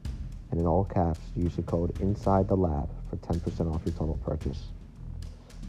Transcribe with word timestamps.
and 0.51 0.61
in 0.61 0.67
all 0.67 0.85
caps 0.85 1.21
use 1.37 1.57
the 1.57 1.63
code 1.63 1.99
inside 2.01 2.49
the 2.49 2.57
lab 2.57 2.89
for 3.11 3.17
10% 3.17 3.75
off 3.75 3.83
your 3.85 3.95
total 3.95 4.19
purchase. 4.25 4.65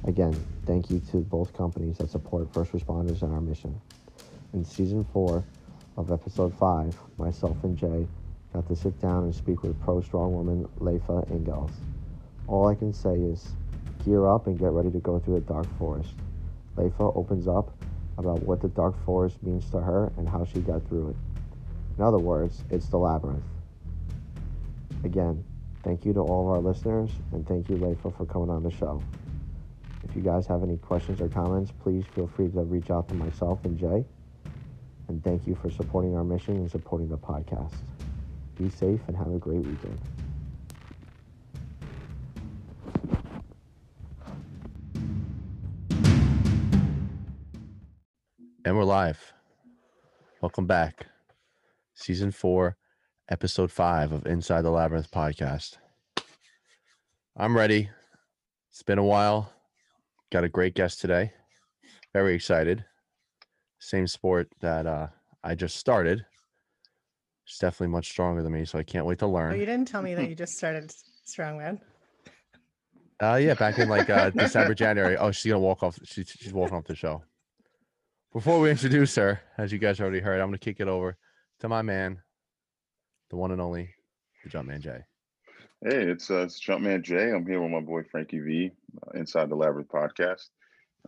Again, 0.05 0.33
thank 0.65 0.89
you 0.89 1.01
to 1.11 1.17
both 1.17 1.53
companies 1.53 1.97
that 1.97 2.09
support 2.09 2.51
first 2.53 2.71
responders 2.71 3.21
and 3.21 3.33
our 3.33 3.41
mission. 3.41 3.79
In 4.53 4.63
season 4.63 5.05
4 5.13 5.43
of 5.97 6.11
episode 6.11 6.53
5, 6.57 6.95
myself 7.17 7.57
and 7.63 7.77
Jay 7.77 8.07
got 8.53 8.67
to 8.67 8.75
sit 8.75 8.99
down 9.01 9.23
and 9.23 9.35
speak 9.35 9.61
with 9.63 9.79
pro 9.81 10.01
strong 10.01 10.33
woman 10.33 10.67
Leifa 10.79 11.27
Ingels. 11.29 11.71
All 12.47 12.67
I 12.67 12.75
can 12.75 12.93
say 12.93 13.13
is 13.13 13.49
gear 14.05 14.27
up 14.27 14.47
and 14.47 14.57
get 14.57 14.71
ready 14.71 14.89
to 14.91 14.99
go 14.99 15.19
through 15.19 15.35
the 15.35 15.41
dark 15.41 15.67
forest. 15.77 16.13
Leifa 16.77 17.15
opens 17.15 17.47
up 17.47 17.71
about 18.17 18.41
what 18.43 18.61
the 18.61 18.69
dark 18.69 18.95
forest 19.05 19.41
means 19.43 19.69
to 19.71 19.79
her 19.79 20.11
and 20.17 20.27
how 20.27 20.45
she 20.45 20.59
got 20.59 20.87
through 20.87 21.09
it. 21.09 21.15
In 21.97 22.03
other 22.03 22.17
words, 22.17 22.63
it's 22.69 22.87
the 22.87 22.97
labyrinth. 22.97 23.43
Again, 25.03 25.43
thank 25.83 26.05
you 26.05 26.13
to 26.13 26.19
all 26.19 26.49
of 26.49 26.55
our 26.55 26.61
listeners 26.61 27.09
and 27.31 27.47
thank 27.47 27.69
you, 27.69 27.77
Leifa, 27.77 28.15
for 28.17 28.25
coming 28.25 28.49
on 28.49 28.63
the 28.63 28.71
show. 28.71 29.01
If 30.03 30.15
you 30.15 30.21
guys 30.21 30.45
have 30.47 30.63
any 30.63 30.77
questions 30.77 31.21
or 31.21 31.29
comments, 31.29 31.71
please 31.71 32.03
feel 32.15 32.27
free 32.27 32.49
to 32.49 32.61
reach 32.61 32.89
out 32.89 33.07
to 33.09 33.13
myself 33.13 33.63
and 33.63 33.77
Jay. 33.77 34.03
And 35.07 35.23
thank 35.23 35.47
you 35.47 35.55
for 35.55 35.69
supporting 35.69 36.15
our 36.15 36.23
mission 36.23 36.55
and 36.57 36.69
supporting 36.69 37.09
the 37.09 37.17
podcast. 37.17 37.73
Be 38.57 38.69
safe 38.69 38.99
and 39.07 39.15
have 39.15 39.33
a 39.33 39.37
great 39.37 39.61
weekend. 39.65 39.99
And 48.65 48.77
we're 48.77 48.83
live. 48.83 49.33
Welcome 50.41 50.67
back. 50.67 51.07
Season 51.95 52.31
four, 52.31 52.77
episode 53.29 53.71
five 53.71 54.11
of 54.11 54.25
Inside 54.25 54.61
the 54.63 54.69
Labyrinth 54.71 55.11
podcast. 55.11 55.77
I'm 57.37 57.55
ready. 57.55 57.89
It's 58.71 58.83
been 58.83 58.97
a 58.97 59.03
while. 59.03 59.51
Got 60.31 60.43
a 60.43 60.49
great 60.49 60.75
guest 60.75 61.01
today. 61.01 61.33
Very 62.13 62.35
excited. 62.35 62.85
Same 63.79 64.07
sport 64.07 64.49
that 64.61 64.85
uh, 64.85 65.07
I 65.43 65.55
just 65.55 65.77
started. 65.77 66.25
It's 67.47 67.57
definitely 67.59 67.87
much 67.87 68.09
stronger 68.09 68.43
than 68.43 68.51
me, 68.51 68.65
so 68.65 68.77
I 68.77 68.83
can't 68.83 69.05
wait 69.05 69.19
to 69.19 69.25
Oh, 69.25 69.31
learn. 69.31 69.59
you 69.59 69.65
didn't 69.65 69.87
tell 69.87 70.01
me 70.01 70.13
that 70.15 70.27
you 70.29 70.35
just 70.43 70.57
started 70.57 70.91
strongman. 71.27 71.79
Uh, 73.21 73.35
yeah, 73.41 73.53
back 73.53 73.77
in 73.79 73.89
like 73.89 74.09
uh, 74.09 74.29
December, 74.35 74.73
January. 74.73 75.17
Oh, 75.17 75.31
she's 75.31 75.51
gonna 75.51 75.59
walk 75.59 75.83
off. 75.83 75.97
She's 76.05 76.29
she's 76.39 76.53
walking 76.53 76.77
off 76.77 76.85
the 76.85 76.95
show. 76.95 77.23
Before 78.31 78.59
we 78.59 78.69
introduce 78.69 79.15
her, 79.15 79.41
as 79.57 79.71
you 79.71 79.79
guys 79.79 79.99
already 79.99 80.19
heard, 80.19 80.39
I'm 80.39 80.47
gonna 80.47 80.57
kick 80.59 80.79
it 80.79 80.87
over 80.87 81.17
to 81.59 81.67
my 81.69 81.81
man, 81.81 82.19
the 83.29 83.35
one 83.35 83.51
and 83.51 83.61
only, 83.61 83.89
the 84.43 84.49
Jumpman 84.49 84.81
Jay. 84.81 84.99
Hey, 85.83 86.03
it's 86.03 86.29
uh, 86.29 86.39
it's 86.39 86.59
Jumpman 86.59 87.03
Jay. 87.03 87.31
I'm 87.31 87.45
here 87.45 87.61
with 87.61 87.71
my 87.71 87.79
boy 87.79 88.03
Frankie 88.03 88.39
V, 88.39 88.71
uh, 89.07 89.17
Inside 89.17 89.49
the 89.49 89.55
Labyrinth 89.55 89.89
podcast. 89.89 90.49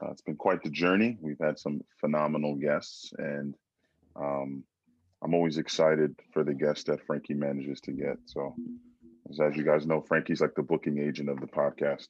Uh, 0.01 0.12
it's 0.12 0.22
been 0.22 0.35
quite 0.35 0.63
the 0.63 0.69
journey. 0.69 1.18
We've 1.19 1.40
had 1.41 1.59
some 1.59 1.81
phenomenal 2.00 2.56
guests, 2.56 3.12
and 3.18 3.56
um, 4.16 4.63
I'm 5.22 5.34
always 5.34 5.57
excited 5.57 6.16
for 6.31 6.44
the 6.44 6.53
guests 6.53 6.85
that 6.85 7.06
Frankie 7.06 7.34
manages 7.34 7.81
to 7.81 7.91
get. 7.91 8.18
So, 8.25 8.56
as, 9.29 9.56
you 9.57 9.63
guys 9.63 9.85
know, 9.85 10.01
Frankie's 10.01 10.41
like 10.41 10.56
the 10.56 10.63
booking 10.63 11.00
agent 11.00 11.29
of 11.29 11.41
the 11.41 11.47
podcast, 11.47 12.07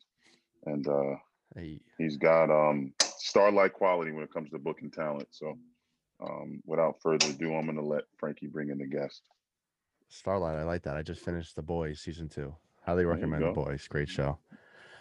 and 0.66 0.88
uh, 0.88 1.16
Hey, 1.56 1.80
he's 1.98 2.18
got 2.18 2.52
um, 2.52 2.94
starlight 3.18 3.74
quality 3.74 4.12
when 4.12 4.24
it 4.24 4.34
comes 4.34 4.52
to 4.52 4.60
booking 4.60 4.92
talent. 4.92 5.28
So, 5.32 5.58
um, 6.24 6.62
without 6.66 7.02
further 7.02 7.28
ado, 7.28 7.56
I'm 7.56 7.66
going 7.66 7.78
to 7.78 7.84
let 7.84 8.04
Frankie 8.20 8.48
bring 8.48 8.70
in 8.70 8.78
the 8.78 8.86
guest. 8.86 9.24
Starlight, 10.14 10.58
I 10.58 10.64
like 10.64 10.84
that. 10.84 10.98
I 10.98 11.02
just 11.02 11.24
finished 11.24 11.56
The 11.56 11.62
Boys 11.62 12.02
season 12.02 12.28
two. 12.28 12.54
Highly 12.86 13.06
recommend 13.06 13.44
The 13.44 13.54
go. 13.54 13.64
Boys. 13.64 13.88
Great 13.88 14.10
show. 14.10 14.38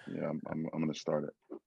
Yeah, 0.06 0.28
I'm, 0.28 0.40
I'm, 0.46 0.68
I'm 0.72 0.80
going 0.80 0.92
to 0.92 0.98
start 0.98 1.24
it. 1.24 1.58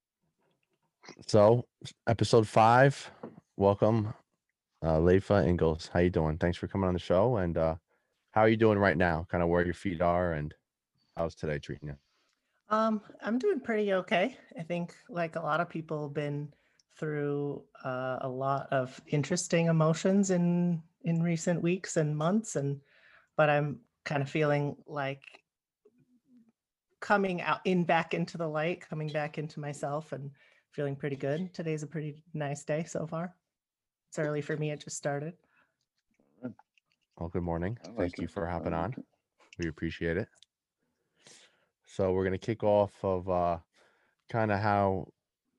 So, 1.27 1.65
episode 2.07 2.47
five. 2.47 3.11
Welcome, 3.57 4.13
uh, 4.81 4.97
Leifa 4.97 5.45
Ingalls. 5.45 5.89
How 5.91 5.99
you 5.99 6.09
doing? 6.09 6.37
Thanks 6.37 6.57
for 6.57 6.67
coming 6.67 6.87
on 6.87 6.93
the 6.93 7.01
show. 7.01 7.35
And 7.35 7.57
uh, 7.57 7.75
how 8.31 8.41
are 8.41 8.47
you 8.47 8.55
doing 8.55 8.79
right 8.79 8.95
now? 8.95 9.27
Kind 9.29 9.43
of 9.43 9.49
where 9.49 9.65
your 9.65 9.73
feet 9.73 10.01
are, 10.01 10.33
and 10.33 10.53
how's 11.17 11.35
today 11.35 11.59
treating 11.59 11.89
you? 11.89 11.95
Um, 12.69 13.01
I'm 13.21 13.37
doing 13.39 13.59
pretty 13.59 13.91
okay. 13.91 14.37
I 14.57 14.63
think, 14.63 14.95
like 15.09 15.35
a 15.35 15.41
lot 15.41 15.59
of 15.59 15.67
people, 15.69 16.07
been 16.07 16.47
through 16.95 17.61
uh, 17.83 18.19
a 18.21 18.29
lot 18.29 18.67
of 18.71 19.01
interesting 19.07 19.67
emotions 19.67 20.31
in 20.31 20.81
in 21.03 21.21
recent 21.21 21.61
weeks 21.61 21.97
and 21.97 22.15
months, 22.15 22.55
and 22.55 22.79
but 23.37 23.49
I'm 23.49 23.79
kind 24.05 24.21
of 24.21 24.29
feeling 24.29 24.75
like 24.87 25.23
coming 26.99 27.41
out 27.41 27.59
in 27.65 27.83
back 27.83 28.13
into 28.13 28.37
the 28.37 28.47
light, 28.47 28.87
coming 28.87 29.09
back 29.09 29.37
into 29.37 29.59
myself, 29.59 30.11
and 30.11 30.31
feeling 30.71 30.95
pretty 30.95 31.15
good. 31.15 31.53
Today's 31.53 31.83
a 31.83 31.87
pretty 31.87 32.15
nice 32.33 32.63
day 32.63 32.83
so 32.83 33.05
far. 33.05 33.35
It's 34.09 34.19
early 34.19 34.41
for 34.41 34.57
me. 34.57 34.71
It 34.71 34.83
just 34.83 34.97
started. 34.97 35.33
Well, 37.17 37.29
good 37.29 37.43
morning. 37.43 37.77
I 37.83 37.89
like 37.89 37.97
Thank 37.97 38.17
you 38.19 38.23
it. 38.25 38.31
for 38.31 38.47
I 38.47 38.51
hopping 38.53 38.73
like 38.73 38.83
on. 38.83 38.93
it. 38.97 39.05
We 39.59 39.67
appreciate 39.67 40.17
it. 40.17 40.27
So 41.85 42.11
we're 42.11 42.23
gonna 42.23 42.39
kick 42.39 42.63
off 42.63 42.93
of 43.03 43.29
uh, 43.29 43.59
kind 44.29 44.51
of 44.51 44.59
how 44.59 45.07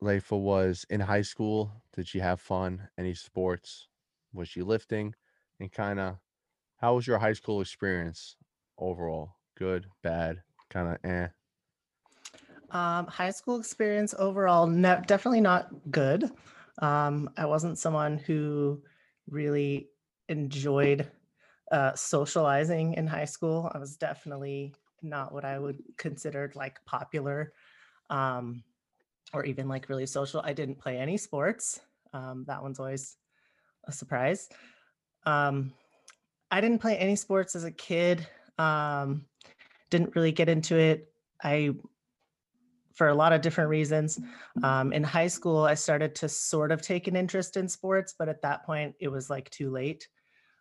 Leifa 0.02 0.38
was 0.38 0.84
in 0.90 1.00
high 1.00 1.22
school. 1.22 1.72
Did 1.94 2.08
she 2.08 2.18
have 2.18 2.40
fun? 2.40 2.88
Any 2.98 3.14
sports? 3.14 3.86
Was 4.32 4.48
she 4.48 4.62
lifting? 4.62 5.14
And 5.60 5.70
kind 5.70 6.00
of 6.00 6.16
how 6.84 6.96
was 6.96 7.06
your 7.06 7.18
high 7.18 7.32
school 7.32 7.62
experience 7.62 8.36
overall? 8.76 9.36
Good, 9.56 9.86
bad, 10.02 10.42
kind 10.68 10.88
of 10.88 11.10
eh. 11.10 11.28
Um, 12.72 13.06
high 13.06 13.30
school 13.30 13.58
experience 13.58 14.14
overall, 14.18 14.66
definitely 14.66 15.40
not 15.40 15.70
good. 15.90 16.30
Um, 16.82 17.30
I 17.38 17.46
wasn't 17.46 17.78
someone 17.78 18.18
who 18.18 18.82
really 19.30 19.88
enjoyed 20.28 21.10
uh, 21.72 21.94
socializing 21.94 22.92
in 22.92 23.06
high 23.06 23.24
school. 23.24 23.70
I 23.74 23.78
was 23.78 23.96
definitely 23.96 24.74
not 25.00 25.32
what 25.32 25.46
I 25.46 25.58
would 25.58 25.82
consider 25.96 26.52
like 26.54 26.84
popular 26.84 27.54
um, 28.10 28.62
or 29.32 29.46
even 29.46 29.68
like 29.68 29.88
really 29.88 30.04
social. 30.04 30.42
I 30.44 30.52
didn't 30.52 30.80
play 30.80 30.98
any 30.98 31.16
sports. 31.16 31.80
Um, 32.12 32.44
that 32.46 32.62
one's 32.62 32.78
always 32.78 33.16
a 33.84 33.92
surprise. 33.92 34.50
Um, 35.24 35.72
I 36.54 36.60
didn't 36.60 36.78
play 36.78 36.96
any 36.96 37.16
sports 37.16 37.56
as 37.56 37.64
a 37.64 37.70
kid. 37.72 38.24
Um, 38.58 39.24
didn't 39.90 40.14
really 40.14 40.30
get 40.30 40.48
into 40.48 40.78
it. 40.78 41.12
I 41.42 41.74
for 42.94 43.08
a 43.08 43.14
lot 43.14 43.32
of 43.32 43.40
different 43.40 43.70
reasons. 43.70 44.20
Um, 44.62 44.92
in 44.92 45.02
high 45.02 45.26
school, 45.26 45.64
I 45.64 45.74
started 45.74 46.14
to 46.14 46.28
sort 46.28 46.70
of 46.70 46.80
take 46.80 47.08
an 47.08 47.16
interest 47.16 47.56
in 47.56 47.68
sports, 47.68 48.14
but 48.16 48.28
at 48.28 48.40
that 48.42 48.64
point, 48.64 48.94
it 49.00 49.08
was 49.08 49.28
like 49.28 49.50
too 49.50 49.68
late. 49.68 50.06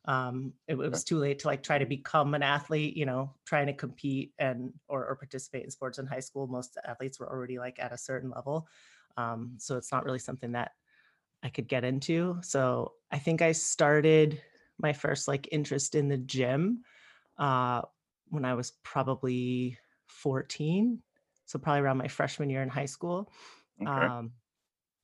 Um, 0.05 0.53
it, 0.67 0.73
it 0.73 0.89
was 0.89 1.03
too 1.03 1.19
late 1.19 1.37
to 1.39 1.47
like 1.47 1.61
try 1.61 1.77
to 1.77 1.85
become 1.85 2.33
an 2.33 2.41
athlete, 2.41 2.97
you 2.97 3.05
know, 3.05 3.31
trying 3.45 3.67
to 3.67 3.73
compete 3.73 4.33
and 4.39 4.73
or, 4.87 5.05
or 5.05 5.15
participate 5.15 5.63
in 5.63 5.69
sports 5.69 5.99
in 5.99 6.07
high 6.07 6.21
school. 6.21 6.47
Most 6.47 6.75
athletes 6.87 7.19
were 7.19 7.29
already 7.29 7.59
like 7.59 7.77
at 7.77 7.93
a 7.93 7.99
certain 7.99 8.31
level, 8.31 8.67
um, 9.15 9.53
so 9.59 9.77
it's 9.77 9.91
not 9.91 10.05
really 10.05 10.17
something 10.17 10.53
that 10.53 10.71
I 11.43 11.49
could 11.49 11.67
get 11.67 11.83
into. 11.83 12.39
So 12.41 12.93
I 13.11 13.19
think 13.19 13.43
I 13.43 13.51
started 13.51 14.41
my 14.79 14.93
first 14.93 15.27
like 15.27 15.47
interest 15.51 15.95
in 15.95 16.07
the 16.07 16.17
gym 16.17 16.83
uh, 17.37 17.81
when 18.29 18.45
I 18.45 18.53
was 18.53 18.71
probably 18.83 19.77
14 20.07 21.01
so 21.45 21.59
probably 21.59 21.81
around 21.81 21.97
my 21.97 22.07
freshman 22.07 22.49
year 22.49 22.61
in 22.61 22.69
high 22.69 22.85
school 22.85 23.31
Okay. 23.81 23.89
um 23.89 24.31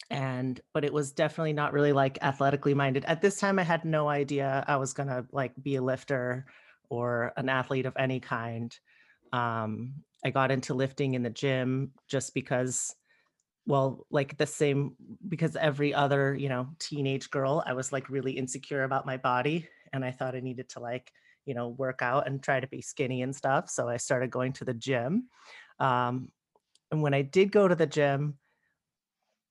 and 0.09 0.61
but 0.73 0.85
it 0.85 0.93
was 0.93 1.11
definitely 1.11 1.53
not 1.53 1.73
really 1.73 1.93
like 1.93 2.17
athletically 2.21 2.73
minded 2.73 3.05
at 3.05 3.21
this 3.21 3.39
time 3.39 3.59
i 3.59 3.63
had 3.63 3.85
no 3.85 4.07
idea 4.07 4.63
i 4.67 4.75
was 4.75 4.93
going 4.93 5.09
to 5.09 5.25
like 5.31 5.53
be 5.61 5.75
a 5.75 5.81
lifter 5.81 6.45
or 6.89 7.33
an 7.37 7.49
athlete 7.49 7.85
of 7.85 7.95
any 7.97 8.19
kind 8.19 8.79
um 9.33 9.93
i 10.23 10.29
got 10.29 10.51
into 10.51 10.73
lifting 10.73 11.13
in 11.13 11.23
the 11.23 11.29
gym 11.29 11.91
just 12.07 12.33
because 12.33 12.95
well 13.69 14.05
like 14.09 14.35
the 14.37 14.45
same 14.45 14.95
because 15.29 15.55
every 15.55 15.93
other 15.93 16.35
you 16.35 16.49
know 16.49 16.67
teenage 16.79 17.29
girl 17.29 17.63
i 17.65 17.73
was 17.73 17.93
like 17.93 18.09
really 18.09 18.33
insecure 18.33 18.83
about 18.83 19.05
my 19.05 19.15
body 19.15 19.67
and 19.93 20.03
i 20.03 20.11
thought 20.11 20.35
i 20.35 20.41
needed 20.41 20.67
to 20.67 20.79
like 20.81 21.11
you 21.49 21.55
know, 21.55 21.69
work 21.69 22.03
out 22.03 22.27
and 22.27 22.43
try 22.43 22.59
to 22.59 22.67
be 22.67 22.79
skinny 22.79 23.23
and 23.23 23.35
stuff. 23.35 23.71
So 23.71 23.89
I 23.89 23.97
started 23.97 24.29
going 24.29 24.53
to 24.53 24.65
the 24.65 24.73
gym. 24.75 25.29
Um, 25.79 26.29
and 26.91 27.01
when 27.01 27.15
I 27.15 27.23
did 27.23 27.51
go 27.51 27.67
to 27.67 27.73
the 27.73 27.87
gym, 27.87 28.37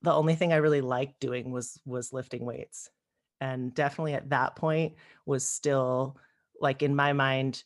the 0.03 0.13
only 0.13 0.37
thing 0.37 0.53
I 0.53 0.59
really 0.59 0.81
liked 0.81 1.19
doing 1.19 1.51
was 1.51 1.81
was 1.85 2.13
lifting 2.13 2.45
weights. 2.45 2.89
And 3.41 3.75
definitely 3.75 4.15
at 4.15 4.31
that 4.31 4.55
point 4.55 4.95
was 5.27 5.45
still 5.45 6.17
like 6.61 6.85
in 6.85 6.95
my 6.95 7.13
mind, 7.13 7.65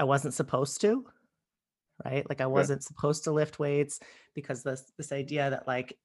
I 0.00 0.04
wasn't 0.04 0.32
supposed 0.32 0.80
to, 0.80 1.04
right? 2.04 2.28
Like 2.28 2.40
I 2.40 2.46
wasn't 2.46 2.82
supposed 2.84 3.24
to 3.24 3.32
lift 3.32 3.58
weights 3.58 4.00
because 4.34 4.62
this 4.62 4.92
this 4.96 5.12
idea 5.12 5.50
that 5.50 5.66
like, 5.66 5.96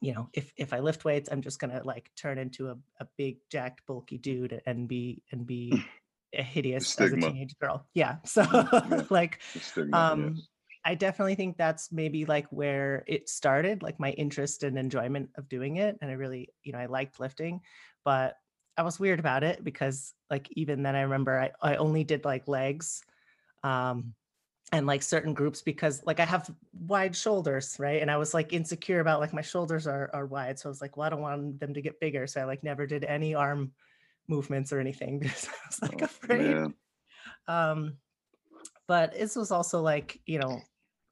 you 0.00 0.14
know, 0.14 0.28
if 0.32 0.52
if 0.56 0.72
I 0.72 0.80
lift 0.80 1.04
weights, 1.04 1.28
I'm 1.30 1.42
just 1.42 1.58
gonna 1.58 1.82
like 1.84 2.10
turn 2.16 2.38
into 2.38 2.68
a, 2.68 2.76
a 3.00 3.06
big 3.16 3.38
jacked 3.50 3.86
bulky 3.86 4.18
dude 4.18 4.60
and 4.66 4.88
be 4.88 5.22
and 5.32 5.46
be 5.46 5.82
a 6.34 6.42
hideous 6.42 6.98
as 7.00 7.12
a 7.12 7.16
teenage 7.16 7.58
girl. 7.60 7.86
Yeah. 7.94 8.16
So 8.24 8.46
yeah. 8.52 9.02
like 9.10 9.40
stigma, 9.42 9.96
um 9.96 10.34
yes. 10.36 10.46
I 10.82 10.94
definitely 10.94 11.34
think 11.34 11.58
that's 11.58 11.92
maybe 11.92 12.24
like 12.24 12.46
where 12.50 13.04
it 13.06 13.28
started, 13.28 13.82
like 13.82 14.00
my 14.00 14.12
interest 14.12 14.62
and 14.62 14.78
enjoyment 14.78 15.28
of 15.36 15.46
doing 15.46 15.76
it. 15.76 15.98
And 16.00 16.10
I 16.10 16.14
really, 16.14 16.54
you 16.62 16.72
know, 16.72 16.78
I 16.78 16.86
liked 16.86 17.20
lifting, 17.20 17.60
but 18.02 18.36
I 18.78 18.82
was 18.82 18.98
weird 18.98 19.20
about 19.20 19.44
it 19.44 19.62
because 19.62 20.14
like 20.30 20.48
even 20.52 20.82
then 20.82 20.96
I 20.96 21.02
remember 21.02 21.38
I, 21.38 21.50
I 21.60 21.76
only 21.76 22.04
did 22.04 22.24
like 22.24 22.48
legs 22.48 23.02
um 23.62 24.14
and 24.72 24.86
like 24.86 25.02
certain 25.02 25.34
groups 25.34 25.62
because 25.62 26.02
like 26.06 26.20
I 26.20 26.24
have 26.24 26.50
wide 26.72 27.16
shoulders, 27.16 27.76
right? 27.78 28.00
And 28.00 28.10
I 28.10 28.16
was 28.16 28.34
like 28.34 28.52
insecure 28.52 29.00
about 29.00 29.20
like 29.20 29.32
my 29.32 29.42
shoulders 29.42 29.86
are 29.86 30.10
are 30.12 30.26
wide. 30.26 30.58
So 30.58 30.68
I 30.68 30.70
was 30.70 30.80
like, 30.80 30.96
well, 30.96 31.06
I 31.06 31.10
don't 31.10 31.20
want 31.22 31.58
them 31.60 31.74
to 31.74 31.82
get 31.82 32.00
bigger. 32.00 32.26
So 32.26 32.40
I 32.40 32.44
like 32.44 32.62
never 32.62 32.86
did 32.86 33.04
any 33.04 33.34
arm 33.34 33.72
movements 34.28 34.72
or 34.72 34.80
anything 34.80 35.18
because 35.20 35.48
I 35.48 35.66
was 35.66 35.82
like 35.82 36.02
Oh, 36.02 36.04
afraid 36.04 36.56
man. 36.56 36.74
um 37.48 37.96
but 38.86 39.12
this 39.12 39.36
was 39.36 39.50
also 39.50 39.80
like 39.82 40.20
you 40.26 40.38
know 40.38 40.60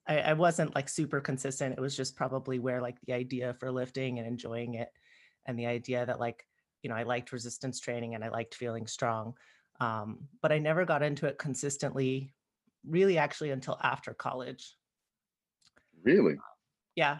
I, 0.06 0.18
I 0.20 0.32
wasn't 0.34 0.74
like 0.74 0.88
super 0.88 1.20
consistent 1.20 1.76
it 1.76 1.80
was 1.80 1.96
just 1.96 2.16
probably 2.16 2.58
where 2.58 2.80
like 2.80 3.00
the 3.02 3.12
idea 3.12 3.54
for 3.54 3.70
lifting 3.70 4.18
and 4.18 4.26
enjoying 4.26 4.74
it 4.74 4.90
and 5.46 5.58
the 5.58 5.66
idea 5.66 6.06
that 6.06 6.20
like 6.20 6.46
you 6.82 6.90
know 6.90 6.96
i 6.96 7.02
liked 7.02 7.32
resistance 7.32 7.80
training 7.80 8.14
and 8.14 8.24
i 8.24 8.28
liked 8.28 8.54
feeling 8.54 8.86
strong 8.86 9.34
um 9.80 10.28
but 10.40 10.52
i 10.52 10.58
never 10.58 10.84
got 10.84 11.02
into 11.02 11.26
it 11.26 11.38
consistently 11.38 12.32
really 12.86 13.18
actually 13.18 13.50
until 13.50 13.78
after 13.82 14.14
college 14.14 14.74
Really? 16.02 16.36
yeah 16.94 17.18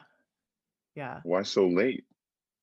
yeah 0.94 1.20
Why 1.22 1.43
so 1.43 1.66
late? 1.69 2.05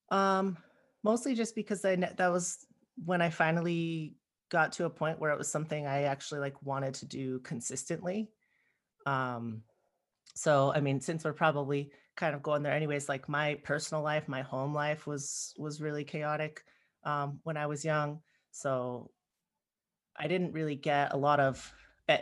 Um, 0.09 0.57
mostly 1.03 1.35
just 1.35 1.55
because 1.55 1.83
I 1.83 1.95
that 1.95 2.31
was 2.31 2.65
when 3.03 3.21
I 3.21 3.29
finally 3.29 4.15
got 4.49 4.73
to 4.73 4.85
a 4.85 4.89
point 4.89 5.19
where 5.19 5.31
it 5.31 5.37
was 5.37 5.49
something 5.49 5.85
I 5.87 6.03
actually 6.03 6.39
like 6.39 6.61
wanted 6.61 6.93
to 6.95 7.05
do 7.05 7.39
consistently. 7.39 8.29
Um, 9.05 9.63
so 10.35 10.71
I 10.73 10.81
mean, 10.81 10.99
since 10.99 11.23
we're 11.23 11.33
probably 11.33 11.91
kind 12.15 12.35
of 12.35 12.43
going 12.43 12.63
there 12.63 12.73
anyways, 12.73 13.09
like 13.09 13.27
my 13.27 13.55
personal 13.63 14.03
life, 14.03 14.27
my 14.27 14.41
home 14.41 14.73
life 14.73 15.07
was 15.07 15.53
was 15.57 15.81
really 15.81 16.03
chaotic 16.03 16.63
um, 17.03 17.39
when 17.43 17.57
I 17.57 17.67
was 17.67 17.85
young. 17.85 18.21
So 18.51 19.11
I 20.17 20.27
didn't 20.27 20.53
really 20.53 20.75
get 20.75 21.13
a 21.13 21.17
lot 21.17 21.39
of 21.39 21.73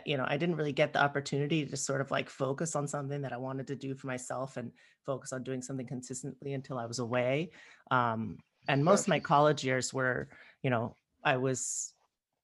you 0.06 0.16
know, 0.16 0.24
I 0.26 0.36
didn't 0.36 0.56
really 0.56 0.72
get 0.72 0.92
the 0.92 1.02
opportunity 1.02 1.66
to 1.66 1.76
sort 1.76 2.00
of 2.00 2.10
like 2.10 2.30
focus 2.30 2.74
on 2.74 2.88
something 2.88 3.22
that 3.22 3.32
I 3.32 3.36
wanted 3.36 3.66
to 3.68 3.76
do 3.76 3.94
for 3.94 4.06
myself 4.06 4.56
and 4.56 4.72
focus 5.04 5.32
on 5.32 5.42
doing 5.42 5.62
something 5.62 5.86
consistently 5.86 6.54
until 6.54 6.78
I 6.78 6.86
was 6.86 6.98
away. 6.98 7.52
Um, 7.90 8.38
and 8.66 8.84
most 8.84 9.02
of 9.02 9.08
my 9.08 9.20
college 9.20 9.64
years 9.64 9.92
were, 9.92 10.30
you 10.62 10.70
know, 10.70 10.96
I 11.22 11.36
was, 11.36 11.92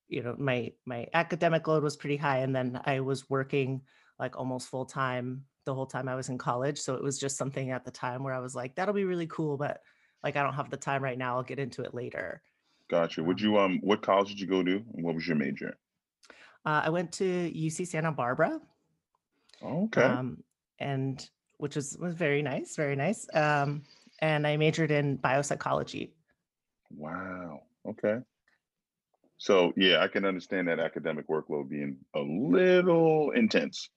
you 0.07 0.23
know, 0.23 0.35
my 0.37 0.73
my 0.85 1.07
academic 1.13 1.67
load 1.67 1.83
was 1.83 1.97
pretty 1.97 2.17
high, 2.17 2.39
and 2.39 2.55
then 2.55 2.79
I 2.85 2.99
was 2.99 3.29
working 3.29 3.83
like 4.19 4.37
almost 4.37 4.69
full 4.69 4.85
time 4.85 5.45
the 5.65 5.73
whole 5.73 5.85
time 5.85 6.07
I 6.09 6.15
was 6.15 6.29
in 6.29 6.37
college. 6.37 6.79
So 6.79 6.95
it 6.95 7.03
was 7.03 7.19
just 7.19 7.37
something 7.37 7.71
at 7.71 7.85
the 7.85 7.91
time 7.91 8.23
where 8.23 8.33
I 8.33 8.39
was 8.39 8.55
like, 8.55 8.75
that'll 8.75 8.93
be 8.93 9.05
really 9.05 9.27
cool, 9.27 9.57
but 9.57 9.81
like 10.23 10.35
I 10.35 10.43
don't 10.43 10.53
have 10.55 10.69
the 10.69 10.77
time 10.77 11.03
right 11.03 11.17
now. 11.17 11.37
I'll 11.37 11.43
get 11.43 11.59
into 11.59 11.83
it 11.83 11.93
later. 11.93 12.43
Gotcha. 12.89 13.23
Would 13.23 13.41
Um, 13.41 13.41
you 13.41 13.57
um 13.57 13.79
what 13.81 14.03
college 14.03 14.29
did 14.29 14.39
you 14.39 14.45
go 14.45 14.61
to 14.61 14.75
and 14.75 15.03
what 15.03 15.15
was 15.15 15.27
your 15.27 15.35
major? 15.37 15.79
Uh, 16.65 16.81
I 16.85 16.89
went 16.89 17.11
to 17.13 17.23
UC 17.23 17.87
Santa 17.87 18.11
Barbara. 18.11 18.59
Okay. 19.63 20.01
um, 20.01 20.43
and 20.79 21.29
which 21.57 21.75
was 21.75 21.97
was 21.99 22.15
very 22.15 22.41
nice, 22.41 22.75
very 22.75 22.95
nice. 22.95 23.27
Um, 23.33 23.83
and 24.19 24.45
I 24.45 24.57
majored 24.57 24.91
in 24.91 25.17
biopsychology. 25.17 26.11
wow. 26.95 27.61
Okay. 27.87 28.19
So 29.37 29.73
yeah, 29.75 30.03
I 30.03 30.07
can 30.07 30.25
understand 30.25 30.67
that 30.67 30.79
academic 30.79 31.27
workload 31.27 31.69
being 31.69 31.97
a 32.15 32.19
little 32.19 33.31
intense. 33.31 33.89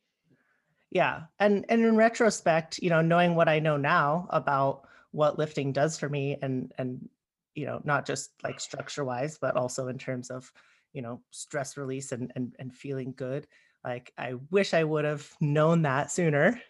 Yeah, 0.91 1.25
and 1.39 1.67
and 1.69 1.85
in 1.85 1.97
retrospect, 1.97 2.79
you 2.79 2.89
know, 2.89 3.03
knowing 3.03 3.35
what 3.35 3.49
I 3.49 3.59
know 3.59 3.77
now 3.77 4.27
about 4.31 4.87
what 5.11 5.39
lifting 5.39 5.73
does 5.73 5.99
for 5.99 6.09
me, 6.09 6.39
and 6.41 6.73
and 6.79 7.09
you 7.55 7.67
know, 7.67 7.81
not 7.85 8.07
just 8.07 8.31
like 8.43 8.59
structure 8.59 9.05
wise, 9.05 9.37
but 9.39 9.57
also 9.57 9.89
in 9.89 9.99
terms 9.99 10.31
of 10.31 10.51
you 10.95 11.03
know 11.03 11.23
stress 11.31 11.77
release 11.77 12.13
and 12.13 12.33
and 12.37 12.57
and 12.59 12.75
feeling 12.75 13.13
good. 13.15 13.47
Like 13.85 14.13
I 14.17 14.35
wish 14.51 14.73
I 14.73 14.85
would 14.85 15.05
have 15.05 15.31
known 15.41 15.83
that 15.83 16.11
sooner, 16.11 16.61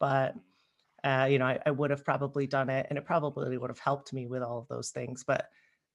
but 0.00 0.34
uh, 1.04 1.28
you 1.30 1.38
know, 1.38 1.44
I, 1.44 1.60
I 1.66 1.70
would 1.70 1.90
have 1.90 2.04
probably 2.04 2.46
done 2.46 2.70
it, 2.70 2.86
and 2.88 2.98
it 2.98 3.04
probably 3.04 3.58
would 3.58 3.70
have 3.70 3.78
helped 3.78 4.12
me 4.12 4.26
with 4.26 4.42
all 4.42 4.58
of 4.58 4.68
those 4.68 4.90
things. 4.90 5.22
But 5.22 5.50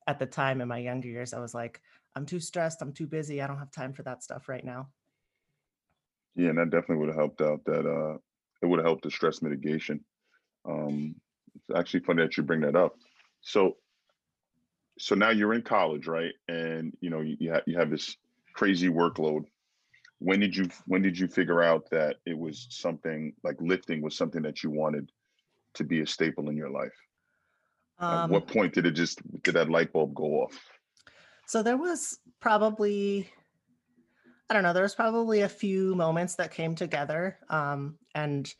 at 0.07 0.19
the 0.19 0.27
time 0.27 0.61
in 0.61 0.67
my 0.67 0.77
younger 0.77 1.07
years, 1.07 1.33
I 1.33 1.39
was 1.39 1.53
like, 1.55 1.81
I'm 2.15 2.25
too 2.25 2.39
stressed, 2.39 2.81
I'm 2.81 2.93
too 2.93 3.07
busy, 3.07 3.41
I 3.41 3.47
don't 3.47 3.57
have 3.57 3.71
time 3.71 3.91
for 3.93 4.03
that 4.03 4.23
stuff 4.23 4.47
right 4.47 4.63
now. 4.63 4.89
Yeah, 6.35 6.49
and 6.49 6.57
that 6.59 6.69
definitely 6.69 6.97
would 6.97 7.09
have 7.09 7.17
helped 7.17 7.41
out 7.41 7.65
that 7.65 7.85
uh 7.85 8.17
it 8.61 8.65
would 8.65 8.79
have 8.79 8.85
helped 8.85 9.03
the 9.03 9.11
stress 9.11 9.41
mitigation. 9.41 10.05
Um 10.65 11.15
it's 11.55 11.77
actually 11.77 12.01
funny 12.01 12.23
that 12.23 12.37
you 12.37 12.43
bring 12.43 12.61
that 12.61 12.75
up. 12.75 12.95
So 13.41 13.77
so 14.99 15.15
now 15.15 15.29
you're 15.29 15.53
in 15.53 15.61
college, 15.61 16.07
right? 16.07 16.33
And 16.47 16.95
you 17.01 17.09
know, 17.09 17.21
you, 17.21 17.37
you 17.39 17.51
have 17.51 17.63
you 17.65 17.77
have 17.77 17.89
this 17.89 18.17
crazy 18.53 18.89
workload. 18.89 19.45
When 20.19 20.39
did 20.39 20.55
you 20.55 20.69
when 20.85 21.01
did 21.01 21.17
you 21.17 21.27
figure 21.27 21.63
out 21.63 21.89
that 21.91 22.17
it 22.25 22.37
was 22.37 22.67
something 22.69 23.33
like 23.43 23.55
lifting 23.59 24.01
was 24.01 24.15
something 24.15 24.41
that 24.43 24.63
you 24.63 24.69
wanted 24.69 25.11
to 25.75 25.83
be 25.83 26.01
a 26.01 26.07
staple 26.07 26.49
in 26.49 26.57
your 26.57 26.69
life? 26.69 26.95
At 28.01 28.23
Um, 28.23 28.29
what 28.29 28.47
point 28.47 28.73
did 28.73 28.85
it 28.85 28.91
just 28.91 29.19
did 29.43 29.55
that 29.55 29.69
light 29.69 29.91
bulb 29.93 30.13
go 30.13 30.43
off? 30.43 30.59
So 31.47 31.63
there 31.63 31.77
was 31.77 32.19
probably, 32.39 33.29
I 34.49 34.53
don't 34.53 34.63
know, 34.63 34.73
there 34.73 34.83
was 34.83 34.95
probably 34.95 35.41
a 35.41 35.49
few 35.49 35.95
moments 35.95 36.35
that 36.35 36.51
came 36.51 36.75
together. 36.75 37.37
Um, 37.49 37.97
and 38.13 38.53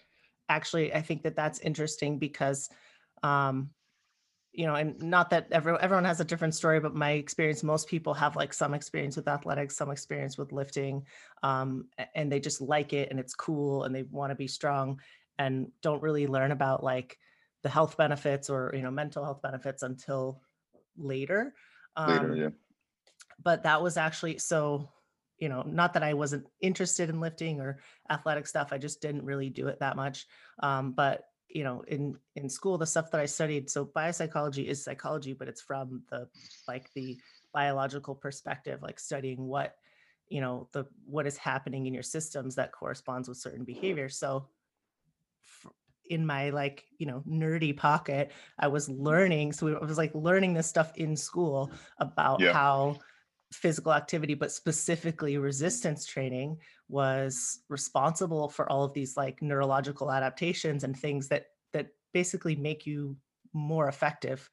actually, 0.50 0.94
I 0.94 1.02
think 1.02 1.24
that 1.24 1.36
that's 1.36 1.60
interesting 1.60 2.18
because, 2.18 2.70
um, 3.22 3.70
you 4.60 4.66
know, 4.66 4.76
and 4.76 5.02
not 5.02 5.30
that 5.30 5.48
everyone 5.52 5.82
everyone 5.82 6.04
has 6.04 6.20
a 6.20 6.26
different 6.26 6.54
story, 6.54 6.82
but 6.82 6.94
my 6.94 7.12
experience, 7.12 7.64
most 7.64 7.88
people 7.88 8.14
have 8.14 8.36
like 8.36 8.54
some 8.54 8.74
experience 8.74 9.16
with 9.16 9.30
athletics, 9.30 9.78
some 9.78 9.90
experience 9.90 10.38
with 10.38 10.52
lifting, 10.52 11.06
um, 11.44 11.86
and 12.14 12.30
they 12.30 12.42
just 12.42 12.60
like 12.60 12.92
it 12.92 13.10
and 13.10 13.22
it's 13.22 13.34
cool 13.34 13.86
and 13.86 13.96
they 13.96 14.04
want 14.04 14.32
to 14.32 14.36
be 14.36 14.48
strong 14.48 15.00
and 15.38 15.72
don't 15.82 16.04
really 16.04 16.28
learn 16.28 16.52
about 16.52 16.84
like 16.84 17.18
the 17.64 17.70
health 17.70 17.96
benefits 17.96 18.50
or 18.50 18.74
you 18.76 18.82
know 18.82 18.92
mental 18.92 19.24
health 19.24 19.42
benefits 19.42 19.82
until 19.82 20.42
later. 20.98 21.54
Later, 21.96 22.28
Um, 22.28 22.36
yeah. 22.36 22.50
but 23.42 23.64
that 23.64 23.82
was 23.82 23.96
actually 23.96 24.40
so 24.40 24.90
you 25.38 25.48
know 25.48 25.64
not 25.66 25.94
that 25.94 26.04
i 26.04 26.14
wasn't 26.14 26.46
interested 26.60 27.10
in 27.10 27.22
lifting 27.22 27.62
or 27.62 27.80
athletic 28.10 28.46
stuff 28.46 28.74
i 28.74 28.78
just 28.78 29.02
didn't 29.02 29.24
really 29.24 29.50
do 29.50 29.70
it 29.70 29.80
that 29.80 29.96
much 29.96 30.26
um, 30.62 30.92
but 30.92 31.29
you 31.50 31.64
know 31.64 31.84
in 31.88 32.16
in 32.36 32.50
school 32.50 32.78
the 32.78 32.86
stuff 32.86 33.12
that 33.12 33.22
i 33.22 33.26
studied 33.26 33.70
so 33.70 33.86
biopsychology 33.86 34.66
is 34.66 34.84
psychology 34.84 35.34
but 35.34 35.48
it's 35.48 35.62
from 35.62 36.04
the 36.10 36.28
like 36.68 36.92
the 36.94 37.18
biological 37.54 38.16
perspective 38.16 38.82
like 38.82 39.00
studying 39.00 39.44
what 39.44 39.76
you 40.28 40.42
know 40.42 40.70
the 40.74 40.86
what 41.06 41.26
is 41.26 41.38
happening 41.38 41.88
in 41.88 41.94
your 41.94 42.04
systems 42.04 42.56
that 42.56 42.72
corresponds 42.72 43.28
with 43.28 43.38
certain 43.38 43.66
behaviors 43.66 44.18
so 44.18 44.48
in 46.10 46.26
my 46.26 46.50
like 46.50 46.86
you 46.98 47.06
know 47.06 47.24
nerdy 47.28 47.76
pocket 47.76 48.32
i 48.60 48.68
was 48.68 48.90
learning 48.90 49.52
so 49.52 49.76
i 49.76 49.86
was 49.86 49.98
like 49.98 50.14
learning 50.14 50.54
this 50.54 50.68
stuff 50.68 50.92
in 50.96 51.16
school 51.16 51.72
about 52.00 52.42
Yeah. 52.42 52.54
how 52.54 52.98
physical 53.52 53.94
activity 53.94 54.36
but 54.36 54.52
specifically 54.52 55.38
resistance 55.38 56.06
training 56.06 56.60
was 56.88 57.64
responsible 57.68 58.48
for 58.50 58.72
all 58.72 58.84
of 58.84 58.94
these 58.94 59.18
like 59.18 59.42
neurological 59.42 60.12
adaptations 60.12 60.84
and 60.84 60.98
things 60.98 61.30
that 61.30 61.48
that 61.74 61.92
basically 62.14 62.56
make 62.56 62.86
you 62.86 63.18
more 63.54 63.88
effective 63.88 64.52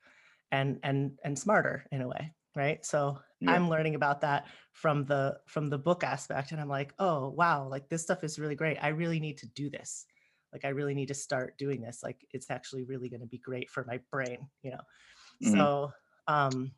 and 0.51 0.81
and 0.83 1.19
and 1.25 1.39
smarter 1.39 1.87
in 1.93 2.01
a 2.01 2.09
way 2.09 2.33
right? 2.55 2.85
So 2.87 3.21
Yeah. 3.41 3.59
i'm 3.59 3.69
learning 3.69 3.95
about 3.95 4.23
that 4.23 4.49
from 4.73 5.05
the 5.05 5.39
from 5.47 5.69
the 5.69 5.79
book 5.79 6.03
aspect 6.03 6.51
and 6.53 6.61
i'm 6.61 6.69
like 6.69 6.95
oh 6.99 7.29
wow 7.29 7.69
like 7.69 7.89
this 7.91 8.03
stuff 8.03 8.25
is 8.25 8.39
really 8.39 8.55
great. 8.57 8.79
I 8.83 8.89
really 8.89 9.21
need 9.21 9.39
to 9.39 9.47
do 9.49 9.71
this. 9.71 10.07
Like 10.53 10.65
i 10.65 10.69
really 10.69 10.95
need 10.95 11.09
to 11.09 11.15
start 11.15 11.59
doing 11.59 11.83
this. 11.83 12.03
Like 12.03 12.27
it's 12.33 12.51
actually 12.51 12.85
really 12.85 13.09
going 13.11 13.21
to 13.21 13.27
be 13.27 13.39
great 13.39 13.71
for 13.71 13.85
my 13.85 14.01
brain 14.11 14.49
you 14.63 14.71
know? 14.71 14.81
Mhm. 15.41 15.67
so 15.67 15.93
um 16.29 16.73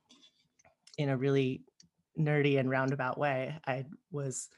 in 0.96 1.08
a 1.08 1.16
really 1.16 1.64
nerdy 2.18 2.58
and 2.58 2.70
roundabout 2.70 3.18
way, 3.18 3.56
I 3.66 3.86
was 4.10 4.48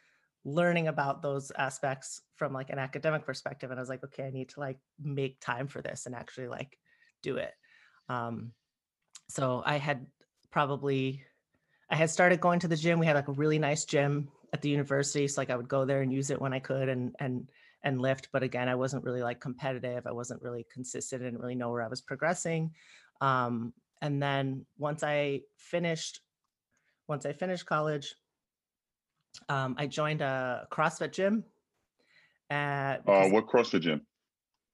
learning 0.45 0.89
about 0.89 1.23
those 1.23 1.51
aspects 1.53 2.23
from 2.37 2.53
like 2.53 2.71
an 2.71 2.79
academic 2.79 3.27
perspective 3.27 3.71
and 3.71 3.79
i 3.79 3.83
was 3.83 3.91
like 3.91 4.03
okay 4.03 4.25
i 4.25 4.31
need 4.31 4.49
to 4.49 4.61
like 4.61 4.79
make 5.03 5.39
time 5.41 5.69
for 5.69 5.83
this 5.83 6.07
and 6.07 6.15
actually 6.15 6.49
like 6.49 6.79
do 7.23 7.37
it. 7.37 7.53
Um 8.09 8.53
so 9.29 9.63
i 9.67 9.77
had 9.77 10.07
probably 10.51 11.23
i 11.91 11.97
had 11.97 12.11
started 12.11 12.41
going 12.41 12.61
to 12.61 12.69
the 12.69 12.77
gym. 12.77 12.99
We 12.99 13.07
had 13.07 13.17
like 13.17 13.29
a 13.29 13.33
really 13.33 13.59
nice 13.59 13.85
gym 13.85 14.29
at 14.53 14.63
the 14.63 14.71
university 14.71 15.29
so 15.29 15.41
like 15.41 15.51
i 15.51 15.57
would 15.57 15.69
go 15.69 15.85
there 15.85 16.01
and 16.01 16.13
use 16.13 16.31
it 16.31 16.41
when 16.41 16.55
i 16.55 16.59
could 16.59 16.89
and 16.89 17.15
and 17.21 17.51
and 17.85 18.01
lift 18.01 18.29
but 18.33 18.43
again 18.43 18.69
i 18.69 18.75
wasn't 18.75 19.05
really 19.05 19.23
like 19.23 19.41
competitive. 19.41 20.07
I 20.07 20.13
wasn't 20.13 20.43
really 20.43 20.67
consistent 20.73 21.23
I 21.23 21.27
didn't 21.27 21.41
really 21.41 21.55
know 21.55 21.71
where 21.71 21.83
i 21.83 21.89
was 21.89 22.01
progressing. 22.01 22.73
Um 23.21 23.75
and 24.01 24.23
then 24.23 24.65
once 24.79 25.03
i 25.03 25.43
finished 25.59 26.23
once 27.11 27.27
i 27.27 27.33
finished 27.33 27.67
college 27.67 28.15
um, 29.49 29.75
I 29.79 29.87
joined 29.87 30.23
a 30.23 30.67
CrossFit 30.71 31.13
gym. 31.13 31.45
At, 32.51 32.99
Uh, 33.07 33.29
what 33.29 33.47
CrossFit 33.47 33.83
gym? 33.83 34.07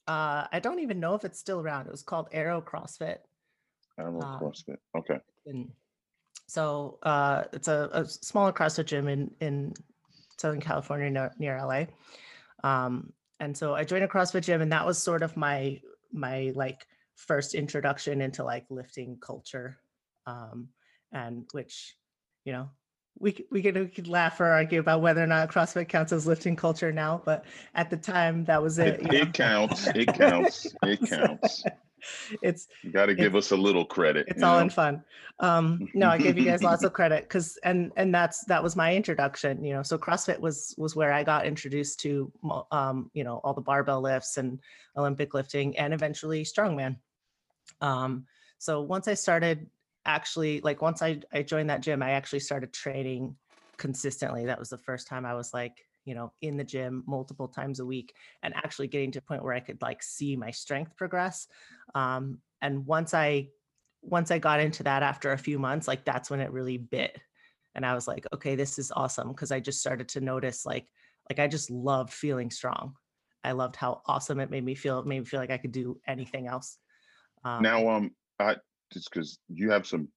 uh, 0.08 0.46
I 0.52 0.60
don't 0.60 0.78
even 0.80 1.00
know 1.00 1.14
if 1.14 1.24
it's 1.24 1.38
still 1.38 1.60
around. 1.60 1.86
It 1.86 1.90
was 1.90 2.02
called 2.02 2.28
Arrow 2.32 2.60
CrossFit. 2.60 3.18
Don't 3.98 4.22
um, 4.22 4.40
CrossFit. 4.40 4.76
Okay. 4.96 5.18
And 5.46 5.70
so 6.46 6.98
uh, 7.02 7.44
it's 7.52 7.68
a, 7.68 7.90
a 7.92 8.04
smaller 8.06 8.52
CrossFit 8.52 8.86
gym 8.86 9.08
in 9.08 9.30
in 9.40 9.74
Southern 10.38 10.60
California 10.60 11.10
near, 11.10 11.32
near 11.38 11.58
LA. 11.62 11.86
Um, 12.62 13.12
and 13.40 13.56
so 13.56 13.74
I 13.74 13.84
joined 13.84 14.04
a 14.04 14.08
CrossFit 14.08 14.42
gym, 14.42 14.62
and 14.62 14.72
that 14.72 14.86
was 14.86 14.98
sort 14.98 15.22
of 15.22 15.36
my 15.36 15.80
my 16.12 16.52
like 16.54 16.86
first 17.16 17.54
introduction 17.54 18.20
into 18.20 18.44
like 18.44 18.64
lifting 18.70 19.18
culture, 19.20 19.78
um, 20.26 20.68
and 21.12 21.46
which 21.52 21.96
you 22.46 22.52
know 22.52 22.70
we 23.18 23.44
we 23.50 23.62
could 23.62 23.74
we 23.74 23.88
could 23.88 24.08
laugh 24.08 24.40
or 24.40 24.46
argue 24.46 24.80
about 24.80 25.02
whether 25.02 25.22
or 25.22 25.26
not 25.26 25.50
CrossFit 25.50 25.88
counts 25.88 26.12
as 26.12 26.26
lifting 26.26 26.56
culture 26.56 26.92
now, 26.92 27.22
but 27.24 27.44
at 27.74 27.90
the 27.90 27.96
time 27.96 28.44
that 28.44 28.62
was 28.62 28.78
it. 28.78 29.00
It, 29.00 29.14
it 29.14 29.32
counts. 29.32 29.88
It 29.94 30.06
counts. 30.14 30.74
It 30.82 31.00
counts. 31.08 31.64
it's 32.42 32.68
You 32.82 32.92
got 32.92 33.06
to 33.06 33.14
give 33.14 33.34
us 33.34 33.50
a 33.50 33.56
little 33.56 33.84
credit. 33.84 34.26
it's 34.28 34.42
all 34.42 34.56
know? 34.56 34.62
in 34.62 34.70
fun 34.70 35.02
um 35.40 35.88
no 35.92 36.08
i 36.08 36.16
gave 36.16 36.38
you 36.38 36.44
guys 36.44 36.62
lots 36.62 36.84
of 36.84 36.92
credit 36.98 37.24
because 37.24 37.58
and 37.64 37.90
and 37.96 38.14
that's 38.14 38.44
that 38.44 38.62
was 38.62 38.76
my 38.76 38.94
introduction 38.94 39.64
you 39.64 39.74
know 39.74 39.82
so 39.82 39.98
crossfit 39.98 40.38
was 40.38 40.74
was 40.78 40.94
where 40.94 41.12
i 41.12 41.24
got 41.24 41.46
introduced 41.46 42.00
to 42.00 42.32
um 42.70 43.10
you 43.12 43.24
know 43.24 43.40
all 43.42 43.52
the 43.52 43.60
barbell 43.60 44.00
lifts 44.00 44.36
and 44.36 44.60
olympic 44.96 45.34
lifting 45.34 45.76
and 45.76 45.92
eventually 45.92 46.44
strongman 46.44 46.96
um 47.80 48.24
so 48.58 48.80
once 48.80 49.08
i 49.08 49.14
started 49.14 49.68
actually 50.06 50.60
like 50.62 50.80
once 50.82 51.02
i 51.02 51.18
i 51.32 51.42
joined 51.42 51.68
that 51.68 51.82
gym 51.82 52.02
i 52.02 52.10
actually 52.12 52.40
started 52.40 52.72
training 52.72 53.36
consistently 53.76 54.46
that 54.46 54.58
was 54.58 54.70
the 54.70 54.78
first 54.78 55.06
time 55.06 55.26
i 55.26 55.34
was 55.34 55.52
like 55.52 55.84
you 56.04 56.14
know 56.14 56.32
in 56.40 56.56
the 56.56 56.64
gym 56.64 57.02
multiple 57.06 57.48
times 57.48 57.80
a 57.80 57.86
week 57.86 58.14
and 58.42 58.54
actually 58.56 58.86
getting 58.86 59.10
to 59.10 59.18
a 59.18 59.22
point 59.22 59.42
where 59.42 59.52
i 59.52 59.60
could 59.60 59.80
like 59.82 60.02
see 60.02 60.36
my 60.36 60.50
strength 60.50 60.96
progress 60.96 61.48
um 61.94 62.38
and 62.62 62.86
once 62.86 63.12
i 63.12 63.46
once 64.06 64.30
I 64.30 64.38
got 64.38 64.60
into 64.60 64.82
that 64.84 65.02
after 65.02 65.32
a 65.32 65.38
few 65.38 65.58
months, 65.58 65.88
like 65.88 66.04
that's 66.04 66.30
when 66.30 66.40
it 66.40 66.52
really 66.52 66.78
bit. 66.78 67.18
And 67.74 67.84
I 67.84 67.94
was 67.94 68.08
like, 68.08 68.24
okay, 68.32 68.54
this 68.54 68.78
is 68.78 68.92
awesome. 68.94 69.34
Cause 69.34 69.52
I 69.52 69.60
just 69.60 69.80
started 69.80 70.08
to 70.10 70.20
notice 70.20 70.64
like, 70.64 70.86
like 71.28 71.38
I 71.38 71.48
just 71.48 71.70
loved 71.70 72.12
feeling 72.12 72.50
strong. 72.50 72.94
I 73.44 73.52
loved 73.52 73.76
how 73.76 74.02
awesome 74.06 74.40
it 74.40 74.50
made 74.50 74.64
me 74.64 74.74
feel. 74.74 75.00
It 75.00 75.06
made 75.06 75.20
me 75.20 75.26
feel 75.26 75.40
like 75.40 75.50
I 75.50 75.58
could 75.58 75.72
do 75.72 76.00
anything 76.06 76.46
else. 76.46 76.78
Um, 77.44 77.62
Now, 77.62 77.88
um, 77.88 78.12
I 78.38 78.56
just 78.92 79.10
because 79.10 79.38
you 79.48 79.70
have 79.70 79.86
some 79.86 80.08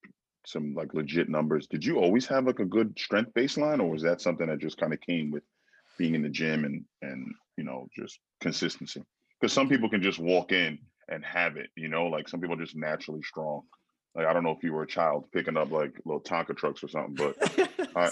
some 0.45 0.73
like 0.73 0.93
legit 0.93 1.29
numbers. 1.29 1.67
Did 1.67 1.85
you 1.85 1.99
always 1.99 2.25
have 2.27 2.45
like 2.45 2.59
a 2.59 2.65
good 2.65 2.97
strength 2.99 3.33
baseline, 3.33 3.79
or 3.79 3.89
was 3.89 4.03
that 4.03 4.21
something 4.21 4.47
that 4.47 4.59
just 4.59 4.77
kind 4.77 4.93
of 4.93 5.01
came 5.01 5.31
with 5.31 5.43
being 5.97 6.15
in 6.15 6.21
the 6.23 6.29
gym 6.29 6.65
and 6.65 6.85
and 7.01 7.33
you 7.57 7.63
know 7.63 7.87
just 7.95 8.19
consistency? 8.41 9.03
Because 9.39 9.53
some 9.53 9.69
people 9.69 9.89
can 9.89 10.01
just 10.01 10.19
walk 10.19 10.51
in 10.51 10.79
and 11.09 11.23
have 11.25 11.57
it. 11.57 11.69
You 11.75 11.89
know, 11.89 12.07
like 12.07 12.27
some 12.29 12.41
people 12.41 12.55
are 12.55 12.63
just 12.63 12.75
naturally 12.75 13.21
strong. 13.23 13.63
Like 14.15 14.27
I 14.27 14.33
don't 14.33 14.43
know 14.43 14.51
if 14.57 14.63
you 14.63 14.73
were 14.73 14.83
a 14.83 14.87
child 14.87 15.25
picking 15.31 15.57
up 15.57 15.71
like 15.71 15.93
little 16.05 16.21
Tonka 16.21 16.55
trucks 16.57 16.83
or 16.83 16.87
something, 16.89 17.15
but 17.15 17.35
I- 17.95 18.11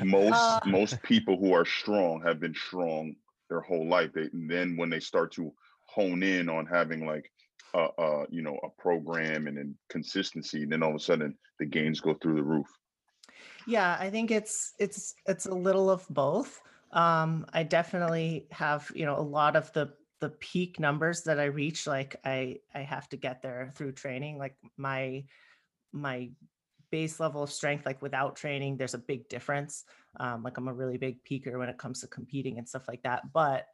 most 0.00 0.60
Uh, 0.60 0.66
most 0.66 1.02
people 1.02 1.36
who 1.38 1.52
are 1.54 1.64
strong 1.64 2.22
have 2.22 2.40
been 2.40 2.54
strong 2.54 3.16
their 3.48 3.60
whole 3.60 3.88
life. 3.88 4.12
They 4.14 4.22
and 4.32 4.50
then 4.50 4.76
when 4.76 4.90
they 4.90 5.00
start 5.00 5.32
to 5.32 5.52
hone 5.86 6.22
in 6.22 6.48
on 6.48 6.66
having 6.66 7.06
like 7.06 7.30
a, 7.74 7.88
a 7.98 8.26
you 8.30 8.42
know 8.42 8.58
a 8.64 8.70
program 8.80 9.46
and 9.46 9.56
then 9.56 9.74
consistency, 9.88 10.62
and 10.62 10.72
then 10.72 10.82
all 10.82 10.90
of 10.90 10.96
a 10.96 11.00
sudden 11.00 11.36
the 11.58 11.66
gains 11.66 12.00
go 12.00 12.14
through 12.14 12.36
the 12.36 12.42
roof. 12.42 12.66
yeah 13.66 13.96
i 14.00 14.10
think 14.10 14.30
it's 14.30 14.74
it's 14.78 15.14
it's 15.26 15.46
a 15.46 15.54
little 15.54 15.90
of 15.90 16.06
both 16.10 16.60
um 16.92 17.44
i 17.52 17.62
definitely 17.62 18.46
have 18.50 18.90
you 18.94 19.04
know 19.04 19.18
a 19.18 19.20
lot 19.20 19.56
of 19.56 19.72
the 19.72 19.92
the 20.20 20.30
peak 20.30 20.80
numbers 20.80 21.22
that 21.22 21.38
i 21.40 21.44
reach 21.44 21.86
like 21.86 22.16
i 22.24 22.56
i 22.74 22.80
have 22.80 23.08
to 23.08 23.16
get 23.16 23.42
there 23.42 23.72
through 23.74 23.92
training 23.92 24.38
like 24.38 24.56
my 24.76 25.24
my 25.92 26.30
base 26.90 27.18
level 27.18 27.42
of 27.42 27.50
strength 27.50 27.84
like 27.84 28.00
without 28.00 28.36
training 28.36 28.76
there's 28.76 28.94
a 28.94 28.98
big 28.98 29.28
difference 29.28 29.84
um 30.20 30.42
like 30.42 30.56
i'm 30.56 30.68
a 30.68 30.72
really 30.72 30.96
big 30.96 31.22
peaker 31.24 31.58
when 31.58 31.68
it 31.68 31.78
comes 31.78 32.00
to 32.00 32.06
competing 32.06 32.58
and 32.58 32.68
stuff 32.68 32.86
like 32.88 33.02
that 33.02 33.22
but 33.32 33.66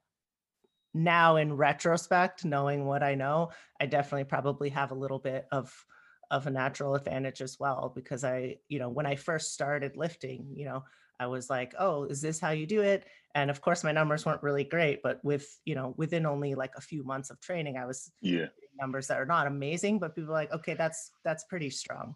now 0.95 1.37
in 1.37 1.55
retrospect 1.57 2.45
knowing 2.45 2.85
what 2.85 3.03
i 3.03 3.15
know 3.15 3.51
i 3.81 3.87
definitely 3.87 4.25
probably 4.25 4.69
have 4.69 4.91
a 4.91 4.95
little 4.95 5.19
bit 5.19 5.47
of 5.53 5.87
of 6.31 6.47
a 6.47 6.51
natural 6.51 6.95
advantage 6.95 7.43
as 7.43 7.59
well 7.61 7.93
because 7.95 8.25
I, 8.25 8.57
you 8.69 8.79
know, 8.79 8.89
when 8.89 9.05
I 9.05 9.17
first 9.17 9.53
started 9.53 9.99
lifting, 9.99 10.55
you 10.57 10.65
know, 10.65 10.85
I 11.21 11.27
was 11.27 11.51
like, 11.51 11.75
oh, 11.79 12.05
is 12.05 12.23
this 12.23 12.41
how 12.41 12.53
you 12.53 12.67
do 12.67 12.81
it? 12.81 13.07
And 13.35 13.51
of 13.51 13.61
course, 13.61 13.85
my 13.85 13.93
numbers 13.93 14.25
weren't 14.25 14.43
really 14.43 14.65
great, 14.65 15.03
but 15.03 15.23
with, 15.23 15.61
you 15.67 15.75
know, 15.75 15.95
within 15.99 16.25
only 16.25 16.55
like 16.55 16.73
a 16.75 16.81
few 16.81 17.05
months 17.05 17.29
of 17.29 17.39
training, 17.41 17.77
I 17.77 17.85
was 17.85 18.11
Yeah. 18.21 18.49
numbers 18.81 19.09
that 19.09 19.21
are 19.21 19.27
not 19.27 19.47
amazing, 19.47 19.99
but 19.99 20.15
people 20.15 20.31
are 20.31 20.35
like, 20.35 20.53
okay, 20.53 20.75
that's 20.75 21.13
that's 21.25 21.45
pretty 21.45 21.71
strong, 21.71 22.15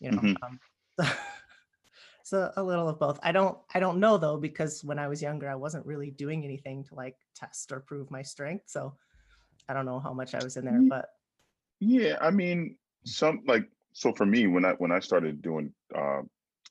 you 0.00 0.12
know. 0.12 0.22
Mhm. 0.22 0.36
Um, 0.42 0.60
so, 2.26 2.50
so 2.52 2.52
a 2.56 2.62
little 2.62 2.88
of 2.88 2.98
both. 2.98 3.18
I 3.22 3.32
don't 3.32 3.58
I 3.74 3.80
don't 3.80 4.00
know 4.00 4.18
though 4.18 4.36
because 4.38 4.84
when 4.84 4.98
I 4.98 5.08
was 5.08 5.22
younger, 5.22 5.48
I 5.48 5.54
wasn't 5.54 5.86
really 5.86 6.10
doing 6.10 6.44
anything 6.44 6.84
to 6.84 6.94
like 6.94 7.16
test 7.34 7.72
or 7.72 7.80
prove 7.80 8.10
my 8.10 8.22
strength. 8.22 8.64
So 8.68 8.96
I 9.68 9.74
don't 9.74 9.86
know 9.86 10.00
how 10.00 10.12
much 10.12 10.34
I 10.34 10.42
was 10.42 10.56
in 10.56 10.64
there, 10.64 10.82
but 10.88 11.06
Yeah, 11.80 12.16
I 12.20 12.30
mean, 12.30 12.76
some 13.04 13.42
like 13.46 13.68
so 13.92 14.12
for 14.12 14.26
me 14.26 14.46
when 14.46 14.64
I 14.64 14.72
when 14.74 14.92
I 14.92 15.00
started 15.00 15.42
doing 15.42 15.72
uh 15.94 16.22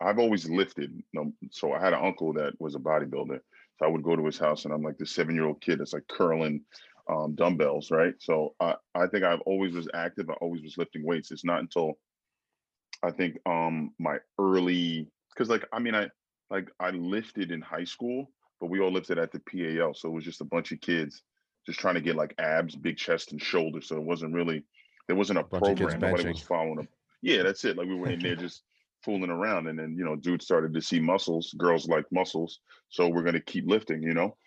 I've 0.02 0.20
always 0.20 0.50
lifted. 0.50 0.92
You 0.94 1.04
know, 1.14 1.34
so 1.52 1.74
I 1.74 1.80
had 1.80 1.94
an 1.94 2.04
uncle 2.04 2.34
that 2.34 2.60
was 2.60 2.76
a 2.76 2.80
bodybuilder. 2.80 3.40
So 3.78 3.86
I 3.86 3.90
would 3.90 4.04
go 4.04 4.16
to 4.16 4.26
his 4.26 4.38
house 4.40 4.66
and 4.66 4.74
I'm 4.74 4.84
like 4.84 4.98
this 4.98 5.12
seven-year-old 5.12 5.62
kid 5.62 5.80
that's 5.80 5.94
like 5.94 6.08
curling 6.10 6.66
um 7.10 7.36
dumbbells, 7.36 7.92
right? 7.92 8.16
So 8.20 8.56
I 8.60 8.76
I 8.96 9.08
think 9.08 9.24
I've 9.24 9.42
always 9.42 9.74
was 9.74 9.88
active, 9.94 10.30
I 10.30 10.34
always 10.34 10.64
was 10.64 10.78
lifting 10.78 11.06
weights. 11.06 11.32
It's 11.32 11.46
not 11.46 11.62
until 11.62 11.98
I 13.04 13.12
think 13.12 13.38
um 13.46 13.94
my 14.00 14.20
early 14.40 15.12
because 15.36 15.50
like 15.50 15.66
I 15.72 15.80
mean 15.80 15.96
I 15.96 16.10
like 16.50 16.70
I 16.80 16.92
lifted 16.92 17.52
in 17.52 17.62
high 17.62 17.84
school, 17.84 18.32
but 18.60 18.70
we 18.70 18.80
all 18.80 18.92
lifted 18.92 19.18
at 19.18 19.32
the 19.32 19.40
PAL. 19.40 19.94
So 19.94 20.10
it 20.10 20.14
was 20.14 20.24
just 20.24 20.42
a 20.42 20.46
bunch 20.46 20.72
of 20.72 20.82
kids 20.82 21.24
just 21.66 21.80
trying 21.80 21.96
to 21.96 22.02
get 22.02 22.16
like 22.16 22.36
abs, 22.38 22.76
big 22.76 22.98
chest 22.98 23.32
and 23.32 23.42
shoulders. 23.42 23.88
So 23.88 23.98
it 23.98 24.04
wasn't 24.04 24.34
really 24.34 24.64
there 25.08 25.16
wasn't 25.16 25.40
a 25.40 25.44
kids 25.44 25.60
program. 25.60 26.00
Nobody 26.00 26.30
was 26.30 26.42
following 26.42 26.76
them. 26.76 26.88
Yeah, 27.22 27.44
that's 27.44 27.66
it. 27.66 27.78
Like 27.78 27.88
we 27.88 27.96
were 27.96 28.10
in 28.10 28.20
there 28.20 28.36
just 28.36 28.64
fooling 29.04 29.30
around. 29.30 29.68
And 29.68 29.78
then, 29.78 29.96
you 29.98 30.06
know, 30.06 30.16
dudes 30.16 30.46
started 30.46 30.74
to 30.74 30.82
see 30.82 31.00
muscles. 31.00 31.54
Girls 31.58 31.88
like 31.88 32.06
muscles. 32.12 32.60
So 32.90 33.08
we're 33.08 33.24
gonna 33.24 33.40
keep 33.40 33.68
lifting, 33.68 34.02
you 34.04 34.14
know. 34.14 34.38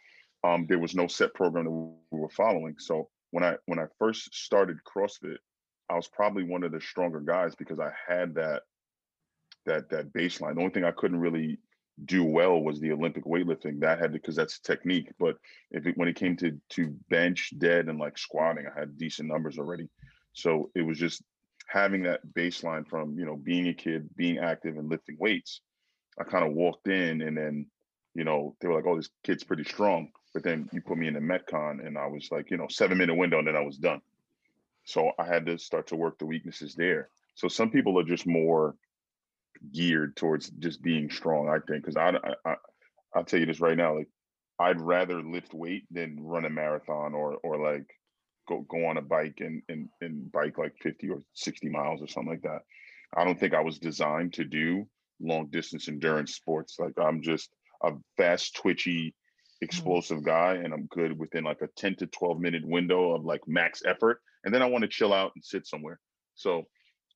Um, 0.45 0.66
there 0.68 0.78
was 0.78 0.95
no 0.95 1.09
set 1.09 1.35
program 1.35 1.64
that 1.64 1.71
we 1.71 2.21
were 2.21 2.28
following. 2.30 2.76
So 2.78 3.09
when 3.30 3.45
I 3.45 3.57
when 3.66 3.78
I 3.78 3.87
first 3.99 4.35
started 4.35 4.78
CrossFit, 4.85 5.38
I 5.90 5.95
was 5.95 6.09
probably 6.09 6.45
one 6.45 6.64
of 6.64 6.73
the 6.73 6.80
stronger 6.80 7.21
guys 7.21 7.54
because 7.54 7.80
I 7.80 7.90
had 8.07 8.35
that 8.35 8.62
that 9.68 9.88
that 9.90 10.12
baseline. 10.12 10.54
The 10.54 10.60
only 10.60 10.72
thing 10.72 10.84
I 10.84 10.90
couldn't 10.90 11.20
really 11.20 11.58
do 12.04 12.25
well 12.25 12.60
was 12.60 12.80
the 12.80 12.92
Olympic 12.92 13.25
weightlifting. 13.25 13.80
That 13.80 13.98
had 13.98 14.12
to 14.12 14.18
because 14.18 14.37
that's 14.37 14.58
technique. 14.58 15.10
But 15.18 15.37
if 15.70 15.87
it, 15.87 15.96
when 15.96 16.08
it 16.08 16.16
came 16.16 16.37
to 16.38 16.58
to 16.70 16.94
bench, 17.08 17.52
dead, 17.58 17.88
and 17.88 17.98
like 17.98 18.18
squatting, 18.18 18.66
I 18.66 18.78
had 18.78 18.98
decent 18.98 19.28
numbers 19.28 19.58
already. 19.58 19.88
So 20.32 20.70
it 20.75 20.82
was 20.82 20.98
just 20.98 21.22
having 21.68 22.02
that 22.04 22.20
baseline 22.34 22.87
from 22.87 23.18
you 23.18 23.25
know 23.25 23.37
being 23.37 23.68
a 23.68 23.75
kid, 23.75 24.08
being 24.16 24.38
active, 24.38 24.76
and 24.76 24.88
lifting 24.88 25.16
weights. 25.18 25.60
I 26.18 26.25
kind 26.25 26.46
of 26.46 26.52
walked 26.52 26.88
in, 26.88 27.22
and 27.22 27.37
then 27.37 27.66
you 28.14 28.25
know 28.25 28.56
they 28.60 28.68
were 28.68 28.75
like, 28.75 28.87
"Oh, 28.87 28.96
this 28.96 29.10
kid's 29.25 29.44
pretty 29.44 29.64
strong." 29.64 30.10
But 30.34 30.42
then 30.42 30.68
you 30.72 30.80
put 30.80 30.98
me 30.98 31.08
in 31.08 31.14
the 31.14 31.20
Metcon, 31.20 31.87
and 31.87 31.96
I 31.96 32.06
was 32.06 32.28
like, 32.30 32.50
you 32.50 32.58
know, 32.58 32.68
seven 32.68 32.98
minute 32.98 33.14
window, 33.14 33.38
and 33.38 33.48
then 33.48 33.56
I 33.56 33.64
was 33.64 33.78
done. 33.78 34.00
So 34.84 35.12
I 35.18 35.26
had 35.26 35.46
to 35.46 35.58
start 35.58 35.88
to 35.88 35.96
work 35.96 36.18
the 36.18 36.26
weaknesses 36.26 36.75
there. 36.75 37.08
So 37.34 37.48
some 37.48 37.70
people 37.70 37.98
are 37.98 38.04
just 38.04 38.26
more 38.26 38.75
geared 39.72 40.16
towards 40.16 40.50
just 40.50 40.82
being 40.82 41.10
strong, 41.10 41.48
I 41.48 41.58
think, 41.66 41.84
because 41.84 41.96
I, 41.96 42.10
I, 42.10 42.50
I, 42.50 42.54
I'll 43.14 43.24
tell 43.24 43.40
you 43.40 43.46
this 43.46 43.60
right 43.60 43.76
now, 43.76 43.96
like 43.96 44.08
I'd 44.58 44.80
rather 44.80 45.22
lift 45.22 45.54
weight 45.54 45.84
than 45.90 46.18
run 46.20 46.44
a 46.44 46.50
marathon 46.50 47.14
or, 47.14 47.36
or 47.42 47.58
like 47.58 47.86
go, 48.48 48.64
go 48.68 48.86
on 48.86 48.96
a 48.96 49.02
bike 49.02 49.38
and, 49.40 49.62
and, 49.68 49.88
and 50.00 50.30
bike 50.32 50.58
like 50.58 50.74
50 50.82 51.10
or 51.10 51.22
60 51.34 51.68
miles 51.68 52.02
or 52.02 52.08
something 52.08 52.32
like 52.32 52.42
that. 52.42 52.62
I 53.16 53.24
don't 53.24 53.38
think 53.38 53.54
I 53.54 53.60
was 53.60 53.78
designed 53.78 54.34
to 54.34 54.44
do 54.44 54.86
long 55.20 55.48
distance 55.50 55.88
endurance 55.88 56.34
sports. 56.34 56.76
Like 56.78 56.94
I'm 56.98 57.22
just 57.22 57.50
a 57.82 57.92
fast, 58.16 58.56
twitchy, 58.56 59.08
mm-hmm. 59.08 59.64
explosive 59.64 60.24
guy, 60.24 60.54
and 60.54 60.72
I'm 60.72 60.86
good 60.86 61.18
within 61.18 61.44
like 61.44 61.62
a 61.62 61.68
10 61.76 61.96
to 61.96 62.06
12 62.06 62.40
minute 62.40 62.62
window 62.64 63.14
of 63.14 63.24
like 63.24 63.40
max 63.46 63.82
effort. 63.86 64.20
And 64.44 64.54
then 64.54 64.62
I 64.62 64.66
want 64.66 64.82
to 64.82 64.88
chill 64.88 65.12
out 65.12 65.32
and 65.34 65.44
sit 65.44 65.66
somewhere. 65.66 65.98
So 66.34 66.64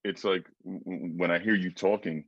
it's 0.05 0.25
like 0.25 0.47
when 0.65 1.31
I 1.31 1.39
hear 1.39 1.55
you 1.55 1.73
talking, 1.73 2.25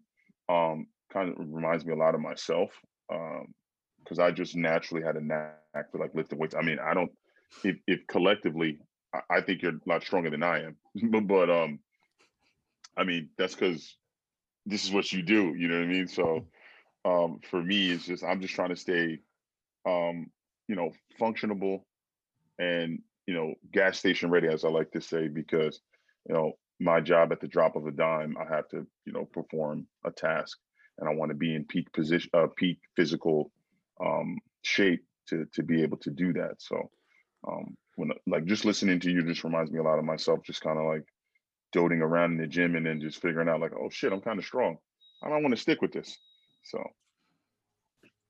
um, 0.48 0.86
kind 1.12 1.30
of 1.30 1.36
reminds 1.38 1.84
me 1.84 1.92
a 1.92 1.96
lot 1.96 2.14
of 2.14 2.20
myself. 2.20 2.70
Um, 3.12 3.54
because 4.02 4.18
I 4.18 4.30
just 4.30 4.54
naturally 4.54 5.02
had 5.02 5.16
a 5.16 5.20
knack 5.24 5.90
for 5.90 5.98
like 5.98 6.14
lifting 6.14 6.38
weights. 6.38 6.54
I 6.54 6.62
mean, 6.62 6.78
I 6.78 6.92
don't 6.92 7.10
if 7.64 7.76
if 7.86 8.06
collectively 8.06 8.78
I, 9.14 9.38
I 9.38 9.40
think 9.40 9.62
you're 9.62 9.72
a 9.72 9.88
lot 9.88 10.02
stronger 10.02 10.30
than 10.30 10.42
I 10.42 10.64
am. 10.64 10.76
but, 11.10 11.26
but 11.26 11.50
um 11.50 11.78
I 12.96 13.04
mean 13.04 13.30
that's 13.38 13.54
because 13.54 13.96
this 14.66 14.84
is 14.84 14.92
what 14.92 15.10
you 15.12 15.22
do, 15.22 15.54
you 15.56 15.68
know 15.68 15.76
what 15.78 15.84
I 15.84 15.88
mean? 15.88 16.08
So 16.08 16.46
um 17.06 17.40
for 17.48 17.62
me 17.62 17.90
it's 17.90 18.04
just 18.04 18.22
I'm 18.22 18.42
just 18.42 18.54
trying 18.54 18.70
to 18.70 18.76
stay 18.76 19.20
um, 19.86 20.30
you 20.68 20.76
know, 20.76 20.90
functionable 21.20 21.82
and 22.58 23.00
you 23.26 23.34
know, 23.34 23.54
gas 23.72 23.98
station 23.98 24.30
ready, 24.30 24.48
as 24.48 24.64
I 24.64 24.68
like 24.68 24.90
to 24.92 25.00
say, 25.00 25.28
because 25.28 25.80
you 26.28 26.34
know, 26.34 26.52
my 26.80 27.00
job 27.00 27.32
at 27.32 27.40
the 27.40 27.48
drop 27.48 27.76
of 27.76 27.86
a 27.86 27.92
dime, 27.92 28.36
I 28.38 28.52
have 28.54 28.68
to, 28.70 28.86
you 29.04 29.12
know, 29.12 29.24
perform 29.24 29.86
a 30.04 30.10
task 30.10 30.58
and 30.98 31.08
I 31.08 31.14
want 31.14 31.30
to 31.30 31.34
be 31.36 31.54
in 31.54 31.64
peak 31.64 31.92
position 31.92 32.30
uh 32.34 32.46
peak 32.56 32.78
physical 32.96 33.50
um 34.04 34.38
shape 34.62 35.04
to 35.28 35.46
to 35.54 35.62
be 35.62 35.82
able 35.82 35.98
to 35.98 36.10
do 36.10 36.32
that. 36.34 36.54
So 36.58 36.90
um 37.46 37.76
when 37.96 38.10
like 38.26 38.44
just 38.46 38.64
listening 38.64 39.00
to 39.00 39.10
you 39.10 39.22
just 39.24 39.44
reminds 39.44 39.70
me 39.70 39.78
a 39.78 39.82
lot 39.82 39.98
of 39.98 40.04
myself, 40.04 40.40
just 40.44 40.60
kind 40.62 40.78
of 40.78 40.84
like 40.84 41.04
doting 41.72 42.02
around 42.02 42.32
in 42.32 42.38
the 42.38 42.46
gym 42.46 42.74
and 42.76 42.84
then 42.86 43.00
just 43.00 43.20
figuring 43.22 43.48
out 43.48 43.60
like, 43.60 43.72
oh 43.80 43.88
shit, 43.90 44.12
I'm 44.12 44.20
kind 44.20 44.38
of 44.38 44.44
strong. 44.44 44.76
I 45.22 45.28
don't 45.28 45.42
want 45.42 45.54
to 45.54 45.60
stick 45.60 45.80
with 45.80 45.92
this. 45.92 46.16
So 46.64 46.82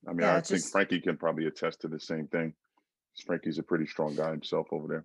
I 0.07 0.11
mean, 0.11 0.21
Yeah, 0.21 0.33
I 0.37 0.41
think 0.43 0.61
just- 0.61 0.73
Frankie 0.73 1.01
can 1.01 1.17
probably 1.17 1.47
attest 1.47 1.81
to 1.81 1.89
the 1.89 1.99
same 2.01 2.27
thing. 2.29 2.55
Frankie's 3.27 3.59
a 3.59 3.63
pretty 3.63 3.87
strong 3.87 4.15
guy 4.17 4.31
himself 4.33 4.67
over 4.73 4.89
there. 4.89 5.05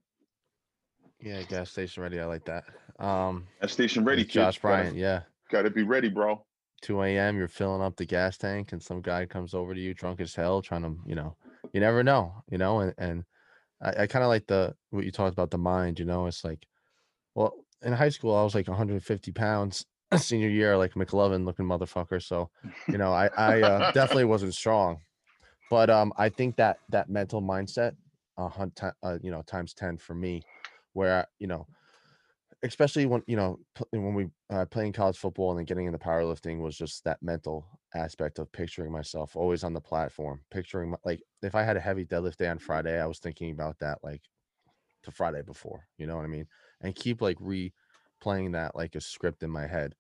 Yeah, 1.22 1.44
gas 1.44 1.72
station 1.72 2.02
ready. 2.04 2.20
I 2.20 2.26
like 2.26 2.46
that. 2.46 2.64
Um, 3.04 3.48
That 3.62 3.70
station 3.70 4.06
ready, 4.06 4.24
kid. 4.24 4.34
Josh 4.34 4.60
Bryant. 4.60 4.96
Yeah, 4.98 5.22
Got 5.50 5.64
to 5.64 5.70
be 5.70 5.84
ready, 5.84 6.10
bro. 6.10 6.46
2 6.82 7.02
a.m. 7.04 7.38
You're 7.38 7.50
filling 7.50 7.82
up 7.82 7.98
the 7.98 8.06
gas 8.06 8.38
tank, 8.38 8.72
and 8.72 8.82
some 8.82 9.02
guy 9.02 9.26
comes 9.26 9.54
over 9.54 9.74
to 9.74 9.80
you 9.82 9.94
drunk 9.94 10.22
as 10.22 10.34
hell, 10.34 10.62
trying 10.62 10.84
to, 10.84 10.96
you 11.06 11.16
know, 11.16 11.36
you 11.74 11.82
never 11.82 12.04
know, 12.04 12.36
you 12.50 12.58
know, 12.58 12.80
and 12.80 12.94
and 12.98 13.26
I, 13.82 14.04
I 14.04 14.08
kind 14.08 14.24
of 14.24 14.30
like 14.30 14.48
the 14.48 14.76
what 14.92 15.04
you 15.04 15.12
talked 15.12 15.34
about 15.34 15.52
the 15.52 15.58
mind, 15.58 16.00
you 16.00 16.06
know, 16.06 16.26
it's 16.28 16.44
like, 16.46 16.66
well, 17.36 17.54
in 17.82 17.92
high 17.92 18.10
school 18.10 18.34
I 18.36 18.44
was 18.44 18.56
like 18.56 18.68
150 18.70 19.32
pounds, 19.34 19.86
senior 20.16 20.48
year, 20.50 20.78
like 20.78 20.94
McLovin 20.94 21.46
looking 21.46 21.66
motherfucker. 21.66 22.24
So, 22.24 22.50
you 22.88 22.98
know, 22.98 23.12
I 23.12 23.30
I 23.38 23.62
uh, 23.62 23.92
definitely 23.92 24.26
wasn't 24.36 24.54
strong, 24.54 25.02
but 25.70 25.90
um, 25.90 26.14
I 26.18 26.30
think 26.30 26.56
that 26.56 26.80
that 26.90 27.10
mental 27.10 27.42
mindset, 27.42 27.98
uh, 28.38 28.48
hun- 28.48 28.72
ti- 28.74 28.88
uh, 29.04 29.18
you 29.22 29.32
know, 29.32 29.42
times 29.42 29.74
10 29.74 29.98
for 29.98 30.14
me, 30.16 30.44
where 30.94 31.28
you 31.40 31.48
know 31.48 31.68
especially 32.64 33.06
when 33.06 33.24
you 33.28 33.38
know 33.38 33.60
when 33.92 34.14
we 34.14 34.28
uh, 34.50 34.66
playing 34.66 34.92
college 34.92 35.18
football 35.18 35.52
and 35.52 35.60
then 35.60 35.66
getting 35.66 35.86
into 35.86 35.98
powerlifting 36.00 36.60
was 36.62 36.78
just 36.78 37.04
that 37.06 37.22
mental 37.22 37.66
aspect 37.96 38.38
of 38.38 38.52
picturing 38.52 38.92
myself 38.92 39.36
always 39.36 39.64
on 39.64 39.74
the 39.74 39.82
platform 39.82 40.42
picturing 40.52 40.92
my, 40.92 40.98
like 41.06 41.22
if 41.42 41.56
i 41.56 41.64
had 41.64 41.78
a 41.78 41.82
heavy 41.82 42.06
deadlift 42.06 42.36
day 42.38 42.48
on 42.50 42.60
friday 42.60 43.00
i 43.02 43.06
was 43.06 43.20
thinking 43.20 43.52
about 43.52 43.80
that 43.80 43.98
like 44.04 44.22
to 45.04 45.12
friday 45.12 45.42
before 45.42 45.88
you 45.98 46.08
know 46.08 46.16
what 46.18 46.26
i 46.26 46.28
mean? 46.30 46.48
And 46.82 46.96
keep 46.96 47.22
like 47.22 47.38
replaying 47.40 48.54
that 48.54 48.76
like 48.76 48.96
a 48.96 49.02
script 49.02 49.44
in 49.44 49.50
my 49.50 49.68
head 49.68 49.96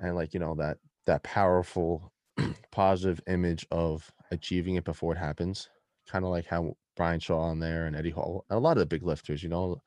and 0.00 0.16
like 0.16 0.34
you 0.34 0.40
know 0.40 0.54
that 0.56 0.78
that 1.06 1.22
powerful 1.22 2.12
positive 2.72 3.20
image 3.28 3.66
of 3.70 4.10
achieving 4.30 4.76
it 4.76 4.84
before 4.84 5.12
it 5.14 5.18
happens 5.18 5.70
kind 6.08 6.24
of 6.24 6.30
like 6.30 6.46
how 6.46 6.76
brian 6.96 7.20
shaw 7.20 7.40
on 7.40 7.60
there 7.60 7.86
and 7.86 7.96
eddie 7.96 8.10
hall 8.10 8.44
a 8.50 8.58
lot 8.58 8.76
of 8.76 8.80
the 8.80 8.86
big 8.86 9.02
lifters 9.02 9.42
you 9.42 9.48
know 9.48 9.80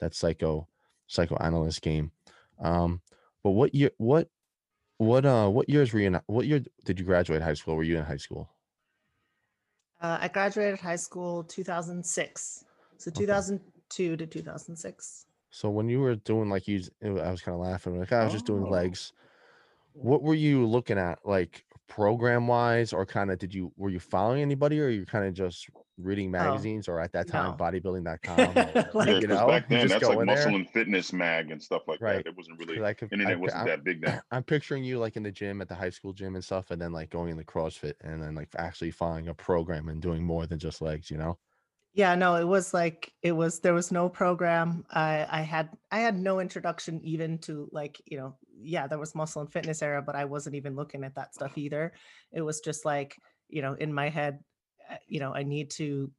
that 0.00 0.14
psycho 0.14 0.68
psychoanalyst 1.06 1.82
game. 1.82 2.12
Um, 2.60 3.00
but 3.42 3.50
what 3.50 3.74
year? 3.74 3.90
What 3.98 4.28
what 4.98 5.24
uh 5.26 5.48
what 5.48 5.68
years 5.68 5.92
were 5.92 6.00
you 6.00 6.06
in? 6.08 6.20
What 6.26 6.46
year 6.46 6.60
did 6.84 6.98
you 6.98 7.04
graduate 7.04 7.42
high 7.42 7.54
school? 7.54 7.76
Were 7.76 7.82
you 7.82 7.98
in 7.98 8.04
high 8.04 8.16
school? 8.16 8.50
Uh, 10.00 10.18
I 10.20 10.28
graduated 10.28 10.78
high 10.80 10.96
school 10.96 11.44
2006. 11.44 12.64
So 12.98 13.10
2002 13.10 14.16
to 14.16 14.26
2006. 14.26 15.26
So 15.50 15.70
when 15.70 15.88
you 15.88 16.00
were 16.00 16.16
doing 16.16 16.50
like 16.50 16.68
you, 16.68 16.82
I 17.02 17.30
was 17.30 17.40
kind 17.40 17.54
of 17.54 17.60
laughing. 17.60 17.98
Like 17.98 18.12
I 18.12 18.24
was 18.24 18.32
just 18.32 18.46
doing 18.46 18.64
Oh. 18.64 18.70
legs. 18.70 19.12
What 19.94 20.22
were 20.22 20.34
you 20.34 20.66
looking 20.66 20.98
at, 20.98 21.20
like 21.24 21.64
program 21.88 22.46
wise, 22.48 22.92
or 22.92 23.06
kind 23.06 23.30
of 23.30 23.38
did 23.38 23.54
you 23.54 23.72
were 23.76 23.90
you 23.90 24.00
following 24.00 24.42
anybody, 24.42 24.80
or 24.80 24.88
you're 24.88 25.06
kind 25.06 25.26
of 25.26 25.34
just 25.34 25.68
reading 25.98 26.30
magazines, 26.30 26.88
or 26.88 27.00
at 27.00 27.12
that 27.12 27.26
time 27.26 27.52
no. 27.52 27.56
bodybuilding.com? 27.56 28.38
or, 28.40 28.90
Like, 28.94 29.08
yeah, 29.08 29.14
you 29.20 29.28
'cause 29.28 29.38
know, 29.40 29.46
back 29.46 29.70
you 29.70 29.76
then 29.78 29.88
just 29.88 30.00
that's 30.00 30.08
like 30.08 30.18
in 30.20 30.26
there. 30.26 30.36
muscle 30.36 30.54
and 30.56 30.68
fitness 30.70 31.12
mag 31.12 31.50
and 31.50 31.62
stuff 31.62 31.82
like 31.88 32.00
Right. 32.00 32.24
that. 32.24 32.26
It 32.30 32.36
wasn't 32.36 32.58
really 32.58 32.82
I 32.84 32.92
could, 32.92 33.08
I, 33.12 33.14
internet 33.14 33.40
wasn't 33.40 33.58
I'm- 33.60 33.66
that 33.68 33.84
big 33.84 34.02
then. 34.02 34.20
I'm 34.30 34.42
picturing 34.44 34.84
you 34.84 34.98
like 34.98 35.16
in 35.16 35.22
the 35.22 35.32
gym 35.32 35.60
at 35.62 35.68
the 35.68 35.74
high 35.74 35.90
school 35.90 36.12
gym 36.12 36.34
and 36.34 36.44
stuff, 36.44 36.70
and 36.70 36.80
then 36.80 36.92
like 36.92 37.10
going 37.10 37.30
in 37.30 37.36
the 37.36 37.44
CrossFit 37.44 37.94
and 38.02 38.22
then 38.22 38.34
like 38.34 38.48
actually 38.56 38.90
following 38.90 39.28
a 39.28 39.34
program 39.34 39.88
and 39.88 40.02
doing 40.02 40.22
more 40.22 40.46
than 40.46 40.58
just 40.58 40.82
legs, 40.82 41.10
you 41.10 41.16
know? 41.18 41.38
Yeah, 41.96 42.14
no, 42.14 42.34
it 42.36 42.44
was 42.44 42.74
like 42.74 43.10
it 43.22 43.32
was 43.32 43.60
there 43.60 43.72
was 43.72 43.90
no 43.90 44.10
program. 44.10 44.84
I 44.90 45.26
I 45.30 45.40
had 45.40 45.70
I 45.90 46.00
had 46.00 46.18
no 46.18 46.40
introduction 46.40 47.00
even 47.02 47.38
to 47.38 47.70
like, 47.72 48.02
you 48.04 48.18
know, 48.18 48.36
yeah, 48.60 48.86
there 48.86 48.98
was 48.98 49.14
muscle 49.14 49.40
and 49.40 49.50
fitness 49.50 49.80
era, 49.80 50.02
but 50.02 50.14
I 50.14 50.26
wasn't 50.26 50.56
even 50.56 50.76
looking 50.76 51.04
at 51.04 51.14
that 51.14 51.32
stuff 51.34 51.56
either. 51.56 51.94
It 52.32 52.42
was 52.42 52.60
just 52.60 52.84
like, 52.84 53.16
you 53.48 53.62
know, 53.62 53.72
in 53.74 53.94
my 53.94 54.10
head, 54.10 54.40
you 55.08 55.20
know, 55.20 55.34
I 55.34 55.42
need 55.42 55.70
to 55.72 56.10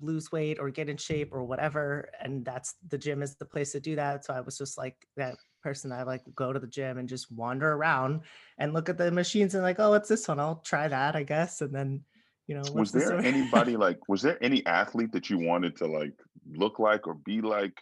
lose 0.00 0.30
weight 0.30 0.58
or 0.60 0.70
get 0.70 0.88
in 0.88 0.96
shape 0.98 1.30
or 1.32 1.44
whatever 1.44 2.10
and 2.20 2.44
that's 2.44 2.74
the 2.88 2.98
gym 2.98 3.22
is 3.22 3.36
the 3.36 3.44
place 3.46 3.72
to 3.72 3.80
do 3.80 3.96
that. 3.96 4.24
So 4.24 4.34
I 4.34 4.40
was 4.40 4.56
just 4.58 4.78
like 4.78 4.96
that 5.16 5.34
person 5.62 5.90
I 5.92 6.04
like 6.04 6.22
go 6.36 6.52
to 6.52 6.60
the 6.60 6.66
gym 6.68 6.98
and 6.98 7.08
just 7.08 7.32
wander 7.32 7.72
around 7.72 8.20
and 8.58 8.72
look 8.72 8.88
at 8.88 8.98
the 8.98 9.10
machines 9.10 9.54
and 9.54 9.64
like, 9.64 9.80
oh, 9.80 9.90
what's 9.90 10.08
this 10.08 10.28
one? 10.28 10.38
I'll 10.40 10.60
try 10.64 10.86
that, 10.88 11.16
I 11.16 11.24
guess. 11.24 11.60
And 11.60 11.74
then, 11.74 12.04
you 12.46 12.54
know, 12.54 12.70
Was 12.72 12.92
there 12.92 13.16
one? 13.16 13.24
anybody 13.24 13.76
like 13.76 14.08
was 14.08 14.22
there 14.22 14.42
any 14.42 14.64
athlete 14.66 15.12
that 15.12 15.30
you 15.30 15.38
wanted 15.38 15.76
to 15.76 15.86
like 15.86 16.14
look 16.46 16.78
like 16.78 17.06
or 17.06 17.14
be 17.14 17.40
like? 17.40 17.80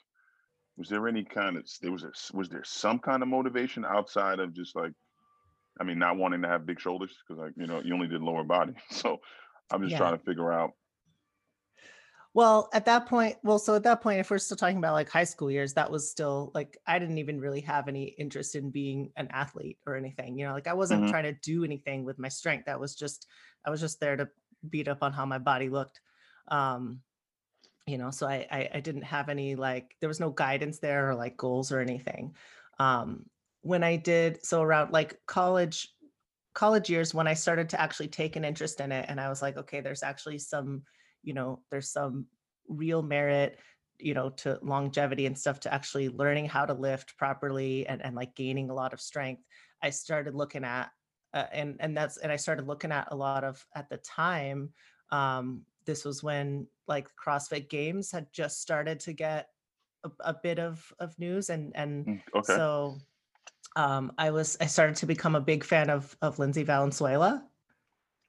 Was 0.77 0.89
there 0.91 1.09
any 1.09 1.25
kind 1.25 1.57
of 1.59 1.69
there 1.83 1.93
was 1.93 2.05
a, 2.05 2.13
was 2.37 2.49
there 2.51 2.65
some 2.65 2.99
kind 3.01 3.23
of 3.23 3.29
motivation 3.29 3.85
outside 3.85 4.41
of 4.41 4.55
just 4.55 4.77
like 4.77 4.93
I 5.81 5.85
mean 5.85 5.99
not 5.99 6.19
wanting 6.19 6.43
to 6.43 6.49
have 6.49 6.67
big 6.67 6.81
shoulders 6.81 7.17
because 7.29 7.41
like 7.41 7.55
you 7.57 7.67
know 7.67 7.83
you 7.83 7.95
only 7.95 8.09
did 8.09 8.23
lower 8.23 8.45
body. 8.45 8.75
So 8.91 9.19
I'm 9.71 9.83
just 9.83 9.97
Yeah. 9.97 9.99
trying 9.99 10.19
to 10.19 10.25
figure 10.25 10.53
out 10.53 10.73
Well, 12.35 12.71
at 12.73 12.87
that 12.87 13.07
point, 13.07 13.37
well, 13.43 13.59
so 13.59 13.75
at 13.75 13.83
that 13.83 14.01
point, 14.01 14.19
if 14.21 14.31
we're 14.31 14.39
still 14.39 14.57
talking 14.57 14.79
about 14.79 14.95
like 14.95 15.11
high 15.11 15.25
school 15.25 15.51
years, 15.51 15.75
that 15.75 15.91
was 15.91 16.11
still 16.11 16.51
like 16.55 16.79
I 16.87 16.99
didn't 16.99 17.19
even 17.19 17.39
really 17.41 17.61
have 17.61 17.89
any 17.89 18.05
interest 18.05 18.55
in 18.55 18.71
being 18.71 19.13
an 19.17 19.29
athlete 19.29 19.79
or 19.87 19.97
anything. 19.97 20.39
You 20.39 20.47
know, 20.47 20.55
like 20.55 20.67
I 20.67 20.73
wasn't 20.73 21.07
Mhm. 21.07 21.07
trying 21.07 21.25
to 21.25 21.33
do 21.35 21.63
anything 21.63 22.05
with 22.05 22.19
my 22.19 22.29
strength. 22.29 22.65
That 22.67 22.81
was 22.81 22.95
just 22.97 23.27
I 23.67 23.71
was 23.71 23.81
just 23.81 24.01
there 24.01 24.17
to 24.17 24.31
beat 24.69 24.89
up 24.89 25.03
on 25.03 25.13
how 25.13 25.27
my 25.27 25.39
body 25.39 25.69
looked. 25.69 26.01
Um, 26.49 27.01
you 27.87 27.99
know, 27.99 28.11
so 28.11 28.27
I, 28.27 28.47
I 28.51 28.69
I 28.75 28.81
didn't 28.81 29.03
have 29.03 29.29
any 29.29 29.55
like 29.57 29.97
there 30.01 30.09
was 30.09 30.21
no 30.21 30.31
guidance 30.31 30.79
there 30.79 31.11
or 31.11 31.15
like 31.15 31.37
goals 31.37 31.73
or 31.73 31.81
anything. 31.81 32.35
Um, 32.79 33.27
when 33.63 33.83
I 33.83 33.97
did 33.97 34.45
so 34.45 34.63
around 34.63 34.93
like 34.93 35.19
college 35.27 35.89
college 36.55 36.91
years 36.91 37.15
when 37.15 37.27
I 37.27 37.35
started 37.35 37.71
to 37.71 37.81
actually 37.81 38.09
take 38.09 38.37
an 38.37 38.45
interest 38.45 38.81
in 38.81 38.93
it 38.93 39.07
and 39.09 39.21
I 39.21 39.29
was 39.29 39.41
like, 39.41 39.57
okay, 39.57 39.81
there's 39.81 40.03
actually 40.03 40.39
some 40.39 40.83
you 41.23 41.35
know 41.35 41.61
there's 41.71 41.91
some 41.91 42.27
real 42.69 43.03
merit 43.03 43.59
you 43.99 44.15
know 44.15 44.31
to 44.31 44.59
longevity 44.63 45.27
and 45.27 45.39
stuff 45.39 45.61
to 45.61 45.73
actually 45.73 46.09
learning 46.09 46.47
how 46.47 46.67
to 46.67 46.75
lift 46.75 47.17
properly 47.17 47.87
and, 47.87 48.03
and 48.03 48.17
like 48.17 48.35
gaining 48.35 48.71
a 48.71 48.75
lot 48.75 48.93
of 48.93 49.01
strength 49.01 49.43
i 49.83 49.91
started 49.91 50.35
looking 50.35 50.65
at 50.65 50.91
uh, 51.35 51.47
and 51.53 51.77
and 51.81 51.97
that's 51.97 52.17
and 52.19 52.31
i 52.33 52.37
started 52.37 52.67
looking 52.67 52.93
at 52.93 53.09
a 53.11 53.17
lot 53.17 53.45
of 53.45 53.65
at 53.75 53.89
the 53.89 53.97
time 53.99 54.71
um 55.11 55.63
this 55.85 56.05
was 56.05 56.23
when 56.23 56.67
like 56.87 57.09
crossfit 57.17 57.69
games 57.69 58.11
had 58.11 58.27
just 58.33 58.61
started 58.61 59.01
to 59.01 59.13
get 59.13 59.49
a, 60.05 60.11
a 60.21 60.35
bit 60.35 60.59
of 60.59 60.93
of 60.99 61.19
news 61.19 61.51
and 61.51 61.73
and 61.75 62.07
Mm, 62.07 62.23
okay. 62.35 62.57
so 62.57 62.99
um 63.77 64.13
i 64.19 64.31
was 64.31 64.57
i 64.61 64.67
started 64.67 64.97
to 64.97 65.07
become 65.07 65.35
a 65.35 65.41
big 65.41 65.65
fan 65.65 65.91
of 65.91 66.17
of 66.23 66.39
lindsay 66.39 66.63
valenzuela 66.63 67.45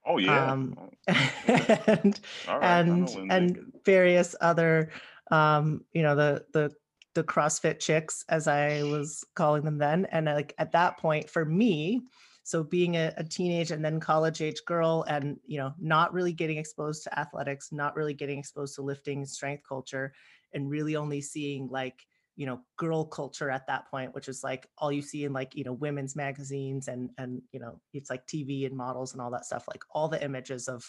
oh 0.06 0.18
yeah. 0.18 0.52
um, 0.52 0.78
Oh, 0.78 0.90
and 1.48 2.22
right. 2.48 2.88
And 2.88 3.32
and 3.32 3.74
various 3.86 4.36
other 4.40 4.92
um 5.32 5.84
you 5.94 6.02
know 6.02 6.16
the 6.16 6.46
the 6.54 6.72
the 7.14 7.24
crossfit 7.24 7.80
chicks 7.80 8.24
as 8.30 8.48
i 8.48 8.84
was 8.84 9.24
calling 9.36 9.64
them 9.64 9.78
then 9.78 10.06
and 10.12 10.26
like 10.26 10.54
at 10.58 10.72
that 10.72 10.98
point 10.98 11.30
for 11.30 11.46
me 11.46 12.02
so 12.44 12.64
being 12.64 12.96
a, 12.96 13.14
a 13.18 13.24
teenage 13.24 13.72
and 13.72 13.84
then 13.84 14.00
college 14.00 14.42
age 14.42 14.62
girl 14.66 15.06
and 15.08 15.38
you 15.46 15.58
know 15.58 15.74
not 15.80 16.14
really 16.14 16.34
getting 16.34 16.58
exposed 16.58 17.04
to 17.04 17.20
athletics 17.20 17.72
not 17.72 17.96
really 17.96 18.14
getting 18.14 18.40
exposed 18.40 18.76
to 18.76 18.82
lifting 18.82 19.26
strength 19.26 19.64
culture 19.68 20.14
and 20.54 20.70
really 20.70 20.96
only 20.96 21.22
seeing 21.22 21.68
like 21.70 22.06
you 22.36 22.46
know 22.46 22.60
girl 22.78 23.06
culture 23.06 23.50
at 23.50 23.68
that 23.68 23.90
point 23.90 24.14
which 24.16 24.28
is 24.28 24.44
like 24.44 24.68
all 24.78 24.92
you 24.92 25.02
see 25.02 25.24
in 25.24 25.34
like 25.34 25.56
you 25.56 25.64
know 25.64 25.74
women's 25.74 26.16
magazines 26.16 26.88
and 26.88 27.12
and 27.18 27.42
you 27.52 27.60
know 27.60 27.80
it's 27.94 28.10
like 28.10 28.26
tv 28.26 28.66
and 28.66 28.76
models 28.76 29.14
and 29.14 29.22
all 29.22 29.32
that 29.32 29.46
stuff. 29.46 29.66
Like 29.68 29.84
all 29.92 30.08
the 30.08 30.24
images 30.24 30.68
of 30.68 30.84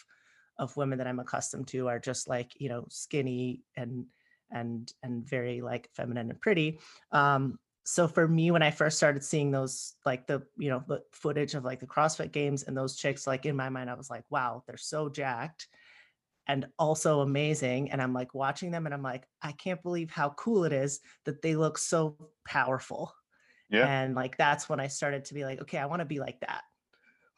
of 0.58 0.76
women 0.76 0.98
that 0.98 1.06
i'm 1.06 1.18
accustomed 1.18 1.66
to 1.66 1.88
are 1.88 1.98
just 1.98 2.28
like 2.28 2.52
you 2.58 2.68
know 2.68 2.86
skinny 2.88 3.60
and 3.76 4.06
and 4.50 4.92
and 5.02 5.28
very 5.28 5.60
like 5.60 5.90
feminine 5.94 6.30
and 6.30 6.40
pretty. 6.40 6.78
Um 7.12 7.58
so 7.84 8.08
for 8.08 8.26
me 8.26 8.50
when 8.50 8.62
i 8.62 8.70
first 8.70 8.96
started 8.96 9.22
seeing 9.22 9.50
those 9.50 9.94
like 10.04 10.26
the 10.26 10.42
you 10.56 10.70
know 10.70 10.82
the 10.88 11.02
footage 11.12 11.54
of 11.54 11.64
like 11.64 11.80
the 11.80 11.86
crossfit 11.86 12.32
games 12.32 12.64
and 12.64 12.76
those 12.76 12.96
chicks 12.96 13.26
like 13.26 13.46
in 13.46 13.54
my 13.54 13.68
mind 13.68 13.88
i 13.88 13.94
was 13.94 14.10
like 14.10 14.24
wow 14.30 14.62
they're 14.66 14.76
so 14.76 15.08
jacked 15.08 15.68
and 16.46 16.66
also 16.78 17.20
amazing. 17.20 17.90
And 17.90 18.02
i'm 18.02 18.12
like 18.12 18.34
watching 18.34 18.70
them 18.70 18.86
and 18.86 18.94
i'm 18.94 19.02
like 19.02 19.26
i 19.42 19.52
can't 19.52 19.82
believe 19.82 20.10
how 20.10 20.30
cool 20.30 20.64
it 20.64 20.72
is 20.72 21.00
that 21.24 21.42
they 21.42 21.56
look 21.56 21.78
so 21.78 22.16
powerful. 22.46 23.12
Yeah. 23.70 23.88
and 23.88 24.14
like 24.14 24.36
that's 24.36 24.68
when 24.68 24.78
i 24.78 24.88
started 24.88 25.24
to 25.26 25.34
be 25.34 25.44
like 25.44 25.60
okay 25.62 25.78
i 25.78 25.86
want 25.86 26.00
to 26.00 26.06
be 26.06 26.20
like 26.20 26.40
that. 26.40 26.62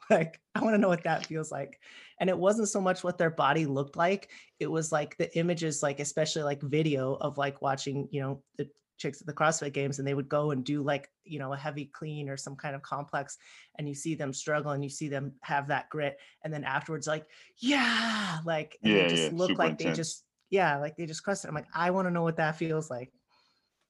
Like 0.09 0.39
i 0.55 0.61
want 0.61 0.73
to 0.73 0.77
know 0.77 0.87
what 0.87 1.03
that 1.03 1.25
feels 1.25 1.51
like. 1.51 1.81
And 2.19 2.29
it 2.29 2.37
wasn't 2.37 2.69
so 2.69 2.79
much 2.79 3.03
what 3.03 3.17
their 3.17 3.29
body 3.29 3.65
looked 3.65 3.97
like 3.97 4.29
it 4.57 4.67
was 4.67 4.89
like 4.91 5.17
the 5.17 5.35
images 5.37 5.83
like 5.83 5.99
especially 5.99 6.43
like 6.43 6.61
video 6.61 7.15
of 7.15 7.37
like 7.37 7.61
watching 7.61 8.07
you 8.11 8.21
know 8.21 8.43
the 8.57 8.69
chicks 8.97 9.21
at 9.21 9.27
the 9.27 9.33
CrossFit 9.33 9.73
games 9.73 9.99
and 9.99 10.07
they 10.07 10.13
would 10.13 10.27
go 10.29 10.51
and 10.51 10.63
do 10.63 10.81
like, 10.83 11.09
you 11.23 11.39
know, 11.39 11.53
a 11.53 11.57
heavy 11.57 11.85
clean 11.85 12.29
or 12.29 12.37
some 12.37 12.55
kind 12.55 12.75
of 12.75 12.81
complex 12.81 13.37
and 13.77 13.87
you 13.87 13.93
see 13.95 14.15
them 14.15 14.33
struggle 14.33 14.71
and 14.71 14.83
you 14.83 14.89
see 14.89 15.07
them 15.07 15.33
have 15.41 15.67
that 15.67 15.89
grit. 15.89 16.17
And 16.43 16.51
then 16.53 16.63
afterwards, 16.63 17.07
like, 17.07 17.25
yeah, 17.57 18.39
like, 18.45 18.77
and 18.83 18.91
Yeah, 18.93 19.03
they 19.03 19.09
just 19.09 19.23
yeah, 19.23 19.37
look 19.37 19.49
super 19.49 19.63
like 19.63 19.77
they 19.77 19.93
just, 19.93 20.23
yeah, 20.49 20.77
like 20.77 20.95
they 20.97 21.05
just 21.05 21.23
crushed 21.23 21.45
it. 21.45 21.47
I'm 21.47 21.55
like, 21.55 21.67
I 21.73 21.91
want 21.91 22.07
to 22.07 22.11
know 22.11 22.23
what 22.23 22.37
that 22.37 22.55
feels 22.57 22.89
like. 22.89 23.11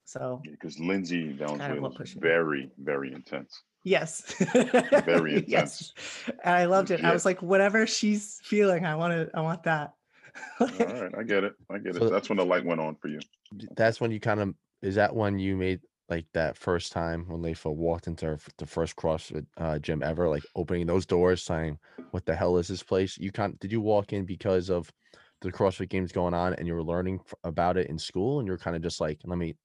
So 0.06 0.42
Because 0.50 0.80
Lindsay 0.80 1.30
kind 1.38 1.42
of 1.42 1.58
Valenzuela 1.60 1.82
what 1.90 2.02
is 2.02 2.14
very, 2.14 2.70
very 2.78 3.14
intense. 3.14 3.62
yes. 3.84 4.22
Very 5.06 5.44
yes. 5.48 5.94
And 6.44 6.56
I 6.56 6.66
loved 6.66 6.92
it. 6.92 7.04
I 7.04 7.14
was 7.14 7.26
like, 7.26 7.42
whatever 7.42 7.86
she's 7.88 8.40
feeling, 8.44 8.86
I 8.86 8.96
want 8.96 9.12
to, 9.14 9.30
I 9.38 9.42
want 9.42 9.64
that. 9.64 9.94
All 10.60 10.68
right, 10.68 11.12
I 11.18 11.24
get 11.24 11.44
it. 11.44 11.54
I 11.70 11.78
get 11.80 11.96
it. 11.96 12.00
So- 12.00 12.10
That's 12.10 12.30
when 12.30 12.38
the 12.38 12.46
light 12.46 12.64
went 12.66 12.80
on 12.80 12.96
for 12.96 13.08
you. 13.08 13.20
That's 13.76 14.00
when 14.02 14.12
you 14.12 14.20
kind 14.20 14.40
of 14.40 14.54
is 14.82 14.96
that 14.96 15.16
when 15.16 15.40
you 15.40 15.56
made 15.58 15.82
like 16.10 16.28
that 16.34 16.58
first 16.58 16.92
time 16.94 17.28
when 17.28 17.42
Leifa 17.42 17.74
walked 17.74 18.08
into 18.08 18.26
her 18.28 18.40
the 18.58 18.66
first 18.66 18.96
CrossFit 18.96 19.46
uh, 19.58 19.80
gym 19.80 20.02
ever, 20.04 20.30
like 20.30 20.44
opening 20.56 20.88
those 20.88 21.06
doors, 21.06 21.44
saying, 21.44 21.80
"What 22.12 22.26
the 22.26 22.36
hell 22.36 22.58
is 22.58 22.68
this 22.70 22.84
place?" 22.84 23.18
You 23.18 23.32
can't. 23.32 23.60
Did 23.60 23.72
you 23.72 23.82
walk 23.82 24.14
in 24.14 24.26
because 24.26 24.70
of 24.70 24.92
the 25.42 25.52
CrossFit 25.52 25.90
games 25.90 26.12
going 26.12 26.34
on, 26.34 26.54
and 26.56 26.68
you 26.68 26.74
were 26.76 26.84
learning 26.84 27.20
f- 27.26 27.34
about 27.44 27.78
it 27.78 27.88
in 27.90 27.98
school, 28.00 28.40
and 28.40 28.48
you're 28.48 28.58
kind 28.58 28.76
of 28.76 28.82
just 28.84 29.02
like, 29.02 29.20
"Let 29.26 29.38
me 29.38 29.56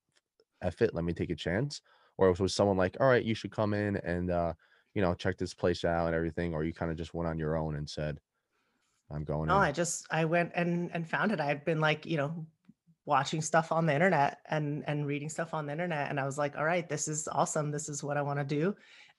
f 0.62 0.83
it, 0.83 0.94
let 0.94 1.05
me 1.05 1.12
take 1.14 1.31
a 1.31 1.37
chance," 1.37 1.83
or 2.18 2.33
was 2.33 2.55
someone 2.55 2.77
like, 2.79 2.96
"All 3.01 3.09
right, 3.09 3.25
you 3.25 3.35
should 3.35 3.53
come 3.53 3.75
in 3.75 3.96
and 3.98 4.31
uh, 4.31 4.55
you 4.94 5.03
know 5.03 5.14
check 5.14 5.38
this 5.38 5.55
place 5.55 5.85
out 5.85 6.07
and 6.07 6.14
everything," 6.16 6.55
or 6.55 6.64
you 6.64 6.75
kind 6.75 6.90
of 6.90 6.96
just 6.98 7.14
went 7.14 7.29
on 7.29 7.38
your 7.38 7.57
own 7.57 7.77
and 7.77 7.88
said, 7.90 8.20
"I'm 9.11 9.25
going 9.25 9.48
No, 9.48 9.57
in." 9.57 9.68
I 9.68 9.72
just 9.72 10.07
I 10.11 10.25
went 10.25 10.53
and 10.55 10.90
and 10.92 11.09
found 11.09 11.33
it. 11.33 11.40
I 11.40 11.46
had 11.46 11.64
been 11.64 11.81
like, 11.81 12.07
you 12.07 12.16
know, 12.16 12.46
watching 13.05 13.43
stuff 13.43 13.73
on 13.73 13.87
the 13.87 13.95
internet 13.95 14.38
and 14.49 14.85
and 14.87 15.07
reading 15.07 15.29
stuff 15.29 15.55
on 15.55 15.67
the 15.67 15.73
internet 15.73 16.11
and 16.11 16.21
I 16.21 16.25
was 16.25 16.38
like, 16.38 16.57
all 16.57 16.65
right, 16.65 16.88
this 16.88 17.09
is 17.09 17.29
awesome. 17.31 17.71
This 17.71 17.88
is 17.88 18.03
what 18.03 18.17
I 18.17 18.23
want 18.23 18.38
to 18.38 18.45
do. 18.45 18.75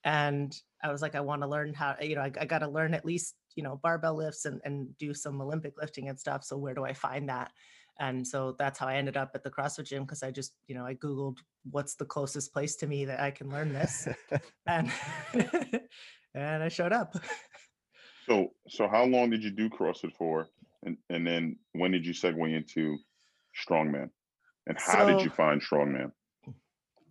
And 0.05 0.55
I 0.83 0.91
was 0.91 1.01
like, 1.01 1.15
I 1.15 1.21
want 1.21 1.41
to 1.41 1.47
learn 1.47 1.73
how, 1.73 1.95
you 2.01 2.15
know, 2.15 2.21
I, 2.21 2.31
I 2.39 2.45
got 2.45 2.59
to 2.59 2.67
learn 2.67 2.93
at 2.93 3.05
least, 3.05 3.35
you 3.55 3.63
know, 3.63 3.79
barbell 3.81 4.15
lifts 4.15 4.45
and 4.45 4.61
and 4.63 4.97
do 4.97 5.13
some 5.13 5.41
Olympic 5.41 5.73
lifting 5.77 6.09
and 6.09 6.19
stuff. 6.19 6.43
So 6.43 6.57
where 6.57 6.73
do 6.73 6.83
I 6.83 6.93
find 6.93 7.29
that? 7.29 7.51
And 7.99 8.25
so 8.25 8.55
that's 8.57 8.79
how 8.79 8.87
I 8.87 8.95
ended 8.95 9.17
up 9.17 9.31
at 9.35 9.43
the 9.43 9.51
CrossFit 9.51 9.85
gym 9.85 10.03
because 10.03 10.23
I 10.23 10.31
just, 10.31 10.53
you 10.67 10.75
know, 10.75 10.85
I 10.85 10.95
Googled 10.95 11.37
what's 11.69 11.95
the 11.95 12.05
closest 12.05 12.51
place 12.51 12.75
to 12.77 12.87
me 12.87 13.05
that 13.05 13.19
I 13.19 13.31
can 13.31 13.49
learn 13.49 13.71
this. 13.71 14.07
and 14.67 14.91
and 16.33 16.63
I 16.63 16.69
showed 16.69 16.93
up. 16.93 17.15
So, 18.25 18.51
so 18.67 18.87
how 18.87 19.03
long 19.03 19.29
did 19.29 19.43
you 19.43 19.51
do 19.51 19.69
CrossFit 19.69 20.15
for, 20.15 20.49
and 20.83 20.97
and 21.09 21.27
then 21.27 21.57
when 21.73 21.91
did 21.91 22.05
you 22.05 22.13
segue 22.13 22.55
into 22.55 22.97
strongman, 23.53 24.09
and 24.67 24.77
how 24.77 25.05
did 25.05 25.21
you 25.21 25.29
find 25.29 25.61
strongman? 25.61 26.11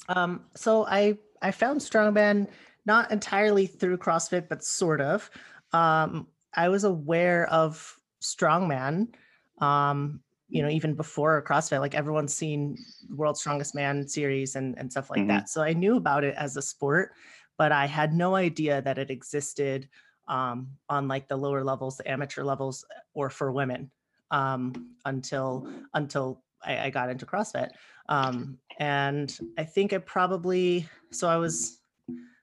Um, 0.08 0.44
so 0.54 0.84
I 0.86 1.18
I 1.40 1.50
found 1.50 1.80
strongman 1.80 2.48
not 2.84 3.10
entirely 3.10 3.66
through 3.66 3.98
CrossFit, 3.98 4.48
but 4.48 4.64
sort 4.64 5.00
of. 5.00 5.30
Um, 5.72 6.28
I 6.54 6.68
was 6.68 6.84
aware 6.84 7.46
of 7.48 7.98
strongman, 8.20 9.14
um, 9.58 10.20
you 10.48 10.62
know, 10.62 10.68
even 10.68 10.94
before 10.94 11.42
CrossFit. 11.44 11.80
Like 11.80 11.94
everyone's 11.94 12.34
seen 12.34 12.76
World's 13.10 13.40
Strongest 13.40 13.74
Man 13.74 14.06
series 14.08 14.56
and 14.56 14.78
and 14.78 14.90
stuff 14.90 15.10
like 15.10 15.20
Mhm. 15.20 15.28
that. 15.28 15.48
So 15.48 15.62
I 15.62 15.72
knew 15.72 15.96
about 15.96 16.24
it 16.24 16.34
as 16.36 16.56
a 16.56 16.62
sport, 16.62 17.12
but 17.56 17.72
I 17.72 17.86
had 17.86 18.12
no 18.12 18.34
idea 18.34 18.82
that 18.82 18.98
it 18.98 19.10
existed 19.10 19.88
um, 20.28 20.78
on 20.88 21.08
like 21.08 21.28
the 21.28 21.36
lower 21.36 21.64
levels, 21.64 21.96
the 21.96 22.10
amateur 22.10 22.44
levels, 22.44 22.84
or 23.14 23.28
for 23.30 23.50
women 23.52 23.90
um, 24.32 24.96
until 25.04 25.68
until 25.94 26.42
I, 26.64 26.86
I 26.86 26.90
got 26.90 27.10
into 27.10 27.26
CrossFit. 27.26 27.68
Um, 28.08 28.58
and 28.80 29.38
I 29.56 29.64
think 29.64 29.92
I 29.92 29.98
probably 29.98 30.88
so 31.12 31.28
I 31.28 31.36
was 31.36 31.78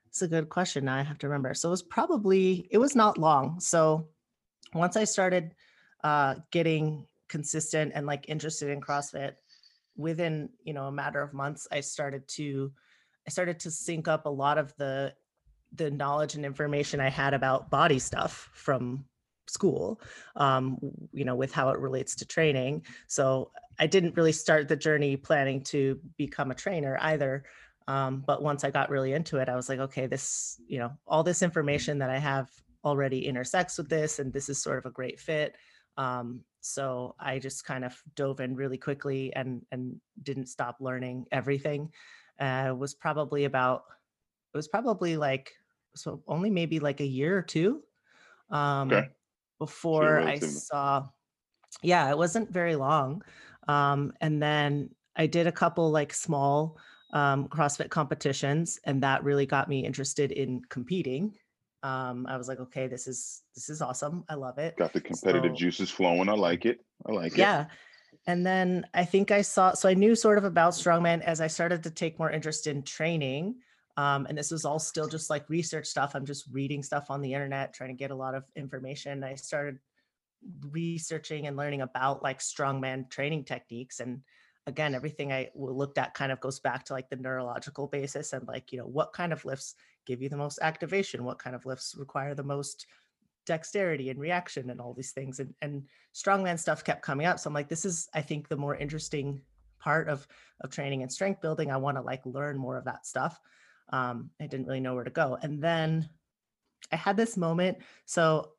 it's 0.07 0.21
a 0.21 0.27
good 0.27 0.49
question. 0.49 0.85
Now 0.85 0.95
I 0.95 1.01
have 1.01 1.17
to 1.19 1.27
remember. 1.27 1.53
So 1.53 1.67
it 1.69 1.71
was 1.71 1.83
probably 1.83 2.67
it 2.71 2.77
was 2.77 2.95
not 2.95 3.17
long. 3.17 3.59
So 3.59 4.07
once 4.73 4.95
I 4.95 5.03
started 5.03 5.53
uh 6.03 6.35
getting 6.51 7.05
consistent 7.27 7.91
and 7.93 8.07
like 8.07 8.29
interested 8.29 8.69
in 8.69 8.79
CrossFit, 8.79 9.33
within 9.97 10.49
you 10.63 10.73
know 10.73 10.85
a 10.85 10.91
matter 10.91 11.21
of 11.21 11.33
months, 11.33 11.67
I 11.71 11.81
started 11.81 12.27
to 12.29 12.71
I 13.27 13.31
started 13.31 13.59
to 13.61 13.71
sync 13.71 14.07
up 14.07 14.25
a 14.25 14.29
lot 14.29 14.57
of 14.57 14.73
the 14.77 15.13
the 15.73 15.91
knowledge 15.91 16.35
and 16.35 16.45
information 16.45 16.99
I 16.99 17.09
had 17.09 17.33
about 17.33 17.69
body 17.69 17.99
stuff 17.99 18.49
from 18.53 19.05
school, 19.49 20.01
um, 20.35 20.77
you 21.11 21.25
know, 21.25 21.35
with 21.35 21.51
how 21.51 21.69
it 21.69 21.79
relates 21.79 22.15
to 22.15 22.25
training. 22.25 22.83
So 23.07 23.51
I 23.79 23.87
didn't 23.87 24.15
really 24.15 24.31
start 24.31 24.67
the 24.67 24.75
journey 24.75 25.17
planning 25.17 25.61
to 25.65 25.99
become 26.17 26.51
a 26.51 26.55
trainer 26.55 26.97
either. 27.01 27.45
Um, 27.87 28.23
but 28.25 28.43
once 28.43 28.63
I 28.63 28.71
got 28.71 28.89
really 28.89 29.13
into 29.13 29.37
it, 29.37 29.49
I 29.49 29.55
was 29.55 29.67
like, 29.67 29.79
okay, 29.79 30.05
this, 30.05 30.61
you 30.67 30.79
know, 30.79 30.91
all 31.07 31.23
this 31.23 31.41
information 31.41 31.97
that 31.99 32.09
I 32.09 32.19
have 32.19 32.49
already 32.85 33.25
intersects 33.25 33.77
with 33.77 33.89
this, 33.89 34.19
and 34.19 34.31
this 34.31 34.47
is 34.47 34.61
sort 34.61 34.77
of 34.77 34.85
a 34.85 34.91
great 34.91 35.19
fit. 35.19 35.55
Um, 35.97 36.41
so 36.61 37.15
I 37.19 37.39
just 37.39 37.65
kind 37.65 37.83
of 37.83 37.99
dove 38.15 38.41
in 38.41 38.55
really 38.55 38.77
quickly 38.77 39.33
and 39.33 39.65
and 39.71 39.99
didn't 40.21 40.47
stop 40.47 40.77
learning 40.79 41.25
everything. 41.31 41.91
Uh, 42.39 42.73
was 42.77 42.93
probably 42.93 43.45
about 43.45 43.83
it 44.53 44.57
was 44.57 44.67
probably 44.67 45.17
like 45.17 45.51
so 45.95 46.21
only 46.27 46.49
maybe 46.49 46.79
like 46.79 47.01
a 47.01 47.05
year 47.05 47.37
or 47.37 47.41
two 47.41 47.81
um 48.49 48.89
before 49.59 50.19
i 50.19 50.39
saw 50.39 51.05
yeah 51.83 52.09
it 52.09 52.17
wasn't 52.17 52.49
very 52.51 52.75
long 52.75 53.21
um 53.67 54.11
and 54.21 54.41
then 54.41 54.89
i 55.15 55.27
did 55.27 55.45
a 55.47 55.51
couple 55.51 55.91
like 55.91 56.13
small 56.13 56.77
um 57.13 57.47
crossfit 57.47 57.89
competitions 57.89 58.79
and 58.85 59.03
that 59.03 59.23
really 59.23 59.45
got 59.45 59.67
me 59.69 59.85
interested 59.85 60.31
in 60.31 60.61
competing 60.69 61.33
um 61.83 62.25
i 62.27 62.35
was 62.37 62.47
like 62.47 62.59
okay 62.59 62.87
this 62.87 63.07
is 63.07 63.41
this 63.55 63.69
is 63.69 63.81
awesome 63.81 64.23
i 64.29 64.33
love 64.33 64.57
it 64.57 64.75
Got 64.77 64.93
the 64.93 65.01
competitive 65.01 65.51
So- 65.51 65.55
juices 65.57 65.89
flowing. 65.91 66.27
I 66.29 66.33
like 66.33 66.65
it. 66.65 66.79
I 67.05 67.11
like 67.13 67.33
it. 67.33 67.39
yeah. 67.39 67.65
And 68.27 68.45
then 68.45 68.85
I 68.93 69.05
think 69.05 69.31
I 69.31 69.41
saw, 69.43 69.73
so 69.73 69.87
I 69.87 69.93
knew 69.93 70.13
sort 70.13 70.37
of 70.37 70.43
about 70.43 70.73
strongman 70.73 71.21
as 71.21 71.39
I 71.39 71.47
started 71.47 71.83
to 71.83 71.89
take 71.91 72.19
more 72.19 72.29
interest 72.29 72.67
in 72.67 72.83
training. 72.83 73.55
Um, 73.99 74.27
and 74.29 74.37
this 74.37 74.49
was 74.49 74.63
all 74.63 74.79
still 74.79 75.09
just 75.09 75.29
like 75.29 75.49
research 75.49 75.85
stuff. 75.85 76.15
I'm 76.15 76.25
just 76.25 76.45
reading 76.53 76.83
stuff 76.83 77.11
on 77.11 77.19
the 77.19 77.33
internet, 77.33 77.73
trying 77.73 77.89
to 77.89 77.97
get 77.97 78.11
a 78.11 78.15
lot 78.15 78.33
of 78.33 78.45
information. 78.55 79.25
I 79.25 79.35
started 79.35 79.77
researching 80.71 81.47
and 81.47 81.57
learning 81.57 81.81
about 81.81 82.23
like 82.23 82.39
strongman 82.39 83.09
training 83.09 83.43
techniques. 83.43 83.99
And 83.99 84.21
again, 84.67 84.95
everything 84.95 85.33
I 85.33 85.49
looked 85.53 85.97
at 85.97 86.13
kind 86.13 86.31
of 86.31 86.39
goes 86.39 86.61
back 86.61 86.85
to 86.85 86.93
like 86.93 87.09
the 87.09 87.17
neurological 87.17 87.87
basis 87.87 88.31
and 88.31 88.47
like, 88.47 88.71
you 88.71 88.77
know, 88.77 88.85
what 88.85 89.11
kind 89.11 89.33
of 89.33 89.43
lifts 89.43 89.75
give 90.05 90.21
you 90.21 90.29
the 90.29 90.37
most 90.37 90.59
activation? 90.61 91.25
What 91.25 91.39
kind 91.39 91.53
of 91.53 91.65
lifts 91.65 91.93
require 91.99 92.33
the 92.33 92.41
most 92.41 92.85
dexterity 93.45 94.09
and 94.09 94.17
reaction 94.17 94.69
and 94.69 94.79
all 94.79 94.93
these 94.93 95.11
things? 95.11 95.41
And, 95.41 95.53
and 95.61 95.83
strongman 96.15 96.57
stuff 96.57 96.85
kept 96.85 97.01
coming 97.01 97.27
up. 97.27 97.37
So 97.37 97.49
I'm 97.49 97.53
like, 97.53 97.67
this 97.67 97.83
is, 97.83 98.07
I 98.13 98.21
think, 98.21 98.47
the 98.47 98.55
more 98.55 98.77
interesting 98.77 99.41
part 99.77 100.07
of 100.07 100.25
of 100.61 100.69
training 100.69 101.01
and 101.01 101.11
strength 101.11 101.41
building. 101.41 101.69
I 101.69 101.77
want 101.77 101.97
to 101.97 102.01
like 102.01 102.25
learn 102.25 102.57
more 102.57 102.77
of 102.77 102.85
that 102.85 103.05
stuff. 103.05 103.37
Um, 103.91 104.31
I 104.39 104.47
didn't 104.47 104.67
really 104.67 104.79
know 104.79 104.95
where 104.95 105.03
to 105.03 105.09
go. 105.09 105.37
And 105.41 105.61
then 105.61 106.09
I 106.91 106.95
had 106.95 107.17
this 107.17 107.37
moment. 107.37 107.79
So 108.05 108.51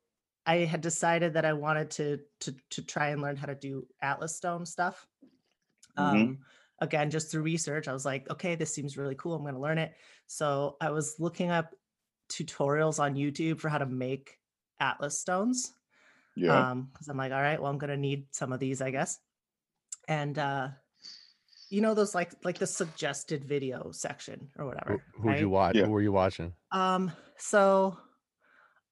I 0.45 0.57
had 0.57 0.81
decided 0.81 1.33
that 1.33 1.45
I 1.45 1.53
wanted 1.53 1.91
to 1.91 2.19
to 2.41 2.55
to 2.71 2.81
try 2.83 3.09
and 3.09 3.21
learn 3.21 3.35
how 3.35 3.47
to 3.47 3.55
do 3.55 3.87
Atlas 4.01 4.35
Stone 4.35 4.65
stuff. 4.65 5.07
Mhm. 5.97 6.03
Um, 6.21 6.39
again, 6.79 7.09
just 7.11 7.31
through 7.31 7.43
research, 7.43 7.87
I 7.87 7.93
was 7.93 8.05
like, 8.05 8.29
okay, 8.29 8.55
this 8.55 8.73
seems 8.73 8.97
really 8.97 9.15
cool. 9.15 9.35
I'm 9.35 9.43
going 9.43 9.53
to 9.53 9.59
learn 9.61 9.77
it. 9.77 9.93
So 10.27 10.77
I 10.81 10.89
was 10.89 11.19
looking 11.19 11.49
up 11.51 11.75
tutorials 12.29 12.99
on 12.99 13.15
YouTube 13.15 13.59
for 13.59 13.69
how 13.69 13.77
to 13.77 13.85
make 13.85 14.39
Atlas 14.79 15.19
stones 15.19 15.73
Yeah. 16.35 16.69
um 16.71 16.89
because 16.91 17.07
i'm 17.07 17.17
like 17.17 17.31
all 17.31 17.41
right 17.41 17.61
well 17.61 17.69
i'm 17.69 17.77
gonna 17.77 17.97
need 17.97 18.25
some 18.31 18.51
of 18.51 18.59
these 18.59 18.81
i 18.81 18.89
guess 18.89 19.19
and 20.07 20.39
uh 20.39 20.69
you 21.71 21.81
know 21.81 21.93
those 21.93 22.13
like 22.13 22.33
like 22.43 22.59
the 22.59 22.67
suggested 22.67 23.45
video 23.45 23.91
section 23.91 24.49
or 24.57 24.65
whatever. 24.65 25.01
who'd 25.21 25.39
you 25.39 25.49
watch? 25.49 25.75
Yeah. 25.75 25.85
Who 25.85 25.91
were 25.91 26.01
you 26.01 26.11
watching? 26.11 26.53
Um, 26.71 27.11
so 27.37 27.97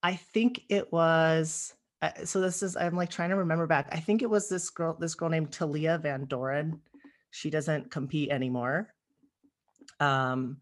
I 0.02 0.16
think 0.16 0.62
it 0.70 0.92
was 0.92 1.74
uh, 2.02 2.12
so 2.24 2.40
this 2.40 2.64
is 2.64 2.78
I'm 2.78 2.96
like 2.96 3.10
trying 3.10 3.32
to 3.32 3.36
remember 3.36 3.68
back. 3.68 3.90
I 3.92 4.00
think 4.00 4.22
it 4.22 4.30
was 4.30 4.48
this 4.48 4.70
girl, 4.70 4.96
this 4.98 5.14
girl 5.14 5.30
named 5.30 5.52
Talia 5.52 5.98
Van 5.98 6.26
Doren. 6.26 6.80
She 7.32 7.50
doesn't 7.50 7.92
compete 7.92 8.30
anymore. 8.30 8.94
Um 10.00 10.58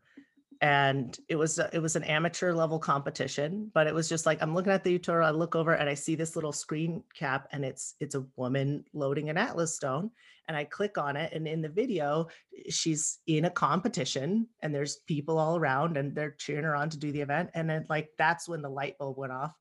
and 0.62 1.18
it 1.30 1.36
was 1.36 1.60
it 1.60 1.82
was 1.82 1.96
an 1.96 2.04
amateur 2.04 2.54
level 2.54 2.80
competition, 2.80 3.72
but 3.74 3.88
it 3.88 3.94
was 3.94 4.10
just 4.10 4.26
like 4.26 4.42
I'm 4.42 4.54
looking 4.54 4.72
at 4.72 4.84
the 4.84 4.98
tutorial, 4.98 5.28
I 5.28 5.32
look 5.32 5.56
over 5.56 5.74
and 5.74 5.90
I 5.90 5.94
see 5.94 6.16
this 6.16 6.36
little 6.36 6.52
screen 6.52 7.04
cap 7.14 7.48
and 7.52 7.64
it's 7.64 7.96
it's 8.00 8.16
a 8.16 8.26
woman 8.36 8.84
loading 8.94 9.30
an 9.30 9.38
Atlas 9.38 9.76
stone 9.76 10.12
and 10.48 10.56
I 10.56 10.64
click 10.64 10.98
on 10.98 11.16
it 11.16 11.34
and 11.34 11.48
in 11.48 11.62
the 11.62 11.70
video 11.70 12.28
she's 12.70 13.20
in 13.28 13.46
a 13.46 13.50
competition 13.50 14.48
and 14.62 14.74
there's 14.74 14.98
people 15.08 15.38
all 15.38 15.58
around 15.58 15.98
and 15.98 16.16
they're 16.16 16.36
cheering 16.38 16.64
her 16.64 16.76
on 16.76 16.90
to 16.90 16.98
do 16.98 17.12
the 17.12 17.22
event 17.22 17.50
and 17.54 17.70
then 17.70 17.86
like 17.90 18.10
that's 18.18 18.48
when 18.48 18.62
the 18.62 18.70
light 18.70 18.98
bulb 18.98 19.18
went 19.18 19.34
off 19.34 19.54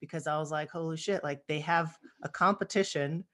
because 0.00 0.26
I 0.26 0.38
was 0.38 0.50
like 0.50 0.70
holy 0.70 0.96
shit 0.96 1.24
like 1.24 1.42
they 1.48 1.60
have 1.60 1.96
a 2.22 2.28
competition 2.28 3.24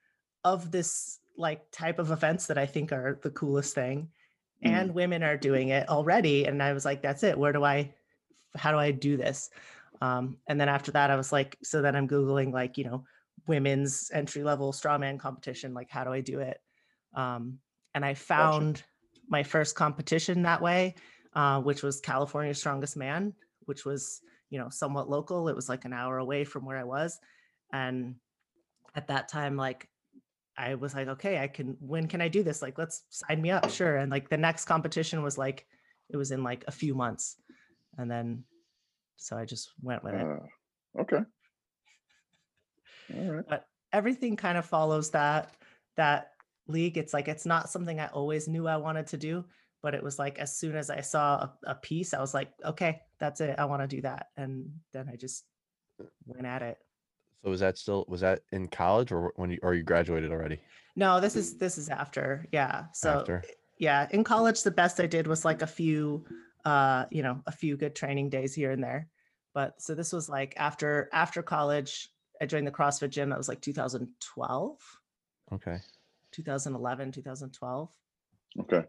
of 0.45 0.71
this 0.71 1.19
like 1.37 1.63
type 1.73 1.99
of 1.99 2.11
events 2.11 2.47
that 2.47 2.59
I 2.59 2.67
think 2.67 2.93
are 2.93 3.19
the 3.23 3.31
coolest 3.31 3.75
thing 3.75 4.09
Mm. 4.65 4.71
and 4.71 4.95
women 4.95 5.23
are 5.23 5.37
doing 5.37 5.69
it 5.69 5.89
already 5.89 6.45
and 6.45 6.63
I 6.63 6.73
was 6.73 6.85
like 6.85 7.03
that's 7.03 7.23
it. 7.23 7.39
Where 7.39 7.53
do 7.53 7.65
I 7.65 7.95
how 8.57 8.73
do 8.73 8.79
I 8.79 8.91
do 8.91 9.17
this? 9.17 9.51
Um 10.03 10.37
and 10.49 10.61
then 10.61 10.69
after 10.69 10.93
that 10.93 11.11
I 11.11 11.17
was 11.17 11.33
like 11.33 11.57
so 11.63 11.83
then 11.83 11.97
I'm 11.97 12.09
googling 12.09 12.53
like 12.53 12.77
you 12.77 12.85
know 12.85 13.05
women's 13.47 14.11
entry 14.13 14.43
level 14.45 14.73
strongman 14.73 15.19
competition 15.19 15.73
like 15.73 15.89
how 15.91 16.05
do 16.05 16.13
I 16.13 16.21
do 16.21 16.41
it? 16.41 16.61
Um 17.15 17.59
and 17.95 18.05
I 18.05 18.15
found 18.15 18.85
my 19.29 19.43
first 19.43 19.77
competition 19.77 20.43
that 20.43 20.61
way, 20.61 20.95
uh, 21.35 21.61
which 21.61 21.83
was 21.83 22.01
California's 22.01 22.59
Strongest 22.59 22.97
Man, 22.97 23.33
which 23.65 23.85
was 23.85 24.21
you 24.51 24.59
know 24.59 24.69
somewhat 24.69 25.09
local. 25.09 25.49
It 25.49 25.57
was 25.57 25.69
like 25.69 25.85
an 25.85 25.93
hour 25.93 26.19
away 26.19 26.45
from 26.45 26.67
where 26.67 26.77
I 26.77 26.85
was, 26.85 27.19
and 27.73 28.17
at 28.95 29.07
that 29.09 29.29
time, 29.29 29.57
like 29.57 29.89
I 30.61 30.75
was 30.75 30.95
like, 30.95 31.09
okay, 31.09 31.39
I 31.39 31.49
can. 31.49 31.77
When 31.81 32.07
can 32.07 32.21
I 32.21 32.29
do 32.29 32.43
this? 32.43 32.61
Like, 32.61 32.77
let's 32.77 33.03
sign 33.09 33.41
me 33.41 33.51
up, 33.51 33.71
sure. 33.71 33.97
And 33.97 34.11
like 34.11 34.29
the 34.29 34.37
next 34.37 34.67
competition 34.67 35.23
was 35.23 35.39
like, 35.39 35.67
it 36.11 36.17
was 36.17 36.31
in 36.31 36.43
like 36.43 36.65
a 36.69 36.73
few 36.73 36.95
months, 36.95 37.37
and 37.97 38.11
then 38.11 38.45
so 39.17 39.37
I 39.37 39.45
just 39.45 39.71
went 39.83 40.05
with 40.05 40.15
it. 40.15 40.27
Uh, 40.27 41.01
okay. 41.01 41.25
All 43.17 43.33
right. 43.33 43.45
but 43.49 43.65
everything 43.93 44.37
kind 44.37 44.57
of 44.57 44.65
follows 44.65 45.11
that 45.11 45.55
that 45.97 46.33
league 46.69 46.97
it's 46.97 47.13
like 47.13 47.27
it's 47.29 47.47
not 47.47 47.69
something 47.69 47.99
i 47.99 48.07
always 48.09 48.47
knew 48.47 48.69
i 48.69 48.77
wanted 48.77 49.07
to 49.09 49.17
do 49.17 49.45
but 49.83 49.95
it 49.95 50.03
was 50.03 50.19
like 50.19 50.39
as 50.39 50.57
soon 50.57 50.77
as 50.77 50.89
i 50.91 51.01
saw 51.01 51.37
a, 51.37 51.53
a 51.67 51.75
piece 51.75 52.15
i 52.15 52.21
was 52.21 52.33
like 52.33 52.53
okay 52.65 53.01
that's 53.19 53.41
it 53.41 53.57
i 53.59 53.65
want 53.65 53.83
to 53.83 53.89
do 53.97 54.01
that 54.01 54.29
and 54.37 54.71
then 54.93 55.09
i 55.13 55.17
just 55.17 55.45
went 56.27 56.47
at 56.47 56.63
it 56.63 56.79
So 57.43 57.51
was 57.51 57.61
that 57.61 57.79
still 57.79 58.05
was 58.09 58.21
that 58.21 58.41
in 58.53 58.69
college 58.69 59.13
or 59.13 59.33
when 59.37 59.51
you 59.51 59.59
or 59.63 59.75
you 59.75 59.83
graduated 59.83 60.31
already? 60.31 60.61
no 60.97 61.21
this 61.21 61.37
is 61.37 61.57
this 61.57 61.79
is 61.79 61.89
after 61.89 62.47
yeah 62.53 62.87
so 62.93 63.21
After. 63.21 63.43
yeah 63.79 64.09
in 64.11 64.25
college 64.25 64.63
the 64.65 64.71
best 64.73 64.99
i 65.01 65.07
did 65.07 65.27
was 65.29 65.45
like 65.45 65.63
a 65.63 65.67
few 65.67 66.25
uh 66.65 67.05
you 67.13 67.23
know 67.23 67.41
a 67.47 67.53
few 67.53 67.77
good 67.77 67.95
training 67.95 68.29
days 68.29 68.55
here 68.55 68.73
and 68.73 68.83
there 68.83 69.09
but 69.55 69.81
so 69.81 69.95
this 69.95 70.13
was 70.13 70.29
like 70.29 70.53
after 70.57 71.09
after 71.13 71.43
college 71.43 72.09
i 72.43 72.45
joined 72.47 72.67
the 72.67 72.73
crossfit 72.73 73.11
gym 73.11 73.31
that 73.31 73.39
was 73.39 73.49
like 73.49 73.61
2012 73.61 74.79
Okay. 75.53 75.79
2011 76.33 77.13
2012 77.13 77.89
Okay. 78.61 78.83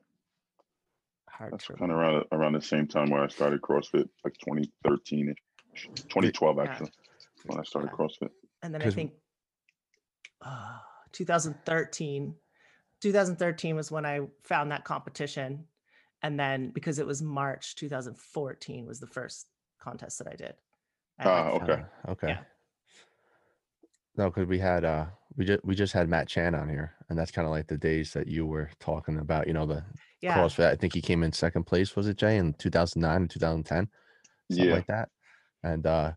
hard 1.30 1.52
That's 1.54 1.66
to 1.68 1.74
kind 1.76 1.92
of 1.92 1.98
around 1.98 2.26
around 2.32 2.54
the 2.54 2.62
same 2.62 2.88
time 2.88 3.10
where 3.12 3.24
I 3.24 3.28
started 3.28 3.62
CrossFit, 3.62 4.08
like 4.24 4.34
2013 4.44 5.34
ish, 5.74 5.88
2012 6.10 6.58
Yeah. 6.58 6.64
actually, 6.64 6.92
when 7.46 7.60
I 7.60 7.64
started 7.64 7.90
Yeah. 7.92 7.98
CrossFit. 7.98 8.30
And 8.64 8.74
then 8.74 8.82
I 8.82 8.90
think 8.90 9.14
uh, 10.46 10.78
2013 11.14 12.36
2013 13.02 13.76
was 13.76 13.92
when 13.92 14.06
i 14.06 14.22
found 14.44 14.72
that 14.72 14.84
competition 14.86 15.66
and 16.24 16.40
then 16.40 16.70
because 16.72 17.00
it 17.00 17.06
was 17.08 17.22
march 17.22 17.76
2014 17.76 18.86
was 18.86 19.00
the 19.00 19.08
first 19.08 19.48
contest 19.80 20.20
that 20.20 20.28
i 20.28 20.36
did 20.36 20.56
Oh, 21.24 21.30
had, 21.30 21.46
Ah, 21.46 21.50
okay. 21.52 21.74
Uh, 21.74 22.12
okay. 22.12 22.28
Yeah. 22.30 22.44
No, 24.18 24.30
because 24.30 24.48
we 24.48 24.60
had 24.60 24.84
uh 24.86 25.08
we 25.38 25.46
just 25.46 25.64
we 25.66 25.76
just 25.76 25.94
had 25.94 26.10
Matt 26.10 26.28
Chan 26.28 26.56
on 26.56 26.70
here, 26.70 26.94
and 27.10 27.18
that's 27.18 27.32
kind 27.32 27.46
of 27.48 27.52
like 27.52 27.68
the 27.68 27.78
days 27.78 28.14
that 28.14 28.28
you 28.28 28.46
were 28.46 28.70
talking 28.80 29.18
about. 29.20 29.48
You 29.48 29.54
know 29.54 29.66
the 29.66 29.84
yeah 30.22 30.36
CrossFit. 30.36 30.68
I 30.68 30.76
think 30.76 30.94
he 30.94 31.02
came 31.02 31.24
in 31.24 31.32
second 31.34 31.64
place. 31.66 31.96
Was 31.96 32.08
it 32.08 32.18
Jay 32.18 32.38
in 32.38 32.54
2009 32.54 33.22
and 33.22 33.30
2010, 33.30 33.90
something 34.52 34.70
Yeah. 34.70 34.76
like 34.76 34.88
that? 34.88 35.10
And 35.64 35.86
uh 35.86 36.14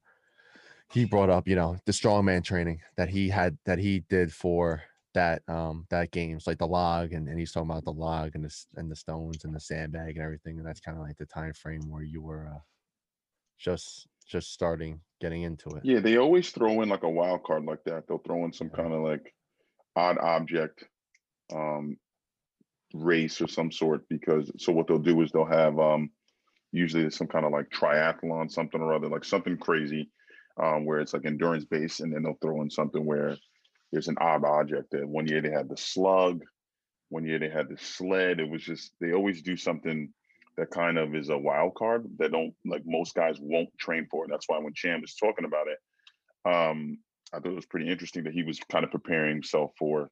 he 0.91 1.05
brought 1.05 1.31
up 1.31 1.49
you 1.49 1.55
know 1.57 1.77
the 1.87 1.93
strongman 1.93 2.45
training 2.45 2.81
that 2.97 3.09
he 3.09 3.29
had 3.29 3.59
that 3.65 3.79
he 3.79 4.01
did 4.01 4.33
for 4.33 4.83
that 5.15 5.49
um 5.49 5.87
that 5.91 6.11
games 6.11 6.47
like 6.47 6.59
the 6.59 6.67
log 6.67 7.13
and, 7.13 7.29
and 7.29 7.39
he's 7.39 7.53
talking 7.53 7.71
about 7.71 7.85
the 7.85 7.93
log 7.93 8.33
and 8.35 8.45
the 8.45 8.65
and 8.77 8.91
the 8.91 8.97
stones 8.97 9.45
and 9.45 9.55
the 9.55 9.61
sandbag 9.61 10.17
and 10.17 10.25
everything 10.25 10.59
and 10.59 10.67
that's 10.67 10.81
kind 10.81 10.97
of 10.99 11.03
like 11.05 11.17
the 11.17 11.27
time 11.27 11.53
frame 11.53 11.89
where 11.89 12.03
you 12.03 12.21
were 12.23 12.47
uh 12.49 12.59
just 13.59 14.09
just 14.27 14.53
starting 14.53 15.03
getting 15.21 15.43
into 15.43 15.77
it 15.77 15.85
Yeah, 15.85 16.01
they 16.01 16.17
always 16.17 16.51
throw 16.51 16.81
in 16.83 16.89
like 16.89 17.03
a 17.03 17.09
wild 17.11 17.45
card 17.45 17.65
like 17.65 17.85
that. 17.85 18.07
They'll 18.07 18.19
throw 18.19 18.45
in 18.45 18.53
some 18.53 18.71
Yeah. 18.71 18.81
kind 18.81 18.93
of 18.93 19.03
like 19.03 19.35
odd 19.97 20.19
object 20.19 20.85
um 21.55 21.99
race 22.95 23.41
or 23.41 23.49
some 23.49 23.73
sort 23.73 24.09
because 24.09 24.51
so 24.59 24.73
what 24.73 24.87
they'll 24.87 24.99
do 24.99 25.21
is 25.23 25.33
they'll 25.33 25.45
have 25.47 25.79
um 25.79 26.11
usually 26.73 27.11
some 27.11 27.29
kind 27.29 27.47
of 27.47 27.53
like 27.53 27.71
triathlon 27.71 28.51
something 28.51 28.81
or 28.81 28.95
other 28.95 29.09
like 29.09 29.25
something 29.25 29.59
crazy 29.59 30.11
um 30.63 30.85
where 30.85 31.01
it's 31.01 31.13
like 31.13 31.27
endurance 31.27 31.65
based 31.65 32.01
and 32.01 32.13
then 32.13 32.23
they'll 32.23 32.39
throw 32.41 32.63
in 32.63 32.71
something 32.71 33.05
where 33.05 33.37
there's 33.93 34.09
an 34.09 34.19
odd 34.21 34.45
object 34.45 34.91
that 34.91 35.07
one 35.07 35.27
year 35.27 35.41
they 35.41 35.51
had 35.51 35.69
the 35.69 35.77
slug 35.77 36.43
one 37.09 37.25
year 37.25 37.39
they 37.39 37.49
had 37.49 37.69
the 37.69 37.77
sled 37.77 38.41
it 38.41 38.49
was 38.49 38.63
just 38.63 38.93
they 39.01 39.13
always 39.13 39.43
do 39.43 39.57
something 39.57 40.13
that 40.57 40.71
kind 40.71 40.99
of 40.99 41.15
is 41.15 41.31
a 41.31 41.39
wild 41.39 41.75
card 41.75 42.07
that 42.19 42.33
don't 42.33 42.55
like 42.65 42.83
most 42.87 43.15
guys 43.15 43.39
won't 43.41 43.77
train 43.79 44.07
for. 44.11 44.27
That's 44.29 44.49
why 44.49 44.59
when 44.59 44.75
Chan 44.75 45.01
was 45.01 45.15
talking 45.15 45.45
about 45.45 45.67
it, 45.69 45.79
um, 46.45 46.99
I 47.33 47.39
thought 47.39 47.53
it 47.53 47.57
was 47.57 47.67
pretty 47.67 47.91
interesting 47.91 48.25
that 48.25 48.35
he 48.35 48.43
was 48.43 48.61
kind 48.71 48.85
of 48.85 48.91
preparing 48.91 49.33
himself 49.33 49.73
for, 49.79 50.11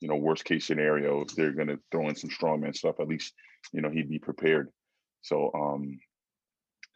you 0.00 0.08
know, 0.08 0.16
worst 0.16 0.44
case 0.44 0.66
scenario 0.66 1.22
if 1.22 1.34
they're 1.34 1.52
gonna 1.52 1.78
throw 1.90 2.08
in 2.08 2.14
some 2.14 2.30
strongman 2.30 2.76
stuff. 2.76 3.00
At 3.00 3.08
least, 3.08 3.34
you 3.72 3.80
know, 3.80 3.90
he'd 3.90 4.08
be 4.08 4.18
prepared. 4.18 4.68
So, 5.22 5.50
um, 5.54 5.98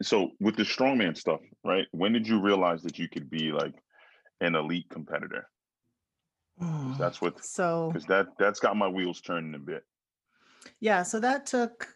so 0.01 0.31
with 0.39 0.55
the 0.55 0.63
strongman 0.63 1.17
stuff, 1.17 1.41
right? 1.63 1.87
When 1.91 2.13
did 2.13 2.27
you 2.27 2.39
realize 2.41 2.81
that 2.83 2.99
you 2.99 3.07
could 3.07 3.29
be 3.29 3.51
like 3.51 3.73
an 4.41 4.55
elite 4.55 4.89
competitor? 4.89 5.47
That's 6.97 7.21
what 7.21 7.43
so 7.43 7.91
because 7.91 8.07
that 8.07 8.27
that's 8.39 8.59
got 8.59 8.77
my 8.77 8.87
wheels 8.87 9.19
turning 9.21 9.55
a 9.55 9.59
bit. 9.59 9.83
yeah 10.79 11.03
so 11.03 11.19
that 11.19 11.45
took 11.45 11.89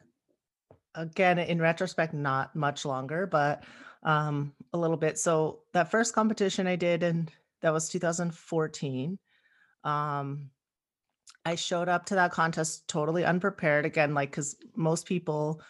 again 0.96 1.40
in 1.40 1.62
retrospect 1.62 2.14
not 2.14 2.56
much 2.56 2.84
longer 2.84 3.26
but 3.26 3.64
um 4.04 4.54
a 4.74 4.78
little 4.78 4.98
bit 4.98 5.18
so 5.18 5.60
that 5.74 5.92
first 5.92 6.14
competition 6.14 6.68
i 6.68 6.76
did 6.76 7.04
and 7.04 7.32
that 7.62 7.72
was 7.72 7.90
2014 7.90 9.18
um 9.86 10.50
i 11.46 11.56
showed 11.56 11.88
up 11.88 12.06
to 12.06 12.16
that 12.16 12.32
contest 12.32 12.88
totally 12.88 13.24
unprepared 13.24 13.86
again 13.86 14.14
like 14.14 14.32
because 14.32 14.58
most 14.76 15.06
people 15.06 15.62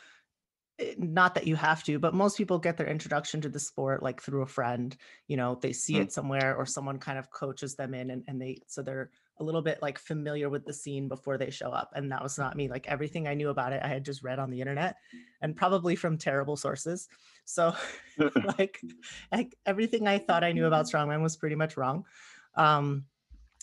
not 0.97 1.35
that 1.35 1.47
you 1.47 1.55
have 1.55 1.83
to 1.83 1.99
but 1.99 2.13
most 2.13 2.37
people 2.37 2.57
get 2.57 2.77
their 2.77 2.87
introduction 2.87 3.41
to 3.41 3.49
the 3.49 3.59
sport 3.59 4.01
like 4.01 4.21
through 4.21 4.41
a 4.41 4.47
friend 4.47 4.95
you 5.27 5.35
know 5.35 5.55
they 5.61 5.73
see 5.73 5.95
Mm. 5.95 6.03
it 6.03 6.11
somewhere 6.13 6.55
or 6.55 6.65
someone 6.65 6.99
kind 6.99 7.19
of 7.19 7.29
coaches 7.31 7.75
them 7.75 7.93
in 7.93 8.11
and, 8.11 8.23
and 8.27 8.41
they 8.41 8.61
so 8.67 8.81
they're 8.81 9.09
a 9.39 9.43
little 9.43 9.61
bit 9.61 9.81
like 9.81 9.97
familiar 9.97 10.49
with 10.49 10.65
the 10.65 10.73
scene 10.73 11.07
before 11.07 11.37
they 11.37 11.49
show 11.49 11.69
up 11.71 11.91
and 11.95 12.11
that 12.11 12.21
was 12.23 12.37
not 12.37 12.55
me 12.55 12.69
like 12.69 12.87
everything 12.87 13.27
i 13.27 13.33
knew 13.33 13.49
about 13.49 13.73
it 13.73 13.81
i 13.83 13.87
had 13.87 14.05
just 14.05 14.23
read 14.23 14.39
on 14.39 14.49
the 14.49 14.59
internet 14.59 14.95
and 15.41 15.55
probably 15.55 15.95
from 15.95 16.17
terrible 16.17 16.55
sources 16.55 17.07
so 17.45 17.73
like, 18.57 18.79
like 19.31 19.55
everything 19.65 20.07
i 20.07 20.17
thought 20.17 20.43
i 20.43 20.51
knew 20.51 20.65
about 20.65 20.85
strongman 20.85 21.21
was 21.21 21.37
pretty 21.37 21.55
much 21.55 21.77
wrong 21.77 22.05
um 22.55 23.05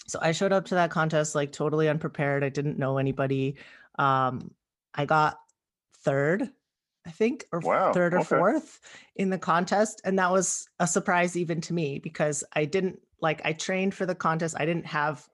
so 0.07 0.18
i 0.22 0.33
showed 0.33 0.52
up 0.52 0.66
to 0.66 0.74
that 0.76 0.90
contest 0.90 1.35
like 1.35 1.52
totally 1.52 1.88
unprepared 1.88 2.44
i 2.44 2.48
didn't 2.48 2.79
know 2.79 2.98
anybody 2.98 3.57
um 3.98 4.50
i 4.94 5.05
got 5.05 5.38
third 6.02 6.50
i 7.07 7.11
think 7.11 7.47
or 7.53 7.62
Wow, 7.62 7.92
third 7.92 8.14
or 8.14 8.21
okay. 8.21 8.42
fourth 8.42 8.81
in 9.16 9.31
the 9.31 9.38
contest 9.38 10.01
and 10.05 10.19
that 10.19 10.31
was 10.31 10.69
a 10.81 10.87
surprise 10.87 11.37
even 11.37 11.61
to 11.61 11.73
me 11.73 11.99
because 11.99 12.45
i 12.55 12.64
didn't 12.64 13.01
like 13.21 13.40
i 13.45 13.53
trained 13.53 13.95
for 13.95 14.07
the 14.07 14.14
contest 14.14 14.55
i 14.59 14.66
didn't 14.66 14.87
have 14.87 15.29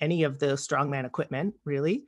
any 0.00 0.22
of 0.22 0.38
the 0.38 0.46
strongman 0.56 1.04
equipment 1.04 1.54
really 1.64 2.06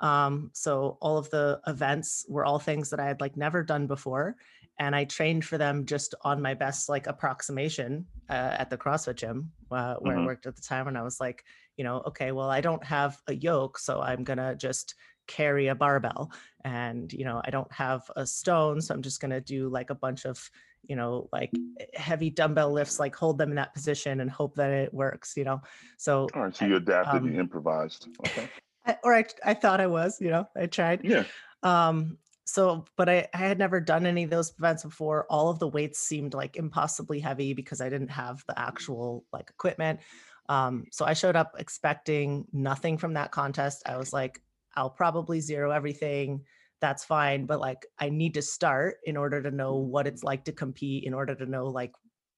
um 0.00 0.50
so 0.54 0.96
all 1.00 1.18
of 1.18 1.28
the 1.30 1.60
events 1.66 2.24
were 2.28 2.44
all 2.44 2.58
things 2.58 2.90
that 2.90 3.00
i 3.00 3.06
had 3.06 3.20
like 3.20 3.36
never 3.36 3.62
done 3.62 3.86
before 3.86 4.36
and 4.78 4.94
i 4.96 5.04
trained 5.04 5.44
for 5.44 5.58
them 5.58 5.84
just 5.84 6.14
on 6.22 6.40
my 6.40 6.54
best 6.54 6.88
like 6.88 7.06
approximation 7.06 8.06
uh, 8.28 8.56
at 8.58 8.70
the 8.70 8.78
crossfit 8.78 9.16
gym 9.16 9.52
uh, 9.70 9.96
where 9.96 10.16
i 10.16 10.18
Mhm. 10.18 10.24
worked 10.24 10.46
at 10.46 10.56
the 10.56 10.62
time 10.62 10.88
and 10.88 10.96
i 10.96 11.02
was 11.02 11.20
like 11.20 11.44
you 11.76 11.84
know 11.84 11.98
okay 12.06 12.32
well 12.32 12.48
i 12.50 12.60
don't 12.60 12.84
have 12.84 13.20
a 13.26 13.34
yoke 13.34 13.78
so 13.78 14.00
i'm 14.00 14.24
gonna 14.24 14.54
just 14.54 14.94
carry 15.30 15.68
a 15.68 15.74
barbell 15.76 16.32
and 16.64 17.12
you 17.12 17.24
know 17.24 17.40
i 17.44 17.50
don't 17.50 17.72
have 17.72 18.02
a 18.16 18.26
stone 18.26 18.80
so 18.80 18.92
i'm 18.92 19.00
just 19.00 19.20
going 19.20 19.30
to 19.30 19.40
do 19.40 19.68
like 19.68 19.90
a 19.90 19.94
bunch 19.94 20.26
of 20.26 20.50
you 20.88 20.96
know 20.96 21.28
like 21.32 21.52
heavy 21.94 22.30
dumbbell 22.30 22.72
lifts 22.72 22.98
like 22.98 23.14
hold 23.14 23.38
them 23.38 23.50
in 23.50 23.54
that 23.54 23.72
position 23.72 24.20
and 24.20 24.28
hope 24.28 24.56
that 24.56 24.72
it 24.72 24.92
works 24.92 25.34
you 25.36 25.44
know 25.44 25.60
so 25.96 26.26
All 26.34 26.42
right, 26.42 26.56
so 26.56 26.64
you 26.64 26.76
adapted, 26.76 27.22
um, 27.22 27.32
you 27.32 27.38
improvised. 27.38 28.08
Okay. 28.26 28.48
I, 28.86 28.96
or 29.04 29.14
I, 29.14 29.24
I 29.44 29.54
thought 29.54 29.80
i 29.80 29.86
was 29.86 30.20
you 30.20 30.30
know 30.30 30.48
i 30.56 30.66
tried 30.66 31.02
Yeah. 31.04 31.24
um 31.62 32.18
so 32.44 32.84
but 32.96 33.08
I, 33.08 33.28
I 33.32 33.38
had 33.38 33.58
never 33.58 33.78
done 33.80 34.04
any 34.04 34.24
of 34.24 34.30
those 34.30 34.52
events 34.58 34.82
before 34.82 35.26
all 35.30 35.48
of 35.50 35.60
the 35.60 35.68
weights 35.68 36.00
seemed 36.00 36.34
like 36.34 36.56
impossibly 36.56 37.20
heavy 37.20 37.54
because 37.54 37.80
i 37.80 37.88
didn't 37.88 38.10
have 38.10 38.42
the 38.48 38.58
actual 38.58 39.24
like 39.32 39.48
equipment 39.50 40.00
um 40.48 40.86
so 40.90 41.04
i 41.04 41.12
showed 41.12 41.36
up 41.36 41.52
expecting 41.58 42.46
nothing 42.52 42.98
from 42.98 43.12
that 43.14 43.30
contest 43.30 43.82
i 43.86 43.96
was 43.96 44.12
like 44.12 44.40
i'll 44.76 44.90
probably 44.90 45.40
zero 45.40 45.70
everything 45.70 46.44
that's 46.80 47.04
fine 47.04 47.46
but 47.46 47.60
like 47.60 47.86
i 47.98 48.08
need 48.08 48.34
to 48.34 48.42
start 48.42 48.96
in 49.04 49.16
order 49.16 49.42
to 49.42 49.50
know 49.50 49.76
what 49.76 50.06
it's 50.06 50.24
like 50.24 50.44
to 50.44 50.52
compete 50.52 51.04
in 51.04 51.14
order 51.14 51.34
to 51.34 51.46
know 51.46 51.66
like 51.66 51.92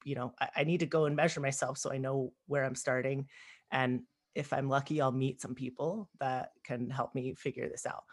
you 0.04 0.14
know 0.14 0.32
I, 0.40 0.48
I 0.58 0.64
need 0.64 0.80
to 0.80 0.86
go 0.86 1.04
and 1.06 1.16
measure 1.16 1.40
myself 1.40 1.78
so 1.78 1.92
i 1.92 1.98
know 1.98 2.32
where 2.46 2.64
i'm 2.64 2.74
starting 2.74 3.28
and 3.70 4.02
if 4.34 4.52
i'm 4.52 4.68
lucky 4.68 5.00
i'll 5.00 5.12
meet 5.12 5.40
some 5.40 5.54
people 5.54 6.08
that 6.20 6.50
can 6.64 6.90
help 6.90 7.14
me 7.14 7.34
figure 7.34 7.68
this 7.68 7.86
out 7.86 8.04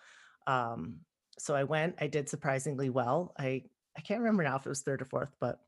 um 0.47 0.99
so 1.39 1.55
I 1.55 1.63
went. 1.63 1.95
I 1.99 2.07
did 2.07 2.29
surprisingly 2.29 2.89
well. 2.89 3.33
I 3.37 3.63
I 3.97 4.01
can't 4.01 4.19
remember 4.19 4.43
now 4.43 4.57
if 4.57 4.65
it 4.65 4.69
was 4.69 4.81
third 4.81 5.01
or 5.01 5.05
fourth, 5.05 5.35
but 5.39 5.59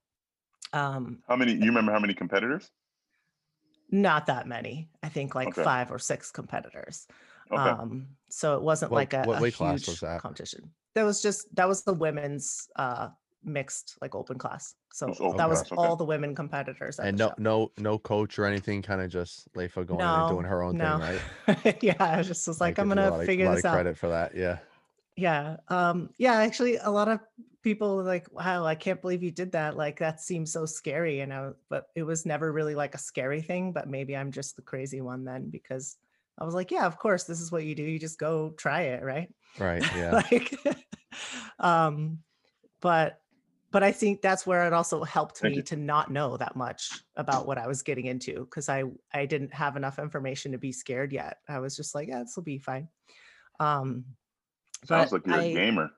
um, 0.73 1.23
How 1.27 1.35
many? 1.35 1.53
You 1.53 1.65
remember 1.65 1.91
how 1.91 1.99
many 1.99 2.13
competitors? 2.13 2.69
not 3.89 4.27
that 4.27 4.47
many. 4.47 4.89
I 5.03 5.09
think 5.09 5.35
like 5.35 5.49
Okay. 5.49 5.63
five 5.63 5.91
or 5.91 5.99
six 5.99 6.31
competitors. 6.31 7.07
Okay. 7.51 7.61
Um, 7.61 8.07
so 8.29 8.55
it 8.55 8.61
wasn't 8.61 8.91
What- 8.91 8.97
like 8.97 9.13
a, 9.13 9.23
what 9.23 9.43
a 9.43 9.51
class 9.51 9.85
huge 9.85 9.99
that? 10.01 10.21
competition. 10.21 10.71
That 10.95 11.03
was 11.03 11.21
just 11.21 11.53
that 11.55 11.67
was 11.67 11.83
the 11.83 11.93
women's 11.93 12.67
uh 12.75 13.09
mixed 13.43 13.97
like 14.01 14.13
open 14.13 14.37
class. 14.37 14.75
So 14.93 15.07
was 15.07 15.19
open 15.19 15.37
that 15.37 15.49
was 15.49 15.61
okay. 15.61 15.75
all 15.75 15.95
the 15.95 16.03
women 16.05 16.35
competitors. 16.35 16.99
and 16.99 17.17
no 17.17 17.29
show. 17.29 17.33
no 17.39 17.71
no 17.77 17.97
coach 17.97 18.37
or 18.37 18.45
anything 18.45 18.81
kind 18.81 19.01
of 19.01 19.09
just 19.09 19.51
Leifa 19.53 19.85
going 19.87 19.99
in 20.01 20.05
and 20.05 20.29
doing 20.29 20.45
her 20.45 20.61
own 20.61 20.77
no. 20.77 20.99
thing 20.99 21.19
right 21.65 21.77
yeah, 21.83 21.95
I 21.99 22.17
was 22.17 22.27
just 22.27 22.47
was 22.47 22.61
like, 22.61 22.77
I 22.77 22.83
I'm 22.83 22.89
give 22.89 22.97
you 22.97 23.03
a 23.03 23.05
gonna 23.09 23.21
of- 23.21 23.25
figure 23.25 23.45
lot 23.47 23.55
this 23.55 23.63
of 23.65 23.69
out. 23.71 23.73
credit 23.73 23.97
for 23.97 24.09
that 24.09 24.35
yeah 24.35 24.59
yeah 25.17 25.57
um 25.69 26.09
yeah 26.17 26.35
actually 26.35 26.77
a 26.77 26.89
lot 26.89 27.07
of 27.07 27.19
people 27.63 27.97
were 27.97 28.03
like 28.03 28.31
wow 28.31 28.65
i 28.65 28.75
can't 28.75 29.01
believe 29.01 29.21
you 29.21 29.29
did 29.31 29.51
that 29.51 29.75
like 29.75 29.99
that 29.99 30.21
seems 30.21 30.51
so 30.53 30.65
scary 30.65 31.19
you 31.19 31.25
know. 31.25 31.53
but 31.69 31.87
it 31.95 32.03
was 32.03 32.25
never 32.25 32.51
really 32.51 32.75
like 32.75 32.95
a 32.95 32.97
scary 32.97 33.41
thing 33.41 33.71
but 33.73 33.89
maybe 33.89 34.15
i'm 34.15 34.31
just 34.31 34.55
the 34.55 34.61
crazy 34.61 35.01
one 35.01 35.23
then 35.25 35.49
because 35.49 35.97
i 36.41 36.43
was 36.43 36.53
like 36.55 36.71
yeah 36.71 36.85
of 36.85 36.97
course 36.97 37.23
this 37.25 37.39
is 37.39 37.51
what 37.51 37.63
you 37.63 37.75
do 37.75 37.83
you 37.83 37.99
just 37.99 38.17
go 38.19 38.49
try 38.57 38.81
it 38.81 39.03
right 39.03 39.29
right 39.59 39.83
yeah 39.95 40.11
like 40.31 40.53
um 41.59 42.19
but 42.81 43.19
but 43.71 43.83
i 43.83 43.91
think 43.91 44.21
that's 44.21 44.45
where 44.45 44.65
it 44.65 44.73
also 44.73 45.03
helped 45.03 45.43
me 45.43 45.61
to 45.61 45.75
not 45.75 46.09
know 46.11 46.35
that 46.37 46.55
much 46.55 46.89
about 47.15 47.45
what 47.47 47.57
i 47.57 47.67
was 47.67 47.83
getting 47.83 48.05
into 48.05 48.43
because 48.45 48.67
i 48.69 48.83
i 49.13 49.25
didn't 49.25 49.53
have 49.53 49.77
enough 49.77 49.99
information 49.99 50.51
to 50.51 50.57
be 50.57 50.71
scared 50.71 51.13
yet 51.13 51.37
i 51.47 51.59
was 51.59 51.75
just 51.75 51.93
like 51.95 52.07
yeah 52.07 52.19
this 52.19 52.33
will 52.35 52.43
be 52.43 52.57
fine 52.57 52.87
um 53.59 54.03
Sounds 54.85 55.11
like 55.11 55.27
you're 55.27 55.35
I- 55.35 55.43
a 55.43 55.53
gamer. 55.53 55.91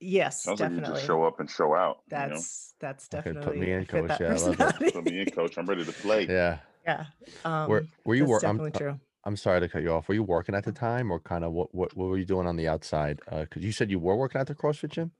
yes 0.00 0.42
Sounds 0.42 0.60
like 0.60 0.70
you 0.70 0.76
definitely 0.76 0.96
just 1.00 1.06
show 1.06 1.24
up 1.24 1.40
and 1.40 1.48
show 1.48 1.74
out. 1.74 2.00
you 2.10 2.16
know? 2.18 2.28
that's 2.28 2.74
that's 2.78 3.08
Okay, 3.14 3.32
definitely 3.32 3.52
put 3.52 3.58
me 3.58 3.72
in, 3.72 3.86
coach. 3.86 4.20
Yeah, 4.20 4.34
I 4.34 4.36
love 4.36 4.82
it. 4.82 4.92
put 4.94 5.04
me 5.04 5.20
in, 5.20 5.30
coach. 5.30 5.56
I'm 5.56 5.64
ready 5.64 5.84
to 5.84 5.92
play. 5.92 6.26
yeah 6.26 6.58
yeah 6.84 7.06
um 7.46 7.70
were 7.70 7.86
were 8.04 8.14
you 8.14 8.22
that's 8.24 8.30
work 8.32 8.44
I'm, 8.44 8.58
definitely 8.58 8.78
true 8.78 9.00
I'm 9.24 9.36
sorry 9.36 9.60
to 9.60 9.68
cut 9.68 9.82
you 9.82 9.92
off 9.92 10.08
were 10.08 10.14
you 10.14 10.22
working 10.22 10.54
at 10.54 10.64
the 10.64 10.72
time 10.72 11.10
or 11.10 11.20
kind 11.20 11.44
of 11.44 11.52
what, 11.52 11.74
what 11.74 11.96
what 11.96 12.08
were 12.08 12.18
you 12.18 12.24
doing 12.24 12.46
on 12.46 12.56
the 12.56 12.68
outside 12.68 13.20
because 13.30 13.62
you 13.62 13.72
said 13.72 13.90
you 13.90 13.98
were 13.98 14.16
working 14.16 14.40
at 14.40 14.46
the 14.46 14.54
CrossFit 14.54 14.90
gym 14.90 15.12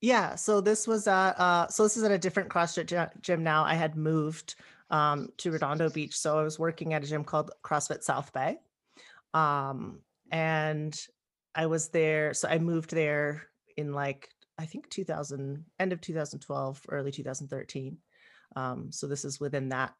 Yeah, 0.00 0.34
so 0.34 0.60
this 0.60 0.86
was 0.86 1.06
at 1.06 1.38
uh 1.38 1.68
so 1.68 1.82
this 1.82 1.96
is 1.96 2.04
at 2.04 2.10
a 2.10 2.18
different 2.18 2.48
CrossFit 2.48 3.10
gym 3.20 3.42
now. 3.44 3.64
I 3.64 3.74
had 3.74 3.96
moved 3.96 4.54
um 4.90 5.28
to 5.38 5.50
Redondo 5.50 5.90
Beach, 5.90 6.16
so 6.16 6.38
I 6.38 6.42
was 6.42 6.58
working 6.58 6.94
at 6.94 7.04
a 7.04 7.06
gym 7.06 7.24
called 7.24 7.50
CrossFit 7.62 8.02
South 8.02 8.32
Bay. 8.32 8.58
Um 9.34 10.00
and 10.32 10.98
I 11.54 11.66
was 11.66 11.88
there 11.90 12.32
so 12.34 12.48
I 12.48 12.58
moved 12.58 12.90
there 12.92 13.42
in 13.76 13.92
like 13.92 14.28
I 14.58 14.66
think 14.66 14.88
2000 14.90 15.64
end 15.78 15.92
of 15.92 16.00
2012, 16.00 16.82
early 16.88 17.12
2013. 17.12 17.98
Um 18.56 18.90
so 18.92 19.06
this 19.06 19.24
is 19.24 19.38
within 19.38 19.68
that 19.68 19.92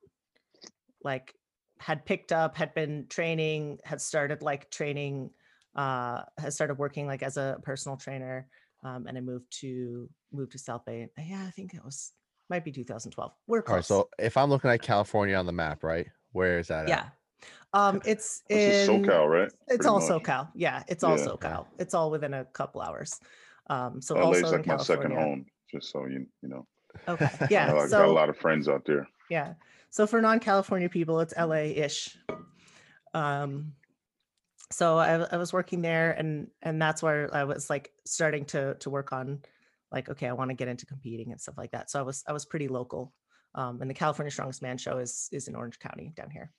like 1.02 1.34
had 1.80 2.04
picked 2.04 2.30
up, 2.30 2.56
had 2.56 2.74
been 2.74 3.06
training, 3.08 3.78
had 3.84 4.00
started 4.00 4.42
like 4.42 4.70
training 4.70 5.30
uh 5.76 6.22
had 6.36 6.52
started 6.52 6.74
working 6.78 7.06
like 7.06 7.22
as 7.22 7.36
a 7.36 7.56
personal 7.62 7.96
trainer 7.96 8.48
um, 8.82 9.06
and 9.06 9.16
I 9.16 9.20
moved 9.20 9.46
to 9.60 10.08
moved 10.32 10.52
to 10.52 10.58
South 10.58 10.84
Bay. 10.84 11.08
Uh, 11.18 11.22
Yeah, 11.24 11.44
I 11.46 11.50
think 11.50 11.74
it 11.74 11.84
was 11.84 12.12
might 12.48 12.64
be 12.64 12.72
2012. 12.72 13.32
We're 13.46 13.62
close. 13.62 13.76
right 13.76 13.84
so 13.84 14.08
if 14.18 14.36
I'm 14.36 14.50
looking 14.50 14.68
at 14.70 14.82
California 14.82 15.36
on 15.36 15.46
the 15.46 15.52
map 15.52 15.82
right 15.84 16.08
where 16.32 16.58
is 16.58 16.68
that 16.68 16.82
at? 16.84 16.88
yeah, 16.88 17.04
um, 17.72 18.02
it's 18.04 18.42
This 18.48 18.82
is 18.82 18.88
in 18.88 19.02
SoCal, 19.02 19.28
right? 19.28 19.48
it's 19.68 19.76
Pretty 19.78 19.86
all 19.88 20.00
much. 20.00 20.10
SoCal. 20.22 20.48
Yeah, 20.54 20.82
it's 20.88 21.04
all 21.04 21.16
Yeah. 21.18 21.26
SoCal. 21.26 21.66
It's 21.78 21.94
all 21.94 22.10
within 22.10 22.34
a 22.34 22.44
couple 22.46 22.80
hours. 22.82 23.18
Um, 23.68 24.00
so 24.02 24.14
LA's 24.16 24.42
also 24.42 24.56
in 24.56 24.62
like 24.62 24.66
my 24.66 24.76
second 24.82 25.12
home, 25.12 25.46
just 25.72 25.90
so 25.92 26.06
you 26.06 26.26
you 26.42 26.48
know. 26.48 26.66
Okay, 27.08 27.28
Yeah. 27.50 27.72
I 27.72 27.76
yeah. 27.76 27.88
got 27.88 28.08
a 28.08 28.12
lot 28.12 28.28
of 28.28 28.36
friends 28.36 28.68
out 28.68 28.84
there. 28.84 29.08
yeah, 29.30 29.54
so 29.90 30.06
for 30.06 30.20
non-California 30.20 30.88
people, 30.88 31.20
it's 31.20 31.34
LA-ish. 31.36 32.16
Um, 33.14 33.72
so 34.70 34.98
I, 34.98 35.14
I 35.32 35.36
was 35.36 35.52
working 35.52 35.82
there, 35.82 36.12
and 36.12 36.48
and 36.62 36.80
that's 36.80 37.02
where 37.02 37.28
I 37.34 37.44
was 37.44 37.68
like 37.68 37.90
starting 38.06 38.44
to 38.46 38.74
to 38.76 38.90
work 38.90 39.12
on, 39.12 39.40
like, 39.90 40.08
okay, 40.08 40.28
I 40.28 40.32
want 40.32 40.50
to 40.50 40.54
get 40.54 40.68
into 40.68 40.86
competing 40.86 41.32
and 41.32 41.40
stuff 41.40 41.58
like 41.58 41.72
that. 41.72 41.90
So 41.90 41.98
I 41.98 42.02
was 42.02 42.22
I 42.28 42.32
was 42.32 42.44
pretty 42.44 42.68
local. 42.68 43.12
Um, 43.56 43.80
and 43.80 43.90
the 43.90 43.94
California 43.94 44.30
Strongest 44.30 44.62
Man 44.62 44.78
show 44.78 44.98
is 44.98 45.28
is 45.32 45.48
in 45.48 45.56
Orange 45.56 45.80
County 45.80 46.12
down 46.14 46.30
here 46.30 46.52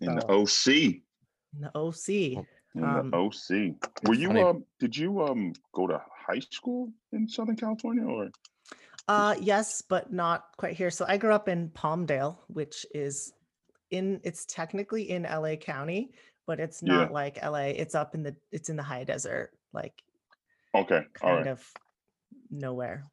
In 0.00 0.16
the 0.16 0.26
OC. 0.28 0.66
in 1.54 1.60
the 1.60 1.70
OC. 1.76 2.08
In 2.74 2.82
Um, 2.84 3.10
the 3.10 3.16
OC. 3.18 4.08
Were 4.08 4.14
you 4.14 4.28
funny. 4.28 4.42
um 4.42 4.64
did 4.80 4.96
you 4.96 5.22
um 5.22 5.52
go 5.72 5.86
to 5.86 6.02
high 6.26 6.40
school 6.40 6.90
in 7.12 7.28
Southern 7.28 7.54
California 7.54 8.02
or 8.04 8.30
Uh, 9.08 9.34
yes, 9.40 9.82
but 9.82 10.12
not 10.12 10.44
quite 10.56 10.76
here. 10.76 10.90
So 10.90 11.04
I 11.08 11.16
grew 11.16 11.32
up 11.32 11.48
in 11.48 11.70
Palmdale, 11.70 12.38
which 12.48 12.86
is 12.94 13.32
in 13.90 14.20
it's 14.24 14.46
technically 14.46 15.10
in 15.10 15.24
LA 15.24 15.56
County, 15.56 16.14
but 16.46 16.60
it's 16.60 16.82
Yeah. 16.82 16.88
not 16.92 17.12
like 17.12 17.42
LA. 17.42 17.68
It's 17.76 17.94
up 17.94 18.14
in 18.14 18.22
the 18.22 18.36
it's 18.52 18.68
in 18.68 18.76
the 18.76 18.82
high 18.82 19.04
desert, 19.04 19.50
like 19.72 19.92
okay, 20.74 21.02
all 21.20 21.30
kind 21.30 21.38
right. 21.38 21.46
of 21.48 21.66
nowhere. 22.50 23.10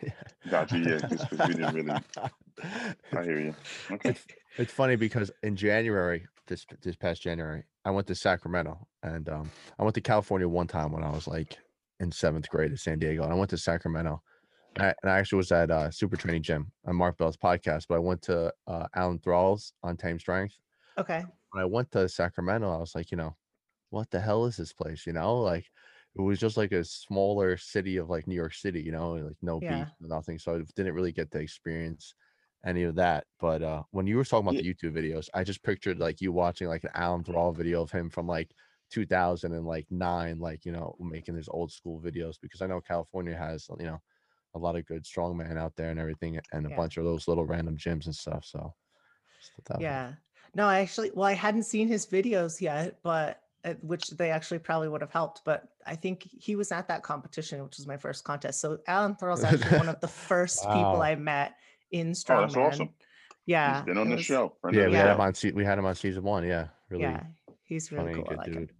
Got 0.48 0.72
you, 0.72 0.78
yeah, 0.78 1.00
just 1.08 1.28
'cause 1.28 1.38
we 1.46 1.54
didn't 1.54 1.74
really 1.74 1.90
I 2.62 3.22
hear 3.22 3.40
you. 3.40 3.54
Okay. 3.90 4.10
it's, 4.10 4.26
it's 4.58 4.72
funny 4.72 4.96
because 4.96 5.30
in 5.42 5.56
January, 5.56 6.26
this 6.46 6.64
this 6.82 6.96
past 6.96 7.20
January, 7.20 7.64
I 7.84 7.90
went 7.90 8.06
to 8.06 8.14
Sacramento 8.14 8.86
and 9.02 9.28
um, 9.28 9.50
I 9.78 9.82
went 9.82 9.94
to 9.96 10.00
California 10.00 10.48
one 10.48 10.66
time 10.68 10.92
when 10.92 11.02
I 11.04 11.10
was 11.10 11.26
like 11.26 11.58
in 11.98 12.10
seventh 12.12 12.48
grade 12.48 12.72
at 12.72 12.78
San 12.78 12.98
Diego, 12.98 13.24
and 13.24 13.32
I 13.32 13.36
went 13.36 13.50
to 13.50 13.58
Sacramento. 13.58 14.22
And 14.76 14.86
I, 14.86 14.94
and 15.02 15.10
I 15.10 15.18
actually 15.18 15.38
was 15.38 15.52
at 15.52 15.70
uh, 15.70 15.90
Super 15.90 16.16
Training 16.16 16.42
Gym 16.42 16.72
on 16.84 16.96
Mark 16.96 17.18
Bell's 17.18 17.36
podcast, 17.36 17.86
but 17.88 17.96
I 17.96 17.98
went 17.98 18.22
to 18.22 18.52
uh, 18.66 18.88
Alan 18.94 19.18
Thrall's 19.18 19.72
Untamed 19.82 20.20
Strength. 20.20 20.58
Okay. 20.96 21.24
When 21.52 21.62
I 21.62 21.66
went 21.66 21.90
to 21.92 22.08
Sacramento, 22.08 22.70
I 22.70 22.78
was 22.78 22.94
like, 22.94 23.10
you 23.10 23.16
know, 23.16 23.36
what 23.90 24.10
the 24.10 24.20
hell 24.20 24.46
is 24.46 24.56
this 24.58 24.72
place? 24.74 25.06
You 25.06 25.14
know, 25.14 25.38
like 25.40 25.66
it 26.16 26.22
was 26.22 26.40
just 26.40 26.56
like 26.56 26.72
a 26.72 26.84
smaller 26.84 27.56
city 27.56 27.96
of 27.98 28.10
like 28.10 28.26
New 28.26 28.34
York 28.36 28.54
City, 28.54 28.82
you 28.82 28.92
know, 28.92 29.12
like 29.14 29.38
no 29.42 29.60
Yeah. 29.60 29.62
beach, 29.62 29.90
nothing. 30.00 30.38
So 30.38 30.56
I 30.56 30.62
didn't 30.76 30.94
really 30.94 31.12
get 31.12 31.30
to 31.32 31.40
experience 31.40 32.14
any 32.64 32.82
of 32.84 32.94
that. 32.96 33.26
But 33.38 33.62
uh 33.62 33.84
when 33.90 34.06
you 34.06 34.16
were 34.16 34.24
talking 34.24 34.46
about 34.46 34.56
the 34.56 34.74
YouTube 34.74 34.92
videos, 34.94 35.28
I 35.34 35.44
just 35.44 35.62
pictured 35.62 35.98
like 35.98 36.20
you 36.20 36.32
watching 36.32 36.68
like 36.68 36.84
an 36.84 36.90
Alan 36.94 37.24
Thrall 37.24 37.52
video 37.52 37.82
of 37.82 37.90
him 37.92 38.10
from 38.10 38.26
like 38.26 38.54
2000 38.90 39.52
and 39.54 39.66
like 39.66 39.86
nine, 39.90 40.38
like 40.38 40.64
you 40.64 40.72
know, 40.72 40.96
making 41.00 41.36
his 41.36 41.48
old 41.48 41.72
school 41.72 42.00
videos 42.00 42.36
because 42.40 42.62
I 42.62 42.66
know 42.66 42.80
California 42.80 43.36
has 43.36 43.68
you 43.78 43.86
know 43.86 44.00
a 44.54 44.58
lot 44.58 44.76
of 44.76 44.86
good 44.86 45.04
strongman 45.04 45.56
out 45.56 45.76
there 45.76 45.90
and 45.90 46.00
everything, 46.00 46.38
and 46.52 46.66
a 46.66 46.70
Yeah. 46.70 46.76
bunch 46.76 46.96
of 46.96 47.04
those 47.04 47.28
little 47.28 47.44
random 47.46 47.76
gyms 47.76 48.06
and 48.06 48.14
stuff. 48.14 48.44
So 48.44 48.74
just 49.38 49.52
thought 49.64 49.80
Yeah. 49.80 50.14
No, 50.54 50.66
I 50.66 50.80
actually, 50.80 51.10
well, 51.14 51.26
I 51.28 51.34
hadn't 51.34 51.62
seen 51.62 51.86
his 51.88 52.06
videos 52.06 52.60
yet, 52.60 52.98
but 53.02 53.40
uh, 53.62 53.74
which 53.82 54.08
they 54.10 54.30
actually 54.30 54.58
probably 54.58 54.88
would 54.88 55.02
have 55.02 55.12
helped. 55.12 55.42
But 55.44 55.68
I 55.86 55.94
think 55.94 56.22
he 56.32 56.56
was 56.56 56.72
at 56.72 56.88
that 56.88 57.02
competition, 57.02 57.62
which 57.62 57.76
was 57.76 57.86
my 57.86 57.98
first 57.98 58.24
contest. 58.24 58.58
So 58.60 58.78
Alan 58.86 59.14
Thrall's 59.16 59.44
actually 59.44 59.76
one 59.78 59.88
of 59.90 60.00
the 60.00 60.08
first 60.08 60.62
people 60.62 60.80
Wow. 60.94 61.02
I 61.02 61.14
met 61.14 61.56
in 61.90 62.08
Oh, 62.08 62.12
strongman. 62.12 62.40
that's 62.42 62.56
awesome. 62.56 62.94
Yeah. 63.46 63.76
He's 63.76 63.84
been 63.84 63.98
on 63.98 64.08
the 64.08 64.16
was- 64.16 64.24
show. 64.24 64.56
friend 64.62 64.74
yeah, 64.76 64.82
of 64.84 64.86
we 64.88 64.92
the 64.96 64.98
had 65.02 65.10
him 65.10 65.20
on 65.20 65.34
we 65.54 65.64
had 65.64 65.78
him 65.78 65.84
on 65.86 65.94
season 65.94 66.22
one. 66.22 66.44
Yeah, 66.46 66.68
really 66.88 67.02
Yeah. 67.04 67.22
He's 67.64 67.92
really 67.92 68.12
funny, 68.12 68.14
cool. 68.14 68.24
Good 68.24 68.38
like 68.38 68.46
him. 68.48 68.54
dude. 68.54 68.72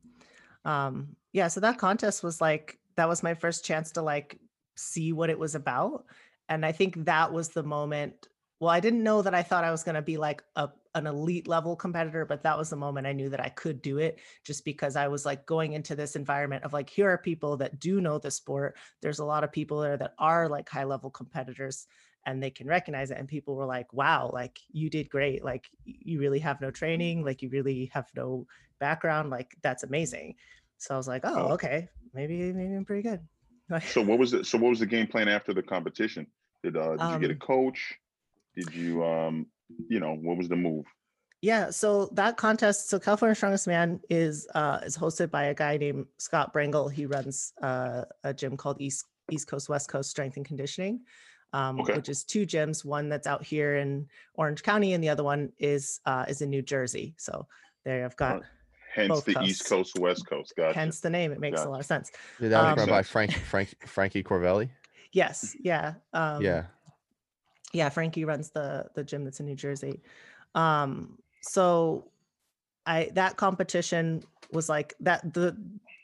um 0.64 1.16
yeah 1.32 1.48
so 1.48 1.60
that 1.60 1.78
contest 1.78 2.22
was 2.22 2.40
like 2.40 2.78
that 2.96 3.08
was 3.08 3.22
my 3.22 3.34
first 3.34 3.64
chance 3.64 3.92
to 3.92 4.02
like 4.02 4.38
see 4.80 5.12
what 5.12 5.30
it 5.30 5.38
was 5.38 5.54
about 5.54 6.04
and 6.48 6.64
i 6.64 6.72
think 6.72 7.04
that 7.04 7.32
was 7.32 7.48
the 7.48 7.62
moment 7.62 8.28
well 8.58 8.70
i 8.70 8.80
didn't 8.80 9.02
know 9.02 9.22
that 9.22 9.34
i 9.34 9.42
thought 9.42 9.64
i 9.64 9.70
was 9.70 9.82
going 9.82 9.94
to 9.94 10.02
be 10.02 10.16
like 10.16 10.42
a, 10.56 10.68
an 10.94 11.06
elite 11.06 11.46
level 11.46 11.76
competitor, 11.76 12.24
but 12.24 12.42
that 12.42 12.58
was 12.58 12.70
the 12.70 12.76
moment 12.76 13.06
I 13.06 13.12
knew 13.12 13.28
that 13.28 13.40
I 13.40 13.48
could 13.50 13.80
do 13.80 13.98
it 13.98 14.18
just 14.44 14.64
because 14.64 14.96
I 14.96 15.08
was 15.08 15.24
like 15.24 15.46
going 15.46 15.72
into 15.72 15.94
this 15.94 16.16
environment 16.16 16.64
of 16.64 16.72
like, 16.72 16.90
here 16.90 17.08
are 17.08 17.18
people 17.18 17.56
that 17.58 17.78
do 17.78 18.00
know 18.00 18.18
the 18.18 18.30
sport. 18.30 18.76
There's 19.00 19.20
a 19.20 19.24
lot 19.24 19.44
of 19.44 19.52
people 19.52 19.80
there 19.80 19.96
that 19.96 20.14
are 20.18 20.48
like 20.48 20.68
high 20.68 20.84
level 20.84 21.10
competitors 21.10 21.86
and 22.26 22.42
they 22.42 22.50
can 22.50 22.66
recognize 22.66 23.10
it. 23.10 23.18
And 23.18 23.28
people 23.28 23.54
were 23.54 23.66
like, 23.66 23.92
wow, 23.92 24.30
like 24.32 24.58
you 24.70 24.90
did 24.90 25.08
great. 25.08 25.44
Like 25.44 25.70
you 25.84 26.18
really 26.18 26.40
have 26.40 26.60
no 26.60 26.70
training, 26.70 27.24
like 27.24 27.40
you 27.40 27.48
really 27.50 27.90
have 27.94 28.08
no 28.16 28.46
background. 28.78 29.30
Like 29.30 29.54
that's 29.62 29.84
amazing. 29.84 30.34
So 30.78 30.94
I 30.94 30.96
was 30.96 31.08
like, 31.08 31.22
oh, 31.24 31.52
okay, 31.52 31.88
maybe, 32.14 32.52
maybe 32.52 32.74
I'm 32.74 32.84
pretty 32.84 33.02
good. 33.02 33.20
So 33.78 34.02
what 34.02 34.18
was 34.18 34.32
the 34.32 34.44
So 34.44 34.58
what 34.58 34.70
was 34.70 34.80
the 34.80 34.86
game 34.86 35.06
plan 35.06 35.28
after 35.28 35.54
the 35.54 35.62
competition? 35.62 36.26
Did 36.62 36.76
uh 36.76 36.96
did 36.96 37.10
you 37.10 37.18
get 37.18 37.30
a 37.30 37.34
Um, 37.34 37.38
coach? 37.38 37.94
Did 38.56 38.74
you 38.74 39.04
um 39.04 39.46
you 39.88 40.00
know 40.00 40.14
what 40.14 40.36
was 40.36 40.48
the 40.48 40.56
move? 40.56 40.86
Yeah, 41.42 41.70
so 41.70 42.10
that 42.12 42.36
contest, 42.36 42.90
so 42.90 42.98
California 42.98 43.34
Strongest 43.34 43.66
Man 43.66 44.00
is 44.10 44.46
uh 44.54 44.80
is 44.84 44.96
hosted 44.96 45.30
by 45.30 45.44
a 45.44 45.54
guy 45.54 45.78
named 45.78 46.06
Scott 46.18 46.52
Brangle. 46.52 46.92
He 46.92 47.06
runs 47.06 47.54
uh, 47.62 48.04
a 48.24 48.34
gym 48.34 48.56
called 48.56 48.80
East 48.80 49.06
East 49.30 49.46
Coast 49.46 49.68
West 49.68 49.88
Coast 49.88 50.10
Strength 50.10 50.36
and 50.36 50.44
Conditioning, 50.44 51.00
um, 51.54 51.78
Okay. 51.78 51.94
which 51.94 52.08
is 52.10 52.24
two 52.24 52.44
gyms. 52.44 52.84
One 52.84 53.08
that's 53.08 53.26
out 53.26 53.42
here 53.42 53.76
in 53.76 54.08
Orange 54.34 54.62
County, 54.62 54.92
and 54.92 55.02
the 55.02 55.08
other 55.08 55.24
one 55.24 55.52
is 55.58 56.00
uh, 56.04 56.26
is 56.28 56.42
in 56.42 56.50
New 56.50 56.62
Jersey. 56.62 57.14
So 57.16 57.46
there 57.84 58.04
I've 58.04 58.16
got. 58.16 58.42
Hence 58.92 59.08
both 59.08 59.24
the 59.24 59.40
East. 59.42 59.66
Coast 59.66 59.98
West 59.98 60.26
Coast. 60.26 60.52
Gotcha. 60.56 60.78
hence 60.78 61.00
the 61.00 61.10
name. 61.10 61.32
It 61.32 61.40
makes 61.40 61.58
Gotcha. 61.58 61.68
a 61.68 61.70
lot 61.70 61.80
of 61.80 61.86
sense. 61.86 62.10
Yeah, 62.40 62.48
that 62.48 62.62
was 62.62 62.72
Um, 62.72 62.78
run 62.78 62.88
by 62.98 63.02
Frank 63.02 63.32
Frank 63.32 63.68
Frankie 63.86 64.22
Corvelli. 64.22 64.70
Yes, 65.12 65.56
yeah, 65.60 65.94
um, 66.12 66.42
yeah. 66.42 66.64
yeah 67.72 67.88
frankie 67.88 68.24
runs 68.24 68.50
the 68.50 68.86
the 68.94 69.04
gym 69.04 69.24
that's 69.24 69.38
in 69.40 69.46
new 69.46 69.54
jersey 69.54 70.00
um 70.56 71.18
so 71.42 72.10
i 72.86 73.08
that 73.14 73.36
competition 73.36 74.22
was 74.52 74.68
like 74.68 74.94
that 75.00 75.32
the 75.34 75.56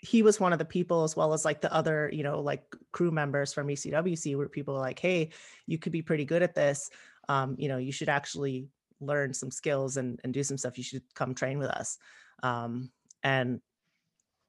he 0.03 0.23
was 0.23 0.39
one 0.39 0.53
of 0.53 0.59
the 0.61 0.65
people 0.65 1.03
as 1.03 1.17
well 1.17 1.33
as 1.33 1.45
like 1.45 1.61
the 1.61 1.73
other 1.75 2.09
you 2.13 2.23
know 2.23 2.41
like 2.41 2.63
crew 2.93 3.11
members 3.11 3.53
from 3.53 3.67
ecwc 3.67 4.37
where 4.37 4.49
people 4.49 4.75
were 4.75 4.81
like 4.81 4.99
hey 5.01 5.29
you 5.67 5.79
could 5.79 5.91
be 5.93 6.03
pretty 6.03 6.25
good 6.25 6.43
at 6.43 6.55
this 6.55 6.91
um 7.29 7.57
you 7.59 7.69
know 7.69 7.79
you 7.79 7.91
should 7.91 8.09
actually 8.09 8.69
learn 9.01 9.35
some 9.35 9.51
skills 9.51 9.97
and, 9.97 10.21
and 10.25 10.33
do 10.33 10.43
some 10.45 10.57
stuff 10.57 10.79
you 10.79 10.85
should 10.85 11.03
come 11.15 11.35
train 11.35 11.59
with 11.59 11.69
us 11.71 11.99
um 12.43 12.91
and 13.23 13.61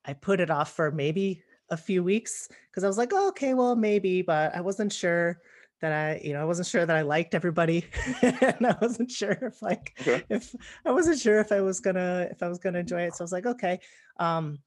i 0.06 0.14
put 0.14 0.40
it 0.40 0.50
off 0.50 0.74
for 0.74 0.92
maybe 0.92 1.42
a 1.70 1.78
few 1.78 2.04
weeks 2.04 2.50
because 2.70 2.84
i 2.84 2.88
was 2.88 2.98
like 2.98 3.12
oh, 3.14 3.30
okay 3.30 3.54
well 3.54 3.76
maybe 3.76 4.22
but 4.22 4.56
i 4.56 4.62
wasn't 4.62 4.92
sure 4.92 5.40
that 5.82 5.92
I, 5.92 6.22
you 6.24 6.34
know, 6.34 6.42
I 6.42 6.46
wasn't 6.46 6.68
sure 6.68 6.86
that 6.86 6.96
I 6.96 7.02
liked 7.02 7.36
everybody, 7.36 7.86
and 8.22 8.66
I 8.66 8.76
wasn't 8.82 9.12
sure 9.12 9.32
if 9.32 9.62
like 9.62 9.98
Okay. 10.02 10.24
if 10.30 10.56
I 10.86 10.92
wasn't 10.92 11.20
sure 11.20 11.40
if 11.40 11.52
I 11.52 11.62
was 11.62 11.80
gonna 11.80 12.28
if 12.32 12.42
I 12.42 12.48
was 12.48 12.58
gonna 12.58 12.80
enjoy 12.80 13.02
it. 13.04 13.16
So 13.16 13.24
I 13.24 13.26
was 13.26 13.32
like, 13.32 13.46
okay. 13.46 13.80
Um, 14.20 14.60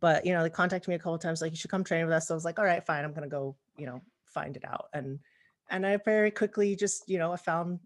but 0.00 0.24
you 0.24 0.32
know, 0.32 0.42
they 0.42 0.50
contacted 0.50 0.88
me 0.88 0.94
a 0.94 0.98
couple 0.98 1.14
of 1.14 1.20
times, 1.20 1.42
like 1.42 1.52
you 1.52 1.56
should 1.56 1.70
come 1.70 1.84
train 1.84 2.04
with 2.04 2.14
us. 2.14 2.28
So 2.28 2.34
I 2.34 2.36
was 2.36 2.44
like, 2.44 2.58
all 2.58 2.64
right, 2.64 2.84
fine, 2.84 3.04
I'm 3.04 3.12
gonna 3.12 3.28
go, 3.28 3.56
you 3.76 3.86
know, 3.86 4.00
find 4.26 4.56
it 4.56 4.64
out. 4.64 4.86
And 4.94 5.18
and 5.70 5.86
I 5.86 5.98
very 5.98 6.30
quickly 6.30 6.74
just, 6.76 7.08
you 7.08 7.18
know, 7.18 7.32
I 7.32 7.36
found 7.36 7.80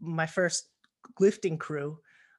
my 0.00 0.26
first 0.26 0.68
lifting 1.20 1.58
crew. 1.58 1.98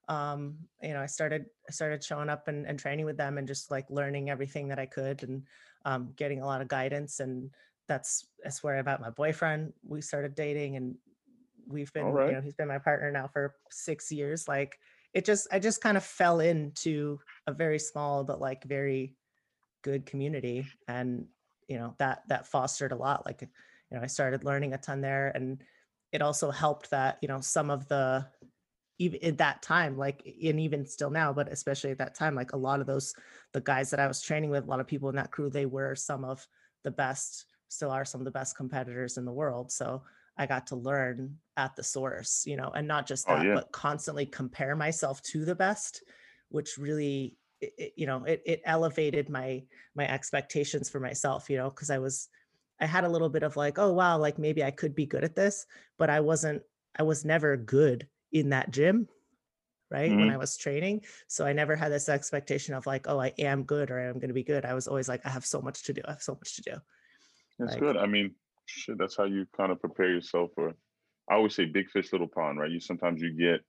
Um, 0.10 0.58
you 0.82 0.94
know, 0.94 1.02
I 1.02 1.06
started 1.06 1.46
I 1.68 1.72
started 1.72 2.04
showing 2.04 2.30
up 2.30 2.48
and, 2.48 2.66
and 2.66 2.78
training 2.78 3.06
with 3.06 3.18
them 3.18 3.38
and 3.38 3.48
just 3.48 3.72
like 3.72 3.90
learning 3.90 4.30
everything 4.30 4.68
that 4.70 4.80
I 4.80 4.86
could 4.86 5.24
and 5.24 5.44
um, 5.86 6.14
getting 6.16 6.42
a 6.42 6.46
lot 6.46 6.62
of 6.62 6.68
guidance 6.68 7.20
and 7.20 7.50
that's 7.88 8.28
that's 8.44 8.64
where 8.64 8.78
I 8.78 8.82
met 8.82 9.02
my 9.02 9.10
boyfriend. 9.10 9.74
We 9.86 10.02
started 10.02 10.36
dating 10.36 10.76
and 10.76 10.96
we've 11.68 11.92
been, 11.94 12.06
Alright. 12.06 12.30
you 12.30 12.36
know, 12.36 12.42
he's 12.42 12.56
been 12.56 12.68
my 12.68 12.80
partner 12.80 13.12
now 13.12 13.28
for 13.28 13.56
six 13.70 14.12
years. 14.12 14.48
Like 14.48 14.80
it 15.14 15.26
just 15.26 15.48
I 15.52 15.60
just 15.60 15.82
kind 15.82 15.98
of 15.98 16.04
fell 16.04 16.40
into 16.40 17.20
a 17.48 17.54
very 17.54 17.80
small 17.80 18.24
but 18.24 18.40
like 18.40 18.64
very 18.64 19.16
good 19.82 20.06
community. 20.06 20.66
And 20.88 21.28
you 21.68 21.78
know, 21.78 21.96
that 21.98 22.24
that 22.28 22.48
fostered 22.48 22.92
a 22.92 22.96
lot. 22.96 23.26
Like, 23.26 23.42
you 23.42 23.98
know, 23.98 24.02
I 24.02 24.08
started 24.08 24.44
learning 24.44 24.74
a 24.74 24.78
ton 24.78 25.02
there. 25.02 25.32
And 25.36 25.62
it 26.12 26.22
also 26.22 26.52
helped 26.52 26.90
that, 26.92 27.18
you 27.22 27.28
know, 27.28 27.42
some 27.42 27.70
of 27.70 27.88
the 27.88 28.26
even 29.00 29.24
at 29.24 29.38
that 29.40 29.62
time, 29.62 29.98
like 29.98 30.22
and 30.26 30.60
even 30.60 30.86
still 30.86 31.10
now, 31.10 31.34
but 31.34 31.52
especially 31.52 31.92
at 31.92 31.98
that 31.98 32.16
time, 32.16 32.36
like 32.36 32.54
a 32.54 32.58
lot 32.58 32.80
of 32.80 32.88
those 32.88 33.14
the 33.52 33.62
guys 33.62 33.90
that 33.92 34.00
I 34.00 34.08
was 34.08 34.22
training 34.22 34.50
with, 34.50 34.64
a 34.64 34.68
lot 34.68 34.80
of 34.80 34.88
people 34.88 35.10
in 35.10 35.16
that 35.16 35.32
crew, 35.32 35.50
they 35.50 35.66
were 35.66 35.96
some 35.96 36.24
of 36.26 36.48
the 36.84 36.92
best 36.92 37.46
still 37.70 37.90
are 37.92 38.06
some 38.06 38.22
of 38.22 38.26
the 38.26 38.32
best 38.32 38.56
competitors 38.56 39.18
in 39.18 39.26
the 39.26 39.32
world. 39.34 39.72
So 39.72 40.04
I 40.38 40.46
got 40.46 40.68
to 40.68 40.76
learn 40.76 41.40
at 41.58 41.76
the 41.76 41.84
source, 41.84 42.46
you 42.46 42.56
know, 42.56 42.70
and 42.70 42.88
not 42.88 43.08
just 43.08 43.28
Oh, 43.28 43.36
that, 43.36 43.44
yeah. 43.44 43.54
but 43.54 43.72
constantly 43.72 44.26
compare 44.28 44.76
myself 44.76 45.22
to 45.24 45.44
the 45.44 45.56
best, 45.56 46.04
which 46.50 46.78
really, 46.78 47.38
it, 47.62 47.74
it- 47.78 47.94
you 47.96 48.06
know, 48.06 48.24
it, 48.26 48.42
it 48.46 48.62
elevated 48.66 49.30
my 49.30 49.66
my 49.96 50.08
expectations 50.08 50.90
for 50.90 51.00
myself, 51.00 51.50
you 51.50 51.58
know, 51.58 51.70
because 51.70 51.90
I 51.90 51.98
was, 52.00 52.30
I 52.80 52.86
had 52.86 53.04
a 53.04 53.10
little 53.10 53.30
bit 53.30 53.44
of 53.44 53.56
like, 53.56 53.78
oh 53.80 53.94
wow, 53.94 54.18
like 54.18 54.38
maybe 54.38 54.64
I 54.64 54.72
could 54.72 54.96
be 54.96 55.06
good 55.06 55.24
at 55.24 55.36
this, 55.36 55.66
but 55.98 56.10
I 56.10 56.20
wasn't, 56.20 56.64
I 56.98 57.04
was 57.04 57.26
never 57.26 57.56
good 57.58 58.08
in 58.34 58.50
that 58.50 58.72
gym, 58.72 59.08
right? 59.92 60.10
When 60.12 60.30
I 60.32 60.38
was 60.38 60.58
training, 60.58 61.02
so 61.28 61.46
I 61.46 61.54
never 61.54 61.76
had 61.76 61.92
this 61.92 62.10
expectation 62.10 62.74
of 62.74 62.86
like, 62.88 63.06
oh, 63.08 63.20
I 63.22 63.32
am 63.38 63.64
good 63.64 63.92
or 63.92 64.00
I'm 64.00 64.16
going 64.16 64.30
to 64.30 64.34
be 64.34 64.44
good. 64.44 64.66
I 64.66 64.74
was 64.74 64.88
always 64.88 65.08
like, 65.08 65.22
I 65.26 65.30
have 65.30 65.46
so 65.46 65.62
much 65.62 65.84
to 65.84 65.94
do. 65.94 66.02
I 66.06 66.12
have 66.12 66.22
so 66.24 66.34
much 66.34 66.56
to 66.56 66.62
do. 66.64 66.72
That's 67.60 67.74
Like- 67.74 67.80
good. 67.80 67.98
I 67.98 68.08
mean, 68.08 68.34
shit, 68.66 68.98
that's 68.98 69.16
how 69.16 69.26
you 69.26 69.46
kind 69.56 69.72
of 69.72 69.80
prepare 69.80 70.10
yourself 70.10 70.50
for. 70.56 70.74
I 71.30 71.36
always 71.36 71.56
say 71.56 71.66
big 71.66 71.90
fish, 71.90 72.12
little 72.12 72.28
pond, 72.28 72.60
right? 72.60 72.70
You 72.72 72.80
sometimes 72.82 73.22
you 73.22 73.32
get, 73.34 73.62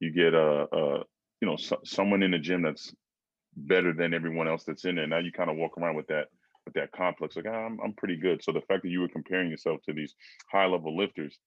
you 0.00 0.12
get 0.12 0.32
a, 0.34 0.62
uh, 0.72 1.02
you 1.40 1.48
know, 1.48 1.56
so, 1.56 1.78
someone 1.84 2.22
in 2.22 2.30
the 2.30 2.38
gym 2.38 2.62
that's 2.62 2.94
better 3.56 3.92
than 3.92 4.14
everyone 4.14 4.48
else 4.48 4.64
that's 4.64 4.84
in 4.84 4.94
there. 4.94 5.06
Now 5.06 5.18
you 5.18 5.32
kind 5.32 5.50
of 5.50 5.56
walk 5.56 5.76
around 5.76 5.96
with 5.96 6.06
that, 6.06 6.28
with 6.64 6.74
that 6.74 6.92
complex, 6.92 7.36
like 7.36 7.46
"Ah, 7.48 7.66
I'm, 7.66 7.78
I'm 7.82 7.92
pretty 7.94 8.16
good. 8.16 8.42
So 8.42 8.52
the 8.52 8.60
fact 8.62 8.82
that 8.82 8.88
you 8.88 9.00
were 9.00 9.08
comparing 9.08 9.50
yourself 9.50 9.80
to 9.86 9.92
these 9.92 10.14
high 10.50 10.66
level 10.66 10.96
lifters, 10.96 11.38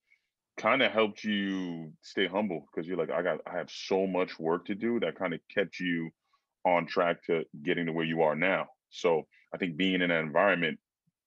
kind 0.60 0.82
of 0.82 0.92
helped 0.92 1.24
you 1.24 1.92
stay 2.02 2.28
humble 2.28 2.66
because 2.70 2.88
you're 2.88 2.98
like, 2.98 3.10
I 3.10 3.22
got, 3.22 3.40
I 3.48 3.58
have 3.58 3.72
so 3.72 4.06
much 4.06 4.38
work 4.38 4.66
to 4.66 4.76
do. 4.76 5.00
That 5.00 5.18
kind 5.18 5.34
of 5.34 5.40
kept 5.54 5.80
you 5.80 6.12
on 6.66 6.86
track 6.86 7.24
to 7.26 7.44
getting 7.64 7.86
to 7.86 7.94
where 7.94 8.06
you 8.06 8.22
are 8.22 8.36
now. 8.36 8.68
So 8.90 9.26
I 9.54 9.58
think 9.58 9.78
being 9.78 10.02
in 10.02 10.10
that 10.10 10.20
environment 10.20 10.78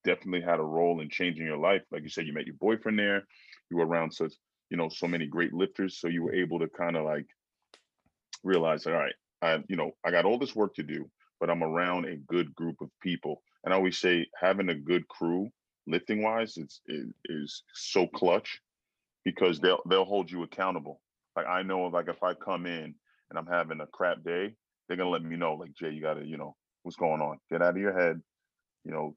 definitely 0.05 0.43
had 0.43 0.61
a 0.61 0.65
role 0.65 1.01
in 1.01 1.09
changing 1.09 1.47
your 1.47 1.57
life. 1.57 1.83
Like 1.91 2.03
you 2.03 2.11
said, 2.11 2.27
you 2.27 2.35
met 2.35 2.47
your 2.47 2.57
boyfriend 2.61 2.99
there. 2.99 3.25
You 3.71 3.79
were 3.79 3.87
around 3.87 4.13
such, 4.13 4.35
you 4.69 4.77
know, 4.77 4.89
so 4.89 5.07
many 5.07 5.27
great 5.27 5.55
lifters. 5.55 5.99
So 5.99 6.09
you 6.09 6.23
were 6.23 6.35
able 6.35 6.59
to 6.59 6.69
kind 6.69 6.97
of 6.97 7.05
like 7.05 7.27
realize, 8.45 8.87
all 8.87 8.93
right, 8.93 9.15
I, 9.41 9.63
you 9.69 9.77
know, 9.77 9.93
I 10.05 10.11
got 10.11 10.27
all 10.27 10.39
this 10.39 10.55
work 10.55 10.75
to 10.75 10.83
do, 10.83 11.09
but 11.41 11.49
I'm 11.49 11.65
around 11.65 12.05
a 12.05 12.17
good 12.17 12.55
group 12.55 12.77
of 12.83 12.91
people. 13.01 13.43
And 13.65 13.73
I 13.73 13.77
always 13.77 13.99
say 13.99 14.27
having 14.39 14.69
a 14.69 14.75
good 14.75 15.09
crew, 15.09 15.49
lifting 15.87 16.23
wise, 16.23 16.59
it's 16.59 16.81
is, 16.87 17.13
is 17.27 17.63
so 17.73 18.07
clutch 18.09 18.61
because 19.25 19.61
they'll 19.61 19.83
they'll 19.89 20.05
hold 20.05 20.31
you 20.31 20.43
accountable. 20.43 21.01
Like 21.37 21.47
I 21.47 21.63
know, 21.63 21.85
like 21.85 22.09
if 22.09 22.23
I 22.23 22.35
come 22.35 22.67
in 22.67 22.95
and 23.31 23.39
I'm 23.39 23.47
having 23.47 23.81
a 23.81 23.87
crap 23.87 24.23
day, 24.23 24.55
they're 24.89 24.97
gonna 24.97 25.11
let 25.11 25.23
me 25.23 25.37
know, 25.37 25.55
like 25.55 25.73
Jay, 25.75 25.91
you 25.91 26.03
gotta, 26.03 26.25
you 26.25 26.37
know, 26.37 26.57
what's 26.83 26.97
going 26.97 27.21
on? 27.23 27.39
Get 27.51 27.63
out 27.63 27.71
of 27.77 27.81
your 27.81 27.99
head, 27.99 28.21
you 28.85 28.93
know, 28.93 29.17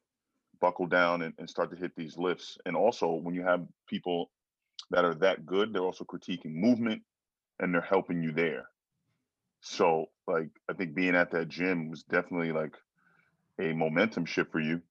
buckle 0.62 0.88
down 0.88 1.22
and, 1.24 1.34
and 1.38 1.50
start 1.50 1.72
to 1.72 1.78
hit 1.78 1.96
these 1.96 2.18
lifts. 2.18 2.58
And 2.66 2.76
also 2.78 3.14
when 3.14 3.36
you 3.36 3.44
have 3.44 3.68
people 3.88 4.32
that 4.92 5.06
are 5.06 5.16
that 5.16 5.46
good, 5.46 5.74
they're 5.74 5.84
also 5.84 6.06
critiquing 6.06 6.54
movement 6.56 7.04
and 7.60 7.74
they're 7.74 7.82
helping 7.82 8.24
you 8.24 8.32
there. 8.32 8.70
So 9.62 10.08
like 10.28 10.50
I 10.70 10.74
think 10.74 10.96
being 10.96 11.16
at 11.16 11.32
that 11.32 11.50
gym 11.50 11.90
was 11.90 12.04
definitely 12.04 12.52
like 12.52 12.76
a 13.60 13.74
momentum 13.74 14.26
shift 14.26 14.52
for 14.52 14.60
you. 14.62 14.82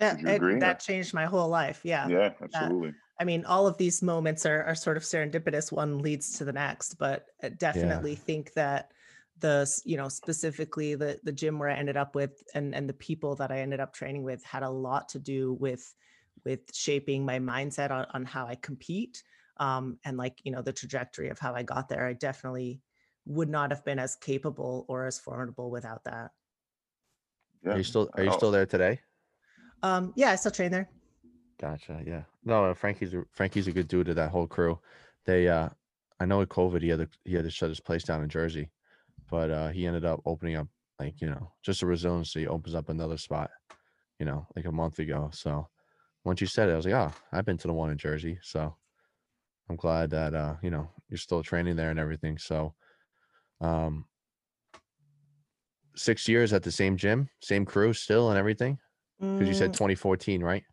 Yeah, 0.00 0.12
Would 0.14 0.22
you 0.22 0.28
it- 0.28 0.60
that 0.60 0.80
changed 0.80 1.14
my 1.14 1.26
whole 1.26 1.48
life. 1.48 1.84
Yeah. 1.84 2.08
Yeah, 2.08 2.34
absolutely. 2.42 2.94
I 3.20 3.24
mean, 3.24 3.44
all 3.44 3.66
of 3.66 3.76
these 3.76 4.02
moments 4.02 4.44
are, 4.44 4.64
are 4.64 4.74
sort 4.74 4.96
of 4.96 5.04
serendipitous. 5.04 5.70
One 5.70 5.98
leads 5.98 6.36
to 6.38 6.44
the 6.44 6.52
next, 6.52 6.94
but 6.94 7.26
I 7.42 7.50
definitely 7.50 8.16
think 8.16 8.52
that 8.54 8.92
the, 9.38 9.70
you 9.84 9.96
know, 9.96 10.08
specifically 10.08 10.94
the, 10.94 11.20
the 11.22 11.32
gym 11.32 11.58
where 11.58 11.68
I 11.68 11.74
ended 11.74 11.96
up 11.96 12.14
with 12.14 12.42
and, 12.54 12.74
and 12.74 12.88
the 12.88 12.94
people 12.94 13.36
that 13.36 13.52
I 13.52 13.60
ended 13.60 13.80
up 13.80 13.92
training 13.92 14.24
with 14.24 14.42
had 14.44 14.62
a 14.62 14.70
lot 14.70 15.08
to 15.10 15.18
do 15.18 15.54
with, 15.54 15.94
with 16.44 16.60
shaping 16.74 17.24
my 17.24 17.38
mindset 17.38 17.90
on, 17.90 18.06
on 18.14 18.24
how 18.24 18.46
I 18.46 18.56
compete. 18.56 19.22
Um, 19.58 19.98
and 20.04 20.16
like, 20.16 20.40
you 20.44 20.50
know, 20.50 20.62
the 20.62 20.72
trajectory 20.72 21.28
of 21.28 21.38
how 21.38 21.54
I 21.54 21.62
got 21.62 21.88
there. 21.88 22.06
I 22.06 22.14
definitely 22.14 22.80
would 23.26 23.48
not 23.48 23.70
have 23.70 23.84
been 23.84 24.00
as 24.00 24.16
capable 24.16 24.84
or 24.88 25.06
as 25.06 25.18
formidable 25.18 25.70
without 25.70 26.02
that. 26.04 26.32
Yeah. 27.64 27.74
Are 27.74 27.76
you 27.78 27.84
still 27.84 28.10
are 28.14 28.24
you 28.24 28.30
Oh, 28.30 28.36
still 28.36 28.50
there 28.50 28.66
today? 28.66 29.00
Um, 29.82 30.12
yeah, 30.16 30.30
I 30.30 30.36
still 30.36 30.50
train 30.50 30.70
there. 30.72 30.88
Gotcha. 31.60 32.02
Yeah. 32.04 32.22
No, 32.44 32.66
uh, 32.66 32.74
Frankie's 32.74 33.14
a, 33.14 33.24
Frankie's 33.30 33.68
a 33.68 33.72
good 33.72 33.88
dude 33.88 34.06
to 34.06 34.14
that 34.14 34.30
whole 34.30 34.46
crew. 34.46 34.78
They 35.24 35.48
uh 35.48 35.68
I 36.20 36.26
know 36.26 36.38
with 36.38 36.48
COVID 36.48 36.82
he 36.82 36.88
had 36.88 36.98
to 37.00 37.08
he 37.24 37.34
had 37.34 37.44
to 37.44 37.50
shut 37.50 37.68
his 37.68 37.80
place 37.80 38.04
down 38.04 38.22
in 38.22 38.28
Jersey, 38.28 38.70
but 39.30 39.50
uh 39.50 39.68
he 39.68 39.86
ended 39.86 40.04
up 40.04 40.20
opening 40.26 40.56
up 40.56 40.68
like, 40.98 41.20
you 41.20 41.28
know, 41.28 41.52
just 41.62 41.82
a 41.82 41.86
resiliency 41.86 42.46
opens 42.46 42.74
up 42.74 42.88
another 42.88 43.16
spot, 43.18 43.50
you 44.18 44.26
know, 44.26 44.46
like 44.54 44.64
a 44.64 44.72
month 44.72 44.98
ago. 44.98 45.30
So 45.32 45.68
once 46.24 46.40
you 46.40 46.46
said 46.46 46.68
it, 46.68 46.72
I 46.72 46.76
was 46.76 46.86
like, 46.86 46.94
oh, 46.94 47.12
I've 47.32 47.44
been 47.44 47.58
to 47.58 47.68
the 47.68 47.74
one 47.74 47.90
in 47.90 47.98
Jersey. 47.98 48.38
So 48.42 48.76
I'm 49.68 49.76
glad 49.76 50.10
that 50.10 50.34
uh, 50.34 50.56
you 50.62 50.70
know, 50.70 50.90
you're 51.08 51.18
still 51.18 51.42
training 51.42 51.76
there 51.76 51.90
and 51.90 51.98
everything. 51.98 52.38
So 52.38 52.74
um 53.60 54.06
six 55.96 56.28
years 56.28 56.52
at 56.52 56.62
the 56.62 56.72
same 56.72 56.96
gym, 56.96 57.28
same 57.40 57.64
crew 57.64 57.92
still 57.92 58.30
and 58.30 58.38
everything. 58.38 58.78
Because 59.34 59.48
you 59.48 59.54
said 59.54 59.70
Mm, 59.70 59.74
2014, 59.74 60.42
right? 60.42 60.64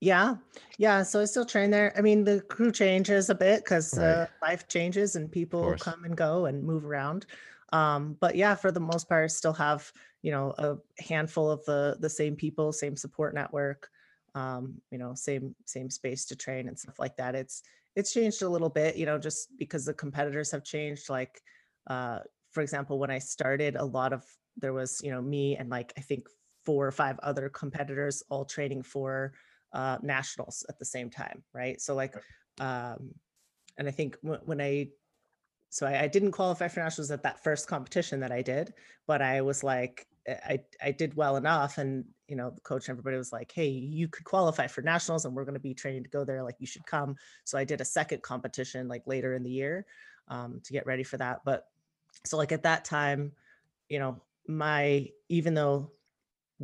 Yeah, 0.00 0.36
yeah. 0.78 1.02
So 1.02 1.20
I 1.20 1.24
still 1.24 1.46
train 1.46 1.70
there. 1.70 1.92
I 1.96 2.02
mean, 2.02 2.24
the 2.24 2.42
crew 2.42 2.70
changes 2.72 3.30
a 3.30 3.34
bit 3.34 3.64
because 3.64 3.96
Right. 3.96 3.98
uh, 3.98 4.26
life 4.42 4.68
changes 4.68 5.16
and 5.16 5.30
people 5.32 5.76
come 5.76 6.04
and 6.04 6.16
go 6.16 6.46
and 6.46 6.62
move 6.62 6.84
around. 6.84 7.26
Um, 7.72 8.14
but 8.20 8.36
yeah, 8.36 8.54
for 8.54 8.70
the 8.70 8.80
most 8.80 9.08
part, 9.08 9.30
still 9.30 9.54
have 9.54 9.92
you 10.22 10.30
know 10.30 10.54
a 10.58 10.76
handful 11.02 11.50
of 11.50 11.64
the 11.64 11.96
the 12.00 12.10
same 12.10 12.36
people, 12.36 12.72
same 12.72 12.96
support 12.96 13.34
network, 13.34 13.88
um, 14.34 14.80
you 14.90 14.98
know, 14.98 15.14
same 15.14 15.54
same 15.64 15.88
space 15.90 16.26
to 16.26 16.36
train 16.36 16.68
and 16.68 16.78
stuff 16.78 16.98
like 16.98 17.16
that. 17.16 17.34
It's 17.34 17.62
it's 17.96 18.12
changed 18.12 18.42
a 18.42 18.48
little 18.48 18.70
bit, 18.70 18.96
you 18.96 19.06
know, 19.06 19.18
just 19.18 19.56
because 19.58 19.84
the 19.86 19.94
competitors 19.94 20.50
have 20.50 20.64
changed. 20.64 21.08
Like, 21.08 21.40
uh, 21.86 22.20
for 22.50 22.62
example, 22.62 22.98
when 22.98 23.10
I 23.10 23.18
started, 23.20 23.76
a 23.76 23.84
lot 23.84 24.12
of 24.12 24.24
there 24.56 24.72
was 24.72 25.00
you 25.02 25.10
know 25.10 25.22
me 25.22 25.56
and 25.56 25.70
like 25.70 25.92
I 25.96 26.00
think 26.02 26.28
four 26.64 26.86
or 26.86 26.92
five 26.92 27.18
other 27.20 27.48
competitors 27.48 28.22
all 28.30 28.44
training 28.44 28.82
for 28.82 29.34
uh, 29.74 29.98
nationals 30.02 30.64
at 30.68 30.78
the 30.78 30.84
same 30.84 31.10
time, 31.10 31.42
right? 31.52 31.80
So 31.80 31.94
like, 31.94 32.14
um, 32.60 33.14
and 33.76 33.88
I 33.88 33.90
think 33.90 34.16
w- 34.22 34.40
when 34.44 34.60
I, 34.60 34.88
so 35.70 35.86
I, 35.86 36.02
I 36.02 36.08
didn't 36.08 36.32
qualify 36.32 36.68
for 36.68 36.80
nationals 36.80 37.10
at 37.10 37.24
that 37.24 37.42
first 37.42 37.66
competition 37.66 38.20
that 38.20 38.32
I 38.32 38.40
did, 38.40 38.72
but 39.06 39.20
I 39.20 39.40
was 39.42 39.64
like, 39.64 40.06
eh, 40.26 40.36
I 40.44 40.60
I 40.80 40.92
did 40.92 41.16
well 41.16 41.36
enough, 41.36 41.78
and 41.78 42.04
you 42.28 42.36
know, 42.36 42.50
the 42.50 42.60
coach 42.60 42.88
and 42.88 42.94
everybody 42.94 43.16
was 43.16 43.32
like, 43.32 43.52
hey, 43.52 43.68
you 43.68 44.08
could 44.08 44.24
qualify 44.24 44.68
for 44.68 44.82
nationals, 44.82 45.24
and 45.24 45.34
we're 45.34 45.44
going 45.44 45.54
to 45.54 45.60
be 45.60 45.74
training 45.74 46.04
to 46.04 46.08
go 46.10 46.24
there. 46.24 46.44
Like, 46.44 46.56
you 46.60 46.66
should 46.66 46.86
come. 46.86 47.16
So 47.44 47.58
I 47.58 47.64
did 47.64 47.80
a 47.80 47.84
second 47.84 48.22
competition 48.22 48.88
like 48.88 49.02
later 49.06 49.34
in 49.34 49.42
the 49.42 49.50
year 49.50 49.84
um, 50.28 50.60
to 50.64 50.72
get 50.72 50.86
ready 50.86 51.02
for 51.02 51.16
that. 51.18 51.40
But 51.44 51.66
so 52.24 52.36
like 52.36 52.52
at 52.52 52.62
that 52.62 52.84
time, 52.84 53.32
you 53.88 53.98
know, 53.98 54.22
my 54.46 55.08
even 55.28 55.54
though 55.54 55.90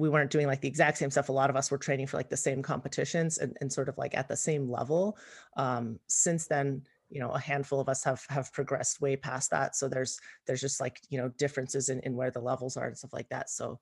we 0.00 0.08
weren't 0.08 0.30
doing 0.30 0.46
like 0.46 0.62
the 0.62 0.68
exact 0.68 0.96
same 0.96 1.10
stuff. 1.10 1.28
A 1.28 1.32
lot 1.32 1.50
of 1.50 1.56
us 1.56 1.70
were 1.70 1.76
training 1.76 2.06
for 2.06 2.16
like 2.16 2.30
the 2.30 2.36
same 2.36 2.62
competitions 2.62 3.36
and, 3.36 3.54
and 3.60 3.70
sort 3.70 3.88
of 3.90 3.98
like 3.98 4.16
at 4.16 4.28
the 4.28 4.36
same 4.36 4.68
level. 4.68 5.18
Um, 5.58 6.00
since 6.06 6.46
then, 6.46 6.82
you 7.10 7.20
know, 7.20 7.30
a 7.32 7.38
handful 7.38 7.80
of 7.80 7.88
us 7.88 8.02
have 8.04 8.24
have 8.30 8.50
progressed 8.52 9.02
way 9.02 9.14
past 9.14 9.50
that. 9.50 9.76
So 9.76 9.88
there's 9.88 10.18
there's 10.46 10.62
just 10.62 10.80
like 10.80 11.00
you 11.10 11.18
know 11.18 11.28
differences 11.36 11.90
in, 11.90 12.00
in 12.00 12.16
where 12.16 12.30
the 12.30 12.40
levels 12.40 12.78
are 12.78 12.86
and 12.86 12.96
stuff 12.96 13.12
like 13.12 13.28
that. 13.28 13.50
So 13.50 13.78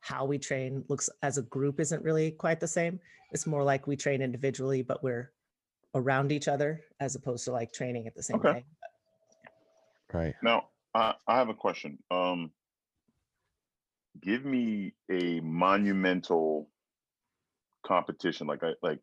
how 0.00 0.24
we 0.24 0.38
train 0.38 0.84
looks 0.88 1.10
as 1.22 1.38
a 1.38 1.42
group 1.42 1.80
isn't 1.80 2.04
really 2.04 2.30
quite 2.30 2.60
the 2.60 2.68
same. 2.68 3.00
It's 3.32 3.46
more 3.46 3.64
like 3.64 3.88
we 3.88 3.96
train 3.96 4.22
individually, 4.22 4.82
but 4.82 5.02
we're 5.02 5.32
around 5.92 6.30
each 6.30 6.46
other 6.46 6.84
as 7.00 7.16
opposed 7.16 7.44
to 7.46 7.52
like 7.52 7.72
training 7.72 8.06
at 8.06 8.14
the 8.14 8.22
same 8.22 8.36
Okay. 8.36 8.52
time. 8.52 8.64
Right. 10.12 10.34
Now, 10.40 10.68
I, 10.94 11.14
I 11.26 11.38
have 11.38 11.48
a 11.48 11.54
question. 11.54 11.98
Um, 12.12 12.52
give 14.22 14.44
me 14.44 14.94
a 15.10 15.40
monumental 15.40 16.70
competition, 17.86 18.46
like 18.46 18.64
I 18.64 18.72
like, 18.82 19.00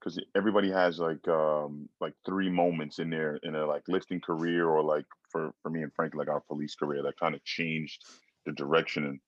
because 0.00 0.20
everybody 0.36 0.70
has 0.70 0.98
like 0.98 1.26
um 1.28 1.88
like 2.00 2.14
three 2.26 2.50
moments 2.50 2.98
in 3.00 3.10
their 3.10 3.36
in 3.42 3.54
their 3.54 3.66
like 3.66 3.84
lifting 3.88 4.20
career, 4.20 4.66
or 4.68 4.82
like 4.82 5.06
for 5.30 5.52
for 5.62 5.70
me 5.70 5.82
and 5.82 5.92
Frank, 5.94 6.14
like 6.14 6.28
our 6.28 6.40
police 6.42 6.74
career, 6.76 7.02
that 7.02 7.18
kind 7.20 7.34
of 7.34 7.44
changed 7.44 8.04
the 8.46 8.52
direction 8.52 9.20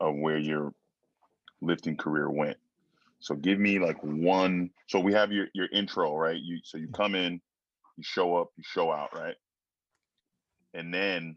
of 0.00 0.16
where 0.16 0.38
your 0.38 0.72
lifting 1.62 1.96
career 1.96 2.30
went. 2.30 2.58
So 3.20 3.34
give 3.36 3.58
me 3.58 3.78
like 3.78 3.98
one. 4.02 4.70
So 4.88 5.00
we 5.00 5.14
have 5.14 5.32
your 5.32 5.48
your 5.54 5.68
intro, 5.72 6.16
right? 6.16 6.38
You 6.40 6.60
so 6.64 6.78
you 6.78 6.88
come 6.88 7.14
in, 7.14 7.34
you 7.96 8.04
show 8.04 8.36
up, 8.36 8.48
you 8.56 8.64
show 8.66 8.92
out, 8.92 9.14
right? 9.14 9.36
And 10.74 10.94
then 10.94 11.36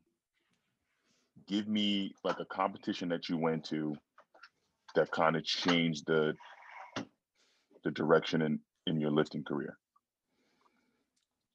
give 1.47 1.67
me 1.67 2.13
like 2.23 2.39
a 2.39 2.45
competition 2.45 3.09
that 3.09 3.29
you 3.29 3.37
went 3.37 3.65
to 3.65 3.95
that 4.95 5.11
kind 5.11 5.35
of 5.35 5.43
changed 5.43 6.05
the 6.07 6.35
the 7.83 7.91
direction 7.91 8.41
in 8.41 8.59
in 8.87 8.99
your 8.99 9.11
lifting 9.11 9.43
career. 9.43 9.77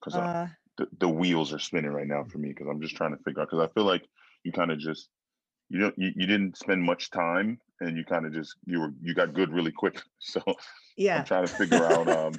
Because 0.01 0.17
Uh, 0.17 0.49
the, 0.77 0.87
the 1.01 1.09
wheels 1.09 1.53
are 1.53 1.59
spinning 1.59 1.91
right 1.91 2.07
now 2.07 2.25
for 2.25 2.39
me 2.39 2.49
because 2.49 2.69
I'm 2.69 2.81
just 2.81 2.97
trying 2.97 3.17
to 3.17 3.23
figure 3.25 3.43
out 3.43 3.51
because 3.51 3.69
I 3.69 3.73
feel 3.73 3.85
like 3.85 4.09
you 4.45 4.53
kind 4.53 4.71
of 4.71 4.79
just 4.79 5.11
you 5.69 5.81
don't 5.81 5.99
you, 5.99 6.13
you 6.17 6.27
didn't 6.27 6.57
spend 6.57 6.83
much 6.83 7.11
time 7.11 7.61
and 7.81 7.97
you 7.97 8.05
kind 8.05 8.27
of 8.27 8.33
just 8.33 8.57
you 8.65 8.81
were 8.81 8.93
you 9.03 9.15
got 9.15 9.35
good 9.35 9.53
really 9.53 9.73
quick. 9.73 10.01
So 10.21 10.41
yeah. 10.97 11.19
I'm 11.21 11.25
trying 11.25 11.49
to 11.49 11.55
figure 11.55 11.85
out 11.85 12.09
um 12.21 12.33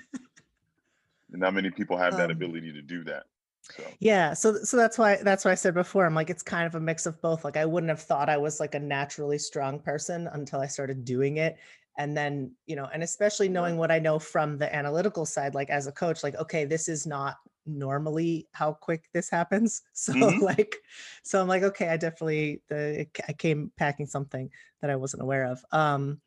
not 1.30 1.54
many 1.54 1.72
people 1.72 1.98
have 1.98 2.18
that 2.18 2.32
Um, 2.32 2.32
ability 2.32 2.74
to 2.74 2.82
do 2.82 3.04
that. 3.06 3.24
So 3.62 4.00
Yeah, 4.00 4.34
so 4.34 4.56
so 4.64 4.78
that's 4.78 4.98
why 4.98 5.18
that's 5.24 5.46
why 5.46 5.52
I 5.52 5.56
said 5.56 5.74
before. 5.74 6.06
I'm 6.06 6.16
like 6.16 6.30
it's 6.30 6.44
kind 6.44 6.66
of 6.66 6.76
a 6.76 6.80
mix 6.80 7.06
of 7.06 7.22
both. 7.22 7.44
Like 7.44 7.58
I 7.58 7.66
wouldn't 7.66 7.90
have 7.90 8.02
thought 8.02 8.30
I 8.30 8.38
was 8.38 8.60
like 8.60 8.76
a 8.76 8.80
naturally 8.80 9.38
strong 9.40 9.80
person 9.80 10.28
until 10.28 10.60
I 10.62 10.68
started 10.68 11.06
doing 11.06 11.38
it. 11.38 11.58
And 11.98 12.16
then, 12.16 12.56
you 12.66 12.76
know, 12.78 12.86
and 12.86 13.04
especially 13.04 13.50
knowing 13.50 13.76
what 13.78 13.92
I 13.92 14.00
know 14.00 14.20
from 14.20 14.58
the 14.58 14.74
analytical 14.74 15.26
side, 15.26 15.54
like 15.54 15.70
as 15.70 15.86
a 15.86 15.92
coach, 15.92 16.24
like, 16.24 16.36
okay, 16.36 16.64
this 16.64 16.88
is 16.88 17.06
not 17.06 17.38
normally 17.66 18.48
how 18.54 18.74
quick 18.74 19.10
this 19.14 19.30
happens. 19.30 19.82
So 19.94 20.14
Mhm. 20.14 20.40
like, 20.42 20.78
so 21.24 21.42
I'm 21.42 21.48
like, 21.50 21.64
okay, 21.64 21.90
I 21.90 21.98
definitely 21.98 22.62
the 22.70 23.08
I 23.28 23.34
came 23.34 23.72
packing 23.78 24.08
something 24.08 24.50
that 24.82 24.90
I 24.90 24.96
wasn't 24.96 25.24
aware 25.24 25.46
of. 25.46 25.64
Um, 25.72 26.22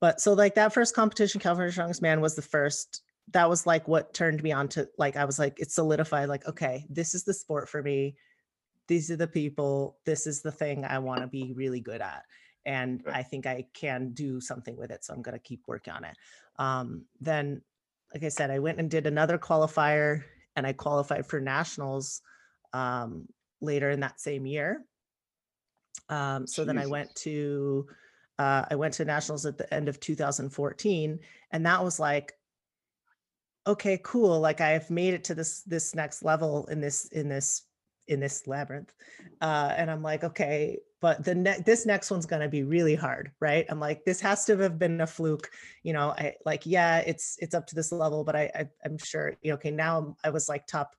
but 0.00 0.20
so 0.20 0.32
like 0.34 0.54
that 0.54 0.72
first 0.72 0.94
competition, 0.94 1.40
California 1.40 1.72
Strongest 1.72 2.02
Man 2.02 2.20
was 2.20 2.36
the 2.36 2.42
first 2.42 3.02
that 3.32 3.48
was 3.48 3.66
like 3.66 3.86
what 3.88 4.14
turned 4.14 4.42
me 4.42 4.52
on 4.52 4.68
to 4.68 4.88
like 4.98 5.16
I 5.16 5.24
was 5.24 5.38
like 5.38 5.58
it 5.60 5.70
solidified 5.70 6.28
like 6.28 6.46
okay 6.46 6.86
this 6.88 7.14
is 7.14 7.24
the 7.24 7.34
sport 7.34 7.68
for 7.68 7.82
me. 7.82 8.16
These 8.86 9.10
are 9.10 9.16
the 9.16 9.26
people. 9.26 9.98
This 10.06 10.26
is 10.26 10.40
the 10.40 10.52
thing 10.52 10.84
I 10.84 10.98
want 10.98 11.20
to 11.20 11.26
be 11.26 11.52
really 11.54 11.80
good 11.80 12.00
at 12.00 12.24
and. 12.64 13.02
I 13.06 13.22
think 13.22 13.46
I 13.46 13.66
can 13.74 14.12
do 14.12 14.40
something 14.40 14.76
with 14.76 14.90
it 14.90 15.04
so 15.04 15.12
I'm 15.12 15.22
going 15.22 15.36
to 15.36 15.42
keep 15.42 15.62
working 15.66 15.92
on 15.92 16.04
it. 16.04 16.16
Um 16.58 17.04
then 17.20 17.62
like 18.14 18.24
I 18.24 18.28
said 18.28 18.50
I 18.50 18.58
went 18.58 18.78
and 18.78 18.90
did 18.90 19.06
another 19.06 19.38
qualifier 19.38 20.22
and 20.56 20.66
I 20.66 20.72
qualified 20.72 21.26
for 21.26 21.40
nationals 21.40 22.22
um 22.72 23.28
later 23.60 23.90
in 23.90 24.00
that 24.00 24.20
same 24.20 24.46
year. 24.46 24.82
Um 26.08 26.46
so 26.46 26.64
then 26.64 26.78
I 26.78 26.86
went 26.86 27.14
to 27.16 27.86
uh, 28.38 28.64
I 28.70 28.76
went 28.76 28.94
to 28.94 29.04
nationals 29.04 29.46
at 29.46 29.58
the 29.58 29.72
end 29.74 29.88
of 29.88 29.98
2014 29.98 31.18
and 31.50 31.66
that 31.66 31.82
was 31.82 31.98
like 31.98 32.37
okay 33.68 34.00
cool 34.02 34.40
like 34.40 34.60
i've 34.60 34.90
made 34.90 35.14
it 35.14 35.22
to 35.24 35.34
this 35.34 35.60
this 35.62 35.94
next 35.94 36.24
level 36.24 36.66
in 36.66 36.80
this 36.80 37.04
in 37.06 37.28
this 37.28 37.62
in 38.08 38.20
this 38.20 38.46
labyrinth. 38.46 38.92
Uh 39.40 39.74
and 39.76 39.90
i'm 39.90 40.02
like 40.02 40.24
okay 40.24 40.78
but 41.00 41.22
the 41.22 41.34
next 41.34 41.64
this 41.64 41.84
next 41.84 42.10
one's 42.10 42.26
going 42.26 42.42
to 42.42 42.48
be 42.48 42.62
really 42.64 42.94
hard 42.94 43.30
right? 43.38 43.66
I'm 43.68 43.78
like 43.78 44.04
this 44.04 44.20
has 44.22 44.46
to 44.46 44.56
have 44.56 44.78
been 44.78 45.00
a 45.02 45.06
fluke 45.06 45.50
you 45.82 45.92
know 45.92 46.10
i 46.10 46.34
like 46.46 46.64
yeah 46.64 46.98
it's 46.98 47.36
it's 47.40 47.54
up 47.54 47.66
to 47.66 47.74
this 47.74 47.92
level 47.92 48.24
but 48.24 48.34
i, 48.34 48.50
I 48.54 48.68
i'm 48.84 48.98
sure 48.98 49.36
you 49.42 49.50
know 49.50 49.54
okay 49.56 49.70
now 49.70 50.16
i 50.24 50.30
was 50.30 50.48
like 50.48 50.66
top 50.66 50.96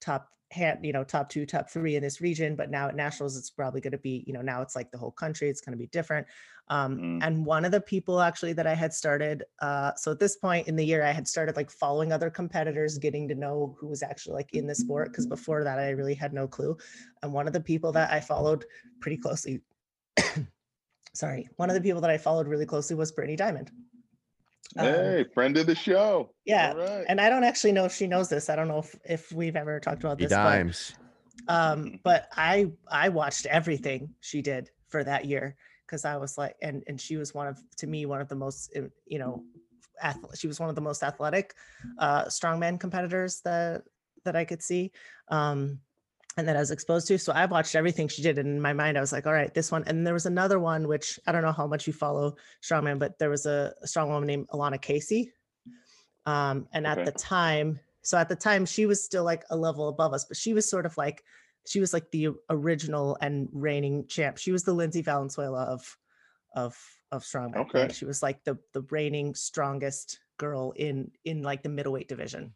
top 0.00 0.28
hand 0.52 0.78
you 0.82 0.92
know 0.92 1.02
top 1.02 1.28
two 1.28 1.46
top 1.46 1.70
three 1.70 1.96
in 1.96 2.02
this 2.02 2.20
region 2.20 2.54
but 2.54 2.70
now 2.70 2.88
at 2.88 2.94
nationals 2.94 3.36
it's 3.36 3.50
probably 3.50 3.80
going 3.80 3.92
to 3.92 3.98
be 3.98 4.22
you 4.26 4.32
know 4.32 4.42
now 4.42 4.60
it's 4.62 4.76
like 4.76 4.90
the 4.90 4.98
whole 4.98 5.10
country 5.10 5.48
it's 5.48 5.60
going 5.60 5.72
to 5.72 5.78
be 5.78 5.86
different. 5.88 6.26
Um, 6.68 6.96
Mm. 6.96 7.18
and 7.26 7.44
one 7.44 7.64
of 7.64 7.72
the 7.72 7.80
people 7.80 8.20
actually 8.20 8.52
that 8.52 8.66
i 8.68 8.74
had 8.74 8.92
started 8.92 9.42
uh, 9.60 9.92
so 9.96 10.12
at 10.12 10.20
this 10.20 10.36
point 10.36 10.68
in 10.68 10.76
the 10.76 10.84
year 10.84 11.02
i 11.02 11.10
had 11.10 11.26
started 11.26 11.56
like 11.56 11.70
following 11.70 12.12
other 12.12 12.30
competitors 12.30 12.98
getting 12.98 13.26
to 13.28 13.34
know 13.34 13.76
who 13.78 13.88
was 13.88 14.02
actually 14.02 14.34
like 14.34 14.54
in 14.54 14.66
the 14.66 14.74
sport 14.74 15.08
because 15.08 15.26
before 15.26 15.64
that 15.64 15.78
i 15.78 15.90
really 15.90 16.14
had 16.14 16.32
no 16.32 16.46
clue. 16.46 16.76
And 17.22 17.32
one 17.32 17.46
of 17.46 17.52
the 17.52 17.60
people 17.60 17.90
that 17.92 18.12
i 18.12 18.20
followed 18.20 18.64
pretty 19.00 19.16
closely 19.16 19.60
sorry 21.14 21.48
one 21.56 21.68
of 21.68 21.74
the 21.74 21.80
people 21.82 22.00
that 22.00 22.10
i 22.10 22.16
followed 22.16 22.46
really 22.46 22.66
closely 22.66 22.94
was 22.96 23.10
brittany 23.12 23.36
diamond 23.36 23.70
hey, 24.76 25.24
friend 25.34 25.56
of 25.56 25.66
the 25.66 25.74
show. 25.74 26.30
yeah, 26.44 26.70
All 26.70 26.76
right. 26.78 27.04
and 27.08 27.20
i 27.20 27.28
don't 27.28 27.44
actually 27.44 27.72
know 27.72 27.84
if 27.84 27.94
she 27.94 28.06
knows 28.06 28.28
this 28.28 28.48
i 28.50 28.56
don't 28.56 28.68
know 28.68 28.78
if, 28.78 28.94
if 29.04 29.32
we've 29.32 29.56
ever 29.56 29.78
talked 29.80 30.02
about 30.04 30.18
He 30.18 30.24
this 30.26 30.32
but 30.32 30.42
dimes. 30.44 30.92
um 31.48 32.00
but 32.04 32.28
i 32.36 32.66
i 32.90 33.08
watched 33.08 33.46
everything 33.46 34.10
she 34.20 34.42
did 34.42 34.70
for 34.88 35.04
that 35.04 35.24
year 35.24 35.56
because 35.86 36.04
i 36.04 36.16
was 36.16 36.36
like 36.38 36.56
and 36.62 36.82
and 36.86 37.00
she 37.00 37.16
was 37.16 37.32
one 37.34 37.46
of 37.46 37.58
to 37.78 37.86
me 37.86 38.06
one 38.06 38.20
of 38.20 38.28
the 38.28 38.34
most 38.36 38.70
uh, 38.76 38.82
you 39.06 39.18
know 39.18 39.42
ath- 40.02 40.36
she 40.38 40.46
was 40.48 40.58
one 40.60 40.68
of 40.68 40.74
the 40.74 40.80
most 40.80 41.02
athletic 41.02 41.54
uh 41.98 42.24
strongman 42.24 42.78
competitors 42.78 43.40
that 43.44 43.82
that 44.24 44.36
i 44.36 44.44
could 44.44 44.62
see 44.62 44.90
um 45.28 45.78
and 46.36 46.48
that 46.48 46.56
i 46.56 46.60
was 46.60 46.70
exposed 46.70 47.06
to 47.06 47.18
so 47.18 47.32
i 47.32 47.44
watched 47.46 47.74
everything 47.74 48.08
she 48.08 48.22
did 48.22 48.38
and 48.38 48.48
in 48.48 48.60
my 48.60 48.72
mind 48.72 48.96
i 48.96 49.00
was 49.00 49.12
like 49.12 49.26
all 49.26 49.32
right 49.32 49.52
this 49.54 49.70
one 49.70 49.84
and 49.86 50.06
there 50.06 50.14
was 50.14 50.26
another 50.26 50.58
one 50.58 50.88
which 50.88 51.18
i 51.26 51.32
don't 51.32 51.42
know 51.42 51.52
how 51.52 51.66
much 51.66 51.86
you 51.86 51.92
follow 51.92 52.34
strongman 52.62 52.98
but 52.98 53.18
there 53.18 53.30
was 53.30 53.46
a, 53.46 53.72
a 53.82 53.86
strong 53.86 54.08
woman 54.08 54.26
named 54.26 54.48
alana 54.48 54.80
casey 54.80 55.32
um 56.26 56.66
and 56.72 56.86
at 56.86 57.04
the 57.04 57.12
time 57.12 57.78
so 58.02 58.16
at 58.18 58.28
the 58.28 58.36
time 58.36 58.64
she 58.64 58.86
was 58.86 59.02
still 59.04 59.24
like 59.24 59.44
a 59.50 59.56
level 59.56 59.88
above 59.88 60.12
us 60.12 60.24
but 60.24 60.36
she 60.36 60.54
was 60.54 60.68
sort 60.68 60.86
of 60.86 60.96
like 60.96 61.22
she 61.66 61.80
was 61.80 61.92
like 61.92 62.10
the 62.10 62.28
original 62.50 63.16
and 63.20 63.48
reigning 63.52 64.06
champ 64.06 64.38
she 64.38 64.52
was 64.52 64.62
the 64.64 64.72
lindsey 64.72 65.02
valenzuela 65.02 65.64
of 65.64 65.96
of 66.54 66.76
of 67.10 67.22
strongman 67.22 67.56
Okay. 67.56 67.92
she 67.92 68.04
was 68.04 68.22
like 68.22 68.42
the 68.44 68.56
the 68.72 68.82
reigning 68.90 69.34
strongest 69.34 70.18
girl 70.38 70.72
in 70.76 71.10
in 71.24 71.42
like 71.42 71.62
the 71.62 71.68
middleweight 71.68 72.08
division 72.08 72.54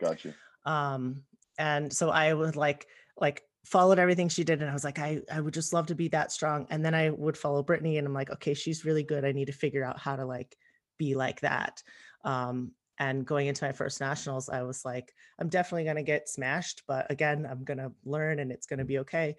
Gotcha. 0.00 0.32
Um, 0.64 1.24
and 1.58 1.92
so 1.92 2.10
I 2.10 2.32
would 2.32 2.54
like 2.54 2.86
like 3.20 3.42
followed 3.64 3.98
everything 3.98 4.28
she 4.28 4.44
did 4.44 4.62
and 4.62 4.70
I 4.70 4.72
was 4.72 4.84
like, 4.84 4.98
I, 4.98 5.20
I 5.30 5.40
would 5.40 5.54
just 5.54 5.72
love 5.72 5.86
to 5.88 5.94
be 5.94 6.08
that 6.08 6.32
strong. 6.32 6.66
And 6.70 6.84
then 6.84 6.94
I 6.94 7.10
would 7.10 7.36
follow 7.36 7.62
Brittany 7.62 7.98
and 7.98 8.06
I'm 8.06 8.14
like, 8.14 8.30
okay, 8.30 8.54
she's 8.54 8.84
really 8.84 9.02
good. 9.02 9.24
I 9.24 9.32
need 9.32 9.46
to 9.46 9.52
figure 9.52 9.84
out 9.84 9.98
how 9.98 10.16
to 10.16 10.24
like 10.24 10.56
be 10.98 11.14
like 11.14 11.40
that. 11.40 11.82
Um, 12.24 12.72
and 12.98 13.26
going 13.26 13.46
into 13.46 13.64
my 13.64 13.72
first 13.72 14.00
nationals, 14.00 14.48
I 14.48 14.62
was 14.62 14.84
like, 14.84 15.12
I'm 15.38 15.48
definitely 15.48 15.84
going 15.84 15.96
to 15.96 16.02
get 16.02 16.28
smashed, 16.28 16.82
but 16.88 17.10
again, 17.10 17.46
I'm 17.48 17.62
going 17.62 17.78
to 17.78 17.92
learn 18.04 18.40
and 18.40 18.50
it's 18.50 18.66
going 18.66 18.80
to 18.80 18.84
be 18.84 18.98
okay. 19.00 19.36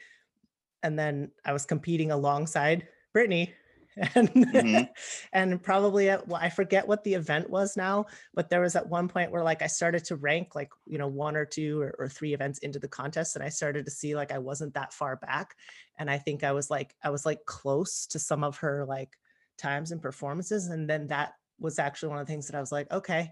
And 0.84 0.98
then 0.98 1.32
I 1.44 1.52
was 1.52 1.66
competing 1.66 2.12
alongside 2.12 2.88
Brittany 3.12 3.54
and 4.16 4.30
Mhm. 4.30 4.90
and 5.34 5.62
probably 5.64 6.10
at, 6.10 6.28
well, 6.28 6.40
I 6.42 6.50
forget 6.50 6.88
what 6.88 7.04
the 7.04 7.16
event 7.16 7.50
was 7.50 7.76
now, 7.76 8.06
but 8.34 8.50
there 8.50 8.62
was 8.62 8.76
at 8.76 8.88
one 8.88 9.08
point 9.08 9.32
where 9.32 9.44
like 9.44 9.62
I 9.62 9.68
started 9.68 10.06
to 10.06 10.16
rank 10.16 10.56
like 10.56 10.70
you 10.86 10.98
know 10.98 11.08
one 11.08 11.36
or 11.36 11.46
two 11.46 11.82
or, 11.82 11.96
or 12.00 12.08
three 12.08 12.34
events 12.34 12.60
into 12.60 12.80
the 12.80 12.88
contest, 12.88 13.36
and 13.36 13.44
I 13.44 13.50
started 13.50 13.86
to 13.86 13.92
see 13.92 14.16
like 14.16 14.32
I 14.32 14.38
wasn't 14.40 14.76
that 14.76 14.94
far 14.94 15.16
back, 15.18 15.56
and 15.98 16.10
I 16.10 16.18
think 16.18 16.44
I 16.44 16.52
was 16.52 16.70
like 16.70 16.96
I 17.04 17.10
was 17.10 17.26
like 17.26 17.46
close 17.46 18.06
to 18.08 18.20
some 18.20 18.44
of 18.44 18.58
her 18.58 18.86
like 18.86 19.18
times 19.58 19.92
and 19.92 20.02
performances, 20.02 20.68
and 20.68 20.90
then 20.90 21.08
that 21.08 21.34
was 21.60 21.80
actually 21.80 22.10
one 22.10 22.20
of 22.20 22.26
the 22.28 22.32
things 22.32 22.48
that 22.48 22.56
I 22.56 22.62
was 22.62 22.72
like, 22.72 22.90
okay, 22.92 23.32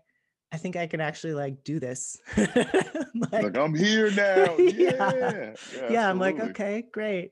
I 0.52 0.58
think 0.58 0.76
I 0.76 0.88
can 0.88 1.00
actually 1.02 1.34
like 1.34 1.64
do 1.64 1.80
this. 1.80 2.18
Like, 3.32 3.44
Like 3.44 3.58
I'm 3.58 3.74
here 3.74 4.12
now. 4.16 4.58
Yeah. 4.58 5.56
Yeah. 5.76 5.92
yeah 5.92 6.10
i'm 6.10 6.20
like 6.20 6.40
okay 6.40 6.84
great 6.92 7.32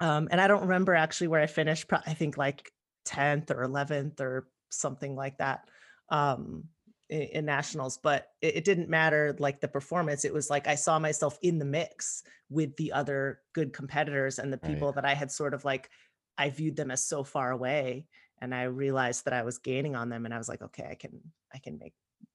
um 0.00 0.28
and 0.30 0.40
i 0.40 0.46
don't 0.46 0.62
remember 0.62 0.94
actually 0.94 1.28
where 1.28 1.40
i 1.40 1.46
finished 1.46 1.86
i 2.06 2.14
think 2.14 2.36
like 2.36 2.72
10th 3.04 3.50
or 3.50 3.62
11th 3.62 4.20
or 4.20 4.48
something 4.70 5.14
like 5.16 5.38
that 5.38 5.68
um 6.08 6.64
in, 7.08 7.22
in 7.22 7.44
nationals 7.44 7.98
but 7.98 8.28
it, 8.40 8.56
it 8.56 8.64
didn't 8.64 8.88
matter 8.88 9.36
like 9.38 9.60
the 9.60 9.68
performance 9.68 10.24
it 10.24 10.32
was 10.32 10.50
like 10.50 10.66
i 10.66 10.74
saw 10.74 10.98
myself 10.98 11.38
in 11.42 11.58
the 11.58 11.64
mix 11.64 12.22
with 12.48 12.76
the 12.76 12.92
other 12.92 13.40
good 13.52 13.72
competitors 13.72 14.38
and 14.38 14.52
the 14.52 14.58
Right. 14.62 14.68
people 14.68 14.92
that 14.92 15.04
i 15.04 15.14
had 15.14 15.30
sort 15.30 15.54
of 15.54 15.64
like 15.64 15.90
i 16.38 16.48
viewed 16.50 16.76
them 16.76 16.90
as 16.90 17.06
so 17.06 17.22
far 17.24 17.50
away 17.50 18.06
and 18.40 18.54
i 18.54 18.62
realized 18.64 19.24
that 19.24 19.34
i 19.34 19.42
was 19.42 19.58
gaining 19.58 19.94
on 19.96 20.08
them 20.08 20.24
and 20.24 20.32
i 20.34 20.38
was 20.38 20.48
like 20.48 20.62
okay 20.62 20.86
i 20.90 20.94
can 20.94 21.20
i 21.52 21.58
can 21.58 21.78
make 21.78 21.94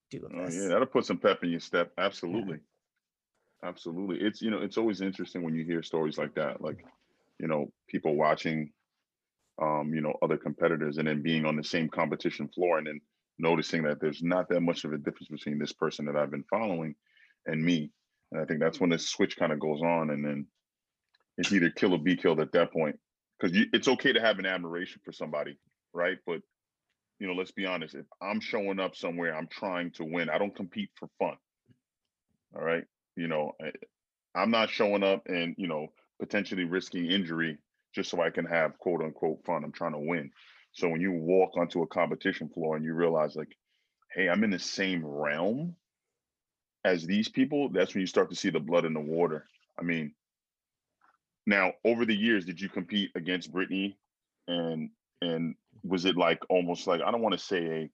do 0.10 0.22
with 0.22 0.34
Oh, 0.34 0.46
this 0.46 0.56
yeah, 0.62 0.68
that'll 0.70 0.86
put 0.88 1.06
some 1.06 1.18
pep 1.20 1.44
in 1.44 1.50
your 1.52 1.60
step. 1.60 1.94
Absolutely. 1.98 2.60
Absolutely. 3.64 4.20
It's 4.22 4.42
you 4.42 4.52
know, 4.52 4.62
it's 4.62 4.78
always 4.78 5.02
interesting 5.02 5.44
when 5.44 5.56
you 5.56 5.64
hear 5.66 5.82
stories 5.84 6.18
like 6.18 6.36
that, 6.36 6.62
like, 6.62 6.86
you 7.40 7.48
know, 7.48 7.72
people 7.90 8.16
watching 8.16 8.72
um, 9.62 9.94
you 9.94 10.02
know, 10.02 10.14
other 10.22 10.38
competitors 10.38 10.98
and 10.98 11.08
then 11.08 11.22
being 11.22 11.46
on 11.46 11.56
the 11.56 11.64
same 11.64 11.90
competition 11.90 12.48
floor 12.48 12.78
and 12.78 12.88
then 12.88 13.02
noticing 13.40 13.84
that 13.84 14.00
there's 14.00 14.22
not 14.22 14.50
that 14.50 14.62
much 14.62 14.84
of 14.84 14.94
a 14.94 14.98
difference 14.98 15.30
between 15.30 15.58
this 15.58 15.74
person 15.74 16.06
that 16.06 16.16
I've 16.16 16.32
been 16.32 16.46
following 16.50 16.96
and 17.46 17.64
me. 17.64 17.92
And 18.32 18.42
I 18.42 18.46
think 18.46 18.60
that's 18.60 18.80
when 18.80 18.90
the 18.90 19.00
switch 19.00 19.38
kind 19.38 19.52
of 19.52 19.60
goes 19.60 19.82
on 19.82 20.12
and 20.12 20.24
then 20.24 20.46
it's 21.38 21.52
either 21.52 21.70
kill 21.70 21.94
or 21.94 22.00
be 22.00 22.16
killed 22.16 22.40
at 22.40 22.52
that 22.52 22.72
point. 22.72 23.00
Because 23.40 23.58
it's 23.72 23.88
okay 23.88 24.14
to 24.14 24.22
have 24.22 24.40
an 24.40 24.48
admiration 24.48 25.00
for 25.06 25.12
somebody, 25.12 25.60
right? 25.94 26.18
But 26.26 26.42
you 27.20 27.28
know, 27.28 27.34
let's 27.34 27.52
be 27.52 27.66
honest. 27.66 27.96
If 27.96 28.06
I'm 28.22 28.40
showing 28.40 28.80
up 28.80 28.96
somewhere, 28.96 29.36
I'm 29.36 29.48
trying 29.48 29.92
to 29.94 30.04
win. 30.04 30.30
I 30.30 30.38
don't 30.38 30.56
compete 30.56 30.90
for 30.96 31.08
fun. 31.20 31.38
All 32.56 32.64
right. 32.64 32.84
You 33.16 33.28
know, 33.28 33.54
I, 33.62 33.72
I'm 34.40 34.52
not 34.52 34.70
showing 34.70 35.04
up 35.04 35.24
and, 35.28 35.56
you 35.58 35.68
know, 35.68 35.88
potentially 36.20 36.64
risking 36.64 37.10
injury 37.10 37.58
just 37.94 38.10
so 38.10 38.22
I 38.22 38.30
can 38.30 38.46
have 38.46 38.78
quote 38.78 39.02
unquote 39.02 39.44
fun. 39.46 39.64
I'm 39.64 39.72
trying 39.72 39.94
to 39.94 40.00
win. 40.00 40.32
So 40.72 40.90
when 40.90 41.02
you 41.02 41.12
walk 41.12 41.58
onto 41.58 41.82
a 41.82 41.88
competition 41.88 42.50
floor 42.50 42.76
and 42.76 42.86
you 42.86 42.94
realize, 42.94 43.36
like, 43.36 43.56
hey, 44.14 44.30
I'm 44.30 44.44
in 44.44 44.52
the 44.52 44.60
same 44.60 45.06
realm 45.06 45.76
as 46.86 47.06
these 47.06 47.28
people, 47.28 47.70
that's 47.70 47.94
when 47.94 48.02
you 48.02 48.08
start 48.08 48.30
to 48.30 48.36
see 48.36 48.50
the 48.50 48.60
blood 48.60 48.86
in 48.86 48.94
the 48.94 49.00
water. 49.00 49.46
I 49.80 49.84
mean, 49.84 50.14
now 51.46 51.74
over 51.84 52.06
the 52.06 52.16
years, 52.16 52.46
did 52.46 52.62
you 52.62 52.70
compete 52.70 53.12
against 53.16 53.52
Brittany 53.52 53.98
and 54.48 54.90
and 55.22 55.56
was 55.84 56.06
it 56.06 56.16
like 56.16 56.40
almost 56.50 56.88
like 56.88 57.02
I 57.02 57.12
don't 57.12 57.22
want 57.22 57.34
to 57.34 57.44
say 57.44 57.90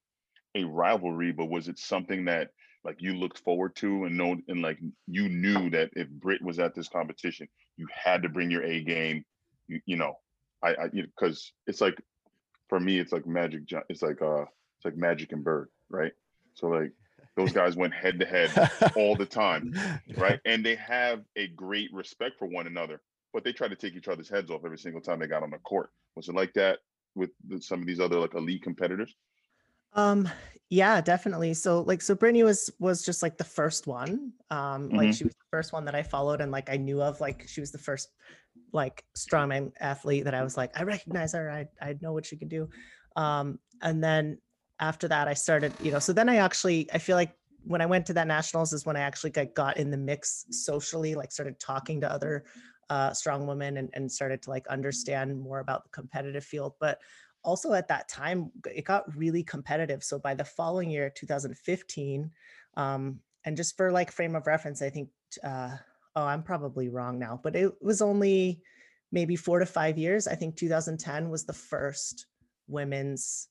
a 0.55 0.61
a 0.61 0.63
rivalry, 0.65 1.31
but 1.31 1.49
was 1.49 1.67
it 1.67 1.79
something 1.79 2.25
that 2.25 2.49
like 2.83 3.01
you 3.01 3.13
looked 3.13 3.39
forward 3.39 3.75
to 3.77 4.05
and 4.05 4.17
know 4.17 4.35
and 4.47 4.61
like 4.61 4.79
you 5.07 5.29
knew 5.29 5.69
that 5.69 5.91
if 5.93 6.09
Brit 6.09 6.41
was 6.41 6.59
at 6.59 6.75
this 6.75 6.89
competition, 6.89 7.47
you 7.77 7.87
had 7.91 8.23
to 8.23 8.29
bring 8.29 8.51
your 8.51 8.63
A 8.63 8.83
game. 8.83 9.23
You 9.67 9.79
you 9.85 9.95
know, 9.95 10.15
I 10.63 10.75
I 10.75 10.87
because 10.89 11.53
it's 11.67 11.81
like 11.81 11.97
for 12.69 12.79
me, 12.79 12.99
it's 12.99 13.11
like 13.11 13.25
Magic. 13.25 13.61
It's 13.89 14.01
like 14.01 14.21
uh, 14.21 14.41
it's 14.43 14.85
like 14.85 14.97
Magic 14.97 15.31
and 15.31 15.43
Bird, 15.43 15.69
right? 15.89 16.11
So 16.55 16.67
like 16.67 16.91
those 17.37 17.51
guys 17.59 17.75
went 17.75 17.93
head 17.93 18.19
to 18.19 18.25
head 18.25 18.51
all 18.95 19.15
the 19.15 19.25
time, 19.25 19.73
right? 20.17 20.39
And 20.45 20.65
they 20.65 20.75
have 20.75 21.21
a 21.35 21.47
great 21.47 21.93
respect 21.93 22.37
for 22.37 22.47
one 22.47 22.67
another, 22.67 23.01
but 23.33 23.43
they 23.43 23.53
try 23.53 23.67
to 23.67 23.75
take 23.75 23.95
each 23.95 24.07
other's 24.07 24.29
heads 24.29 24.51
off 24.51 24.65
every 24.65 24.77
single 24.77 25.01
time 25.01 25.19
they 25.19 25.27
got 25.27 25.43
on 25.43 25.51
the 25.51 25.59
court. 25.59 25.89
Was 26.15 26.29
it 26.29 26.35
like 26.35 26.53
that 26.53 26.79
with 27.15 27.29
some 27.61 27.81
of 27.81 27.87
these 27.87 27.99
other 27.99 28.19
like 28.19 28.33
elite 28.33 28.63
competitors? 28.63 29.15
Um, 29.95 30.29
yeah, 30.69 31.01
definitely. 31.01 31.53
So 31.53 31.81
like 31.81 32.01
so 32.01 32.15
Brittany 32.15 32.43
was 32.43 32.69
was 32.79 33.03
just 33.03 33.21
like 33.21 33.37
the 33.37 33.43
first 33.43 33.85
one. 33.85 34.33
Um, 34.49 34.89
like 34.95 35.09
Mhm. 35.09 35.17
she 35.17 35.23
was 35.23 35.33
the 35.33 35.45
first 35.51 35.71
one 35.73 35.85
that 35.85 35.95
I 35.95 36.03
followed 36.03 36.41
and 36.41 36.51
like 36.51 36.69
I 36.69 36.77
knew 36.77 37.01
of. 37.01 37.21
Like 37.21 37.47
she 37.47 37.61
was 37.61 37.71
the 37.71 37.77
first 37.77 38.09
like 38.71 39.03
strongman 39.15 39.71
athlete 39.79 40.23
that 40.25 40.33
I 40.33 40.43
was 40.43 40.57
like, 40.57 40.71
I 40.79 40.83
recognize 40.83 41.33
her, 41.33 41.49
I 41.51 41.67
I 41.81 41.95
know 42.01 42.13
what 42.13 42.25
she 42.25 42.37
can 42.37 42.47
do. 42.47 42.69
Um, 43.15 43.59
and 43.81 44.03
then 44.03 44.39
after 44.79 45.07
that 45.09 45.27
I 45.27 45.35
started, 45.35 45.73
you 45.79 45.91
know, 45.91 45.99
so 45.99 46.13
then 46.13 46.29
I 46.29 46.37
actually 46.37 46.91
I 46.91 46.97
feel 46.97 47.15
like 47.15 47.35
when 47.65 47.81
I 47.81 47.85
went 47.85 48.07
to 48.07 48.13
that 48.13 48.27
nationals 48.27 48.73
is 48.73 48.85
when 48.85 48.97
I 48.97 49.01
actually 49.01 49.29
got, 49.29 49.53
got 49.53 49.77
in 49.77 49.91
the 49.91 49.97
mix 49.97 50.45
socially, 50.49 51.15
like 51.15 51.31
started 51.31 51.59
talking 51.59 52.01
to 52.01 52.11
other 52.11 52.45
uh, 52.89 53.13
strong 53.13 53.47
women 53.47 53.77
and, 53.77 53.89
and 53.93 54.11
started 54.11 54.41
to 54.43 54.49
like 54.49 54.67
understand 54.67 55.39
more 55.39 55.59
about 55.59 55.83
the 55.83 55.89
competitive 55.89 56.43
field. 56.43 56.73
But 56.79 56.99
also 57.43 57.73
at 57.73 57.87
that 57.87 58.07
time 58.07 58.51
it 58.73 58.85
got 58.85 59.15
really 59.15 59.43
competitive 59.43 60.03
so 60.03 60.17
by 60.17 60.33
the 60.33 60.43
following 60.43 60.89
year 60.89 61.11
2015 61.15 62.31
um, 62.75 63.19
and 63.45 63.57
just 63.57 63.75
for 63.77 63.91
like 63.91 64.11
frame 64.11 64.35
of 64.35 64.47
reference 64.47 64.81
i 64.81 64.89
think 64.89 65.09
uh, 65.43 65.75
oh 66.15 66.23
i'm 66.25 66.43
probably 66.43 66.89
wrong 66.89 67.19
now 67.19 67.39
but 67.43 67.55
it 67.55 67.71
was 67.81 68.01
only 68.01 68.61
maybe 69.11 69.35
four 69.35 69.59
to 69.59 69.65
five 69.65 69.97
years 69.97 70.27
i 70.27 70.35
think 70.35 70.55
2010 70.55 71.29
was 71.29 71.45
the 71.45 71.53
first 71.53 72.27
women's 72.67 73.49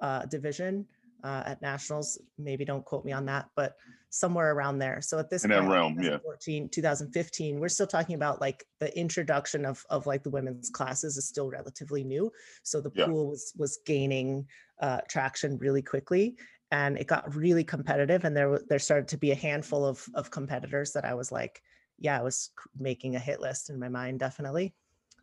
uh, 0.00 0.24
division 0.26 0.86
uh, 1.24 1.42
at 1.46 1.62
nationals 1.62 2.20
maybe 2.38 2.64
don't 2.64 2.84
quote 2.84 3.04
me 3.04 3.12
on 3.12 3.26
that 3.26 3.46
but 3.56 3.74
somewhere 4.14 4.54
around 4.54 4.78
there 4.78 5.00
so 5.02 5.18
at 5.18 5.28
this 5.28 5.44
In 5.44 5.50
that 5.50 5.60
point, 5.60 5.70
realm, 5.70 5.94
yeah. 6.00 6.18
2014 6.18 6.68
2015 6.70 7.58
we're 7.60 7.68
still 7.68 7.86
talking 7.86 8.14
about 8.14 8.40
like 8.40 8.64
the 8.78 8.96
introduction 8.96 9.64
of 9.64 9.84
of 9.90 10.06
like 10.06 10.22
the 10.22 10.30
women's 10.30 10.70
classes 10.70 11.16
is 11.16 11.26
still 11.28 11.50
relatively 11.50 12.04
new 12.04 12.30
so 12.62 12.80
the 12.80 12.90
Yeah. 12.94 13.06
pool 13.06 13.30
was 13.30 13.52
was 13.56 13.78
gaining 13.84 14.46
uh, 14.80 15.00
traction 15.08 15.58
really 15.58 15.82
quickly 15.82 16.36
and 16.70 16.96
it 16.98 17.06
got 17.08 17.34
really 17.34 17.64
competitive 17.64 18.24
and 18.24 18.36
there 18.36 18.60
there 18.68 18.78
started 18.78 19.08
to 19.08 19.18
be 19.18 19.32
a 19.32 19.34
handful 19.48 19.84
of 19.84 20.06
of 20.14 20.30
competitors 20.30 20.92
that 20.92 21.04
i 21.04 21.14
was 21.14 21.32
like 21.32 21.60
yeah 21.98 22.18
i 22.18 22.22
was 22.22 22.50
making 22.78 23.16
a 23.16 23.18
hit 23.28 23.40
list 23.40 23.68
in 23.70 23.78
my 23.80 23.88
mind 23.88 24.20
definitely 24.20 24.74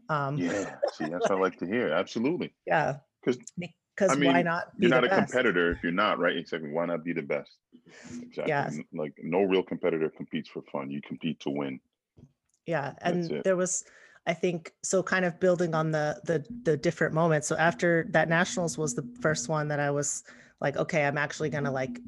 um 0.09 0.37
Yeah, 0.37 0.75
see, 0.95 1.05
that's 1.05 1.29
what 1.29 1.39
I 1.39 1.41
like 1.41 1.57
to 1.59 1.65
hear. 1.65 1.89
Absolutely. 1.93 2.53
yeah 2.67 2.97
'Cause, 3.23 3.37
because 4.01 4.17
I 4.17 4.19
why 4.25 4.33
mean, 4.33 4.45
not 4.45 4.77
be 4.79 4.87
You're 4.87 4.95
not 4.95 5.03
a 5.03 5.09
best? 5.09 5.31
competitor 5.31 5.71
if 5.71 5.83
you're 5.83 5.91
not, 5.91 6.19
right? 6.19 6.35
Exactly. 6.35 6.69
Why 6.71 6.85
not 6.85 7.03
be 7.03 7.13
the 7.13 7.21
best? 7.21 7.51
Exactly. 8.21 8.49
Yes. 8.49 8.79
Like 8.93 9.13
no 9.21 9.43
real 9.43 9.63
competitor 9.63 10.09
competes 10.09 10.49
for 10.49 10.61
fun. 10.71 10.89
You 10.89 11.01
compete 11.01 11.39
to 11.41 11.49
win. 11.49 11.79
yeah 12.67 12.93
and 13.01 13.41
there 13.43 13.55
was 13.55 13.83
i 14.27 14.33
think 14.33 14.71
so 14.83 15.01
kind 15.01 15.25
of 15.25 15.39
building 15.39 15.73
on 15.73 15.91
the 15.91 16.19
the 16.25 16.45
the 16.63 16.77
different 16.77 17.13
moments 17.13 17.47
so 17.47 17.55
after 17.57 18.05
that 18.11 18.29
nationals 18.29 18.77
was 18.77 18.93
the 18.93 19.07
first 19.19 19.49
one 19.49 19.67
that 19.67 19.79
i 19.79 19.89
was 19.89 20.23
like 20.59 20.77
okay 20.77 21.05
i'm 21.05 21.17
actually 21.17 21.49
gonna 21.49 21.71
like 21.71 21.99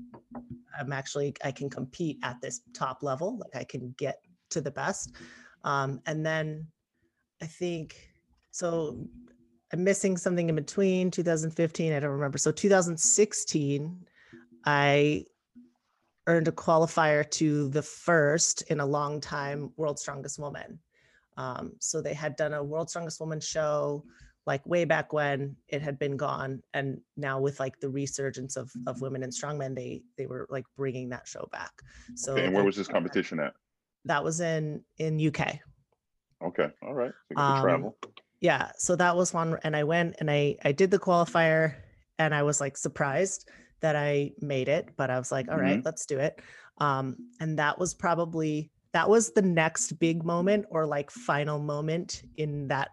i'm 0.80 0.92
actually 0.94 1.34
i 1.44 1.52
can 1.52 1.70
compete 1.72 2.18
at 2.24 2.40
this 2.40 2.62
top 2.74 3.02
level 3.02 3.30
like 3.42 3.56
i 3.60 3.64
can 3.64 3.94
get 3.98 4.18
to 4.52 4.62
the 4.62 4.70
best 4.72 5.12
um 5.64 6.00
and 6.06 6.24
then 6.24 6.68
i 7.42 7.48
think 7.48 7.96
so 8.52 9.08
i'm 9.74 9.84
missing 9.84 10.16
something 10.16 10.48
in 10.50 10.56
between 10.56 11.12
2015 11.12 11.92
i 11.94 12.00
don't 12.00 12.10
remember 12.12 12.38
so 12.38 12.52
2016 12.52 14.06
i 14.66 15.26
earned 16.28 16.48
a 16.48 16.52
qualifier 16.52 17.30
to 17.32 17.68
the 17.70 17.82
first 17.82 18.62
in 18.64 18.80
a 18.80 18.86
long 18.86 19.20
time 19.20 19.72
World's 19.76 20.02
Strongest 20.02 20.40
Woman. 20.40 20.80
Um, 21.36 21.74
so 21.80 22.02
they 22.02 22.14
had 22.14 22.36
done 22.36 22.54
a 22.54 22.64
World's 22.64 22.94
Strongest 22.94 23.20
Woman 23.20 23.40
show 23.40 24.06
like 24.46 24.66
way 24.66 24.86
back 24.86 25.14
when 25.14 25.56
it 25.68 25.82
had 25.82 25.98
been 26.00 26.18
gone, 26.18 26.62
and 26.74 27.00
now 27.16 27.40
with 27.40 27.60
like 27.60 27.80
the 27.80 27.90
resurgence 27.90 28.58
of 28.58 28.72
of 28.88 29.02
women 29.02 29.24
in 29.24 29.30
strongmen, 29.30 29.74
they 29.76 30.02
they 30.18 30.26
were 30.26 30.48
like 30.50 30.66
bringing 30.78 31.10
that 31.10 31.28
show 31.28 31.48
back. 31.52 31.72
So 32.16 32.34
Okay, 32.34 32.46
and 32.46 32.54
where 32.54 32.64
was 32.64 32.76
this 32.76 32.88
competition 32.88 33.40
at? 33.40 33.54
that 34.06 34.24
was 34.24 34.42
in 34.42 34.84
in 34.98 35.20
UK. 35.28 35.60
Okay, 36.44 36.70
all 36.84 36.94
right. 36.94 37.12
So 37.12 37.32
you 37.32 37.36
get 37.36 37.42
to 37.42 37.54
Um, 37.58 37.62
travel. 37.62 37.98
Yeah 38.44 38.70
so 38.78 38.96
that 38.96 39.16
was 39.16 39.34
one 39.34 39.58
and 39.64 39.76
i 39.76 39.84
went 39.84 40.16
and 40.20 40.30
i 40.30 40.56
i 40.64 40.72
did 40.72 40.92
the 40.92 41.00
qualifier 41.00 41.74
and 42.20 42.36
i 42.36 42.44
was 42.44 42.62
like 42.62 42.78
surprised 42.78 43.50
that 43.82 43.96
i 43.96 44.32
made 44.40 44.70
it 44.70 44.90
but 44.96 45.10
i 45.10 45.18
was 45.18 45.32
like 45.32 45.50
all 45.50 45.58
right 45.58 45.84
let's 45.84 46.06
do 46.06 46.20
it. 46.20 46.40
Um, 46.78 47.16
and 47.40 47.60
that 47.60 47.78
was 47.78 47.94
probably 47.94 48.72
that 48.94 49.10
was 49.10 49.32
the 49.32 49.42
next 49.42 49.94
big 50.00 50.24
moment 50.24 50.66
or 50.70 50.86
like 50.86 51.10
final 51.10 51.60
moment 51.60 52.24
in 52.38 52.68
that 52.68 52.90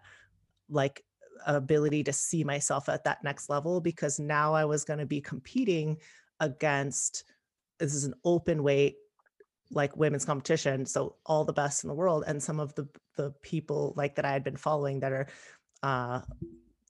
like 0.69 1.03
ability 1.45 2.03
to 2.03 2.13
see 2.13 2.43
myself 2.43 2.89
at 2.89 3.03
that 3.03 3.23
next 3.23 3.49
level 3.49 3.81
because 3.81 4.19
now 4.19 4.53
I 4.53 4.65
was 4.65 4.83
going 4.83 4.99
to 4.99 5.05
be 5.05 5.21
competing 5.21 5.97
against 6.39 7.23
this 7.79 7.93
is 7.93 8.03
an 8.03 8.13
open 8.23 8.63
weight 8.63 8.95
like 9.71 9.95
women's 9.95 10.25
competition 10.25 10.85
so 10.85 11.15
all 11.25 11.45
the 11.45 11.53
best 11.53 11.83
in 11.83 11.87
the 11.87 11.93
world 11.93 12.23
and 12.27 12.41
some 12.41 12.59
of 12.59 12.73
the 12.75 12.87
the 13.21 13.31
people 13.41 13.93
like 13.95 14.15
that 14.15 14.25
I 14.25 14.31
had 14.31 14.43
been 14.43 14.57
following 14.57 14.99
that 15.01 15.11
are 15.11 15.27
uh 15.83 16.21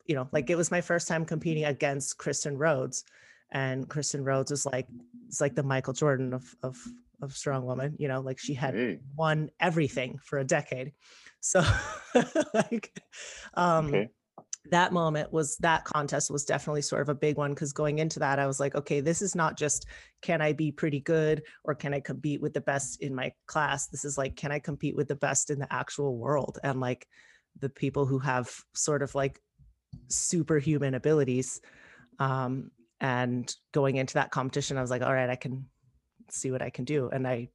you 0.06 0.16
know 0.16 0.28
like 0.32 0.50
it 0.50 0.56
was 0.56 0.72
my 0.72 0.82
first 0.82 1.08
time 1.08 1.26
competing 1.26 1.66
against 1.66 2.18
Kristin 2.18 2.58
Rhodes 2.58 3.04
and 3.52 3.88
Kristin 3.88 4.26
Rhodes 4.26 4.52
is 4.52 4.66
like 4.66 4.88
it's 5.28 5.42
like 5.42 5.56
the 5.56 5.64
Michael 5.64 5.94
Jordan 5.94 6.34
of 6.34 6.56
of 6.64 6.78
of 7.22 7.34
strong 7.34 7.66
woman 7.66 7.96
you 8.00 8.08
know 8.08 8.22
like 8.22 8.40
she 8.40 8.54
had 8.54 8.74
Hey, 8.74 9.00
won 9.16 9.50
everything 9.60 10.18
for 10.24 10.40
a 10.40 10.44
decade 10.44 10.94
so 11.40 11.62
like 12.54 12.92
um 13.54 13.88
okay. 13.88 14.10
That 14.70 14.94
moment 14.94 15.32
was 15.34 15.58
that 15.58 15.84
contest 15.86 16.30
was 16.30 16.46
definitely 16.46 16.82
sort 16.82 17.02
of 17.02 17.10
a 17.10 17.16
big 17.16 17.36
one 17.36 17.52
because 17.52 17.74
going 17.74 17.98
into 17.98 18.20
that 18.20 18.38
i 18.38 18.46
was 18.46 18.60
like 18.60 18.76
okay 18.76 19.00
this 19.00 19.22
is 19.22 19.34
not 19.36 19.58
just 19.58 19.88
can 20.22 20.42
i 20.42 20.54
be 20.54 20.72
pretty 20.72 21.00
good 21.00 21.42
or 21.64 21.74
can 21.74 21.94
i 21.94 22.00
compete 22.00 22.42
with 22.42 22.54
the 22.54 22.62
best 22.62 23.02
in 23.02 23.16
my 23.16 23.32
class? 23.48 23.88
This 23.88 24.06
is 24.06 24.18
like 24.18 24.36
can 24.36 24.52
i 24.52 24.60
compete 24.60 24.96
with 24.96 25.08
the 25.08 25.16
best 25.16 25.50
in 25.50 25.60
the 25.60 25.72
actual 25.74 26.18
world? 26.18 26.60
And 26.64 26.80
like 26.80 27.08
the 27.60 27.70
people 27.70 28.06
who 28.06 28.20
have 28.20 28.50
sort 28.74 29.02
of 29.02 29.16
like 29.16 29.42
superhuman 30.08 30.94
abilities 30.94 31.60
um 32.20 32.72
and 33.02 33.54
going 33.74 33.98
into 33.98 34.14
that 34.14 34.32
competition 34.32 34.78
i 34.78 34.82
was 34.82 34.90
like 34.90 35.02
all 35.02 35.14
right 35.14 35.30
i 35.30 35.36
can 35.36 35.66
see 36.30 36.50
what 36.50 36.62
i 36.62 36.70
can 36.70 36.86
do 36.86 37.10
and 37.10 37.28
i, 37.28 37.50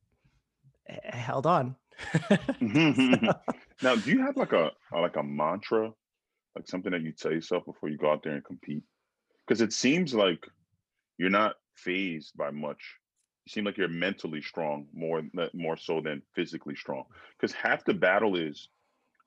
I 1.10 1.16
held 1.16 1.46
on. 1.46 1.76
Now, 3.82 3.94
do 3.94 4.10
you 4.10 4.22
have 4.22 4.36
like 4.36 4.52
a 4.52 4.70
like 4.92 5.16
a 5.16 5.22
mantra, 5.22 5.92
like 6.56 6.66
something 6.66 6.92
that 6.92 7.02
you 7.02 7.12
tell 7.12 7.32
yourself 7.32 7.64
before 7.66 7.88
you 7.88 7.98
go 7.98 8.10
out 8.10 8.22
there 8.24 8.34
and 8.34 8.44
compete? 8.44 8.82
Because 9.46 9.60
it 9.60 9.72
seems 9.72 10.14
like 10.14 10.44
you're 11.18 11.30
not 11.30 11.54
phased 11.76 12.36
by 12.36 12.50
much. 12.50 12.82
You 13.44 13.52
seem 13.52 13.64
like 13.64 13.76
you're 13.76 13.88
mentally 13.88 14.42
strong 14.42 14.86
more 14.92 15.22
more 15.54 15.76
so 15.76 16.00
than 16.00 16.22
physically 16.34 16.74
strong. 16.74 17.04
Because 17.38 17.54
half 17.54 17.84
the 17.84 17.94
battle 17.94 18.36
is, 18.36 18.68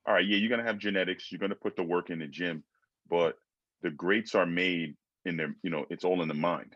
all 0.06 0.16
right, 0.16 0.26
yeah, 0.26 0.38
you're 0.38 0.50
gonna 0.50 0.68
have 0.68 0.80
genetics, 0.80 1.32
you're 1.32 1.40
gonna 1.40 1.56
put 1.56 1.76
the 1.76 1.84
work 1.84 2.10
in 2.10 2.20
the 2.20 2.28
gym, 2.28 2.64
but 3.10 3.36
the 3.82 3.92
greats 3.92 4.36
are 4.36 4.46
made 4.46 4.96
in 5.26 5.38
their, 5.38 5.56
you 5.64 5.70
know, 5.70 5.86
it's 5.90 6.04
all 6.04 6.22
in 6.22 6.28
the 6.28 6.34
mind, 6.34 6.76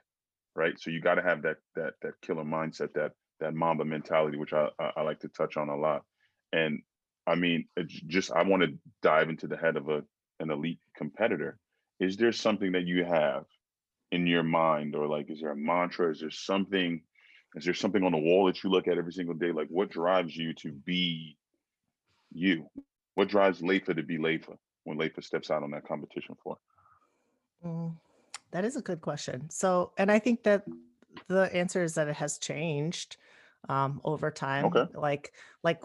right? 0.56 0.80
So 0.80 0.90
you 0.92 1.02
got 1.02 1.16
to 1.16 1.24
have 1.24 1.42
that 1.44 1.58
that 1.76 1.94
that 2.02 2.14
killer 2.22 2.44
mindset, 2.44 2.94
that 2.94 3.12
that 3.40 3.54
Mamba 3.54 3.86
mentality, 3.86 4.38
which 4.38 4.54
I, 4.54 4.70
I 4.80 4.92
I 4.98 5.02
like 5.02 5.20
to 5.22 5.28
touch 5.30 5.58
on 5.58 5.70
a 5.70 5.76
lot. 5.76 6.04
And 6.52 6.82
I 7.26 7.36
mean, 7.36 7.68
just 8.08 8.32
I 8.32 8.44
want 8.44 8.64
to 8.64 8.78
dive 9.02 9.30
into 9.30 9.48
the 9.48 9.58
head 9.58 9.78
of 9.78 9.90
a 9.90 10.04
an 10.40 10.52
elite 10.52 10.80
competitor. 10.96 11.58
Is 12.00 12.18
there 12.18 12.32
something 12.32 12.72
that 12.74 12.86
you 12.86 13.04
have 13.06 13.46
in 14.12 14.28
your 14.28 14.44
mind, 14.44 14.96
or 14.96 15.08
like, 15.08 15.30
is 15.30 15.42
there 15.42 15.52
a 15.52 15.56
mantra? 15.56 16.12
Is 16.12 16.20
there 16.20 16.32
something? 16.32 17.02
Is 17.56 17.66
there 17.66 17.74
something 17.74 18.04
on 18.04 18.12
the 18.12 18.18
wall 18.18 18.46
that 18.46 18.64
you 18.64 18.70
look 18.70 18.88
at 18.88 18.98
every 18.98 19.14
single 19.14 19.36
day? 19.36 19.52
Like, 19.52 19.68
what 19.70 19.90
drives 19.90 20.36
you 20.36 20.54
to 20.56 20.72
be 20.72 21.38
you? 22.32 22.68
What 23.16 23.30
drives 23.30 23.62
Leifa 23.62 23.96
to 23.96 24.04
be 24.04 24.18
Leifa 24.18 24.58
when 24.84 24.98
Leifa 24.98 25.24
steps 25.24 25.52
out 25.52 25.64
on 25.64 25.72
that 25.72 25.88
competition 25.88 26.36
floor? 26.42 26.58
Mm, 27.64 27.96
that 28.52 28.66
is 28.66 28.76
a 28.76 28.82
good 28.82 29.02
question. 29.02 29.50
So, 29.50 29.92
and 29.98 30.12
I 30.12 30.20
think 30.20 30.44
that 30.44 30.66
the 31.28 31.54
answer 31.56 31.84
is 31.84 31.94
that 31.96 32.08
it 32.08 32.16
has 32.16 32.38
changed 32.40 33.18
um, 33.70 34.02
over 34.04 34.32
time. 34.32 34.66
Okay. 34.66 34.86
Like, 34.96 35.34
like 35.64 35.82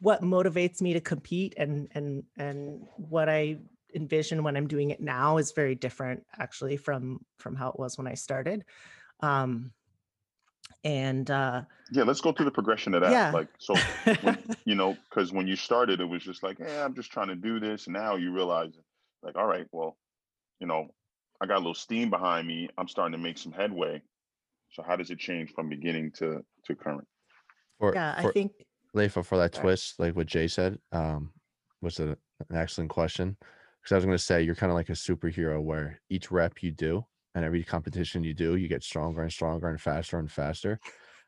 what 0.00 0.22
motivates 0.22 0.80
me 0.80 0.92
to 0.92 1.00
compete 1.00 1.54
and 1.56 1.88
and 1.92 2.24
and 2.36 2.86
what 2.96 3.28
I 3.28 3.58
envision 3.96 4.44
when 4.44 4.56
I'm 4.56 4.68
doing 4.68 4.90
it 4.90 5.00
now 5.00 5.38
is 5.38 5.52
very 5.52 5.74
different 5.74 6.24
actually 6.38 6.76
from 6.76 7.24
from 7.38 7.56
how 7.56 7.68
it 7.70 7.78
was 7.78 7.98
when 7.98 8.06
I 8.06 8.14
started. 8.14 8.64
Um, 9.20 9.72
and 10.84 11.30
uh, 11.30 11.62
Yeah, 11.90 12.04
let's 12.04 12.20
go 12.20 12.32
through 12.32 12.44
the 12.44 12.50
progression 12.52 12.94
of 12.94 13.00
that. 13.02 13.10
yeah. 13.10 13.30
Like, 13.32 13.48
so 13.58 13.74
when 14.22 14.38
you 14.64 14.74
know, 14.74 14.96
because 15.08 15.32
when 15.32 15.46
you 15.46 15.56
started, 15.56 16.00
it 16.00 16.04
was 16.04 16.22
just 16.22 16.42
like, 16.42 16.58
yeah, 16.58 16.84
I'm 16.84 16.94
just 16.94 17.10
trying 17.10 17.28
to 17.28 17.36
do 17.36 17.58
this. 17.58 17.88
Now 17.88 18.16
you 18.16 18.32
realize, 18.32 18.72
like, 19.22 19.36
all 19.36 19.46
right, 19.46 19.66
well, 19.72 19.96
you 20.60 20.66
know, 20.66 20.88
I 21.40 21.46
got 21.46 21.56
a 21.56 21.58
little 21.58 21.74
steam 21.74 22.10
behind 22.10 22.46
me. 22.46 22.68
I'm 22.78 22.88
starting 22.88 23.12
to 23.12 23.22
make 23.22 23.38
some 23.38 23.52
headway. 23.52 24.02
So 24.72 24.82
how 24.82 24.96
does 24.96 25.10
it 25.10 25.18
change 25.18 25.52
from 25.52 25.68
beginning 25.68 26.12
to 26.18 26.44
to 26.66 26.74
current? 26.74 27.06
For, 27.78 27.94
yeah, 27.94 28.14
I 28.16 28.30
think 28.30 28.52
Leifa, 28.94 29.24
for 29.24 29.38
that 29.38 29.54
Sorry. 29.54 29.64
twist, 29.64 29.98
like 29.98 30.16
what 30.16 30.26
Jay 30.26 30.48
said, 30.48 30.78
um, 30.92 31.32
was 31.82 32.00
a, 32.00 32.16
an 32.48 32.56
excellent 32.56 32.90
question. 32.90 33.36
Because 33.86 33.94
I 33.94 33.98
was 33.98 34.04
going 34.04 34.18
to 34.18 34.24
say, 34.24 34.42
you're 34.42 34.56
kind 34.56 34.72
of 34.72 34.74
like 34.74 34.88
a 34.88 34.94
superhero 34.94 35.62
where 35.62 36.00
each 36.10 36.32
rep 36.32 36.60
you 36.60 36.72
do 36.72 37.06
and 37.36 37.44
every 37.44 37.62
competition 37.62 38.24
you 38.24 38.34
do, 38.34 38.56
you 38.56 38.66
get 38.66 38.82
stronger 38.82 39.22
and 39.22 39.32
stronger 39.32 39.68
and 39.68 39.80
faster 39.80 40.18
and 40.18 40.28
faster. 40.28 40.80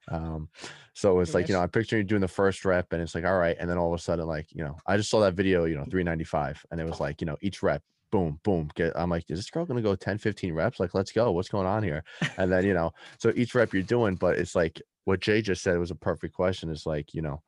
Um, 0.09 0.49
so 0.93 1.21
it's 1.21 1.37
I 1.37 1.39
like, 1.39 1.49
you 1.49 1.55
know. 1.55 1.61
I'm 1.61 1.69
picturing 1.69 2.01
you 2.01 2.09
doing 2.09 2.21
the 2.21 2.27
first 2.27 2.65
rep 2.65 2.93
and 2.93 3.01
it's 3.01 3.15
like, 3.15 3.25
all 3.25 3.39
right. 3.39 3.57
And 3.61 3.71
then 3.71 3.79
all 3.79 3.95
of 3.95 4.01
a 4.01 4.03
sudden, 4.03 4.27
like, 4.27 4.49
you 4.51 4.65
know, 4.65 4.77
I 4.89 4.97
just 4.97 5.09
saw 5.09 5.21
that 5.21 5.35
video, 5.35 5.67
you 5.67 5.77
know, 5.77 5.85
395 5.85 6.67
and 6.73 6.81
it 6.81 6.85
was 6.85 6.99
like, 6.99 7.21
you 7.21 7.29
know, 7.29 7.37
each 7.43 7.63
rep, 7.63 7.81
boom, 8.11 8.41
boom, 8.43 8.71
get, 8.75 8.93
I'm 8.97 9.09
like, 9.09 9.27
is 9.29 9.39
this 9.39 9.51
girl 9.51 9.65
going 9.65 9.77
to 9.77 9.89
go 9.89 9.95
10, 9.95 10.19
15 10.19 10.53
reps? 10.53 10.81
Like, 10.81 10.95
let's 10.95 11.13
go. 11.13 11.31
What's 11.31 11.49
going 11.49 11.69
on 11.69 11.85
here? 11.85 12.03
And 12.39 12.51
then, 12.51 12.65
you 12.67 12.75
know, 12.75 12.91
so 13.21 13.33
each 13.37 13.55
rep 13.55 13.73
you're 13.73 13.85
doing, 13.85 14.17
but 14.17 14.37
it's 14.37 14.57
like 14.57 14.83
what 15.05 15.21
Jay 15.21 15.43
just 15.43 15.63
said 15.63 15.79
was 15.79 15.93
a 15.93 15.95
perfect 15.95 16.35
question. 16.35 16.71
Is 16.71 16.87
like, 16.87 17.15
you 17.15 17.23
know, 17.23 17.41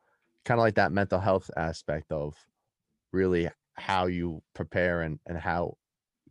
kind 0.45 0.57
of 0.57 0.63
like 0.63 0.75
that 0.75 0.93
mental 0.93 1.19
health 1.19 1.51
aspect 1.57 2.13
of 2.13 2.33
really 3.11 3.49
how 3.75 4.05
you 4.05 4.41
prepare 4.53 5.01
and 5.01 5.19
and 5.25 5.37
how 5.37 5.77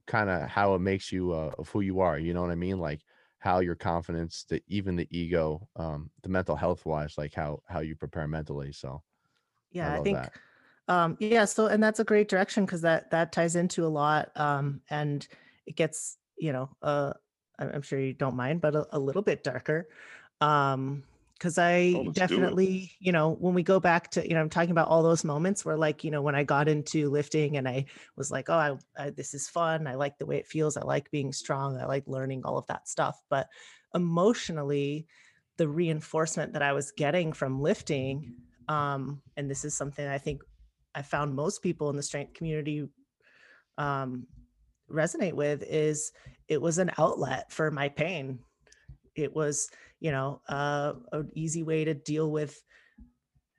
kind 0.06 0.28
of 0.28 0.48
how 0.48 0.74
it 0.74 0.80
makes 0.80 1.12
you 1.12 1.32
uh, 1.32 1.50
of 1.58 1.68
who 1.68 1.80
you 1.80 2.00
are 2.00 2.18
you 2.18 2.34
know 2.34 2.42
what 2.42 2.50
i 2.50 2.54
mean 2.54 2.78
like 2.78 3.00
how 3.38 3.60
your 3.60 3.74
confidence 3.74 4.44
the 4.48 4.62
even 4.66 4.96
the 4.96 5.08
ego 5.10 5.66
um 5.76 6.10
the 6.22 6.28
mental 6.28 6.56
health 6.56 6.84
wise 6.84 7.16
like 7.16 7.32
how 7.34 7.60
how 7.66 7.80
you 7.80 7.94
prepare 7.94 8.26
mentally 8.26 8.72
so 8.72 9.02
yeah 9.70 9.92
i, 9.92 9.96
love 9.96 10.04
think 10.04 10.16
that. 10.18 10.32
um 10.88 11.16
yeah 11.20 11.44
so 11.44 11.66
and 11.66 11.82
that's 11.82 12.00
a 12.00 12.04
great 12.04 12.28
direction 12.28 12.64
because 12.64 12.82
that 12.82 13.10
that 13.10 13.32
ties 13.32 13.56
into 13.56 13.86
a 13.86 13.88
lot 13.88 14.30
um 14.36 14.80
and 14.90 15.28
it 15.66 15.76
gets 15.76 16.18
you 16.38 16.52
know 16.52 16.68
uh 16.82 17.12
i'm 17.58 17.70
I'm 17.74 17.82
sure 17.82 18.00
you 18.00 18.12
don't 18.12 18.36
mind 18.36 18.60
but 18.60 18.74
a, 18.74 18.86
a 18.92 18.98
little 18.98 19.22
bit 19.22 19.44
darker 19.44 19.88
um 20.40 21.04
because 21.40 21.56
i 21.56 21.90
Oh, 21.94 22.02
let's 22.02 22.18
do 22.18 22.22
it. 22.22 22.28
definitely 22.28 22.92
you 23.00 23.12
know 23.12 23.30
when 23.40 23.54
we 23.54 23.62
go 23.62 23.80
back 23.80 24.10
to 24.10 24.28
you 24.28 24.34
know 24.34 24.40
i'm 24.40 24.50
talking 24.50 24.70
about 24.70 24.88
all 24.88 25.02
those 25.02 25.24
moments 25.24 25.64
where 25.64 25.76
like 25.78 26.04
you 26.04 26.10
know 26.10 26.20
when 26.20 26.34
i 26.34 26.44
got 26.44 26.68
into 26.68 27.08
lifting 27.08 27.56
and 27.56 27.66
i 27.66 27.86
was 28.16 28.30
like 28.30 28.50
oh 28.50 28.54
I, 28.54 28.76
I 28.98 29.10
this 29.10 29.32
is 29.32 29.48
fun. 29.48 29.86
I 29.86 29.94
like 29.94 30.18
the 30.18 30.26
way 30.26 30.36
it 30.36 30.46
feels. 30.46 30.76
I 30.76 30.82
like 30.82 31.10
being 31.10 31.32
strong. 31.32 31.78
I 31.80 31.86
like 31.86 32.04
learning 32.06 32.42
all 32.44 32.58
of 32.58 32.66
that 32.66 32.86
stuff. 32.86 33.18
But 33.30 33.48
emotionally 33.94 35.06
the 35.56 35.66
reinforcement 35.68 36.52
that 36.52 36.62
i 36.62 36.72
was 36.72 36.92
getting 36.92 37.32
from 37.32 37.60
lifting 37.60 38.34
um 38.68 39.20
and 39.36 39.50
this 39.50 39.64
is 39.64 39.76
something 39.76 40.06
i 40.06 40.16
think 40.18 40.42
i 40.94 41.02
found 41.02 41.34
most 41.34 41.60
people 41.62 41.90
in 41.90 41.96
the 41.96 42.02
strength 42.02 42.34
community 42.34 42.86
um 43.78 44.26
resonate 44.90 45.34
with 45.34 45.62
is 45.64 46.12
it 46.48 46.60
was 46.62 46.78
an 46.78 46.90
outlet 46.98 47.50
for 47.50 47.70
my 47.70 47.88
pain 47.88 48.38
it 49.14 49.34
was 49.34 49.70
you 50.00 50.10
know 50.10 50.40
uh, 50.48 50.92
an 51.12 51.30
easy 51.34 51.62
way 51.62 51.84
to 51.84 51.94
deal 51.94 52.30
with 52.30 52.62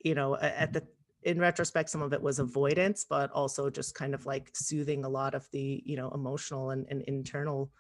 you 0.04 0.16
know 0.16 0.36
at 0.38 0.74
the 0.74 0.84
in 1.24 1.40
retrospect 1.40 1.90
some 1.90 2.02
of 2.02 2.14
it 2.14 2.22
was 2.22 2.40
avoidance 2.40 3.06
but 3.08 3.32
also 3.32 3.70
just 3.70 3.94
kind 3.94 4.14
of 4.14 4.26
like 4.26 4.50
soothing 4.54 5.04
a 5.06 5.10
lot 5.10 5.36
of 5.36 5.48
the 5.52 5.82
you 5.86 5.96
know 5.96 6.10
emotional 6.12 6.72
and, 6.72 6.88
and 6.90 7.02
internal 7.04 7.72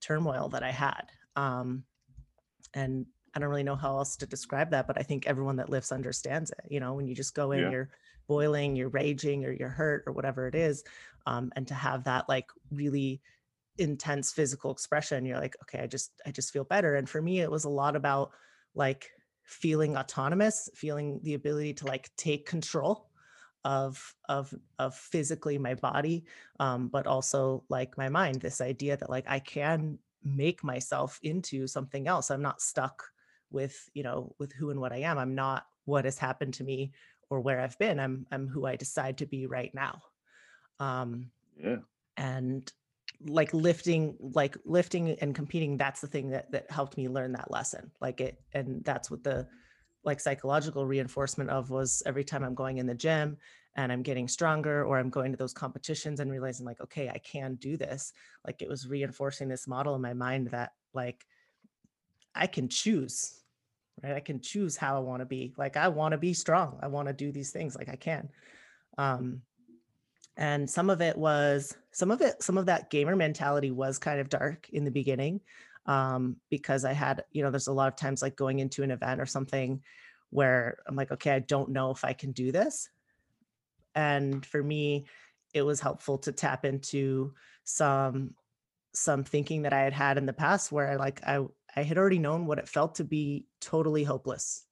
turmoil 0.00 0.48
that 0.48 0.62
i 0.62 0.70
had 0.70 1.04
um 1.36 1.84
and 2.74 3.04
i 3.34 3.38
don't 3.38 3.50
really 3.50 3.62
know 3.62 3.76
how 3.76 3.98
else 3.98 4.16
to 4.16 4.26
describe 4.26 4.70
that 4.70 4.86
but 4.86 4.98
i 4.98 5.02
think 5.02 5.26
everyone 5.26 5.56
that 5.56 5.68
lifts 5.68 5.92
understands 5.92 6.50
it 6.50 6.64
you 6.70 6.80
know 6.80 6.94
when 6.94 7.06
you 7.06 7.14
just 7.14 7.34
go 7.34 7.52
in 7.52 7.60
Yeah. 7.60 7.70
you're 7.70 7.90
boiling 8.28 8.74
you're 8.74 8.88
raging 8.88 9.44
or 9.44 9.52
you're 9.52 9.68
hurt 9.68 10.04
or 10.06 10.12
whatever 10.12 10.46
it 10.48 10.54
is 10.54 10.82
um, 11.26 11.52
and 11.56 11.68
to 11.68 11.74
have 11.74 12.04
that 12.04 12.28
like 12.28 12.46
really 12.70 13.20
intense 13.78 14.32
physical 14.32 14.70
expression 14.70 15.24
you're 15.24 15.40
like 15.40 15.56
okay 15.62 15.80
i 15.80 15.86
just 15.86 16.12
i 16.26 16.30
just 16.30 16.52
feel 16.52 16.64
better. 16.64 16.94
And 16.96 17.08
for 17.08 17.20
me 17.20 17.40
it 17.40 17.50
was 17.50 17.64
a 17.64 17.70
lot 17.70 17.96
about 17.96 18.30
like 18.74 19.10
feeling 19.44 19.96
autonomous 19.96 20.68
feeling 20.74 21.20
the 21.22 21.34
ability 21.34 21.74
to 21.74 21.86
like 21.86 22.10
take 22.16 22.46
control 22.46 23.10
of 23.64 24.14
of 24.28 24.52
of 24.78 24.94
physically 24.94 25.58
my 25.58 25.74
body 25.74 26.24
um 26.60 26.88
but 26.88 27.06
also 27.06 27.64
like 27.68 27.96
my 27.98 28.08
mind 28.08 28.40
this 28.40 28.60
idea 28.60 28.96
that 28.96 29.10
like 29.10 29.24
i 29.28 29.38
can 29.40 29.98
make 30.26 30.64
myself 30.64 31.18
into 31.22 31.66
something 31.66 32.08
else. 32.08 32.30
I'm 32.30 32.42
not 32.42 32.60
stuck 32.60 33.04
with 33.50 33.88
you 33.94 34.02
know 34.02 34.34
with 34.38 34.52
who 34.52 34.70
and 34.70 34.80
what 34.80 34.92
i 34.92 34.98
am. 34.98 35.18
I'm 35.18 35.34
not 35.34 35.66
what 35.84 36.04
has 36.04 36.18
happened 36.18 36.54
to 36.54 36.64
me 36.64 36.92
or 37.30 37.40
where 37.40 37.60
i've 37.60 37.78
been. 37.78 38.00
I'm 38.00 38.26
i'm 38.32 38.48
who 38.48 38.66
i 38.66 38.76
decide 38.76 39.18
to 39.18 39.26
be 39.26 39.46
right 39.46 39.72
now. 39.74 40.02
Um 40.80 41.30
Yeah. 41.62 41.78
and 42.16 42.70
like 43.24 43.52
lifting 43.54 44.14
like 44.20 44.56
lifting 44.64 45.10
and 45.20 45.34
competing 45.34 45.76
that's 45.76 46.00
the 46.00 46.06
thing 46.06 46.30
that 46.30 46.50
that 46.52 46.70
helped 46.70 46.96
me 46.96 47.08
learn 47.08 47.32
that 47.32 47.50
lesson 47.50 47.90
like 48.00 48.20
it 48.20 48.40
and 48.52 48.84
that's 48.84 49.10
what 49.10 49.24
the 49.24 49.46
like 50.06 50.20
psychological 50.20 50.86
reinforcement 50.86 51.50
of 51.50 51.68
was 51.68 52.02
every 52.06 52.24
time 52.24 52.44
I'm 52.44 52.54
going 52.54 52.78
in 52.78 52.86
the 52.86 52.94
gym 52.94 53.36
and 53.74 53.92
I'm 53.92 54.02
getting 54.02 54.28
stronger 54.28 54.84
or 54.84 54.98
I'm 54.98 55.10
going 55.10 55.32
to 55.32 55.36
those 55.36 55.52
competitions 55.52 56.20
and 56.20 56.30
realizing 56.30 56.64
like, 56.64 56.80
okay, 56.80 57.10
I 57.10 57.18
can 57.18 57.56
do 57.56 57.76
this. 57.76 58.12
Like 58.46 58.62
it 58.62 58.68
was 58.68 58.88
reinforcing 58.88 59.48
this 59.48 59.66
model 59.66 59.96
in 59.96 60.00
my 60.00 60.14
mind 60.14 60.48
that 60.52 60.72
like 60.94 61.26
I 62.34 62.46
can 62.46 62.68
choose, 62.68 63.40
right? 64.02 64.14
I 64.14 64.20
can 64.20 64.40
choose 64.40 64.76
how 64.76 64.96
I 64.96 65.00
want 65.00 65.20
to 65.20 65.26
be. 65.26 65.52
Like 65.58 65.76
I 65.76 65.88
want 65.88 66.12
to 66.12 66.18
be 66.18 66.32
strong. 66.32 66.78
I 66.80 66.86
want 66.86 67.08
to 67.08 67.12
do 67.12 67.32
these 67.32 67.50
things 67.50 67.76
like 67.76 67.88
I 67.88 67.96
can. 67.96 68.28
Um, 68.96 69.42
and 70.36 70.68
some 70.68 70.90
of 70.90 71.00
it 71.00 71.16
was 71.16 71.76
some 71.92 72.10
of 72.10 72.20
it 72.20 72.42
some 72.42 72.58
of 72.58 72.66
that 72.66 72.90
gamer 72.90 73.16
mentality 73.16 73.70
was 73.70 73.98
kind 73.98 74.20
of 74.20 74.28
dark 74.28 74.68
in 74.70 74.84
the 74.84 74.90
beginning 74.90 75.40
um, 75.86 76.36
because 76.50 76.84
i 76.84 76.92
had 76.92 77.24
you 77.32 77.42
know 77.42 77.50
there's 77.50 77.68
a 77.68 77.72
lot 77.72 77.88
of 77.88 77.96
times 77.96 78.22
like 78.22 78.36
going 78.36 78.58
into 78.58 78.82
an 78.82 78.90
event 78.90 79.20
or 79.20 79.26
something 79.26 79.82
where 80.30 80.78
i'm 80.86 80.96
like 80.96 81.10
okay 81.10 81.30
i 81.30 81.38
don't 81.38 81.70
know 81.70 81.90
if 81.90 82.04
i 82.04 82.12
can 82.12 82.32
do 82.32 82.52
this. 82.52 82.88
And 83.94 84.44
for 84.44 84.62
me 84.62 85.06
it 85.54 85.62
was 85.62 85.80
helpful 85.80 86.18
to 86.18 86.32
tap 86.32 86.66
into 86.66 87.32
some 87.64 88.34
some 88.92 89.24
thinking 89.24 89.62
that 89.62 89.72
i 89.72 89.80
had 89.80 89.94
had 89.94 90.18
in 90.18 90.26
the 90.26 90.32
past 90.32 90.70
where 90.70 90.90
i 90.90 90.96
like 90.96 91.22
i 91.26 91.38
i 91.74 91.82
had 91.82 91.96
already 91.96 92.18
known 92.18 92.46
what 92.46 92.58
it 92.58 92.68
felt 92.68 92.96
to 92.96 93.04
be 93.04 93.46
totally 93.60 94.04
hopeless. 94.04 94.64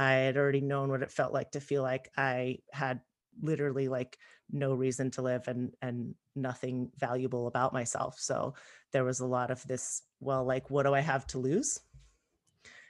I 0.00 0.12
had 0.12 0.36
already 0.36 0.60
known 0.60 0.90
what 0.90 1.02
it 1.02 1.10
felt 1.10 1.32
like 1.32 1.50
to 1.50 1.60
feel 1.60 1.82
like 1.82 2.10
i 2.16 2.58
had 2.72 3.00
literally 3.42 3.88
like 3.88 4.18
no 4.50 4.74
reason 4.74 5.10
to 5.12 5.22
live 5.22 5.48
and 5.48 5.72
and 5.82 6.14
nothing 6.34 6.90
valuable 6.96 7.46
about 7.46 7.72
myself. 7.72 8.18
So 8.18 8.54
there 8.92 9.04
was 9.04 9.20
a 9.20 9.26
lot 9.26 9.50
of 9.50 9.66
this 9.66 10.02
well 10.20 10.44
like 10.44 10.70
what 10.70 10.84
do 10.84 10.94
i 10.94 11.00
have 11.00 11.26
to 11.28 11.38
lose? 11.38 11.80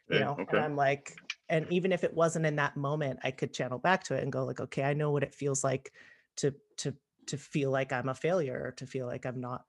You 0.08 0.18
Yeah, 0.18 0.24
know 0.24 0.32
okay. 0.32 0.44
and 0.50 0.60
i'm 0.60 0.76
like 0.76 1.16
and 1.50 1.66
even 1.70 1.92
if 1.92 2.04
it 2.04 2.14
wasn't 2.14 2.46
in 2.46 2.56
that 2.56 2.76
moment 2.76 3.20
i 3.24 3.30
could 3.30 3.52
channel 3.52 3.78
back 3.78 4.04
to 4.04 4.14
it 4.14 4.22
and 4.22 4.32
go 4.32 4.44
like 4.44 4.60
okay 4.60 4.82
i 4.82 4.94
know 4.94 5.10
what 5.10 5.22
it 5.22 5.34
feels 5.34 5.62
like 5.62 5.92
to 6.36 6.54
to 6.78 6.94
to 7.26 7.36
feel 7.36 7.70
like 7.70 7.92
i'm 7.92 8.08
a 8.08 8.14
failure 8.14 8.62
or 8.64 8.72
to 8.72 8.86
feel 8.86 9.06
like 9.06 9.26
i'm 9.26 9.40
not 9.40 9.64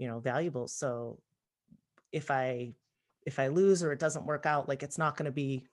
you 0.00 0.08
know 0.08 0.18
valuable. 0.18 0.66
So 0.66 1.20
if 2.10 2.30
i 2.30 2.72
if 3.26 3.38
i 3.38 3.48
lose 3.48 3.82
or 3.82 3.92
it 3.92 3.98
doesn't 3.98 4.26
work 4.26 4.46
out 4.46 4.68
like 4.68 4.82
it's 4.82 4.98
not 4.98 5.16
going 5.16 5.26
to 5.26 5.30
be 5.32 5.66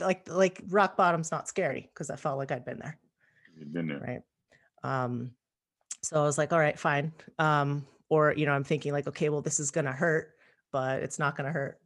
like 0.00 0.26
like 0.28 0.62
rock 0.68 0.96
bottom's 0.96 1.30
not 1.30 1.46
scary 1.46 1.88
because 1.92 2.10
i 2.10 2.16
felt 2.16 2.38
like 2.38 2.50
i'd 2.50 2.64
been 2.64 2.78
there 2.78 2.98
You've 3.58 3.72
been 3.72 3.88
there. 3.88 4.00
right. 4.00 4.22
Um 4.82 5.32
so 6.02 6.20
i 6.20 6.24
was 6.24 6.36
like 6.36 6.52
all 6.52 6.58
right 6.58 6.78
fine. 6.78 7.12
Um 7.38 7.86
or 8.10 8.34
you 8.36 8.44
know 8.46 8.52
i'm 8.52 8.64
thinking 8.64 8.92
like 8.92 9.06
okay 9.08 9.30
well 9.30 9.40
this 9.40 9.58
is 9.58 9.70
going 9.70 9.86
to 9.86 9.92
hurt 9.92 10.32
but 10.72 11.02
it's 11.02 11.18
not 11.18 11.36
going 11.36 11.46
to 11.46 11.52
hurt 11.52 11.78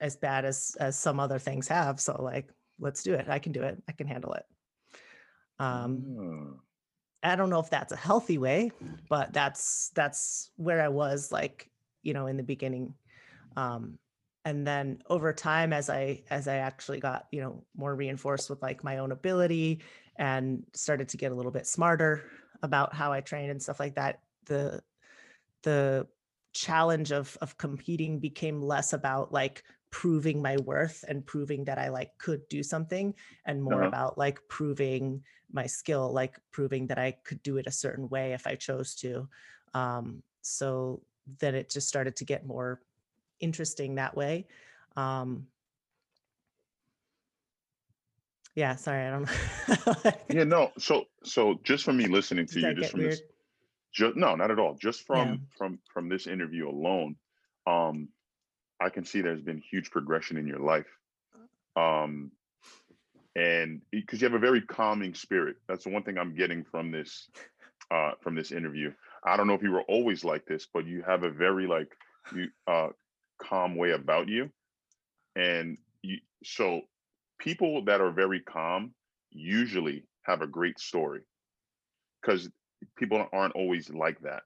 as 0.00 0.16
bad 0.16 0.44
as 0.44 0.76
as 0.78 0.98
some 0.98 1.18
other 1.18 1.38
things 1.38 1.66
have 1.68 1.98
so 2.00 2.20
like 2.22 2.48
let's 2.80 3.02
do 3.02 3.14
it. 3.14 3.26
I 3.28 3.38
can 3.40 3.50
do 3.52 3.62
it. 3.62 3.82
I 3.88 3.92
can 3.92 4.06
handle 4.06 4.34
it. 4.34 4.44
Um 5.58 6.04
Ah, 7.24 7.32
i 7.32 7.34
don't 7.36 7.50
know 7.50 7.58
if 7.58 7.68
that's 7.68 7.92
a 7.92 7.96
healthy 7.96 8.38
way 8.38 8.70
but 9.08 9.32
that's 9.32 9.90
that's 9.96 10.52
where 10.54 10.80
i 10.80 10.86
was 10.86 11.32
like 11.32 11.68
you 12.02 12.12
know 12.14 12.26
in 12.26 12.36
the 12.36 12.42
beginning. 12.44 12.94
Um 13.56 13.98
and 14.44 14.64
then 14.66 15.02
over 15.10 15.32
time 15.32 15.72
as 15.72 15.90
i 15.90 16.22
as 16.30 16.46
i 16.46 16.56
actually 16.56 17.00
got 17.00 17.26
you 17.32 17.40
know 17.40 17.64
more 17.76 17.94
reinforced 17.94 18.48
with 18.50 18.62
like 18.62 18.84
my 18.84 18.98
own 18.98 19.10
ability 19.12 19.80
and 20.18 20.64
started 20.74 21.08
to 21.08 21.16
get 21.16 21.32
a 21.32 21.34
little 21.34 21.52
bit 21.52 21.66
smarter 21.66 22.30
about 22.62 22.94
how 22.94 23.12
i 23.12 23.20
trained 23.20 23.50
and 23.50 23.62
stuff 23.62 23.80
like 23.80 23.94
that 23.94 24.20
the 24.46 24.82
the 25.62 26.06
challenge 26.52 27.12
of 27.12 27.36
of 27.40 27.56
competing 27.58 28.18
became 28.18 28.60
less 28.62 28.92
about 28.92 29.32
like 29.32 29.62
proving 29.90 30.42
my 30.42 30.56
worth 30.58 31.04
and 31.08 31.24
proving 31.26 31.64
that 31.64 31.78
i 31.78 31.88
like 31.88 32.16
could 32.18 32.46
do 32.48 32.62
something 32.62 33.14
and 33.46 33.62
more 33.62 33.82
Uh-huh. 33.82 33.88
about 33.88 34.18
like 34.18 34.40
proving 34.48 35.22
my 35.52 35.66
skill 35.66 36.12
like 36.12 36.38
proving 36.50 36.86
that 36.86 36.98
i 36.98 37.10
could 37.24 37.42
do 37.42 37.56
it 37.56 37.66
a 37.66 37.70
certain 37.72 38.08
way 38.08 38.32
if 38.32 38.46
i 38.46 38.54
chose 38.54 38.94
to 38.94 39.28
um 39.74 40.22
so 40.42 41.02
then 41.38 41.54
it 41.54 41.70
just 41.70 41.88
started 41.88 42.16
to 42.16 42.24
get 42.24 42.46
more 42.46 42.80
interesting 43.40 43.94
that 43.94 44.16
way 44.16 44.46
um 44.96 45.46
yeah 48.58 48.74
sorry 48.74 49.06
i 49.06 49.10
don't 49.10 49.22
know 49.22 50.12
Yeah, 50.30 50.44
no. 50.44 50.70
So, 50.78 51.04
so 51.24 51.58
just 51.62 51.84
from 51.84 51.96
me 51.96 52.06
listening 52.06 52.46
to 52.48 52.60
you, 52.60 52.74
just 52.74 52.90
from 52.90 53.00
weird 53.00 53.12
this, 53.12 53.22
just 53.92 54.16
no, 54.16 54.34
not 54.34 54.50
at 54.50 54.58
all. 54.58 54.74
Just 54.74 55.06
from 55.06 55.28
Yeah. 55.28 55.36
from 55.56 55.78
from 55.92 56.08
this 56.08 56.26
interview 56.26 56.68
alone, 56.68 57.16
um, 57.66 58.08
I 58.80 58.90
can 58.90 59.04
see 59.04 59.20
there's 59.20 59.40
been 59.40 59.62
huge 59.70 59.90
progression 59.90 60.36
in 60.36 60.46
your 60.46 60.58
life, 60.58 60.86
um, 61.76 62.30
and 63.36 63.80
because 63.90 64.20
you 64.20 64.26
have 64.28 64.34
a 64.34 64.38
very 64.40 64.60
calming 64.60 65.14
spirit. 65.14 65.56
That's 65.68 65.84
the 65.84 65.90
one 65.90 66.02
thing 66.02 66.18
I'm 66.18 66.34
getting 66.34 66.64
from 66.64 66.90
this, 66.90 67.30
uh, 67.90 68.12
from 68.20 68.34
this 68.34 68.52
interview. 68.52 68.92
I 69.24 69.36
don't 69.36 69.46
know 69.46 69.54
if 69.54 69.62
you 69.62 69.72
were 69.72 69.82
always 69.82 70.24
like 70.24 70.44
this, 70.46 70.66
but 70.72 70.86
you 70.86 71.02
have 71.06 71.22
a 71.22 71.30
very 71.30 71.66
like 71.66 71.96
you 72.34 72.48
uh 72.66 72.88
calm 73.40 73.76
way 73.76 73.92
about 73.92 74.28
you, 74.28 74.50
and 75.36 75.78
you 76.02 76.18
so 76.44 76.82
people 77.38 77.84
that 77.84 78.00
are 78.00 78.10
very 78.10 78.40
calm 78.40 78.92
usually 79.30 80.04
have 80.22 80.42
a 80.42 80.46
great 80.46 80.78
story 80.78 81.22
because 82.20 82.48
people 82.96 83.26
aren't 83.32 83.54
always 83.54 83.90
like 83.90 84.20
that. 84.20 84.42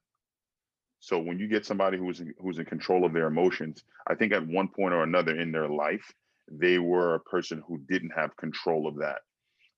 So 1.00 1.18
when 1.18 1.38
you 1.38 1.48
get 1.48 1.66
somebody 1.66 1.98
who's 1.98 2.20
in, 2.20 2.32
who's 2.40 2.58
in 2.58 2.64
control 2.64 3.04
of 3.04 3.12
their 3.12 3.26
emotions, 3.26 3.82
I 4.06 4.14
think 4.14 4.32
at 4.32 4.46
one 4.46 4.68
point 4.68 4.94
or 4.94 5.02
another 5.02 5.38
in 5.38 5.50
their 5.50 5.68
life, 5.68 6.12
they 6.50 6.78
were 6.78 7.14
a 7.14 7.20
person 7.20 7.62
who 7.66 7.78
didn't 7.88 8.12
have 8.14 8.36
control 8.36 8.86
of 8.86 8.96
that 8.98 9.20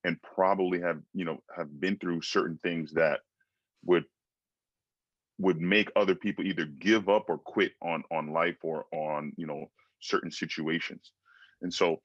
and 0.04 0.20
probably 0.22 0.80
have, 0.80 1.00
you 1.14 1.24
know, 1.24 1.38
have 1.56 1.80
been 1.80 1.96
through 1.96 2.20
certain 2.22 2.58
things 2.62 2.92
that 2.92 3.20
would 3.84 4.04
would 5.38 5.60
make 5.60 5.90
other 5.96 6.14
people 6.14 6.44
either 6.44 6.66
give 6.66 7.08
up 7.08 7.24
or 7.28 7.38
quit 7.38 7.72
on 7.82 8.04
on 8.10 8.32
life 8.32 8.58
or 8.62 8.84
on, 8.92 9.32
you 9.36 9.46
know, 9.46 9.70
certain 10.00 10.30
situations. 10.30 11.12
And 11.62 11.72
so 11.72 12.02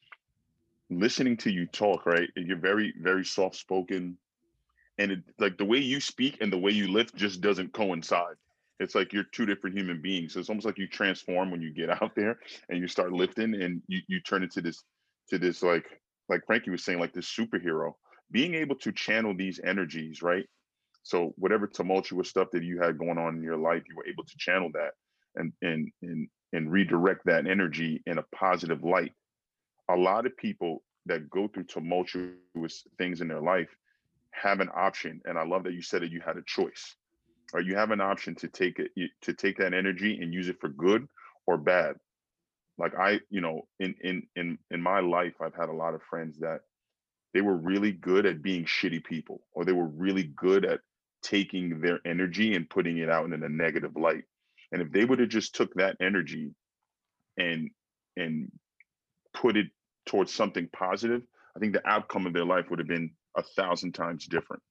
listening 0.89 1.37
to 1.37 1.51
you 1.51 1.67
talk, 1.67 2.05
right? 2.05 2.29
You're 2.35 2.57
very 2.57 2.93
very 3.01 3.25
soft 3.25 3.55
spoken 3.55 4.17
and 4.99 5.11
it 5.11 5.19
like 5.39 5.57
the 5.57 5.65
way 5.65 5.79
you 5.79 5.99
speak 5.99 6.37
and 6.41 6.51
the 6.51 6.57
way 6.57 6.71
you 6.71 6.91
lift 6.91 7.15
just 7.15 7.41
doesn't 7.41 7.73
coincide. 7.73 8.35
It's 8.79 8.95
like 8.95 9.13
you're 9.13 9.25
two 9.33 9.45
different 9.45 9.77
human 9.77 10.01
beings. 10.01 10.33
So 10.33 10.39
it's 10.39 10.49
almost 10.49 10.65
like 10.65 10.77
you 10.77 10.87
transform 10.87 11.51
when 11.51 11.61
you 11.61 11.73
get 11.73 11.89
out 11.89 12.11
there 12.15 12.37
and 12.69 12.79
you 12.79 12.87
start 12.87 13.13
lifting 13.13 13.61
and 13.61 13.81
you 13.87 14.01
you 14.07 14.21
turn 14.21 14.43
into 14.43 14.61
this 14.61 14.83
to 15.29 15.39
this 15.39 15.63
like 15.63 15.85
like 16.29 16.41
Frankie 16.45 16.71
was 16.71 16.83
saying 16.83 16.99
like 16.99 17.13
this 17.13 17.33
superhero. 17.33 17.93
Being 18.31 18.55
able 18.55 18.75
to 18.77 18.91
channel 18.91 19.35
these 19.35 19.59
energies, 19.63 20.21
right? 20.21 20.45
So 21.03 21.33
whatever 21.37 21.65
tumultuous 21.65 22.29
stuff 22.29 22.49
that 22.51 22.63
you 22.63 22.79
had 22.79 22.99
going 22.99 23.17
on 23.17 23.35
in 23.35 23.43
your 23.43 23.57
life, 23.57 23.83
you 23.89 23.95
were 23.95 24.05
able 24.07 24.23
to 24.23 24.37
channel 24.37 24.69
that 24.73 24.91
and 25.35 25.53
and 25.61 25.91
and 26.01 26.27
and 26.53 26.71
redirect 26.71 27.21
that 27.25 27.47
energy 27.47 28.03
in 28.05 28.17
a 28.17 28.23
positive 28.35 28.83
light. 28.83 29.13
A 29.89 29.95
lot 29.95 30.25
of 30.25 30.37
people 30.37 30.83
that 31.05 31.29
go 31.29 31.47
through 31.47 31.63
tumultuous 31.65 32.85
things 32.97 33.21
in 33.21 33.27
their 33.27 33.41
life 33.41 33.69
have 34.31 34.59
an 34.59 34.69
option 34.75 35.19
and 35.25 35.39
i 35.39 35.43
love 35.43 35.63
that 35.63 35.73
you 35.73 35.81
said 35.81 36.03
that 36.03 36.11
you 36.11 36.21
had 36.23 36.37
a 36.37 36.43
choice 36.45 36.95
or 37.53 37.61
you 37.61 37.75
have 37.75 37.91
an 37.91 37.99
option 37.99 38.35
to 38.35 38.47
take 38.47 38.79
it 38.79 38.91
to 39.21 39.33
take 39.33 39.57
that 39.57 39.73
energy 39.73 40.19
and 40.21 40.33
use 40.33 40.49
it 40.49 40.59
for 40.61 40.69
good 40.69 41.07
or 41.47 41.57
bad. 41.57 41.95
Like 42.77 42.93
i 42.95 43.19
you 43.29 43.41
know 43.41 43.67
in 43.79 43.95
in 44.01 44.23
in 44.35 44.57
in 44.71 44.81
my 44.81 44.99
life 44.99 45.33
i've 45.41 45.55
had 45.55 45.69
a 45.69 45.73
lot 45.73 45.95
of 45.95 46.01
friends 46.03 46.39
that 46.39 46.61
they 47.33 47.41
were 47.41 47.57
really 47.57 47.91
good 47.91 48.25
at 48.25 48.41
being 48.41 48.65
shitty 48.65 49.03
people 49.03 49.41
or 49.53 49.65
they 49.65 49.73
were 49.73 49.87
really 49.87 50.23
good 50.23 50.65
at 50.65 50.79
taking 51.21 51.81
their 51.81 51.99
energy 52.05 52.55
and 52.55 52.69
putting 52.69 52.97
it 52.97 53.09
out 53.09 53.25
in 53.25 53.43
a 53.43 53.49
negative 53.49 53.95
light. 53.95 54.23
And 54.71 54.81
if 54.81 54.91
they 54.91 55.05
would 55.05 55.19
have 55.19 55.29
just 55.29 55.55
took 55.55 55.73
that 55.75 55.97
energy 55.99 56.51
and 57.37 57.69
and 58.15 58.51
put 59.33 59.57
it 59.57 59.67
towards 60.05 60.33
something 60.33 60.67
positive 60.73 61.21
i 61.55 61.59
think 61.59 61.73
the 61.73 61.87
outcome 61.87 62.25
of 62.25 62.33
their 62.33 62.45
life 62.45 62.69
would 62.69 62.79
have 62.79 62.87
been 62.87 63.11
a 63.39 63.43
thousand 63.43 63.93
times 63.93 64.25
different. 64.27 64.61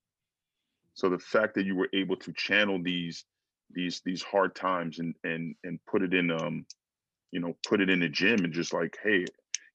So 0.95 1.09
the 1.09 1.19
fact 1.19 1.55
that 1.55 1.67
you 1.67 1.77
were 1.77 1.89
able 1.93 2.17
to 2.17 2.33
channel 2.33 2.81
these 2.83 3.25
these 3.71 4.01
these 4.05 4.23
hard 4.23 4.55
times 4.55 4.99
and 4.99 5.15
and 5.25 5.55
and 5.65 5.79
put 5.87 6.03
it 6.03 6.15
in 6.15 6.31
um 6.31 6.65
you 7.31 7.41
know 7.41 7.57
put 7.67 7.81
it 7.81 7.91
in 7.91 8.01
the 8.01 8.09
gym 8.09 8.45
and 8.45 8.53
just 8.53 8.73
like 8.73 8.97
hey 9.03 9.25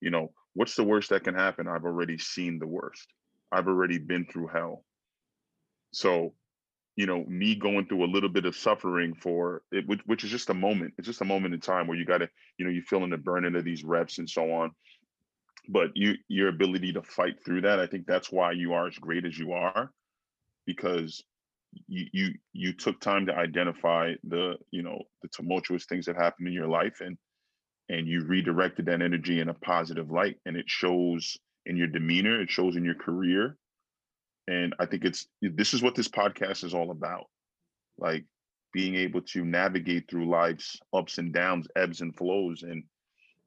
you 0.01 0.09
know 0.09 0.31
what's 0.55 0.75
the 0.75 0.83
worst 0.83 1.09
that 1.09 1.23
can 1.23 1.33
happen? 1.33 1.67
I've 1.67 1.85
already 1.85 2.17
seen 2.17 2.59
the 2.59 2.67
worst. 2.67 3.07
I've 3.51 3.67
already 3.67 3.97
been 3.97 4.25
through 4.25 4.47
hell. 4.47 4.83
So 5.91 6.33
you 6.95 7.05
know 7.05 7.23
me 7.25 7.55
going 7.55 7.87
through 7.87 8.03
a 8.03 8.13
little 8.13 8.29
bit 8.29 8.45
of 8.45 8.55
suffering 8.55 9.15
for 9.15 9.63
it 9.71 9.87
which, 9.87 10.01
which 10.05 10.23
is 10.23 10.31
just 10.31 10.49
a 10.49 10.53
moment. 10.53 10.93
It's 10.97 11.07
just 11.07 11.21
a 11.21 11.25
moment 11.25 11.53
in 11.53 11.59
time 11.59 11.87
where 11.87 11.97
you 11.97 12.05
got 12.05 12.19
to 12.19 12.29
you 12.57 12.65
know 12.65 12.71
you 12.71 12.81
feeling 12.81 13.11
the 13.11 13.17
burning 13.17 13.55
of 13.55 13.63
these 13.63 13.83
reps 13.83 14.17
and 14.17 14.29
so 14.29 14.51
on 14.51 14.71
but 15.69 15.89
you 15.95 16.15
your 16.27 16.49
ability 16.49 16.91
to 16.93 17.01
fight 17.01 17.35
through 17.45 17.61
that 17.61 17.79
i 17.79 17.87
think 17.87 18.05
that's 18.05 18.31
why 18.31 18.51
you 18.51 18.73
are 18.73 18.87
as 18.87 18.97
great 18.97 19.25
as 19.25 19.37
you 19.37 19.53
are 19.53 19.89
because 20.65 21.23
you 21.87 22.05
you 22.11 22.33
you 22.51 22.73
took 22.73 22.99
time 22.99 23.25
to 23.25 23.35
identify 23.35 24.13
the 24.25 24.55
you 24.71 24.83
know 24.83 25.01
the 25.21 25.29
tumultuous 25.29 25.85
things 25.85 26.05
that 26.05 26.15
happened 26.15 26.47
in 26.47 26.53
your 26.53 26.67
life 26.67 27.01
and 27.01 27.17
and 27.89 28.07
you 28.07 28.23
redirected 28.23 28.85
that 28.85 29.01
energy 29.01 29.39
in 29.39 29.49
a 29.49 29.53
positive 29.53 30.09
light 30.09 30.37
and 30.45 30.55
it 30.55 30.65
shows 30.67 31.37
in 31.65 31.77
your 31.77 31.87
demeanor. 31.87 32.41
It 32.41 32.49
shows 32.49 32.75
in 32.75 32.85
your 32.85 32.95
career. 32.95 33.57
And 34.47 34.75
I 34.79 34.85
think 34.85 35.05
it's 35.05 35.27
this 35.41 35.73
is 35.73 35.81
what 35.81 35.95
this 35.95 36.07
podcast 36.07 36.63
is 36.63 36.73
all 36.73 36.91
about. 36.91 37.25
Like 37.97 38.25
being 38.73 38.95
able 38.95 39.21
to 39.21 39.45
navigate 39.45 40.09
through 40.09 40.29
life's 40.29 40.77
ups 40.93 41.17
and 41.17 41.33
downs, 41.33 41.67
ebbs 41.75 42.01
and 42.01 42.15
flows, 42.15 42.63
and 42.63 42.83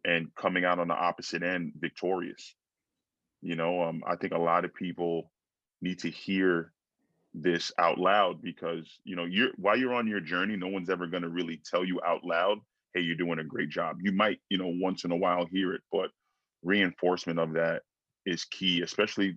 and 0.06 0.34
coming 0.36 0.64
out 0.64 0.78
on 0.78 0.88
the 0.88 0.94
opposite 0.94 1.42
end 1.42 1.74
victorious. 1.78 2.54
You 3.42 3.56
know, 3.56 3.82
um, 3.82 4.02
I 4.06 4.16
think 4.16 4.32
a 4.32 4.38
lot 4.38 4.64
of 4.64 4.74
people 4.74 5.30
need 5.82 5.98
to 6.00 6.10
hear 6.10 6.72
this 7.34 7.70
out 7.78 7.98
loud 7.98 8.40
because 8.42 9.00
you 9.04 9.14
know 9.14 9.26
you're 9.26 9.50
while 9.58 9.76
you're 9.76 9.92
on 9.94 10.06
your 10.06 10.20
journey 10.20 10.56
no 10.56 10.68
one's 10.68 10.88
ever 10.88 11.06
going 11.06 11.22
to 11.22 11.28
really 11.28 11.60
tell 11.70 11.84
you 11.84 12.00
out 12.06 12.24
loud 12.24 12.58
hey 12.94 13.02
you're 13.02 13.14
doing 13.14 13.38
a 13.38 13.44
great 13.44 13.68
job 13.68 13.98
you 14.00 14.10
might 14.10 14.40
you 14.48 14.56
know 14.56 14.72
once 14.80 15.04
in 15.04 15.12
a 15.12 15.16
while 15.16 15.44
hear 15.52 15.74
it 15.74 15.82
but 15.92 16.10
reinforcement 16.62 17.38
of 17.38 17.52
that 17.52 17.82
is 18.24 18.46
key 18.46 18.80
especially 18.80 19.36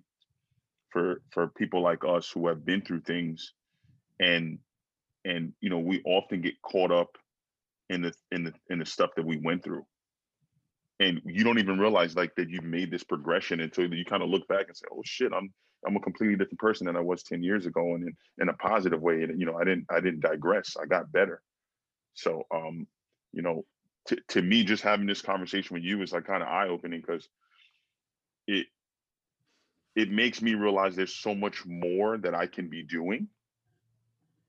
for 0.90 1.20
for 1.30 1.48
people 1.48 1.82
like 1.82 2.04
us 2.06 2.30
who 2.30 2.48
have 2.48 2.64
been 2.64 2.80
through 2.80 3.02
things 3.02 3.52
and 4.18 4.58
and 5.26 5.52
you 5.60 5.68
know 5.68 5.78
we 5.78 6.02
often 6.06 6.40
get 6.40 6.60
caught 6.62 6.90
up 6.90 7.18
in 7.90 8.02
the 8.02 8.14
in 8.32 8.44
the 8.44 8.54
in 8.70 8.78
the 8.78 8.86
stuff 8.86 9.10
that 9.16 9.26
we 9.26 9.36
went 9.36 9.62
through 9.62 9.84
and 11.00 11.20
you 11.24 11.42
don't 11.42 11.58
even 11.58 11.78
realize 11.78 12.14
like 12.14 12.34
that 12.36 12.50
you've 12.50 12.62
made 12.62 12.90
this 12.90 13.02
progression 13.02 13.60
until 13.60 13.92
you 13.92 14.04
kind 14.04 14.22
of 14.22 14.28
look 14.28 14.46
back 14.46 14.66
and 14.68 14.76
say 14.76 14.84
oh 14.92 15.02
shit 15.04 15.32
i'm 15.32 15.52
i'm 15.86 15.96
a 15.96 16.00
completely 16.00 16.36
different 16.36 16.60
person 16.60 16.86
than 16.86 16.96
i 16.96 17.00
was 17.00 17.22
10 17.24 17.42
years 17.42 17.66
ago 17.66 17.94
and 17.94 18.04
in, 18.04 18.16
in 18.38 18.48
a 18.48 18.54
positive 18.54 19.00
way 19.00 19.22
and 19.22 19.40
you 19.40 19.46
know 19.46 19.56
i 19.56 19.64
didn't 19.64 19.86
i 19.90 19.98
didn't 19.98 20.20
digress 20.20 20.76
i 20.80 20.86
got 20.86 21.10
better. 21.10 21.42
So 22.14 22.44
um 22.54 22.86
you 23.32 23.42
know 23.42 23.64
to, 24.06 24.16
to 24.28 24.42
me 24.42 24.62
just 24.62 24.82
having 24.82 25.06
this 25.06 25.22
conversation 25.22 25.74
with 25.74 25.82
you 25.82 26.02
is 26.02 26.12
like 26.12 26.26
kind 26.26 26.42
of 26.42 26.48
eye-opening 26.48 27.00
because 27.00 27.28
it 28.46 28.66
it 29.96 30.10
makes 30.10 30.40
me 30.40 30.54
realize 30.54 30.94
there's 30.94 31.14
so 31.14 31.34
much 31.34 31.64
more 31.66 32.18
that 32.18 32.34
i 32.34 32.46
can 32.46 32.68
be 32.68 32.82
doing. 32.82 33.28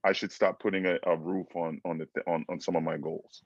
I 0.04 0.12
should 0.12 0.32
stop 0.32 0.58
putting 0.58 0.84
a, 0.86 0.98
a 1.04 1.16
roof 1.16 1.46
on 1.54 1.80
on 1.84 1.98
the 1.98 2.08
on, 2.26 2.44
on 2.48 2.60
some 2.60 2.76
of 2.76 2.82
my 2.82 2.98
goals 2.98 3.42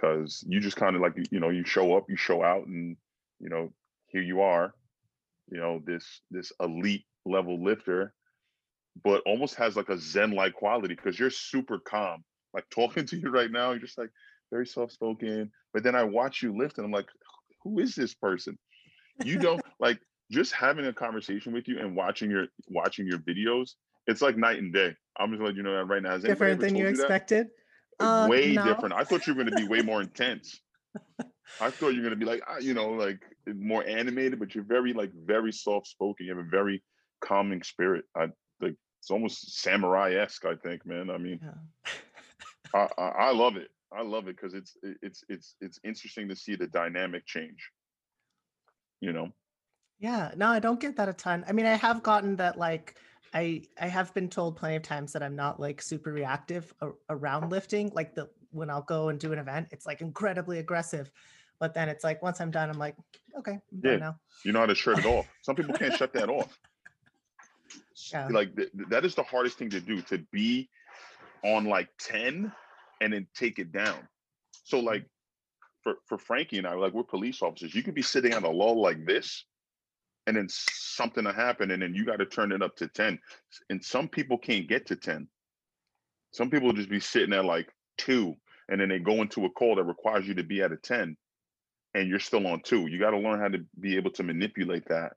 because 0.00 0.44
you 0.48 0.60
just 0.60 0.76
kind 0.76 0.96
of 0.96 1.02
like 1.02 1.14
you 1.30 1.40
know 1.40 1.50
you 1.50 1.64
show 1.64 1.96
up 1.96 2.04
you 2.08 2.16
show 2.16 2.42
out 2.42 2.66
and 2.66 2.96
you 3.40 3.48
know 3.48 3.72
here 4.08 4.22
you 4.22 4.40
are 4.40 4.74
you 5.50 5.58
know 5.58 5.80
this 5.84 6.20
this 6.30 6.52
elite 6.60 7.04
level 7.24 7.62
lifter 7.62 8.12
but 9.04 9.22
almost 9.26 9.54
has 9.54 9.76
like 9.76 9.88
a 9.88 9.98
zen 9.98 10.32
like 10.32 10.54
quality 10.54 10.94
because 10.94 11.18
you're 11.18 11.30
super 11.30 11.78
calm 11.78 12.24
like 12.54 12.64
talking 12.74 13.06
to 13.06 13.16
you 13.16 13.30
right 13.30 13.50
now 13.50 13.70
you're 13.70 13.80
just 13.80 13.98
like 13.98 14.10
very 14.50 14.66
soft 14.66 14.92
spoken 14.92 15.50
but 15.72 15.82
then 15.82 15.94
i 15.94 16.02
watch 16.02 16.42
you 16.42 16.56
lift 16.56 16.78
and 16.78 16.84
i'm 16.84 16.92
like 16.92 17.08
who 17.62 17.78
is 17.78 17.94
this 17.94 18.14
person 18.14 18.56
you 19.24 19.38
don't 19.38 19.60
like 19.80 19.98
just 20.30 20.52
having 20.52 20.86
a 20.86 20.92
conversation 20.92 21.52
with 21.52 21.68
you 21.68 21.78
and 21.78 21.96
watching 21.96 22.30
your 22.30 22.46
watching 22.68 23.06
your 23.06 23.18
videos 23.18 23.72
it's 24.06 24.22
like 24.22 24.36
night 24.36 24.58
and 24.58 24.72
day 24.72 24.94
i'm 25.18 25.30
just 25.30 25.42
letting 25.42 25.56
you 25.56 25.62
know 25.62 25.74
that 25.74 25.84
right 25.84 26.02
now 26.02 26.10
Has 26.10 26.22
Different 26.22 26.60
than 26.60 26.76
you 26.76 26.84
that? 26.84 26.90
expected. 26.90 27.48
Uh, 28.00 28.26
way 28.28 28.52
no. 28.52 28.64
different. 28.64 28.94
I 28.94 29.04
thought 29.04 29.26
you 29.26 29.34
were 29.34 29.42
going 29.42 29.56
to 29.56 29.60
be 29.60 29.68
way 29.68 29.82
more 29.82 30.00
intense. 30.00 30.60
I 31.60 31.70
thought 31.70 31.88
you 31.90 31.96
were 31.96 32.08
going 32.08 32.18
to 32.18 32.24
be 32.24 32.26
like, 32.26 32.42
ah, 32.48 32.58
you 32.58 32.74
know, 32.74 32.90
like 32.90 33.20
more 33.46 33.84
animated, 33.86 34.38
but 34.38 34.54
you're 34.54 34.64
very, 34.64 34.92
like, 34.92 35.10
very 35.12 35.52
soft 35.52 35.88
spoken. 35.88 36.26
You 36.26 36.36
have 36.36 36.44
a 36.44 36.48
very 36.48 36.82
calming 37.20 37.62
spirit. 37.62 38.04
I 38.16 38.28
like 38.60 38.76
it's 39.00 39.10
almost 39.10 39.60
samurai 39.60 40.14
esque. 40.14 40.44
I 40.44 40.54
think, 40.54 40.86
man. 40.86 41.10
I 41.10 41.18
mean, 41.18 41.40
Yeah. 41.42 41.92
I, 42.74 42.88
I, 42.98 43.08
I 43.08 43.32
love 43.32 43.56
it. 43.56 43.70
I 43.92 44.02
love 44.02 44.28
it 44.28 44.36
because 44.36 44.54
it's 44.54 44.76
it's 45.02 45.24
it's 45.28 45.56
it's 45.60 45.80
interesting 45.82 46.28
to 46.28 46.36
see 46.36 46.56
the 46.56 46.66
dynamic 46.66 47.26
change. 47.26 47.70
You 49.00 49.12
know, 49.12 49.32
Yeah, 49.98 50.32
no, 50.36 50.48
I 50.48 50.58
don't 50.58 50.80
get 50.80 50.96
that 50.96 51.08
a 51.08 51.12
ton. 51.12 51.44
I 51.48 51.52
mean, 51.52 51.66
I 51.66 51.74
have 51.74 52.02
gotten 52.02 52.36
that 52.36 52.58
like 52.58 52.96
I 53.34 53.62
I 53.80 53.86
have 53.88 54.12
been 54.14 54.28
told 54.28 54.56
plenty 54.56 54.76
of 54.76 54.82
times 54.82 55.12
that 55.12 55.22
I'm 55.22 55.36
not 55.36 55.60
like 55.60 55.82
super 55.82 56.12
reactive 56.12 56.72
around 57.10 57.50
lifting. 57.50 57.90
Like 57.94 58.14
the 58.14 58.28
when 58.50 58.70
I'll 58.70 58.82
go 58.82 59.08
and 59.10 59.18
do 59.20 59.32
an 59.32 59.38
event, 59.38 59.68
it's 59.70 59.86
like 59.86 60.00
incredibly 60.00 60.58
aggressive. 60.58 61.10
But 61.60 61.74
then 61.74 61.88
it's 61.88 62.04
like 62.04 62.22
once 62.22 62.40
I'm 62.40 62.50
done, 62.50 62.70
I'm 62.70 62.78
like, 62.78 62.96
okay, 63.38 63.52
I'm 63.52 63.60
Yeah. 63.82 63.90
done 63.92 64.00
now. 64.00 64.16
you 64.44 64.52
know 64.52 64.60
how 64.60 64.66
to 64.66 64.74
shut 64.74 64.98
it 65.00 65.06
off. 65.06 65.26
Some 65.42 65.56
people 65.56 65.74
can't 65.74 65.94
shut 65.94 66.12
that 66.14 66.28
off. 66.28 66.58
Yeah. 68.12 68.28
Like 68.28 68.56
th- 68.56 68.70
th- 68.72 68.88
that 68.88 69.04
is 69.04 69.14
the 69.14 69.22
hardest 69.24 69.58
thing 69.58 69.70
to 69.70 69.80
do 69.80 70.00
to 70.02 70.18
be 70.32 70.70
on 71.44 71.64
like 71.66 71.88
10 71.98 72.50
and 73.00 73.12
then 73.12 73.26
take 73.34 73.58
it 73.58 73.72
down. 73.72 73.98
So 74.64 74.78
like 74.80 75.04
for 75.82 75.96
for 76.06 76.16
Frankie 76.16 76.58
and 76.58 76.66
I, 76.66 76.74
like 76.74 76.94
we're 76.94 77.02
police 77.02 77.42
officers. 77.42 77.74
You 77.74 77.82
could 77.82 77.94
be 77.94 78.02
sitting 78.02 78.34
on 78.34 78.44
a 78.44 78.50
lull 78.50 78.80
like 78.80 79.04
this, 79.04 79.44
and 80.28 80.36
then 80.36 80.46
something 80.50 81.24
to 81.24 81.32
happen, 81.32 81.70
and 81.70 81.80
then 81.80 81.94
you 81.94 82.04
got 82.04 82.18
to 82.18 82.26
turn 82.26 82.52
it 82.52 82.60
up 82.62 82.76
to 82.76 82.86
10. 82.86 83.18
And 83.70 83.82
some 83.82 84.08
people 84.08 84.36
can't 84.36 84.68
get 84.68 84.84
to 84.88 84.96
10. 84.96 85.26
Some 86.34 86.50
people 86.50 86.70
just 86.74 86.90
be 86.90 87.00
sitting 87.00 87.32
at 87.32 87.46
like 87.46 87.72
two, 87.96 88.34
and 88.68 88.78
then 88.78 88.90
they 88.90 88.98
go 88.98 89.22
into 89.22 89.46
a 89.46 89.50
call 89.50 89.76
that 89.76 89.84
requires 89.84 90.28
you 90.28 90.34
to 90.34 90.42
be 90.42 90.60
at 90.60 90.70
a 90.70 90.76
10, 90.76 91.16
and 91.94 92.08
you're 92.08 92.20
still 92.20 92.46
on 92.46 92.60
two. 92.60 92.88
You 92.88 92.98
got 92.98 93.12
to 93.12 93.18
learn 93.18 93.40
how 93.40 93.48
to 93.48 93.64
be 93.80 93.96
able 93.96 94.10
to 94.12 94.22
manipulate 94.22 94.86
that. 94.88 95.14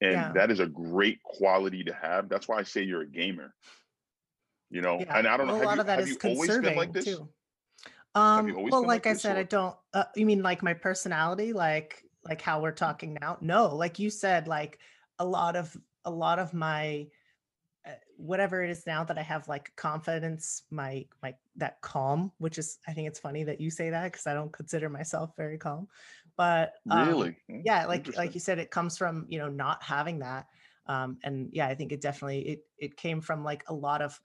And 0.00 0.14
Yeah. 0.14 0.32
that 0.34 0.50
is 0.50 0.58
a 0.58 0.66
great 0.66 1.22
quality 1.22 1.84
to 1.84 1.94
have. 1.94 2.28
That's 2.28 2.48
why 2.48 2.58
I 2.58 2.64
say 2.64 2.82
you're 2.82 3.02
a 3.02 3.06
gamer. 3.06 3.54
You 4.68 4.80
know, 4.80 4.98
Yeah. 4.98 5.16
and 5.16 5.28
I 5.28 5.36
don't 5.36 5.46
know. 5.46 5.52
Well, 5.52 5.62
Have 5.62 5.62
a 5.62 5.68
lot 5.68 5.74
you, 5.76 5.80
of 5.82 5.86
that 5.86 5.98
have 6.00 6.08
is 6.08 6.18
you 6.24 6.28
always 6.28 6.50
been 6.50 6.56
conserving 6.56 6.76
like 6.76 6.92
this? 6.92 7.04
too. 7.04 7.28
Um, 8.16 8.68
well, 8.68 8.84
like 8.84 9.06
I 9.06 9.14
said, 9.14 9.36
I 9.36 9.44
don't. 9.44 9.76
Uh, 9.92 10.04
you 10.16 10.26
mean 10.26 10.42
like 10.42 10.60
my 10.64 10.74
personality, 10.74 11.52
like 11.52 12.04
like 12.26 12.40
how 12.40 12.60
we're 12.60 12.72
talking 12.72 13.16
now? 13.20 13.38
No, 13.40 13.74
like 13.74 13.98
you 13.98 14.10
said, 14.10 14.48
like 14.48 14.78
a 15.18 15.24
lot 15.24 15.56
of 15.56 15.76
a 16.04 16.10
lot 16.10 16.38
of 16.38 16.52
my 16.54 17.08
uh, 17.86 17.92
whatever 18.16 18.62
it 18.62 18.70
is 18.70 18.86
now 18.86 19.04
that 19.04 19.18
I 19.18 19.22
have 19.22 19.48
like 19.48 19.74
confidence, 19.76 20.62
my 20.70 21.06
my 21.22 21.34
that 21.56 21.80
calm, 21.80 22.32
which 22.38 22.58
is 22.58 22.78
I 22.86 22.92
think 22.92 23.08
it's 23.08 23.20
funny 23.20 23.44
that 23.44 23.60
you 23.60 23.70
say 23.70 23.90
that 23.90 24.12
because 24.12 24.26
I 24.26 24.34
don't 24.34 24.52
consider 24.52 24.88
myself 24.88 25.36
very 25.36 25.58
calm, 25.58 25.88
but 26.36 26.74
um, 26.90 27.08
Really? 27.08 27.36
Hmm, 27.48 27.60
yeah 27.64 27.86
like 27.86 28.16
like 28.16 28.34
you 28.34 28.40
said 28.40 28.58
it 28.58 28.70
comes 28.70 28.96
from 28.96 29.26
you 29.28 29.38
know 29.38 29.48
not 29.48 29.82
having 29.82 30.20
that 30.20 30.46
um 30.86 31.18
and 31.22 31.50
yeah 31.52 31.66
i 31.66 31.74
think 31.74 31.92
it 31.92 32.00
definitely 32.00 32.40
it 32.40 32.60
it 32.78 32.96
came 32.96 33.20
from 33.20 33.44
like 33.44 33.64
a 33.68 33.74
lot 33.74 34.02
of 34.02 34.20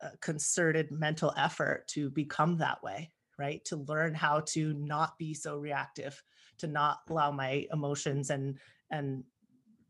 uh, 0.00 0.10
concerted 0.20 0.90
mental 0.90 1.32
effort 1.36 1.86
to 1.88 2.10
become 2.10 2.58
that 2.58 2.82
way 2.82 3.10
right 3.38 3.64
to 3.64 3.76
learn 3.76 4.14
how 4.14 4.40
to 4.40 4.72
not 4.74 5.18
be 5.18 5.34
so 5.34 5.56
reactive 5.56 6.22
to 6.58 6.66
not 6.66 7.00
allow 7.08 7.30
my 7.30 7.66
emotions 7.72 8.30
and 8.30 8.58
and 8.90 9.24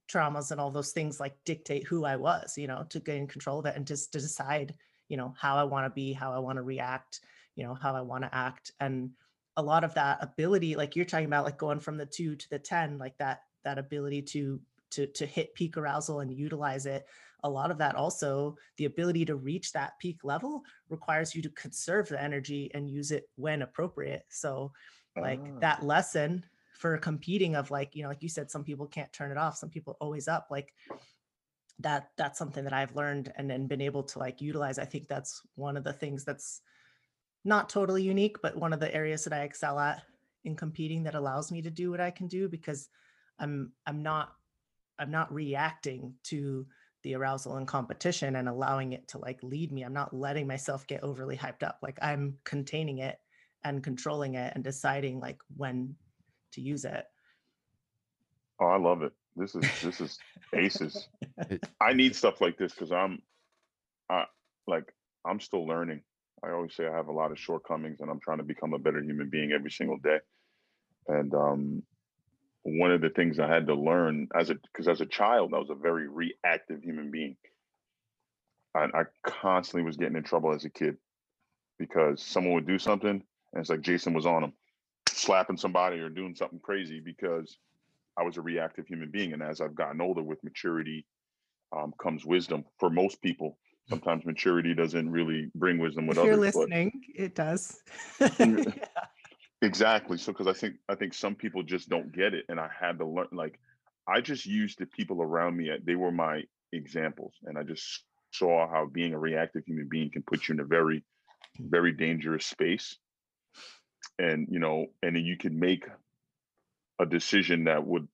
traumas 0.09 0.51
and 0.51 0.61
all 0.61 0.71
those 0.71 0.93
things 0.93 1.21
like 1.21 1.37
dictate 1.45 1.87
who 1.87 2.05
i 2.05 2.17
was 2.17 2.57
you 2.57 2.67
know 2.67 2.85
to 2.89 2.99
gain 3.01 3.27
control 3.27 3.59
of 3.59 3.67
it 3.67 3.77
and 3.77 3.87
just 3.87 4.13
to 4.13 4.21
decide 4.21 4.75
you 5.09 5.17
know 5.17 5.35
how 5.39 5.57
i 5.57 5.63
want 5.63 5.85
to 5.85 5.91
be 5.91 6.13
how 6.13 6.33
i 6.33 6.39
want 6.39 6.57
to 6.57 6.63
react 6.63 7.21
you 7.57 7.65
know 7.65 7.75
how 7.75 7.95
i 7.95 8.01
want 8.01 8.25
to 8.25 8.35
act 8.35 8.73
and 8.81 9.11
a 9.57 9.63
lot 9.63 9.85
of 9.85 9.93
that 9.95 10.19
ability 10.23 10.77
like 10.77 10.97
you're 10.97 11.05
talking 11.05 11.27
about 11.27 11.45
like 11.45 11.59
going 11.59 11.81
from 11.81 11.97
the 11.97 12.07
2 12.07 12.37
to 12.37 12.49
the 12.49 12.59
10 12.59 12.97
like 12.97 13.17
that 13.19 13.43
that 13.65 13.79
ability 13.79 14.23
to 14.23 14.61
to 14.91 15.07
to 15.09 15.27
hit 15.27 15.53
peak 15.55 15.77
arousal 15.77 16.21
and 16.21 16.33
utilize 16.33 16.87
it 16.87 17.05
a 17.45 17.51
lot 17.51 17.71
of 17.71 17.79
that 17.79 17.95
also 17.95 18.57
the 18.79 18.87
ability 18.87 19.25
to 19.25 19.37
reach 19.37 19.73
that 19.73 19.99
peak 19.99 20.25
level 20.25 20.63
requires 20.89 21.35
you 21.35 21.43
to 21.43 21.51
conserve 21.51 22.09
the 22.09 22.23
energy 22.23 22.71
and 22.73 22.89
use 22.89 23.11
it 23.11 23.29
when 23.37 23.61
appropriate 23.63 24.25
so 24.31 24.73
like 25.17 25.41
Ah. 25.41 25.59
that 25.61 25.83
lesson 25.83 26.45
for 26.79 26.97
competing 26.97 27.57
of 27.57 27.71
like 27.71 27.95
you 27.95 28.03
know 28.03 28.09
like 28.09 28.23
you 28.23 28.29
said 28.29 28.51
some 28.51 28.65
people 28.65 28.87
can't 28.87 29.13
turn 29.13 29.31
it 29.31 29.37
off 29.37 29.57
some 29.57 29.69
people 29.69 29.97
always 30.01 30.29
up 30.29 30.47
like 30.51 30.73
that 31.81 32.11
that's 32.17 32.39
something 32.39 32.65
that 32.65 32.73
i've 32.73 32.97
learned 32.97 33.33
and 33.37 33.51
then 33.51 33.67
been 33.67 33.81
able 33.81 34.03
to 34.03 34.19
like 34.19 34.41
utilize. 34.41 34.79
I 34.79 34.85
think 34.85 35.07
that's 35.07 35.43
one 35.55 35.77
of 35.77 35.85
the 35.85 35.93
things 35.93 36.25
that's 36.25 36.63
not 37.45 37.69
totally 37.69 38.03
unique 38.03 38.37
but 38.43 38.57
one 38.57 38.73
of 38.73 38.81
the 38.81 38.95
areas 38.95 39.25
that 39.25 39.33
i 39.33 39.43
excel 39.43 39.79
at 39.79 40.03
in 40.45 40.57
competing 40.57 41.05
that 41.05 41.15
allows 41.15 41.53
me 41.53 41.63
to 41.63 41.71
do 41.71 41.91
what 41.91 42.01
i 42.01 42.11
can 42.11 42.27
do 42.27 42.49
because 42.49 42.89
i'm 43.39 43.73
i'm 43.87 44.03
not 44.03 44.33
i'm 44.99 45.11
not 45.11 45.33
reacting 45.33 46.15
to 46.25 46.67
the 47.05 47.15
arousal 47.15 47.57
and 47.57 47.69
competition 47.69 48.37
and 48.37 48.49
allowing 48.49 48.93
it 48.93 49.07
to 49.09 49.19
like 49.19 49.43
lead 49.43 49.71
me. 49.73 49.83
I'm 49.83 49.93
not 49.93 50.13
letting 50.13 50.47
myself 50.47 50.87
get 50.87 51.05
overly 51.05 51.37
hyped 51.37 51.63
up. 51.63 51.79
Like 51.83 51.99
i'm 52.03 52.37
containing 52.45 52.99
it 52.99 53.19
and 53.65 53.83
controlling 53.83 54.35
it 54.35 54.53
and 54.55 54.65
deciding 54.65 55.21
like 55.21 55.39
when 55.57 55.95
to 56.59 56.65
use 56.69 56.85
it 56.85 57.05
Oh, 58.61 58.67
I 58.67 58.79
love 58.79 59.03
it. 59.03 59.13
This 59.37 59.55
is 59.55 59.65
this 59.83 60.01
is 60.01 60.19
aces. 60.55 61.09
I 61.81 61.93
need 61.93 62.17
stuff 62.17 62.41
like 62.41 62.59
this 62.59 62.73
because 62.73 62.93
I'm, 62.93 63.23
I 64.11 64.25
like 64.67 64.93
I'm 65.25 65.41
still 65.41 65.67
learning. 65.67 66.03
I 66.45 66.51
always 66.51 66.75
say 66.75 66.87
I 66.87 66.97
have 66.97 67.09
a 67.09 67.13
lot 67.13 67.33
of 67.33 67.39
shortcomings, 67.39 68.01
and 68.01 68.11
I'm 68.11 68.21
trying 68.21 68.39
to 68.39 68.45
become 68.45 68.73
a 68.73 68.79
better 68.79 69.03
human 69.03 69.29
being 69.29 69.53
every 69.53 69.71
single 69.71 69.99
day. 69.99 70.19
And 71.09 71.35
um, 71.35 71.83
one 72.63 72.93
of 72.93 73.01
the 73.01 73.11
things 73.11 73.39
I 73.39 73.53
had 73.53 73.67
to 73.67 73.75
learn 73.75 74.29
as 74.35 74.51
a 74.51 74.55
because 74.55 74.89
as 74.89 75.01
a 75.01 75.07
child, 75.07 75.53
I 75.55 75.59
was 75.59 75.71
a 75.71 75.75
very 75.75 76.09
reactive 76.09 76.83
human 76.83 77.11
being. 77.11 77.37
And 78.75 78.93
I 78.95 79.05
constantly 79.27 79.83
was 79.83 79.97
getting 79.97 80.17
in 80.17 80.23
trouble 80.23 80.53
as 80.53 80.65
a 80.65 80.71
kid 80.71 80.99
because 81.79 82.23
someone 82.23 82.55
would 82.55 82.67
do 82.67 82.79
something, 82.79 83.11
and 83.11 83.61
it's 83.61 83.71
like 83.71 83.81
Jason 83.81 84.13
was 84.15 84.27
on 84.27 84.43
them, 84.43 84.53
slapping 85.19 85.57
somebody 85.57 85.99
or 85.99 86.09
doing 86.09 86.35
something 86.35 86.61
crazy 86.61 87.01
because 87.01 87.59
I 88.19 88.23
was 88.23 88.37
a 88.37 88.43
reactive 88.43 88.87
human 88.87 89.11
being. 89.11 89.33
And 89.33 89.43
as 89.43 89.61
I've 89.61 89.75
gotten 89.75 90.01
older 90.01 90.23
with 90.23 90.43
maturity 90.43 91.07
um, 91.77 91.93
comes 92.01 92.25
wisdom 92.25 92.65
for 92.79 92.91
most 92.91 93.21
people. 93.23 93.59
Sometimes 93.89 94.27
maturity 94.27 94.75
doesn't 94.75 95.11
really 95.11 95.51
bring 95.55 95.79
wisdom 95.79 96.07
with 96.07 96.19
if 96.19 96.25
you're 96.25 96.35
others. 96.35 96.53
but- 96.53 96.61
listening, 96.61 97.03
it 97.15 97.35
does. 97.35 97.83
Yeah. 98.39 98.65
Exactly. 99.61 100.19
So 100.19 100.33
because 100.33 100.47
I 100.47 100.53
think 100.53 100.77
I 100.89 100.95
think 100.95 101.15
some 101.15 101.35
people 101.35 101.63
just 101.63 101.89
don't 101.89 102.13
get 102.13 102.33
it, 102.33 102.45
and 102.49 102.61
I 102.61 102.69
had 102.79 102.99
to 102.99 103.05
learn. 103.05 103.27
Like 103.33 103.59
I 104.07 104.21
just 104.21 104.47
used 104.47 104.79
the 104.79 104.87
people 104.87 105.21
around 105.21 105.57
me; 105.57 105.71
they 105.83 105.97
were 105.97 106.13
my 106.13 106.43
examples, 106.73 107.35
and 107.45 107.59
I 107.59 107.65
just 107.65 108.05
saw 108.31 108.71
how 108.71 108.87
being 108.87 109.15
a 109.15 109.19
reactive 109.19 109.65
human 109.67 109.89
being 109.91 110.11
can 110.13 110.23
put 110.23 110.47
you 110.47 110.55
in 110.55 110.61
a 110.61 110.65
very, 110.65 111.05
very 111.59 111.93
dangerous 111.93 112.47
space. 112.47 112.99
And 114.19 114.49
you 114.51 114.59
know, 114.59 114.87
and 115.03 115.17
you 115.17 115.37
can 115.37 115.59
make 115.59 115.85
a 117.01 117.07
decision 117.07 117.65
that 117.65 117.87
would 117.87 118.09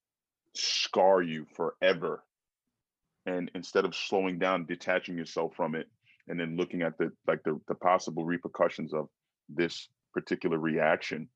scar 0.53 1.21
you 1.21 1.45
forever. 1.55 2.23
And 3.25 3.49
instead 3.55 3.85
of 3.85 3.95
slowing 3.95 4.37
down, 4.37 4.65
detaching 4.65 5.17
yourself 5.17 5.55
from 5.55 5.73
it, 5.73 5.87
and 6.27 6.39
then 6.39 6.57
looking 6.57 6.81
at 6.81 6.97
the 6.97 7.11
like 7.27 7.43
the, 7.43 7.59
the 7.67 7.75
possible 7.75 8.25
repercussions 8.25 8.93
of 8.93 9.07
this 9.49 9.87
particular 10.13 10.57
reaction 10.57 11.27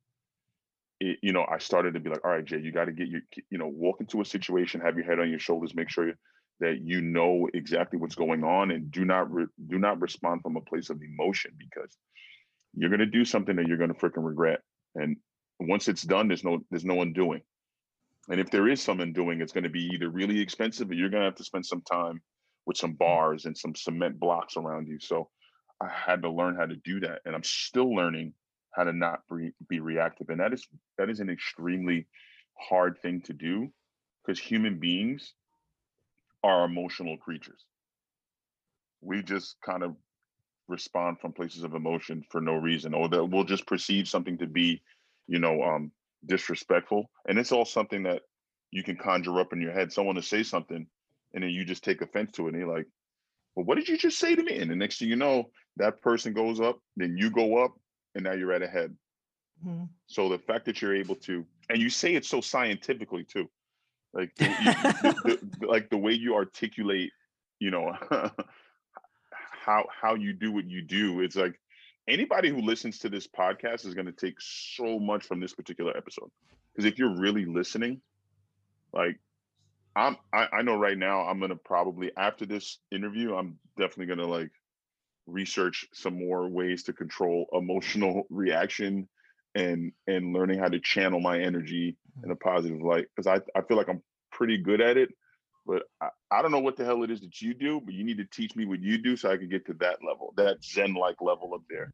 it, 1.00 1.18
you 1.22 1.34
know 1.34 1.46
i 1.50 1.58
started 1.58 1.94
to 1.94 2.00
be 2.00 2.10
like 2.10 2.24
all 2.26 2.32
right 2.32 2.46
jay 2.46 2.60
you 2.60 2.72
got 2.72 2.86
to 2.86 2.92
get 2.92 3.08
your 3.08 3.22
you 3.50 3.58
know 3.58 3.68
walk 3.68 3.98
into 4.00 4.22
a 4.22 4.26
situation 4.26 4.82
have 4.82 4.96
your 4.96 5.06
head 5.06 5.20
on 5.20 5.30
your 5.30 5.40
shoulders 5.40 5.76
make 5.76 5.90
sure 5.90 6.14
that 6.60 6.80
you 6.82 7.02
know 7.02 7.48
exactly 7.54 8.00
what's 8.00 8.16
going 8.16 8.44
on 8.44 8.72
and 8.72 8.92
do 8.92 9.06
not 9.06 9.32
re- 9.32 9.46
do 9.68 9.80
not 9.80 10.00
respond 10.02 10.42
from 10.42 10.58
a 10.58 10.62
place 10.62 10.90
of 10.90 11.00
emotion 11.02 11.52
because 11.58 11.96
you're 12.76 12.90
going 12.90 13.00
to 13.00 13.06
do 13.06 13.26
something 13.26 13.56
that 13.56 13.68
you're 13.68 13.78
going 13.78 13.94
to 13.94 14.00
freaking 14.00 14.26
regret 14.26 14.62
and 14.96 15.18
once 15.60 15.88
it's 15.88 16.04
done 16.04 16.28
there's 16.28 16.44
no 16.44 16.60
there's 16.70 16.86
no 16.86 17.02
undoing. 17.02 17.42
And 18.30 18.40
if 18.40 18.52
there 18.52 18.68
is 18.68 18.82
some 18.82 19.00
undoing 19.00 19.42
it's 19.42 19.54
going 19.54 19.64
to 19.64 19.70
be 19.70 19.90
either 19.94 20.10
really 20.10 20.40
expensive 20.40 20.90
or 20.90 20.94
you're 20.94 21.10
going 21.10 21.22
to 21.22 21.26
have 21.26 21.36
to 21.36 21.44
spend 21.44 21.66
some 21.66 21.82
time 21.82 22.22
with 22.66 22.78
some 22.78 22.94
bars 22.94 23.46
and 23.46 23.58
some 23.58 23.76
cement 23.76 24.20
blocks 24.20 24.58
around 24.58 24.88
you. 24.88 25.00
So 25.00 25.30
i 25.82 25.88
had 25.88 26.22
to 26.22 26.30
learn 26.30 26.56
how 26.56 26.66
to 26.66 26.76
do 26.84 27.00
that 27.00 27.22
and 27.26 27.34
i'm 27.34 27.44
still 27.44 27.96
learning 27.96 28.34
how 28.72 28.84
to 28.84 28.92
not 28.92 29.22
be, 29.34 29.52
be 29.70 29.80
reactive 29.80 30.30
and 30.30 30.40
that 30.40 30.54
is 30.54 30.68
that 30.98 31.10
is 31.10 31.22
an 31.22 31.30
extremely 31.30 32.06
hard 32.60 32.98
thing 33.02 33.22
to 33.22 33.34
do 33.34 33.72
because 34.22 34.40
human 34.40 34.80
beings 34.80 35.34
are 36.44 36.66
emotional 36.66 37.18
creatures. 37.18 37.66
We 39.02 39.24
just 39.24 39.56
kind 39.66 39.84
of 39.84 39.96
respond 40.70 41.20
from 41.20 41.34
places 41.34 41.64
of 41.64 41.74
emotion 41.76 42.24
for 42.30 42.40
no 42.42 42.54
reason 42.56 42.94
or 42.94 43.10
that 43.10 43.26
we'll 43.26 43.44
just 43.44 43.66
perceive 43.68 44.08
something 44.08 44.38
to 44.38 44.48
be 44.48 44.82
you 45.28 45.40
know 45.40 45.62
um 45.64 45.92
disrespectful. 46.26 47.10
And 47.28 47.38
it's 47.40 47.52
all 47.52 47.66
something 47.66 48.04
that 48.04 48.22
you 48.72 48.84
can 48.84 48.98
conjure 48.98 49.40
up 49.40 49.54
in 49.54 49.62
your 49.62 49.72
head. 49.72 49.92
Someone 49.92 50.16
to 50.16 50.22
say 50.22 50.44
something 50.44 50.86
and 51.34 51.44
then 51.44 51.50
you 51.52 51.66
just 51.66 51.84
take 51.84 52.02
offense 52.02 52.32
to 52.34 52.46
it 52.48 52.54
and 52.54 52.60
you're 52.62 52.76
like 52.78 52.88
well 53.56 53.66
what 53.66 53.76
did 53.76 53.88
you 53.90 53.98
just 53.98 54.20
say 54.20 54.36
to 54.36 54.44
me? 54.44 54.58
And 54.60 54.70
the 54.72 54.76
next 54.76 55.00
thing 55.00 55.10
you 55.10 55.16
know 55.16 55.50
that 55.78 56.02
person 56.02 56.34
goes 56.34 56.60
up 56.60 56.80
then 56.98 57.18
you 57.18 57.30
go 57.32 57.64
up 57.64 57.74
and 58.16 58.24
now 58.24 58.34
you're 58.34 58.54
at 58.54 58.62
a 58.64 58.68
head. 58.68 58.96
Mhm. 59.66 59.90
so 60.08 60.30
the 60.30 60.40
fact 60.40 60.66
that 60.66 60.82
you're 60.82 60.96
able 60.96 61.16
to, 61.18 61.46
and 61.70 61.82
you 61.82 61.90
say 61.90 62.16
it 62.16 62.24
so 62.26 62.40
scientifically 62.42 63.26
too, 63.26 63.50
like 64.14 64.34
the, 64.38 64.46
you- 64.46 65.04
the- 65.36 65.40
the- 65.60 65.68
like 65.68 65.90
the 65.90 65.98
way 65.98 66.14
you 66.14 66.36
articulate, 66.36 67.12
you 67.60 67.70
know, 67.72 67.94
how 69.64 69.86
how 69.90 70.16
you 70.16 70.34
do 70.34 70.52
what 70.52 70.66
you 70.70 70.82
do. 70.82 71.22
It's 71.22 71.36
like 71.36 71.60
anybody 72.08 72.50
who 72.50 72.62
listens 72.62 73.00
to 73.00 73.10
this 73.10 73.28
podcast 73.28 73.86
is 73.86 73.94
going 73.94 74.08
to 74.08 74.12
take 74.12 74.36
so 74.40 75.00
much 75.00 75.26
from 75.26 75.40
this 75.40 75.54
particular 75.54 75.96
episode. 75.96 76.32
Because 76.72 76.86
if 76.92 76.98
you're 76.98 77.16
really 77.20 77.46
listening, 77.46 78.02
like 78.94 79.20
I'm, 79.96 80.18
I, 80.34 80.48
I 80.54 80.62
know 80.62 80.76
right 80.76 80.98
now 80.98 81.22
I'm 81.22 81.40
gonna 81.40 81.56
probably 81.56 82.12
after 82.18 82.46
this 82.46 82.80
interview, 82.92 83.36
I'm 83.36 83.58
definitely 83.78 84.16
gonna 84.16 84.30
like 84.30 84.52
research 85.28 85.86
some 85.94 86.18
more 86.18 86.48
ways 86.48 86.84
to 86.84 86.94
control 86.94 87.48
emotional 87.54 88.24
reaction 88.30 89.08
and 89.56 89.92
and 90.08 90.34
learning 90.34 90.60
how 90.60 90.68
to 90.68 90.80
channel 90.80 91.20
my 91.20 91.40
energy 91.40 91.98
in 92.24 92.32
a 92.32 92.36
positive 92.36 92.82
light 92.82 93.06
because 93.16 93.28
I, 93.28 93.42
I 93.58 93.64
feel 93.64 93.78
like 93.78 93.90
i'm 93.90 94.02
pretty 94.32 94.58
good 94.58 94.82
at 94.82 94.98
it 94.98 95.10
but 95.70 95.84
I, 96.02 96.10
I 96.38 96.42
don't 96.42 96.52
know 96.52 96.60
what 96.60 96.76
the 96.76 96.86
hell 96.86 97.04
it 97.04 97.12
is 97.12 97.22
that 97.22 97.42
you 97.42 97.54
do 97.54 97.80
but 97.80 97.94
you 97.94 98.04
need 98.04 98.18
to 98.18 98.26
teach 98.26 98.56
me 98.56 98.66
what 98.66 98.82
you 98.82 98.98
do 98.98 99.16
so 99.16 99.32
i 99.32 99.38
can 99.38 99.50
get 99.50 99.66
to 99.68 99.74
that 99.76 99.98
level 100.08 100.34
that 100.36 100.58
zen 100.64 100.94
like 100.94 101.22
level 101.22 101.54
up 101.54 101.62
there 101.70 101.94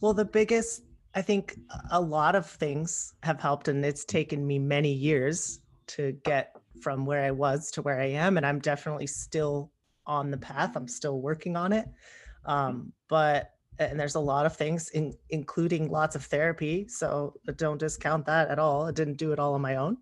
Well, 0.00 0.14
the 0.14 0.24
biggest, 0.24 0.82
I 1.14 1.22
think 1.22 1.58
a 1.90 2.00
lot 2.00 2.36
of 2.36 2.46
things 2.46 3.14
have 3.22 3.40
helped, 3.40 3.68
and 3.68 3.84
it's 3.84 4.04
taken 4.04 4.46
me 4.46 4.58
many 4.58 4.92
years 4.92 5.60
to 5.88 6.12
get 6.24 6.54
from 6.80 7.04
where 7.04 7.24
I 7.24 7.32
was 7.32 7.70
to 7.72 7.82
where 7.82 8.00
I 8.00 8.10
am. 8.10 8.36
And 8.36 8.46
I'm 8.46 8.60
definitely 8.60 9.08
still 9.08 9.72
on 10.06 10.30
the 10.30 10.38
path, 10.38 10.76
I'm 10.76 10.88
still 10.88 11.20
working 11.20 11.56
on 11.56 11.72
it. 11.72 11.86
Um, 12.44 12.92
but, 13.08 13.50
and 13.78 13.98
there's 13.98 14.14
a 14.14 14.20
lot 14.20 14.46
of 14.46 14.56
things, 14.56 14.90
in, 14.90 15.14
including 15.30 15.90
lots 15.90 16.14
of 16.14 16.24
therapy. 16.24 16.86
So 16.88 17.34
don't 17.56 17.78
discount 17.78 18.24
that 18.26 18.48
at 18.48 18.58
all. 18.58 18.86
I 18.86 18.92
didn't 18.92 19.16
do 19.16 19.32
it 19.32 19.38
all 19.38 19.54
on 19.54 19.60
my 19.60 19.76
own. 19.76 19.98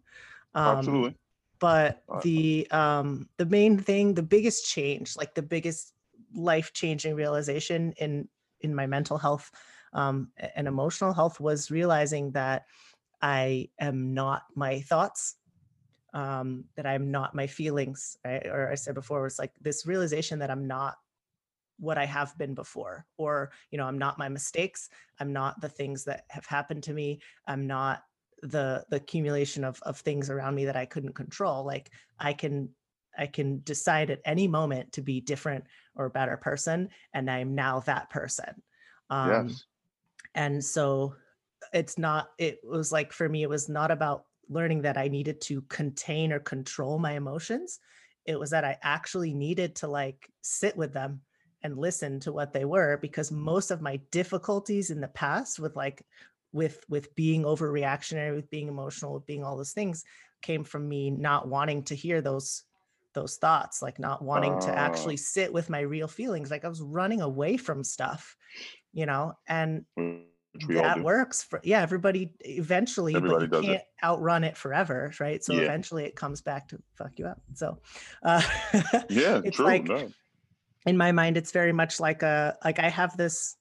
Um, 0.55 0.79
absolutely 0.79 1.17
but 1.59 2.03
the 2.23 2.67
um 2.71 3.29
the 3.37 3.47
main 3.47 3.79
thing 3.79 4.15
the 4.15 4.23
biggest 4.23 4.67
change 4.67 5.17
like 5.17 5.35
the 5.35 5.43
biggest 5.43 5.93
life 6.35 6.73
changing 6.73 7.15
realization 7.15 7.93
in 7.99 8.29
in 8.61 8.75
my 8.75 8.87
mental 8.87 9.19
health 9.19 9.51
um 9.93 10.31
and 10.55 10.69
emotional 10.69 11.13
health 11.13 11.41
was 11.41 11.71
realizing 11.71 12.31
that 12.33 12.65
i 13.23 13.69
am 13.81 14.13
not 14.15 14.43
my 14.55 14.81
thoughts 14.81 15.37
um 16.15 16.65
that 16.77 16.87
i'm 16.87 17.11
not 17.11 17.35
my 17.35 17.47
feelings 17.47 18.17
right? 18.25 18.47
or 18.47 18.71
i 18.71 18.75
said 18.75 18.95
before 18.95 19.23
was 19.23 19.39
like 19.39 19.53
this 19.61 19.87
realization 19.87 20.39
that 20.39 20.51
i'm 20.51 20.67
not 20.67 20.97
what 21.79 21.99
i 21.99 22.05
have 22.05 22.37
been 22.39 22.55
before 22.55 23.07
or 23.19 23.51
you 23.71 23.79
know 23.79 23.87
i'm 23.87 23.99
not 23.99 24.19
my 24.19 24.29
mistakes 24.29 24.89
i'm 25.21 25.33
not 25.33 25.61
the 25.61 25.69
things 25.69 26.05
that 26.05 26.25
have 26.29 26.47
happened 26.47 26.83
to 26.83 26.93
me 26.93 27.21
i'm 27.47 27.67
not 27.67 28.03
the 28.43 28.85
the 28.91 28.97
accumulation 28.97 29.65
of 29.65 29.81
of 29.83 29.99
things 29.99 30.31
around 30.31 30.55
me 30.55 30.67
that 30.67 30.77
I 30.77 30.87
couldn't 30.87 31.15
control. 31.15 31.65
Like 31.65 31.91
I 32.19 32.33
can 32.33 32.71
I 33.19 33.27
can 33.27 33.61
decide 33.65 34.11
at 34.11 34.21
any 34.25 34.47
moment 34.47 34.93
to 34.93 35.03
be 35.03 35.21
different 35.21 35.65
or 35.95 36.07
a 36.07 36.11
better 36.11 36.37
person, 36.37 36.91
and 37.15 37.31
I'm 37.31 37.55
now 37.55 37.81
that 37.81 38.11
person. 38.11 38.63
Um, 39.11 39.49
yes 39.49 39.65
and 40.37 40.63
so 40.65 41.15
it's 41.73 41.99
not. 41.99 42.31
It 42.39 42.61
was 42.63 42.93
like 42.93 43.13
for 43.13 43.29
me, 43.29 43.43
it 43.43 43.49
was 43.49 43.69
not 43.69 43.91
about 43.91 44.25
learning 44.49 44.83
that 44.83 44.97
I 44.97 45.09
needed 45.09 45.41
to 45.43 45.63
contain 45.63 46.33
or 46.33 46.39
control 46.39 46.99
my 46.99 47.13
emotions. 47.13 47.81
It 48.27 48.39
was 48.39 48.51
that 48.51 48.65
I 48.65 48.77
actually 48.83 49.35
needed 49.35 49.75
to 49.77 49.89
like 49.89 50.31
sit 50.43 50.77
with 50.77 50.93
them 50.93 51.23
and 51.63 51.79
listen 51.79 52.21
to 52.21 52.33
what 52.33 52.53
they 52.53 52.65
were 52.65 52.99
because 52.99 53.33
most 53.33 53.71
of 53.71 53.81
my 53.81 53.97
difficulties 54.13 54.91
in 54.91 55.01
the 55.01 55.09
past 55.09 55.59
with 55.59 55.75
like 55.75 56.05
with 56.57 56.79
with 56.89 57.15
being 57.15 57.43
overreactionary 57.45 58.35
with 58.35 58.49
being 58.51 58.69
emotional 58.69 59.13
with 59.15 59.27
being 59.27 59.45
all 59.45 59.57
those 59.57 59.73
things 59.73 60.05
came 60.43 60.65
from 60.65 60.89
me 60.89 61.11
not 61.11 61.47
wanting 61.49 61.83
to 61.85 61.95
hear 61.95 62.21
those 62.21 62.65
those 63.13 63.37
thoughts 63.37 63.83
like 63.83 63.99
not 63.99 64.23
wanting 64.23 64.59
to 64.61 64.71
Ah. 64.71 64.85
actually 64.87 65.17
sit 65.19 65.53
with 65.53 65.71
my 65.71 65.81
real 65.81 66.09
feelings 66.09 66.51
like 66.51 66.65
i 66.65 66.69
was 66.69 66.83
running 66.83 67.21
away 67.21 67.57
from 67.57 67.85
stuff 67.85 68.37
you 68.93 69.07
know 69.07 69.35
and 69.47 69.85
all 69.99 70.83
that 70.89 71.03
works 71.03 71.43
for 71.43 71.61
yeah 71.63 71.83
everybody 71.83 72.33
eventually 72.41 73.15
Everybody 73.15 73.47
but 73.47 73.63
you 73.63 73.69
can't 73.71 73.83
outrun 74.03 74.43
it 74.45 74.57
forever 74.57 75.13
right 75.21 75.45
so 75.45 75.53
Yeah. 75.53 75.63
eventually 75.69 76.05
it 76.05 76.17
comes 76.17 76.41
back 76.41 76.69
to 76.69 76.79
fuck 76.99 77.13
you 77.19 77.27
up 77.27 77.41
so 77.55 77.79
uh 78.23 78.43
yeah 79.11 79.41
it's 79.45 79.57
true 79.57 79.67
like- 79.67 79.85
no. 79.85 80.09
in 80.87 80.97
my 80.97 81.13
mind 81.13 81.37
it's 81.37 81.53
very 81.53 81.73
much 81.73 82.01
like 82.01 82.23
a 82.23 82.57
like 82.65 82.79
i 82.79 82.89
have 82.89 83.17
this 83.17 83.57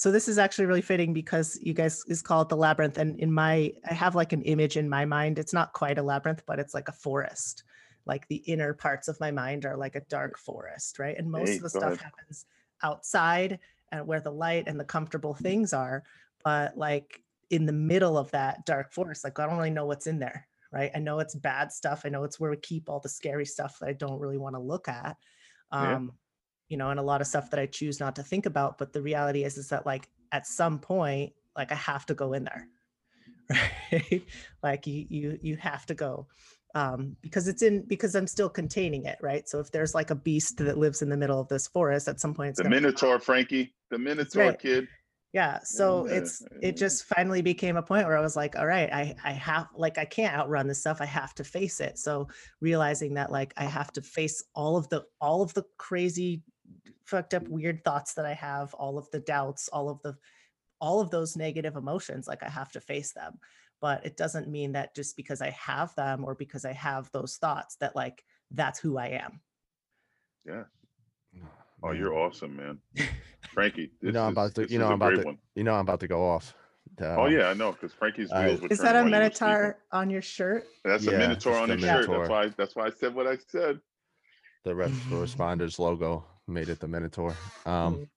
so 0.00 0.10
this 0.10 0.28
is 0.28 0.38
actually 0.38 0.64
really 0.64 0.80
fitting 0.80 1.12
because 1.12 1.58
you 1.60 1.74
guys 1.74 2.02
is 2.08 2.22
called 2.22 2.48
the 2.48 2.56
labyrinth 2.56 2.96
and 2.96 3.20
in 3.20 3.30
my 3.30 3.70
i 3.86 3.92
have 3.92 4.14
like 4.14 4.32
an 4.32 4.40
image 4.44 4.78
in 4.78 4.88
my 4.88 5.04
mind. 5.04 5.38
It's 5.38 5.52
not 5.52 5.74
quite 5.74 5.98
a 5.98 6.02
labyrinth 6.02 6.42
but 6.46 6.58
it's 6.58 6.72
like 6.72 6.88
a 6.88 6.92
forest. 6.92 7.64
Like 8.06 8.26
the 8.28 8.36
inner 8.36 8.72
parts 8.72 9.08
of 9.08 9.20
my 9.20 9.30
mind 9.30 9.66
are 9.66 9.76
like 9.76 9.96
a 9.96 10.00
dark 10.08 10.38
forest 10.38 10.98
right? 10.98 11.18
And 11.18 11.30
most 11.30 11.50
Hey, 11.50 11.56
of 11.56 11.64
the 11.64 11.68
stuff 11.68 11.82
ahead. 11.82 12.00
happens 12.00 12.46
outside 12.82 13.58
and 13.92 14.06
where 14.06 14.22
the 14.22 14.32
light 14.32 14.64
and 14.68 14.80
the 14.80 14.86
comfortable 14.86 15.34
mm-hmm. 15.34 15.44
things 15.44 15.74
are 15.74 16.02
but 16.44 16.78
like 16.78 17.22
in 17.50 17.66
the 17.66 17.72
middle 17.72 18.16
of 18.16 18.30
that 18.30 18.64
dark 18.64 18.94
forest 18.94 19.22
like 19.22 19.38
i 19.38 19.46
don't 19.46 19.58
really 19.58 19.68
know 19.68 19.84
what's 19.84 20.06
in 20.06 20.18
there 20.18 20.46
right? 20.72 20.92
I 20.94 21.00
know 21.00 21.18
it's 21.18 21.34
bad 21.34 21.72
stuff. 21.72 22.02
I 22.04 22.10
know 22.10 22.22
it's 22.22 22.38
where 22.38 22.52
we 22.52 22.56
keep 22.56 22.88
all 22.88 23.00
the 23.00 23.08
scary 23.08 23.44
stuff 23.44 23.80
that 23.80 23.88
i 23.88 23.92
don't 23.92 24.20
really 24.20 24.38
want 24.38 24.54
to 24.54 24.60
look 24.60 24.88
at. 24.88 25.16
Yeah. 25.72 25.96
Um, 25.96 26.12
you 26.70 26.78
know 26.78 26.88
and 26.88 26.98
a 26.98 27.02
lot 27.02 27.20
of 27.20 27.26
stuff 27.26 27.50
that 27.50 27.60
i 27.60 27.66
choose 27.66 28.00
not 28.00 28.16
to 28.16 28.22
think 28.22 28.46
about 28.46 28.78
but 28.78 28.94
the 28.94 29.02
reality 29.02 29.44
is 29.44 29.58
is 29.58 29.68
that 29.68 29.84
like 29.84 30.08
at 30.32 30.46
some 30.46 30.78
point 30.78 31.32
like 31.54 31.70
i 31.70 31.74
have 31.74 32.06
to 32.06 32.14
go 32.14 32.32
in 32.32 32.44
there 32.44 32.66
right? 33.92 34.22
Like 34.62 34.86
you 34.86 35.06
you 35.08 35.38
you 35.42 35.56
have 35.56 35.86
to 35.86 35.94
go 35.94 36.26
um 36.76 37.16
because 37.20 37.48
it's 37.48 37.62
in 37.62 37.82
because 37.82 38.14
i'm 38.14 38.28
still 38.28 38.48
containing 38.48 39.04
it 39.04 39.18
right? 39.20 39.48
So 39.48 39.58
if 39.58 39.72
there's 39.72 39.94
like 39.94 40.10
a 40.10 40.14
beast 40.14 40.58
that 40.58 40.78
lives 40.78 41.02
in 41.02 41.08
the 41.08 41.16
middle 41.16 41.40
of 41.40 41.48
this 41.48 41.66
forest 41.66 42.06
at 42.08 42.20
some 42.20 42.34
point 42.34 42.50
it's 42.50 42.62
the 42.62 42.68
minotaur 42.68 43.18
frankie. 43.18 43.74
The 43.90 43.98
minotaur 43.98 44.44
right. 44.44 44.58
kid. 44.58 44.86
Yeah 45.32 45.58
so 45.64 46.06
Yeah, 46.06 46.14
it's 46.14 46.42
it 46.62 46.76
just 46.76 47.04
finally 47.04 47.42
became 47.42 47.76
a 47.76 47.82
point 47.82 48.06
where 48.06 48.16
i 48.16 48.20
was 48.20 48.36
like 48.36 48.56
all 48.56 48.66
right 48.66 48.92
i 48.92 49.16
i 49.24 49.32
have 49.32 49.66
like 49.74 49.98
i 49.98 50.04
can't 50.04 50.36
outrun 50.36 50.68
this 50.68 50.78
stuff. 50.78 51.00
I 51.00 51.06
have 51.06 51.34
to 51.36 51.44
face 51.44 51.80
it. 51.80 51.98
So 51.98 52.28
realizing 52.60 53.14
that 53.14 53.32
like 53.32 53.52
i 53.56 53.64
have 53.64 53.92
to 53.94 54.02
face 54.02 54.44
all 54.54 54.76
of 54.76 54.88
the 54.90 55.04
all 55.20 55.42
of 55.42 55.52
the 55.54 55.64
crazy 55.76 56.42
fucked 57.04 57.34
up 57.34 57.46
weird 57.48 57.82
thoughts 57.84 58.14
that 58.14 58.24
i 58.26 58.32
have 58.32 58.72
all 58.74 58.98
of 58.98 59.10
the 59.10 59.20
doubts 59.20 59.68
all 59.68 59.88
of 59.88 60.00
the 60.02 60.16
all 60.80 61.00
of 61.00 61.10
those 61.10 61.36
negative 61.36 61.76
emotions 61.76 62.26
like 62.28 62.42
i 62.42 62.48
have 62.48 62.70
to 62.72 62.80
face 62.80 63.12
them 63.12 63.38
but 63.80 64.04
it 64.04 64.16
doesn't 64.16 64.48
mean 64.48 64.72
that 64.72 64.94
just 64.94 65.16
because 65.16 65.40
i 65.42 65.50
have 65.50 65.94
them 65.96 66.24
or 66.24 66.34
because 66.34 66.64
i 66.64 66.72
have 66.72 67.10
those 67.12 67.36
thoughts 67.36 67.76
that 67.76 67.94
like 67.96 68.24
that's 68.52 68.78
who 68.78 68.96
i 68.98 69.06
am 69.08 69.40
Yeah. 70.46 70.64
Oh, 71.82 71.92
you're 71.92 72.14
awesome, 72.14 72.56
man. 72.56 72.78
Frankie, 73.54 73.90
You 74.02 74.12
know 74.12 74.24
I'm 74.26 74.32
about 74.32 74.54
to. 74.56 74.70
You 74.70 74.78
know 74.78 74.88
I'm 74.88 75.00
about 75.00 75.14
to. 75.16 75.22
one. 75.22 75.38
You 75.54 75.64
know 75.64 75.72
I'm 75.72 75.80
about 75.80 76.00
to 76.00 76.08
go 76.08 76.28
off. 76.28 76.54
Oh 77.00 77.22
Uh, 77.22 77.26
yeah, 77.28 77.46
I 77.48 77.54
know 77.54 77.72
because 77.72 77.94
Frankie's 77.94 78.30
wheels 78.30 78.60
were 78.60 78.68
is 78.68 78.80
that 78.80 78.96
a 78.96 78.98
turning 78.98 79.12
while 79.12 79.20
you 79.22 79.24
were 79.24 79.30
speaking. 79.30 79.46
minotaur 79.48 79.78
on 79.90 80.10
your 80.10 80.20
shirt 80.20 80.64
That's 80.84 81.06
a 81.06 81.12
minotaur 81.12 81.56
on 81.56 81.68
the 81.70 81.76
his 81.76 81.84
shirt. 81.84 82.06
That's 82.10 82.28
why. 82.28 82.48
That's 82.58 82.76
why 82.76 82.86
I 82.88 82.90
said 82.90 83.14
what 83.14 83.26
I 83.26 83.38
said. 83.48 83.80
the 84.64 84.74
rep 84.74 84.90
responders 85.08 85.78
logo 85.78 86.26
made 86.50 86.68
it 86.68 86.80
the 86.80 86.88
Minotaur. 86.88 87.34
Um, 87.66 87.96
Mm. 87.96 88.08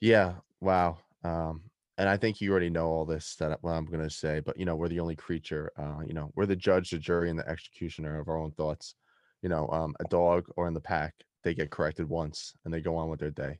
yeah, 0.00 0.34
wow. 0.60 0.98
Um, 1.24 1.62
and 1.98 2.08
I 2.08 2.16
think 2.16 2.40
you 2.40 2.50
already 2.50 2.70
know 2.70 2.86
all 2.86 3.04
this 3.04 3.36
that 3.36 3.62
what 3.62 3.72
I'm 3.72 3.84
gonna 3.84 4.08
say, 4.08 4.40
but 4.40 4.58
you 4.58 4.64
know, 4.64 4.74
we're 4.76 4.88
the 4.88 5.00
only 5.00 5.16
creature. 5.16 5.70
Uh, 5.76 6.00
you 6.06 6.14
know, 6.14 6.30
we're 6.34 6.46
the 6.46 6.56
judge, 6.56 6.90
the 6.90 6.98
jury, 6.98 7.28
and 7.28 7.38
the 7.38 7.48
executioner 7.48 8.18
of 8.18 8.28
our 8.28 8.38
own 8.38 8.52
thoughts. 8.52 8.94
You 9.42 9.48
know, 9.48 9.68
um, 9.68 9.94
a 10.00 10.04
dog 10.04 10.46
or 10.56 10.66
in 10.66 10.74
the 10.74 10.80
pack, 10.80 11.14
they 11.44 11.54
get 11.54 11.70
corrected 11.70 12.08
once 12.08 12.54
and 12.64 12.72
they 12.72 12.80
go 12.80 12.96
on 12.96 13.08
with 13.08 13.20
their 13.20 13.30
day. 13.30 13.58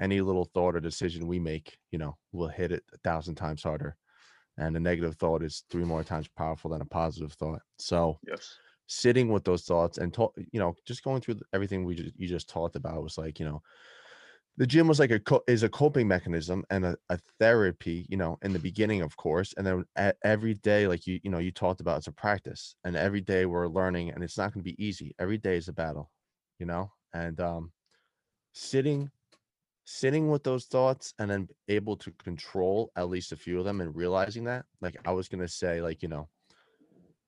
Any 0.00 0.20
little 0.20 0.44
thought 0.44 0.76
or 0.76 0.80
decision 0.80 1.26
we 1.26 1.38
make, 1.38 1.76
you 1.90 1.98
know, 1.98 2.16
will 2.32 2.48
hit 2.48 2.72
it 2.72 2.82
a 2.94 2.98
thousand 2.98 3.34
times 3.34 3.62
harder. 3.62 3.96
And 4.56 4.76
a 4.76 4.80
negative 4.80 5.16
thought 5.16 5.42
is 5.42 5.64
three 5.70 5.84
more 5.84 6.02
times 6.04 6.28
powerful 6.28 6.70
than 6.70 6.80
a 6.80 6.86
positive 6.86 7.32
thought. 7.32 7.60
So, 7.78 8.18
Yes. 8.26 8.58
Sitting 8.88 9.30
with 9.30 9.44
those 9.44 9.64
thoughts 9.64 9.98
and 9.98 10.14
talk, 10.14 10.34
you 10.52 10.60
know, 10.60 10.74
just 10.86 11.04
going 11.04 11.22
through 11.22 11.40
everything 11.54 11.84
we 11.84 11.94
just, 11.96 12.18
you 12.18 12.28
just 12.28 12.50
talked 12.50 12.76
about 12.76 13.02
was 13.04 13.18
like, 13.18 13.40
you 13.40 13.46
know, 13.46 13.62
the 14.56 14.66
gym 14.66 14.88
was 14.88 14.98
like 14.98 15.12
a 15.12 15.20
co- 15.20 15.44
is 15.46 15.62
a 15.62 15.68
coping 15.68 16.08
mechanism 16.08 16.64
and 16.70 16.84
a, 16.84 16.96
a 17.10 17.18
therapy, 17.38 18.06
you 18.10 18.16
know, 18.16 18.38
in 18.42 18.52
the 18.52 18.58
beginning, 18.58 19.02
of 19.02 19.16
course, 19.16 19.54
and 19.56 19.66
then 19.66 19.84
every 20.24 20.54
day, 20.54 20.88
like 20.88 21.06
you, 21.06 21.20
you 21.22 21.30
know, 21.30 21.38
you 21.38 21.52
talked 21.52 21.80
about, 21.80 21.98
it's 21.98 22.08
a 22.08 22.12
practice, 22.12 22.74
and 22.84 22.96
every 22.96 23.20
day 23.20 23.46
we're 23.46 23.68
learning, 23.68 24.10
and 24.10 24.24
it's 24.24 24.36
not 24.36 24.52
going 24.52 24.64
to 24.64 24.70
be 24.70 24.84
easy. 24.84 25.14
Every 25.18 25.38
day 25.38 25.56
is 25.56 25.68
a 25.68 25.72
battle, 25.72 26.10
you 26.58 26.66
know, 26.66 26.92
and 27.14 27.40
um, 27.40 27.72
sitting, 28.52 29.10
sitting 29.84 30.30
with 30.30 30.44
those 30.44 30.66
thoughts, 30.66 31.14
and 31.18 31.30
then 31.30 31.48
able 31.68 31.96
to 31.98 32.12
control 32.12 32.92
at 32.96 33.10
least 33.10 33.32
a 33.32 33.36
few 33.36 33.58
of 33.58 33.64
them, 33.64 33.80
and 33.80 33.96
realizing 33.96 34.44
that, 34.44 34.66
like 34.80 34.96
I 35.06 35.12
was 35.12 35.28
gonna 35.28 35.48
say, 35.48 35.82
like 35.82 36.02
you 36.02 36.08
know, 36.08 36.28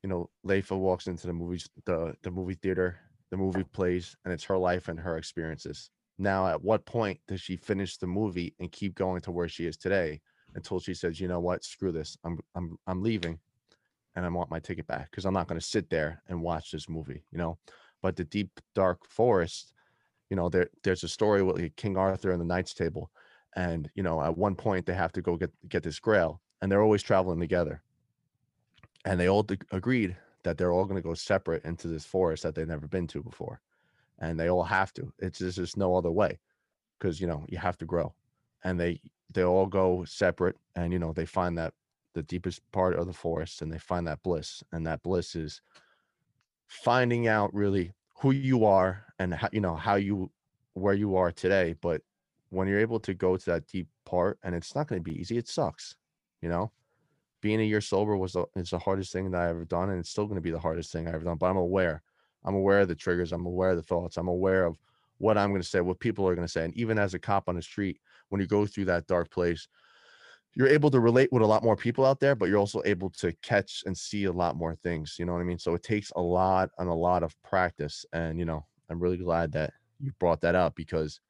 you 0.02 0.09
know, 0.09 0.31
Leifa 0.47 0.78
walks 0.78 1.06
into 1.06 1.27
the 1.27 1.32
movies, 1.32 1.68
the 1.85 2.14
the 2.22 2.31
movie 2.31 2.55
theater, 2.55 2.98
the 3.31 3.36
movie 3.36 3.64
plays, 3.64 4.16
and 4.24 4.32
it's 4.32 4.44
her 4.44 4.59
life 4.59 4.89
and 4.89 4.98
her 4.98 5.16
experiences. 5.16 5.90
Now, 6.18 6.47
at 6.47 6.62
what 6.62 6.85
point 6.85 7.18
does 7.28 7.40
she 7.40 7.56
finish 7.56 7.97
the 7.97 8.06
movie 8.06 8.55
and 8.60 8.70
keep 8.70 8.94
going 8.94 9.20
to 9.22 9.31
where 9.31 9.48
she 9.48 9.66
is 9.66 9.77
today 9.77 10.20
until 10.55 10.81
she 10.81 10.94
says, 10.94 11.20
you 11.20 11.28
know 11.28 11.40
what, 11.40 11.64
screw 11.64 11.93
this, 11.93 12.16
I'm 12.24 12.39
I'm 12.55 12.77
I'm 12.86 13.02
leaving, 13.02 13.39
and 14.16 14.24
I 14.24 14.28
want 14.28 14.51
my 14.51 14.60
ticket 14.60 14.86
back 14.86 15.10
because 15.10 15.24
I'm 15.27 15.35
not 15.35 15.48
going 15.48 15.60
to 15.60 15.66
sit 15.66 15.90
there 15.90 16.22
and 16.28 16.43
watch 16.43 16.70
this 16.70 16.89
movie, 16.89 17.24
you 17.31 17.39
know. 17.39 17.59
But 18.02 18.16
the 18.16 18.24
deep 18.24 18.51
dark 18.74 19.01
forest, 19.06 19.74
you 20.31 20.36
know, 20.36 20.48
there 20.48 20.68
there's 20.82 21.05
a 21.05 21.09
story 21.09 21.43
with 21.43 21.77
King 21.77 21.97
Arthur 21.98 22.31
and 22.31 22.40
the 22.40 22.47
Knights 22.47 22.72
Table, 22.72 23.10
and 23.55 23.90
you 23.94 24.02
know, 24.02 24.22
at 24.22 24.36
one 24.36 24.55
point 24.55 24.86
they 24.86 24.94
have 24.94 25.12
to 25.12 25.22
go 25.22 25.36
get 25.36 25.52
get 25.68 25.82
this 25.82 26.01
Grail, 26.01 26.40
and 26.62 26.72
they're 26.72 26.82
always 26.82 27.02
traveling 27.02 27.40
together 27.40 27.82
and 29.05 29.18
they 29.18 29.28
all 29.28 29.47
ag- 29.51 29.66
agreed 29.72 30.16
that 30.43 30.56
they're 30.56 30.72
all 30.72 30.85
going 30.85 30.97
to 31.01 31.06
go 31.06 31.14
separate 31.14 31.64
into 31.64 31.89
this 31.89 32.05
forest 32.05 32.43
that 32.43 32.55
they've 32.55 32.68
never 32.68 32.86
been 32.89 33.06
to 33.06 33.22
before 33.22 33.60
and 34.18 34.39
they 34.39 34.48
all 34.48 34.62
have 34.62 34.93
to 34.94 35.12
it's 35.18 35.39
just, 35.39 35.56
there's 35.56 35.77
no 35.77 35.94
other 35.94 36.10
way 36.10 36.39
because 36.98 37.20
you 37.20 37.27
know 37.27 37.44
you 37.48 37.59
have 37.59 37.77
to 37.78 37.85
grow 37.85 38.12
and 38.64 38.78
they 38.78 39.01
they 39.32 39.44
all 39.44 39.66
go 39.66 40.05
separate 40.05 40.56
and 40.77 40.93
you 40.93 40.98
know 40.98 41.12
they 41.12 41.27
find 41.27 41.56
that 41.56 41.72
the 42.14 42.22
deepest 42.24 42.60
part 42.72 42.97
of 42.97 43.06
the 43.06 43.12
forest 43.12 43.62
and 43.62 43.72
they 43.72 43.78
find 43.78 44.06
that 44.06 44.22
bliss 44.22 44.62
and 44.72 44.86
that 44.86 45.02
bliss 45.02 45.35
is 45.35 45.60
finding 46.66 47.28
out 47.28 47.52
really 47.55 47.93
who 48.20 48.32
you 48.32 48.64
are 48.64 49.05
and 49.18 49.35
how 49.35 49.48
you 49.52 49.60
know 49.60 49.74
how 49.74 49.94
you 49.94 50.31
where 50.74 50.94
you 50.94 51.16
are 51.16 51.32
today 51.32 51.74
but 51.81 52.02
when 52.51 52.66
you're 52.66 52.81
able 52.81 53.01
to 53.01 53.14
go 53.14 53.36
to 53.36 53.51
that 53.51 53.66
deep 53.66 53.89
part 54.05 54.39
and 54.43 54.55
it's 54.55 54.74
not 54.74 54.86
going 54.89 55.02
to 55.02 55.10
be 55.10 55.18
easy 55.18 55.36
it 55.39 55.48
sucks 55.48 55.97
you 56.43 56.48
know 56.48 56.70
being 57.40 57.60
a 57.60 57.64
year 57.64 57.80
sober 57.80 58.16
was 58.16 58.32
the, 58.32 58.44
is 58.56 58.70
the 58.70 58.78
hardest 58.78 59.12
thing 59.12 59.30
that 59.30 59.40
I 59.40 59.48
ever 59.48 59.64
done, 59.64 59.90
and 59.90 60.00
it's 60.00 60.10
still 60.10 60.26
going 60.26 60.36
to 60.36 60.42
be 60.42 60.50
the 60.50 60.58
hardest 60.58 60.92
thing 60.92 61.06
I 61.06 61.12
ever 61.12 61.24
done. 61.24 61.36
But 61.38 61.46
I'm 61.46 61.56
aware. 61.56 62.02
I'm 62.44 62.54
aware 62.54 62.80
of 62.80 62.88
the 62.88 62.94
triggers. 62.94 63.32
I'm 63.32 63.46
aware 63.46 63.70
of 63.70 63.76
the 63.76 63.82
thoughts. 63.82 64.16
I'm 64.16 64.28
aware 64.28 64.64
of 64.64 64.76
what 65.18 65.36
I'm 65.36 65.50
going 65.50 65.62
to 65.62 65.68
say, 65.68 65.80
what 65.80 66.00
people 66.00 66.26
are 66.26 66.34
going 66.34 66.46
to 66.46 66.52
say. 66.52 66.64
And 66.64 66.74
even 66.74 66.98
as 66.98 67.14
a 67.14 67.18
cop 67.18 67.48
on 67.48 67.56
the 67.56 67.62
street, 67.62 68.00
when 68.30 68.40
you 68.40 68.46
go 68.46 68.66
through 68.66 68.86
that 68.86 69.06
dark 69.06 69.30
place, 69.30 69.68
you're 70.54 70.68
able 70.68 70.90
to 70.90 71.00
relate 71.00 71.30
with 71.30 71.42
a 71.42 71.46
lot 71.46 71.62
more 71.62 71.76
people 71.76 72.04
out 72.04 72.18
there, 72.18 72.34
but 72.34 72.48
you're 72.48 72.58
also 72.58 72.82
able 72.84 73.10
to 73.10 73.32
catch 73.42 73.82
and 73.86 73.96
see 73.96 74.24
a 74.24 74.32
lot 74.32 74.56
more 74.56 74.74
things. 74.74 75.16
You 75.18 75.26
know 75.26 75.32
what 75.32 75.40
I 75.40 75.44
mean? 75.44 75.58
So 75.58 75.74
it 75.74 75.82
takes 75.82 76.10
a 76.16 76.20
lot 76.20 76.70
and 76.78 76.88
a 76.88 76.94
lot 76.94 77.22
of 77.22 77.40
practice. 77.42 78.04
And 78.12 78.38
you 78.38 78.44
know, 78.44 78.66
I'm 78.88 78.98
really 78.98 79.18
glad 79.18 79.52
that 79.52 79.72
you 80.00 80.12
brought 80.18 80.40
that 80.40 80.54
up 80.54 80.74
because 80.74 81.20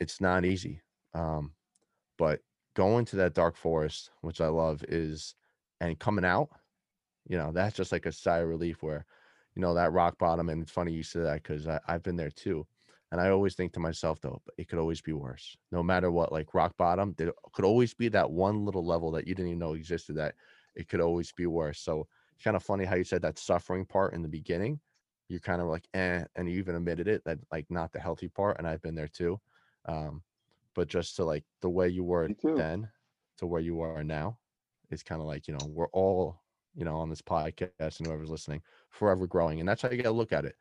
it's 0.00 0.20
not 0.20 0.44
easy. 0.44 0.80
Um, 1.14 1.52
but 2.18 2.40
going 2.74 3.04
to 3.06 3.16
that 3.16 3.34
dark 3.34 3.56
forest, 3.56 4.10
which 4.22 4.40
I 4.40 4.48
love, 4.48 4.84
is 4.88 5.34
and 5.90 5.98
coming 5.98 6.24
out, 6.24 6.50
you 7.28 7.36
know, 7.38 7.52
that's 7.52 7.76
just 7.76 7.92
like 7.92 8.06
a 8.06 8.12
sigh 8.12 8.38
of 8.38 8.48
relief 8.48 8.82
where, 8.82 9.06
you 9.54 9.62
know, 9.62 9.74
that 9.74 9.92
rock 9.92 10.18
bottom. 10.18 10.48
And 10.48 10.62
it's 10.62 10.72
funny 10.72 10.92
you 10.92 11.02
said 11.02 11.24
that 11.24 11.42
because 11.42 11.66
I've 11.66 12.02
been 12.02 12.16
there 12.16 12.30
too. 12.30 12.66
And 13.10 13.20
I 13.20 13.30
always 13.30 13.54
think 13.54 13.72
to 13.74 13.80
myself, 13.80 14.20
though, 14.20 14.42
"But 14.44 14.54
it 14.58 14.68
could 14.68 14.78
always 14.78 15.00
be 15.00 15.12
worse. 15.12 15.56
No 15.70 15.82
matter 15.82 16.10
what, 16.10 16.32
like 16.32 16.54
rock 16.54 16.76
bottom, 16.76 17.14
there 17.16 17.32
could 17.52 17.64
always 17.64 17.94
be 17.94 18.08
that 18.08 18.30
one 18.32 18.64
little 18.64 18.84
level 18.84 19.10
that 19.12 19.26
you 19.28 19.34
didn't 19.34 19.50
even 19.50 19.60
know 19.60 19.74
existed 19.74 20.14
that 20.16 20.34
it 20.74 20.88
could 20.88 21.00
always 21.00 21.32
be 21.32 21.46
worse. 21.46 21.80
So 21.80 22.08
it's 22.34 22.42
kind 22.44 22.56
of 22.56 22.62
funny 22.64 22.84
how 22.84 22.96
you 22.96 23.04
said 23.04 23.22
that 23.22 23.38
suffering 23.38 23.86
part 23.86 24.14
in 24.14 24.22
the 24.22 24.28
beginning. 24.28 24.80
You're 25.28 25.40
kind 25.40 25.62
of 25.62 25.68
like, 25.68 25.88
eh, 25.94 26.24
and 26.34 26.48
you 26.50 26.58
even 26.58 26.74
admitted 26.74 27.06
it 27.08 27.24
that 27.24 27.38
like 27.52 27.70
not 27.70 27.92
the 27.92 28.00
healthy 28.00 28.28
part. 28.28 28.58
And 28.58 28.66
I've 28.66 28.82
been 28.82 28.94
there 28.96 29.08
too. 29.08 29.40
Um, 29.84 30.24
but 30.74 30.88
just 30.88 31.16
to 31.16 31.24
like 31.24 31.44
the 31.60 31.70
way 31.70 31.88
you 31.88 32.04
were 32.04 32.30
then 32.56 32.90
to 33.38 33.46
where 33.46 33.60
you 33.60 33.80
are 33.80 34.02
now, 34.04 34.40
it's 34.94 35.02
kind 35.02 35.20
of 35.20 35.26
like, 35.26 35.46
you 35.48 35.54
know, 35.54 35.66
we're 35.66 35.88
all, 35.88 36.40
you 36.74 36.84
know, 36.84 36.96
on 36.96 37.10
this 37.10 37.22
podcast 37.22 37.98
and 37.98 38.06
whoever's 38.06 38.30
listening, 38.30 38.62
forever 38.90 39.26
growing. 39.26 39.60
And 39.60 39.68
that's 39.68 39.82
how 39.82 39.90
you 39.90 39.98
got 39.98 40.04
to 40.04 40.10
look 40.12 40.32
at 40.32 40.44
it. 40.44 40.56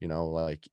You 0.00 0.08
know, 0.08 0.26
like 0.26 0.66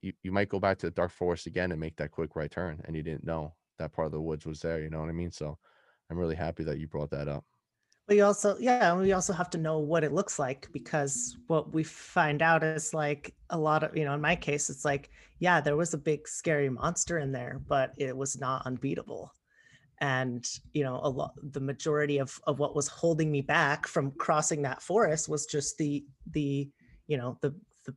you, 0.00 0.12
you 0.22 0.32
might 0.32 0.48
go 0.48 0.60
back 0.60 0.78
to 0.78 0.86
the 0.86 0.92
dark 0.92 1.10
forest 1.10 1.46
again 1.46 1.72
and 1.72 1.80
make 1.80 1.96
that 1.96 2.12
quick 2.12 2.36
right 2.36 2.50
turn 2.50 2.80
and 2.84 2.96
you 2.96 3.02
didn't 3.02 3.24
know 3.24 3.54
that 3.78 3.92
part 3.92 4.06
of 4.06 4.12
the 4.12 4.20
woods 4.20 4.46
was 4.46 4.60
there. 4.60 4.80
You 4.80 4.90
know 4.90 5.00
what 5.00 5.08
I 5.08 5.12
mean? 5.12 5.30
So 5.30 5.58
I'm 6.10 6.18
really 6.18 6.36
happy 6.36 6.64
that 6.64 6.78
you 6.78 6.86
brought 6.86 7.10
that 7.10 7.28
up. 7.28 7.44
But 8.06 8.16
you 8.16 8.24
also, 8.24 8.56
yeah, 8.58 8.96
we 8.96 9.12
also 9.12 9.34
have 9.34 9.50
to 9.50 9.58
know 9.58 9.80
what 9.80 10.02
it 10.02 10.12
looks 10.14 10.38
like 10.38 10.66
because 10.72 11.36
what 11.46 11.74
we 11.74 11.84
find 11.84 12.40
out 12.40 12.64
is 12.64 12.94
like 12.94 13.34
a 13.50 13.58
lot 13.58 13.82
of, 13.82 13.94
you 13.94 14.06
know, 14.06 14.14
in 14.14 14.20
my 14.22 14.34
case, 14.34 14.70
it's 14.70 14.84
like, 14.86 15.10
yeah, 15.40 15.60
there 15.60 15.76
was 15.76 15.92
a 15.92 15.98
big 15.98 16.26
scary 16.26 16.70
monster 16.70 17.18
in 17.18 17.32
there, 17.32 17.60
but 17.68 17.92
it 17.98 18.16
was 18.16 18.40
not 18.40 18.64
unbeatable. 18.64 19.30
And, 20.00 20.48
you 20.72 20.84
know, 20.84 21.00
a 21.02 21.08
lot, 21.08 21.34
the 21.42 21.60
majority 21.60 22.18
of, 22.18 22.38
of 22.46 22.58
what 22.58 22.76
was 22.76 22.88
holding 22.88 23.30
me 23.30 23.40
back 23.40 23.86
from 23.86 24.12
crossing 24.12 24.62
that 24.62 24.82
forest 24.82 25.28
was 25.28 25.46
just 25.46 25.76
the, 25.78 26.04
the, 26.30 26.68
you 27.06 27.16
know, 27.16 27.38
the, 27.40 27.54
the 27.84 27.94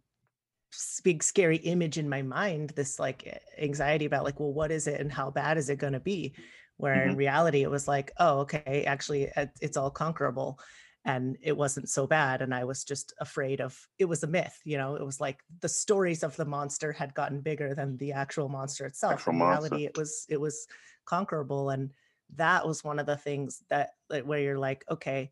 big 1.04 1.22
scary 1.24 1.58
image 1.58 1.98
in 1.98 2.10
my 2.10 2.22
mind, 2.22 2.72
this 2.72 3.00
like 3.00 3.42
anxiety 3.60 4.06
about 4.06 4.24
like, 4.24 4.40
well, 4.40 4.54
what 4.54 4.72
is 4.72 4.88
it 4.88 5.00
and 5.00 5.12
how 5.12 5.30
bad 5.30 5.58
is 5.58 5.70
it 5.70 5.80
going 5.80 5.94
to 5.94 6.00
be? 6.00 6.34
Where 6.78 7.04
in 7.04 7.10
mm-hmm. 7.10 7.18
reality, 7.18 7.62
it 7.62 7.70
was 7.70 7.88
like, 7.88 8.12
oh, 8.18 8.40
okay, 8.40 8.86
actually, 8.88 9.30
it's 9.62 9.78
all 9.78 9.92
conquerable 9.92 10.60
and 11.06 11.38
it 11.42 11.56
wasn't 11.56 11.90
so 11.90 12.06
bad 12.06 12.42
and 12.42 12.54
i 12.54 12.64
was 12.64 12.84
just 12.84 13.14
afraid 13.20 13.60
of 13.60 13.78
it 13.98 14.06
was 14.06 14.24
a 14.24 14.28
myth 14.28 14.60
you 14.64 14.78
know 14.78 14.96
it 14.96 15.06
was 15.06 15.20
like 15.20 15.40
the 15.62 15.70
stories 15.70 16.24
of 16.24 16.36
the 16.36 16.46
monster 16.46 16.92
had 16.92 17.14
gotten 17.14 17.42
bigger 17.42 17.74
than 17.74 17.98
the 17.98 18.12
actual 18.12 18.50
monster 18.50 18.86
itself 18.86 19.14
Actual 19.14 19.34
in 19.34 19.40
monster. 19.40 19.62
reality 19.62 19.86
it 19.86 19.98
was 19.98 20.26
it 20.30 20.40
was 20.40 20.68
conquerable 21.12 21.70
and 21.70 21.92
that 22.38 22.66
was 22.66 22.84
one 22.84 23.00
of 23.00 23.06
the 23.06 23.18
things 23.18 23.64
that 23.70 23.92
where 24.24 24.40
you're 24.40 24.58
like 24.58 24.86
okay 24.90 25.30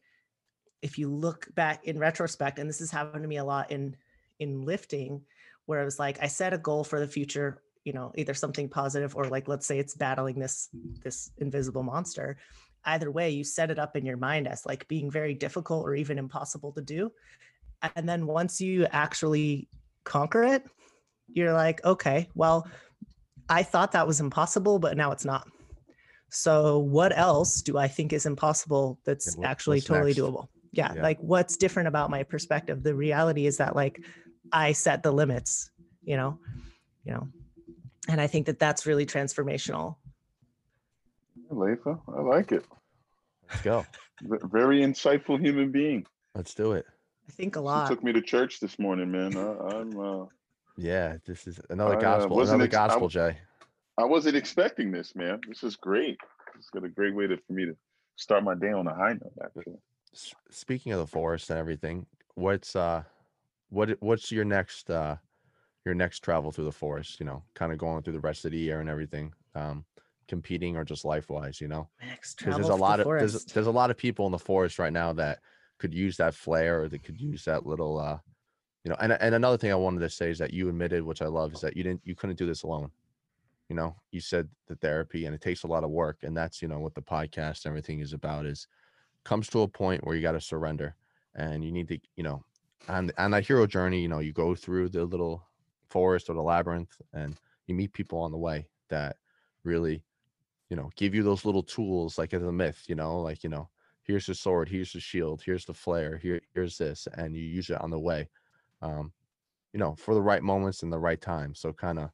if 0.81 0.97
you 0.97 1.09
look 1.09 1.47
back 1.55 1.85
in 1.85 1.97
retrospect 1.97 2.59
and 2.59 2.69
this 2.69 2.79
has 2.79 2.91
happened 2.91 3.23
to 3.23 3.29
me 3.29 3.37
a 3.37 3.43
lot 3.43 3.71
in 3.71 3.95
in 4.39 4.61
lifting 4.61 5.21
where 5.65 5.81
it 5.81 5.85
was 5.85 5.99
like 5.99 6.21
i 6.21 6.27
set 6.27 6.53
a 6.53 6.57
goal 6.57 6.83
for 6.83 6.99
the 6.99 7.07
future 7.07 7.61
you 7.85 7.93
know 7.93 8.11
either 8.15 8.33
something 8.33 8.69
positive 8.69 9.15
or 9.15 9.25
like 9.25 9.47
let's 9.47 9.65
say 9.65 9.79
it's 9.79 9.95
battling 9.95 10.37
this 10.37 10.69
this 11.03 11.31
invisible 11.37 11.83
monster. 11.83 12.37
Either 12.85 13.11
way 13.11 13.31
you 13.31 13.43
set 13.43 13.71
it 13.71 13.79
up 13.79 13.97
in 13.97 14.05
your 14.05 14.17
mind 14.17 14.47
as 14.47 14.65
like 14.65 14.87
being 14.87 15.09
very 15.11 15.33
difficult 15.33 15.85
or 15.85 15.95
even 15.95 16.17
impossible 16.17 16.71
to 16.71 16.81
do 16.81 17.11
and 17.95 18.07
then 18.07 18.25
once 18.25 18.61
you 18.61 18.85
actually 18.91 19.67
conquer 20.03 20.43
it 20.43 20.63
you're 21.27 21.53
like 21.53 21.83
okay 21.83 22.29
well 22.35 22.67
i 23.49 23.63
thought 23.63 23.91
that 23.91 24.07
was 24.07 24.21
impossible 24.21 24.79
but 24.79 24.95
now 24.95 25.11
it's 25.11 25.25
not 25.25 25.47
So 26.29 26.77
what 26.79 27.17
else 27.17 27.61
do 27.61 27.77
I 27.77 27.87
think 27.87 28.13
is 28.13 28.25
impossible 28.25 28.99
that's 29.03 29.35
what- 29.35 29.47
actually 29.47 29.81
totally 29.81 30.11
next? 30.11 30.19
doable? 30.19 30.47
Yeah, 30.71 30.93
Yeah. 30.93 31.01
like 31.01 31.19
what's 31.19 31.57
different 31.57 31.87
about 31.87 32.09
my 32.11 32.23
perspective? 32.23 32.83
The 32.83 32.93
reality 32.93 33.47
is 33.47 33.57
that 33.57 33.75
like 33.75 33.99
I 34.51 34.71
set 34.73 35.01
the 35.03 35.11
limits, 35.11 35.71
you 36.03 36.15
know, 36.15 36.39
you 37.03 37.13
know, 37.13 37.27
and 38.07 38.21
I 38.21 38.27
think 38.27 38.45
that 38.45 38.59
that's 38.59 38.85
really 38.85 39.05
transformational. 39.05 39.95
Leifa, 41.51 41.99
I 42.07 42.21
like 42.21 42.51
it. 42.51 42.65
Let's 43.49 43.61
go. 43.63 43.85
V- 44.21 44.37
Very 44.43 44.81
insightful 44.81 45.39
human 45.39 45.71
being. 45.71 46.05
Let's 46.35 46.53
do 46.53 46.73
it. 46.73 46.85
I 47.27 47.31
think 47.31 47.55
a 47.55 47.59
lot. 47.61 47.77
She 47.77 47.79
lot. 47.81 47.89
took 47.89 48.03
me 48.03 48.13
to 48.13 48.21
church 48.21 48.59
this 48.59 48.77
morning, 48.77 49.11
man. 49.11 49.35
I, 49.35 49.77
I'm. 49.77 49.99
Uh, 49.99 50.25
Yeah, 50.77 51.17
this 51.25 51.47
is 51.47 51.59
another 51.69 51.95
I, 51.95 51.97
uh, 51.97 52.01
gospel. 52.01 52.41
Another 52.41 52.63
ex- 52.65 52.71
gospel, 52.71 53.07
w- 53.09 53.33
Jay. 53.33 53.37
I 53.99 54.05
wasn't 54.05 54.37
expecting 54.37 54.91
this, 54.91 55.13
man. 55.15 55.41
This 55.47 55.61
is 55.63 55.75
great. 55.75 56.17
It's 56.57 56.69
got 56.69 56.85
a 56.85 56.89
great 56.89 57.13
way 57.13 57.27
to 57.27 57.35
for 57.35 57.53
me 57.53 57.65
to 57.65 57.75
start 58.15 58.43
my 58.43 58.55
day 58.55 58.71
on 58.71 58.87
a 58.87 58.95
high 58.95 59.13
note. 59.13 59.33
Actually, 59.43 59.75
Speaking 60.49 60.93
of 60.93 60.99
the 60.99 61.07
forest 61.07 61.49
and 61.49 61.59
everything, 61.59 62.05
what's 62.35 62.75
uh, 62.75 63.03
what 63.69 63.89
what's 63.99 64.31
your 64.31 64.45
next 64.45 64.89
uh, 64.89 65.17
your 65.85 65.95
next 65.95 66.19
travel 66.19 66.51
through 66.51 66.65
the 66.65 66.71
forest? 66.71 67.19
You 67.19 67.25
know, 67.25 67.43
kind 67.55 67.73
of 67.73 67.77
going 67.77 68.01
through 68.03 68.13
the 68.13 68.19
rest 68.21 68.45
of 68.45 68.51
the 68.51 68.57
year 68.57 68.79
and 68.79 68.89
everything. 68.89 69.33
Um, 69.53 69.85
competing 70.29 70.77
or 70.77 70.85
just 70.85 71.05
life 71.05 71.27
wise, 71.29 71.59
you 71.59 71.67
know, 71.67 71.89
My 71.99 72.07
next 72.07 72.37
because 72.37 72.53
travel 72.53 72.69
there's 72.69 72.79
a 72.79 72.81
lot 72.81 72.97
the 72.97 73.01
of 73.01 73.17
there's, 73.17 73.31
forest. 73.31 73.53
there's 73.55 73.67
a 73.67 73.71
lot 73.71 73.89
of 73.89 73.97
people 73.97 74.27
in 74.27 74.31
the 74.31 74.37
forest 74.37 74.77
right 74.77 74.93
now 74.93 75.11
that 75.13 75.39
could 75.79 75.91
use 75.91 76.17
that 76.17 76.35
flair 76.35 76.83
or 76.83 76.87
they 76.87 76.99
could 76.99 77.19
use 77.19 77.43
that 77.45 77.65
little 77.65 77.97
uh, 77.97 78.19
you 78.85 78.89
know. 78.89 78.97
And 79.01 79.11
and 79.13 79.35
another 79.35 79.57
thing 79.57 79.71
I 79.71 79.75
wanted 79.75 80.01
to 80.01 80.09
say 80.09 80.29
is 80.29 80.37
that 80.37 80.53
you 80.53 80.69
admitted, 80.69 81.03
which 81.03 81.21
I 81.21 81.25
love, 81.25 81.53
is 81.53 81.61
that 81.61 81.75
you 81.75 81.83
didn't 81.83 82.01
you 82.05 82.15
couldn't 82.15 82.37
do 82.37 82.45
this 82.45 82.63
alone. 82.63 82.91
You 83.69 83.75
know, 83.75 83.95
you 84.11 84.19
said 84.19 84.49
the 84.67 84.75
therapy 84.75 85.25
and 85.25 85.35
it 85.35 85.41
takes 85.41 85.63
a 85.63 85.67
lot 85.67 85.83
of 85.83 85.91
work, 85.91 86.17
and 86.23 86.35
that's 86.35 86.61
you 86.61 86.67
know 86.67 86.79
what 86.79 86.95
the 86.95 87.01
podcast 87.01 87.65
and 87.65 87.71
everything 87.71 87.99
is 87.99 88.13
about 88.13 88.45
is 88.45 88.67
comes 89.23 89.47
to 89.49 89.61
a 89.61 89.67
point 89.67 90.03
where 90.03 90.15
you 90.15 90.21
got 90.21 90.31
to 90.31 90.41
surrender 90.41 90.95
and 91.35 91.63
you 91.63 91.71
need 91.71 91.87
to 91.87 91.99
you 92.15 92.23
know 92.23 92.43
on 92.87 93.11
on 93.17 93.31
that 93.31 93.45
hero 93.45 93.67
journey 93.67 94.01
you 94.01 94.07
know 94.07 94.19
you 94.19 94.33
go 94.33 94.55
through 94.55 94.89
the 94.89 95.03
little 95.03 95.47
forest 95.89 96.29
or 96.29 96.33
the 96.33 96.41
labyrinth 96.41 97.01
and 97.13 97.37
you 97.67 97.75
meet 97.75 97.93
people 97.93 98.19
on 98.19 98.31
the 98.31 98.37
way 98.37 98.67
that 98.89 99.17
really 99.63 100.03
you 100.69 100.75
know 100.75 100.89
give 100.95 101.13
you 101.13 101.23
those 101.23 101.45
little 101.45 101.63
tools 101.63 102.17
like 102.17 102.33
as 102.33 102.43
a 102.43 102.51
myth 102.51 102.83
you 102.87 102.95
know 102.95 103.19
like 103.19 103.43
you 103.43 103.49
know 103.49 103.69
here's 104.03 104.25
the 104.25 104.33
sword 104.33 104.67
here's 104.69 104.93
the 104.93 104.99
shield 104.99 105.41
here's 105.45 105.65
the 105.65 105.73
flare 105.73 106.17
here 106.17 106.41
here's 106.53 106.77
this 106.77 107.07
and 107.13 107.35
you 107.35 107.43
use 107.43 107.69
it 107.69 107.81
on 107.81 107.89
the 107.89 107.99
way 107.99 108.27
um 108.81 109.11
you 109.73 109.79
know 109.79 109.95
for 109.95 110.13
the 110.13 110.21
right 110.21 110.41
moments 110.43 110.83
and 110.83 110.91
the 110.91 110.99
right 110.99 111.21
time 111.21 111.53
so 111.53 111.71
kind 111.73 111.99
of 111.99 112.09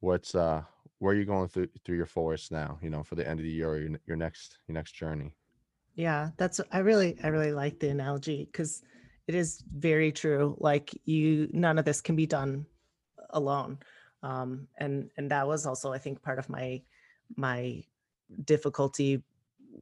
what's 0.00 0.34
uh 0.34 0.62
where 0.98 1.12
are 1.12 1.16
you 1.16 1.24
going 1.24 1.48
through 1.48 1.68
through 1.84 1.96
your 1.96 2.06
forest 2.06 2.52
now 2.52 2.78
you 2.82 2.90
know 2.90 3.02
for 3.02 3.14
the 3.14 3.28
end 3.28 3.38
of 3.38 3.44
the 3.44 3.50
year 3.50 3.70
or 3.70 3.78
your, 3.78 3.98
your 4.06 4.16
next 4.16 4.58
your 4.66 4.74
next 4.74 4.92
journey 4.92 5.34
Yeah, 5.96 6.28
that's 6.36 6.60
I 6.70 6.78
really 6.78 7.16
I 7.24 7.28
really 7.28 7.52
like 7.52 7.80
the 7.80 7.88
analogy 7.88 8.46
because 8.52 8.82
it 9.26 9.34
is 9.34 9.64
very 9.74 10.12
true. 10.12 10.54
Like 10.60 10.90
you, 11.06 11.48
none 11.52 11.78
of 11.78 11.86
this 11.86 12.02
can 12.02 12.14
be 12.16 12.26
done 12.26 12.66
alone, 13.30 13.78
um, 14.22 14.68
and 14.78 15.10
and 15.16 15.30
that 15.30 15.48
was 15.48 15.64
also 15.64 15.94
I 15.94 15.98
think 15.98 16.22
part 16.22 16.38
of 16.38 16.50
my 16.50 16.82
my 17.34 17.82
difficulty 18.44 19.22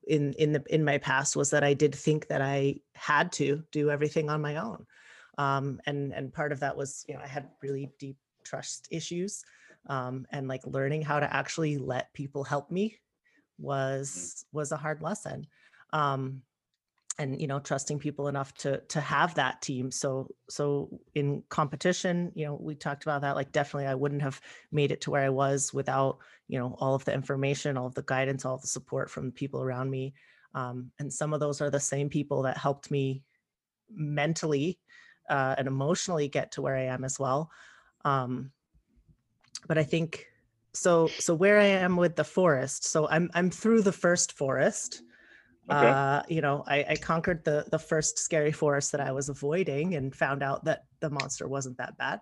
in 0.06 0.34
in 0.34 0.52
the 0.52 0.62
in 0.70 0.84
my 0.84 0.98
past 0.98 1.34
was 1.34 1.50
that 1.50 1.64
I 1.64 1.74
did 1.74 1.94
think 1.94 2.28
that 2.28 2.40
I 2.40 2.76
had 2.94 3.32
to 3.32 3.64
do 3.72 3.90
everything 3.90 4.30
on 4.30 4.40
my 4.40 4.56
own, 4.56 4.86
um, 5.36 5.80
and 5.84 6.12
and 6.14 6.32
part 6.32 6.52
of 6.52 6.60
that 6.60 6.76
was 6.76 7.04
you 7.08 7.14
know 7.14 7.20
I 7.20 7.26
had 7.26 7.48
really 7.60 7.90
deep 7.98 8.18
trust 8.44 8.86
issues, 8.92 9.42
um, 9.88 10.26
and 10.30 10.48
like 10.48 10.66
learning 10.66 11.02
how 11.02 11.20
to 11.20 11.34
actually 11.34 11.78
let 11.78 12.12
people 12.14 12.44
help 12.44 12.70
me 12.70 12.98
was 13.58 14.44
was 14.52 14.72
a 14.72 14.76
hard 14.76 15.00
lesson 15.00 15.46
um 15.92 16.42
and 17.18 17.40
you 17.40 17.46
know 17.46 17.60
trusting 17.60 17.98
people 17.98 18.28
enough 18.28 18.52
to 18.54 18.78
to 18.88 19.00
have 19.00 19.34
that 19.34 19.62
team. 19.62 19.90
So 19.90 20.28
so 20.48 21.00
in 21.14 21.42
competition 21.48 22.32
you 22.34 22.46
know 22.46 22.58
we 22.60 22.74
talked 22.74 23.04
about 23.04 23.22
that 23.22 23.36
like 23.36 23.52
definitely 23.52 23.86
i 23.86 23.94
wouldn't 23.94 24.22
have 24.22 24.40
made 24.72 24.90
it 24.90 25.00
to 25.02 25.10
where 25.10 25.24
i 25.24 25.28
was 25.28 25.72
without 25.72 26.18
you 26.48 26.58
know 26.58 26.76
all 26.80 26.94
of 26.94 27.04
the 27.04 27.14
information 27.14 27.76
all 27.76 27.86
of 27.86 27.94
the 27.94 28.02
guidance 28.02 28.44
all 28.44 28.58
the 28.58 28.66
support 28.66 29.10
from 29.10 29.26
the 29.26 29.32
people 29.32 29.62
around 29.62 29.90
me 29.90 30.14
um, 30.54 30.90
and 30.98 31.12
some 31.12 31.32
of 31.32 31.40
those 31.40 31.60
are 31.60 31.70
the 31.70 31.80
same 31.80 32.08
people 32.08 32.42
that 32.42 32.56
helped 32.56 32.90
me 32.90 33.22
mentally 33.90 34.78
uh, 35.28 35.54
and 35.58 35.66
emotionally 35.66 36.28
get 36.28 36.52
to 36.52 36.62
where 36.62 36.76
i 36.76 36.82
am 36.82 37.04
as 37.04 37.18
well 37.18 37.50
um, 38.04 38.50
but 39.68 39.78
i 39.78 39.82
think 39.82 40.26
so 40.72 41.08
so 41.18 41.34
where 41.34 41.58
i 41.58 41.64
am 41.64 41.96
with 41.96 42.16
the 42.16 42.24
forest 42.24 42.84
so 42.84 43.08
i'm 43.08 43.30
i'm 43.34 43.50
through 43.50 43.82
the 43.82 43.92
first 43.92 44.32
forest 44.32 45.02
Okay. 45.70 45.88
uh 45.88 46.22
you 46.28 46.40
know 46.40 46.62
I, 46.66 46.84
I 46.90 46.96
conquered 46.96 47.44
the 47.44 47.64
the 47.70 47.78
first 47.78 48.18
scary 48.18 48.52
forest 48.52 48.92
that 48.92 49.00
i 49.00 49.12
was 49.12 49.28
avoiding 49.28 49.94
and 49.94 50.14
found 50.14 50.42
out 50.42 50.64
that 50.64 50.84
the 51.00 51.10
monster 51.10 51.48
wasn't 51.48 51.78
that 51.78 51.96
bad 51.96 52.20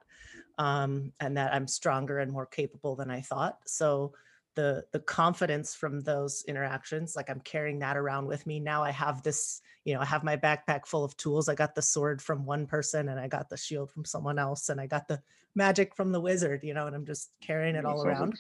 um 0.58 1.12
and 1.18 1.36
that 1.36 1.52
i'm 1.52 1.66
stronger 1.66 2.18
and 2.18 2.30
more 2.30 2.46
capable 2.46 2.94
than 2.94 3.10
i 3.10 3.20
thought 3.20 3.58
so 3.66 4.12
the 4.54 4.84
the 4.92 5.00
confidence 5.00 5.74
from 5.74 6.00
those 6.00 6.44
interactions 6.46 7.16
like 7.16 7.30
i'm 7.30 7.40
carrying 7.40 7.78
that 7.78 7.96
around 7.96 8.26
with 8.26 8.46
me. 8.46 8.60
Now 8.60 8.82
i 8.82 8.90
have 8.90 9.22
this 9.22 9.62
you 9.84 9.94
know 9.94 10.00
i 10.00 10.04
have 10.04 10.24
my 10.24 10.36
backpack 10.36 10.86
full 10.86 11.04
of 11.04 11.16
tools. 11.16 11.48
I 11.48 11.54
got 11.54 11.74
the 11.74 11.82
sword 11.82 12.20
from 12.20 12.44
one 12.44 12.66
person 12.66 13.08
and 13.08 13.18
i 13.18 13.28
got 13.28 13.48
the 13.48 13.56
shield 13.56 13.90
from 13.90 14.04
someone 14.04 14.38
else 14.38 14.68
and 14.68 14.80
i 14.80 14.86
got 14.86 15.08
the 15.08 15.20
magic 15.54 15.94
from 15.94 16.12
the 16.12 16.20
wizard 16.20 16.62
you 16.62 16.72
know 16.72 16.86
and 16.86 16.96
i'm 16.96 17.04
just 17.04 17.30
carrying 17.40 17.74
it 17.76 17.84
all 17.84 18.02
around. 18.06 18.38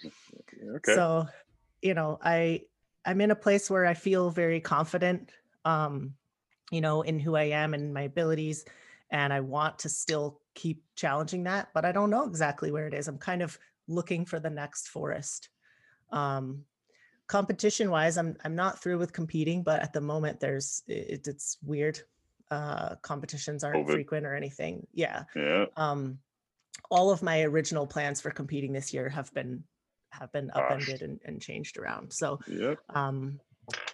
Okay. 0.76 0.94
so 0.94 1.26
you 1.82 1.94
know 1.94 2.18
i 2.22 2.62
i'm 3.04 3.20
in 3.20 3.30
a 3.30 3.36
place 3.36 3.70
where 3.70 3.84
i 3.84 3.92
feel 3.92 4.30
very 4.30 4.60
confident 4.60 5.30
um 5.64 6.14
you 6.70 6.80
know 6.80 7.02
in 7.02 7.18
who 7.18 7.36
i 7.36 7.44
am 7.44 7.74
and 7.74 7.92
my 7.92 8.02
abilities 8.02 8.64
and 9.10 9.30
i 9.32 9.40
want 9.40 9.78
to 9.80 9.90
still 9.90 10.40
keep 10.54 10.82
challenging 10.94 11.44
that 11.44 11.68
but 11.74 11.84
i 11.84 11.92
don't 11.92 12.10
know 12.10 12.24
exactly 12.24 12.70
where 12.70 12.86
it 12.86 12.94
is. 12.94 13.08
I'm 13.08 13.18
kind 13.18 13.42
of 13.42 13.58
looking 13.88 14.24
for 14.24 14.40
the 14.40 14.50
next 14.50 14.88
forest 14.88 15.48
um 16.12 16.64
competition 17.26 17.90
wise 17.90 18.18
i'm 18.18 18.36
i'm 18.44 18.54
not 18.54 18.82
through 18.82 18.98
with 18.98 19.12
competing 19.12 19.62
but 19.62 19.80
at 19.80 19.92
the 19.92 20.00
moment 20.00 20.38
there's 20.40 20.82
it, 20.86 21.26
it's 21.26 21.56
weird 21.64 21.98
uh 22.50 22.94
competitions 22.96 23.64
aren't 23.64 23.86
COVID. 23.86 23.92
frequent 23.92 24.26
or 24.26 24.34
anything 24.34 24.86
yeah 24.92 25.24
yeah. 25.34 25.64
um 25.76 26.18
all 26.90 27.10
of 27.10 27.22
my 27.22 27.42
original 27.42 27.86
plans 27.86 28.20
for 28.20 28.30
competing 28.30 28.72
this 28.72 28.92
year 28.92 29.08
have 29.08 29.32
been 29.32 29.64
have 30.10 30.30
been 30.32 30.48
Gosh. 30.48 30.62
upended 30.62 31.00
and, 31.02 31.20
and 31.24 31.40
changed 31.40 31.78
around 31.78 32.12
so 32.12 32.38
Yep. 32.46 32.78
um 32.90 33.40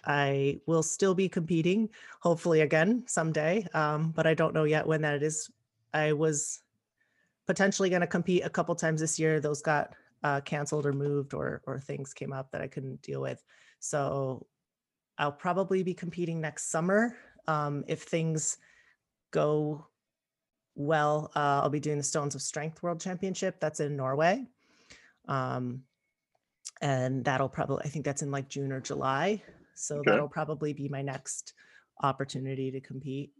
i 0.05 0.59
will 0.65 0.83
still 0.83 1.13
be 1.15 1.29
competing 1.29 1.89
hopefully 2.21 2.61
again 2.61 3.03
someday 3.07 3.65
um 3.73 4.11
but 4.11 4.27
i 4.27 4.33
don't 4.33 4.53
know 4.53 4.65
yet 4.65 4.85
when 4.85 5.01
that 5.03 5.23
is 5.23 5.49
i 5.93 6.11
was 6.11 6.59
potentially 7.47 7.89
going 7.89 8.01
to 8.01 8.07
compete 8.07 8.43
a 8.43 8.49
couple 8.49 8.75
times 8.75 8.99
this 8.99 9.17
year 9.17 9.39
those 9.39 9.61
got 9.61 9.93
uh 10.23 10.41
canceled 10.41 10.85
or 10.85 10.93
moved 10.93 11.33
or 11.33 11.61
or 11.65 11.79
things 11.79 12.13
came 12.13 12.33
up 12.33 12.51
that 12.51 12.61
i 12.61 12.67
couldn't 12.67 13.01
deal 13.01 13.21
with. 13.21 13.43
So 13.79 14.47
i'll 15.17 15.31
probably 15.31 15.83
be 15.83 15.93
competing 15.93 16.41
next 16.41 16.69
summer 16.69 17.15
um 17.47 17.83
if 17.87 18.03
things 18.03 18.57
go 19.31 19.87
well 20.75 21.31
uh, 21.35 21.61
i'll 21.61 21.69
be 21.69 21.79
doing 21.79 21.97
the 21.97 22.03
stones 22.03 22.35
of 22.35 22.41
strength 22.41 22.81
world 22.81 23.01
championship 23.01 23.59
that's 23.59 23.79
in 23.79 23.95
norway 23.97 24.45
um 25.27 25.83
and 26.81 27.25
that'll 27.25 27.49
probably 27.49 27.83
i 27.85 27.89
think 27.89 28.05
that's 28.05 28.21
in 28.21 28.31
like 28.31 28.47
june 28.49 28.71
or 28.71 28.79
july. 28.81 29.41
So 29.73 29.99
Okay. 29.99 30.11
that'll 30.11 30.27
probably 30.27 30.73
be 30.73 30.89
my 30.89 31.01
next 31.01 31.53
opportunity 32.01 32.71
to 32.71 32.81
compete 32.81 33.31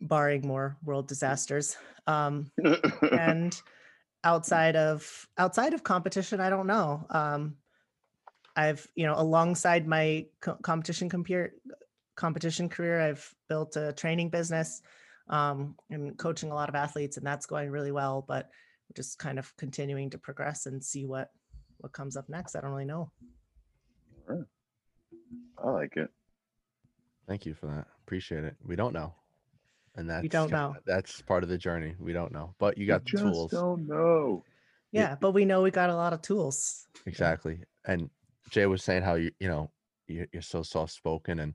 barring 0.00 0.46
more 0.46 0.76
world 0.84 1.08
disasters 1.08 1.76
um 2.06 2.50
and 3.12 3.60
outside 4.24 4.76
of 4.76 5.28
outside 5.38 5.74
of 5.74 5.82
competition 5.82 6.40
i 6.40 6.50
don't 6.50 6.66
know 6.66 7.06
um 7.10 7.56
i've 8.56 8.86
you 8.94 9.06
know 9.06 9.14
alongside 9.16 9.86
my 9.86 10.26
co- 10.40 10.58
competition 10.62 11.08
compare 11.08 11.52
competition 12.16 12.68
career 12.68 13.00
i've 13.00 13.34
built 13.48 13.76
a 13.76 13.92
training 13.92 14.30
business 14.30 14.82
um 15.28 15.74
and 15.90 16.16
coaching 16.18 16.50
a 16.50 16.54
lot 16.54 16.68
of 16.68 16.74
athletes 16.74 17.16
and 17.16 17.26
that's 17.26 17.46
going 17.46 17.70
really 17.70 17.92
well 17.92 18.24
but 18.26 18.50
just 18.94 19.18
kind 19.18 19.38
of 19.38 19.54
continuing 19.56 20.10
to 20.10 20.18
progress 20.18 20.66
and 20.66 20.82
see 20.82 21.04
what 21.06 21.30
what 21.78 21.92
comes 21.92 22.16
up 22.16 22.28
next 22.28 22.56
i 22.56 22.60
don't 22.60 22.70
really 22.70 22.84
know 22.84 23.10
I 25.58 25.70
like 25.70 25.96
it. 25.96 26.10
Thank 27.26 27.46
you 27.46 27.54
for 27.54 27.66
that. 27.66 27.86
Appreciate 28.04 28.44
it. 28.44 28.56
We 28.64 28.76
don't 28.76 28.92
know. 28.92 29.14
And 29.96 30.08
that's 30.10 30.28
don't 30.28 30.48
kinda- 30.48 30.56
know. 30.74 30.76
That's 30.86 31.22
part 31.22 31.42
of 31.44 31.48
the 31.48 31.58
journey. 31.58 31.94
We 31.98 32.12
don't 32.12 32.32
know. 32.32 32.54
But 32.58 32.78
you 32.78 32.86
got 32.86 33.04
the 33.04 33.10
just 33.10 33.22
tools. 33.22 33.50
don't 33.50 33.86
know. 33.86 34.44
Yeah. 34.92 35.00
yeah 35.10 35.16
but 35.20 35.32
we 35.32 35.44
know 35.44 35.62
we 35.62 35.70
got 35.70 35.90
a 35.90 35.94
lot 35.96 36.12
of 36.12 36.22
tools 36.22 36.86
Exactly. 37.06 37.60
And 37.86 38.10
Jay 38.50 38.66
was 38.66 38.82
saying 38.82 39.02
how 39.02 39.14
you 39.14 39.30
you 39.40 39.48
know 39.48 39.70
you- 40.06 40.26
you're 40.32 40.42
so 40.42 40.62
soft 40.62 40.92
spoken 40.92 41.38
and 41.40 41.54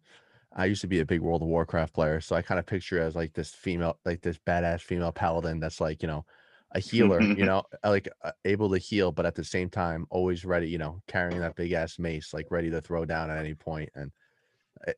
I 0.56 0.66
used 0.66 0.82
to 0.82 0.88
be 0.88 1.00
a 1.00 1.06
big 1.06 1.22
World 1.22 1.44
of 1.44 1.48
Warcraft 1.48 1.94
player, 1.94 2.20
so 2.20 2.36
I 2.36 2.42
kind 2.42 2.58
of 2.60 2.66
picture 2.66 2.96
you 2.96 3.04
as 3.04 3.16
like 3.16 3.34
this 3.34 3.52
female, 3.54 4.00
like 4.04 4.22
this 4.22 4.40
badass 4.48 4.82
female 4.82 5.12
paladin 5.12 5.60
that's 5.60 5.80
like, 5.80 6.02
you 6.02 6.08
know, 6.08 6.26
a 6.72 6.80
healer, 6.80 7.22
you 7.22 7.46
know, 7.46 7.62
like 7.84 8.10
uh, 8.24 8.32
able 8.46 8.68
to 8.72 8.80
heal, 8.80 9.12
but 9.12 9.28
at 9.28 9.36
the 9.36 9.44
same 9.44 9.70
time 9.70 10.08
always 10.10 10.46
ready, 10.46 10.68
you 10.68 10.80
know, 10.80 11.02
carrying 11.08 11.40
that 11.42 11.56
big 11.56 11.74
ass 11.74 12.00
mace, 12.00 12.34
like 12.34 12.48
ready 12.50 12.72
to 12.72 12.82
throw 12.82 13.06
down 13.06 13.30
at 13.30 13.38
any. 13.38 13.56
And 13.68 13.88
a- 13.96 14.12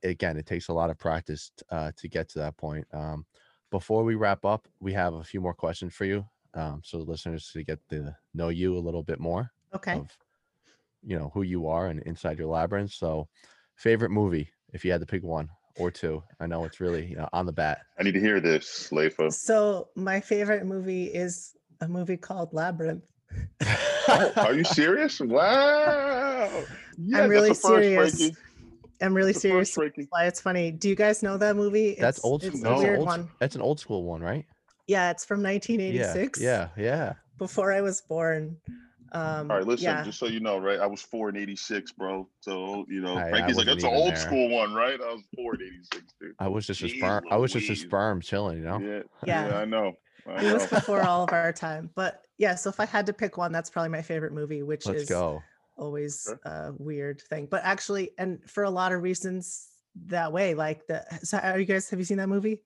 again, 0.03 0.37
it 0.37 0.45
takes 0.45 0.67
a 0.67 0.73
lot 0.73 0.89
of 0.89 0.97
practice 0.97 1.51
t- 1.57 1.65
uh, 1.69 1.91
to 1.97 2.07
get 2.07 2.29
to 2.29 2.39
that 2.39 2.57
point. 2.57 2.85
Um, 2.93 3.25
before 3.69 4.03
we 4.03 4.15
wrap 4.15 4.45
up, 4.45 4.67
we 4.79 4.93
have 4.93 5.13
a 5.13 5.23
few 5.23 5.41
more 5.41 5.53
questions 5.53 5.93
for 5.93 6.05
you, 6.05 6.25
um, 6.53 6.81
so 6.83 6.97
the 6.97 7.03
listeners 7.03 7.49
to 7.53 7.63
get 7.63 7.79
to 7.89 8.15
know 8.33 8.49
you 8.49 8.77
a 8.77 8.79
little 8.79 9.03
bit 9.03 9.19
more 9.19 9.51
Okay. 9.73 9.93
of, 9.93 10.17
you 11.03 11.17
know, 11.17 11.31
who 11.33 11.43
you 11.43 11.67
are 11.67 11.87
and 11.87 12.01
inside 12.01 12.37
your 12.37 12.47
labyrinth. 12.47 12.91
So, 12.91 13.27
favorite 13.75 14.11
movie, 14.11 14.49
if 14.73 14.83
you 14.83 14.91
had 14.91 15.01
to 15.01 15.07
pick 15.07 15.23
one 15.23 15.49
or 15.75 15.91
two. 15.91 16.21
I 16.39 16.47
know 16.47 16.65
it's 16.65 16.79
really 16.79 17.05
you 17.07 17.15
know, 17.15 17.29
on 17.33 17.45
the 17.45 17.51
bat. 17.51 17.79
I 17.99 18.03
need 18.03 18.13
to 18.13 18.19
hear 18.19 18.39
this, 18.39 18.89
Leifa. 18.91 19.31
So 19.33 19.89
my 19.95 20.19
favorite 20.19 20.65
movie 20.65 21.05
is 21.05 21.55
a 21.79 21.87
movie 21.87 22.17
called 22.17 22.53
Labyrinth. 22.53 23.05
Oh, 24.07 24.33
are 24.37 24.53
you 24.53 24.63
serious? 24.63 25.19
Wow. 25.19 26.65
Yeah, 27.03 27.25
really 27.25 27.49
that's 27.49 27.59
a 27.59 27.61
first, 27.61 27.87
serious. 27.89 28.17
Frankie. 28.17 28.35
I'm 29.01 29.13
really 29.13 29.31
That's 29.33 29.45
a 29.45 29.49
first, 29.49 29.73
serious. 29.73 30.07
Why 30.09 30.25
it's 30.27 30.39
funny. 30.41 30.71
Do 30.71 30.87
you 30.89 30.95
guys 30.95 31.23
know 31.23 31.37
that 31.37 31.55
movie? 31.55 31.95
That's 31.99 32.19
It's- 32.19 32.25
old. 32.25 32.43
It's 32.43 32.59
school. 32.59 32.71
a 32.73 32.77
weird 32.79 32.99
old, 32.99 33.07
one. 33.07 33.29
that's 33.39 33.55
an 33.55 33.61
old 33.61 33.79
school 33.79 34.03
one, 34.03 34.21
right? 34.21 34.45
Yeah, 34.87 35.11
it's 35.11 35.25
from 35.25 35.41
1986. 35.41 36.39
yeah, 36.41 36.69
yeah. 36.77 37.13
Before 37.37 37.71
I 37.71 37.81
was 37.81 38.01
born. 38.01 38.57
Um, 39.13 39.51
All 39.51 39.57
right, 39.57 39.67
listen, 39.67 39.85
yeah. 39.85 40.03
just 40.03 40.19
so 40.19 40.27
you 40.27 40.39
know, 40.39 40.57
right? 40.57 40.79
I 40.79 40.85
was 40.85 41.01
four 41.01 41.27
in 41.29 41.35
86, 41.35 41.91
bro. 41.93 42.29
So, 42.39 42.85
you 42.87 43.01
know, 43.01 43.15
I- 43.15 43.25
I 43.25 43.29
Frankie's 43.29 43.57
like, 43.57 43.65
that's 43.65 43.83
an 43.83 43.89
old 43.93 44.11
there. 44.11 44.15
school 44.15 44.49
one, 44.49 44.73
right? 44.73 44.99
I 45.01 45.13
was 45.13 45.23
four 45.35 45.55
in 45.55 45.61
86, 45.63 46.13
dude. 46.21 46.35
I 46.39 46.47
was 46.47 46.65
just 46.65 46.81
a 46.81 46.85
Jeez 46.85 46.97
sperm. 46.97 47.23
I 47.29 47.35
was 47.37 47.51
just 47.51 47.65
a 47.65 47.69
Louise. 47.71 47.81
sperm 47.81 48.21
chilling, 48.21 48.59
you 48.59 48.63
know. 48.63 48.79
Yeah, 48.79 49.01
Yeah. 49.25 49.47
yeah, 49.49 49.57
I 49.59 49.65
know. 49.65 49.93
I 50.27 50.45
It 50.45 50.53
was 50.53 50.65
before 50.67 51.01
all 51.03 51.23
of 51.25 51.33
our 51.33 51.51
time. 51.51 51.89
But 51.95 52.21
yeah, 52.37 52.55
so 52.55 52.69
if 52.69 52.79
I 52.79 52.85
had 52.85 53.05
to 53.07 53.13
pick 53.13 53.37
one, 53.37 53.51
that's 53.51 53.69
probably 53.69 53.89
my 53.89 54.01
favorite 54.01 54.31
movie, 54.33 54.63
which 54.63 54.85
Let's 54.85 55.01
is 55.03 55.09
go. 55.09 55.41
Always 55.81 56.23
Sure. 56.23 56.39
a 56.45 56.73
weird 56.77 57.21
thing. 57.21 57.47
But 57.49 57.63
actually, 57.65 58.11
and 58.17 58.39
for 58.49 58.63
a 58.63 58.69
lot 58.69 58.91
of 58.93 59.01
reasons 59.01 59.67
that 60.07 60.31
way, 60.31 60.53
like 60.53 60.87
the 60.87 61.03
so 61.23 61.37
are 61.39 61.59
you 61.59 61.65
guys 61.65 61.89
have 61.89 61.99
you 61.99 62.05
seen 62.05 62.17
that 62.17 62.29
movie? 62.29 62.61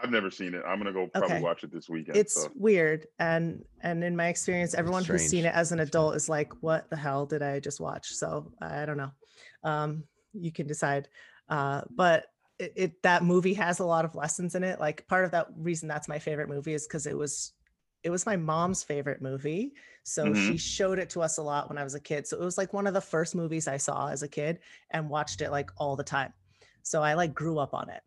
I've 0.00 0.10
never 0.12 0.30
seen 0.30 0.54
it. 0.54 0.62
I'm 0.66 0.78
gonna 0.78 0.92
go 0.92 1.08
probably 1.08 1.36
Okay. 1.36 1.42
watch 1.42 1.64
it 1.64 1.72
this 1.72 1.88
weekend. 1.88 2.16
it's 2.16 2.34
so. 2.44 2.48
weird 2.54 3.06
and 3.18 3.64
and 3.82 4.04
in 4.04 4.14
my 4.16 4.28
experience 4.28 4.72
everyone 4.74 5.04
who's 5.04 5.26
seen 5.26 5.44
it 5.44 5.52
as 5.54 5.72
an 5.72 5.80
adult 5.80 6.14
is 6.14 6.28
like 6.28 6.52
what 6.62 6.88
the 6.88 6.96
hell 6.96 7.26
did 7.26 7.42
i 7.42 7.58
just 7.58 7.80
watch 7.80 8.06
so 8.12 8.52
i 8.62 8.86
don't 8.86 8.96
know 8.96 9.10
um 9.64 10.04
you 10.32 10.52
can 10.52 10.66
decide 10.68 11.08
uh 11.48 11.80
but 11.90 12.26
it, 12.60 12.72
it 12.76 13.02
that 13.02 13.24
movie 13.24 13.54
has 13.54 13.80
a 13.80 13.84
lot 13.84 14.04
of 14.04 14.14
lessons 14.14 14.54
in 14.54 14.62
it 14.62 14.78
like 14.78 15.06
part 15.08 15.24
of 15.24 15.32
that 15.32 15.48
reason 15.56 15.88
that's 15.88 16.06
my 16.08 16.20
favorite 16.20 16.48
movie 16.48 16.74
is 16.74 16.86
because 16.86 17.06
it 17.06 17.16
was 17.18 17.52
it 18.02 18.10
was 18.10 18.26
my 18.26 18.36
mom's 18.36 18.82
favorite 18.82 19.20
movie 19.22 19.72
so 20.04 20.32
Mhm. 20.32 20.46
she 20.46 20.56
showed 20.56 20.98
it 20.98 21.10
to 21.10 21.22
us 21.22 21.38
a 21.38 21.42
lot 21.42 21.68
when 21.68 21.78
i 21.78 21.84
was 21.84 21.94
a 21.94 22.00
kid 22.00 22.26
so 22.26 22.40
it 22.40 22.44
was 22.44 22.58
like 22.58 22.72
one 22.72 22.86
of 22.86 22.94
the 22.94 23.00
first 23.00 23.34
movies 23.34 23.68
i 23.68 23.76
saw 23.76 24.08
as 24.08 24.22
a 24.22 24.28
kid 24.28 24.60
and 24.90 25.10
watched 25.10 25.40
it 25.40 25.50
like 25.50 25.70
all 25.76 25.96
the 25.96 26.04
time 26.04 26.32
so 26.82 27.02
i 27.02 27.14
like 27.14 27.34
grew 27.34 27.58
up 27.58 27.74
on 27.74 27.88
it 27.90 28.02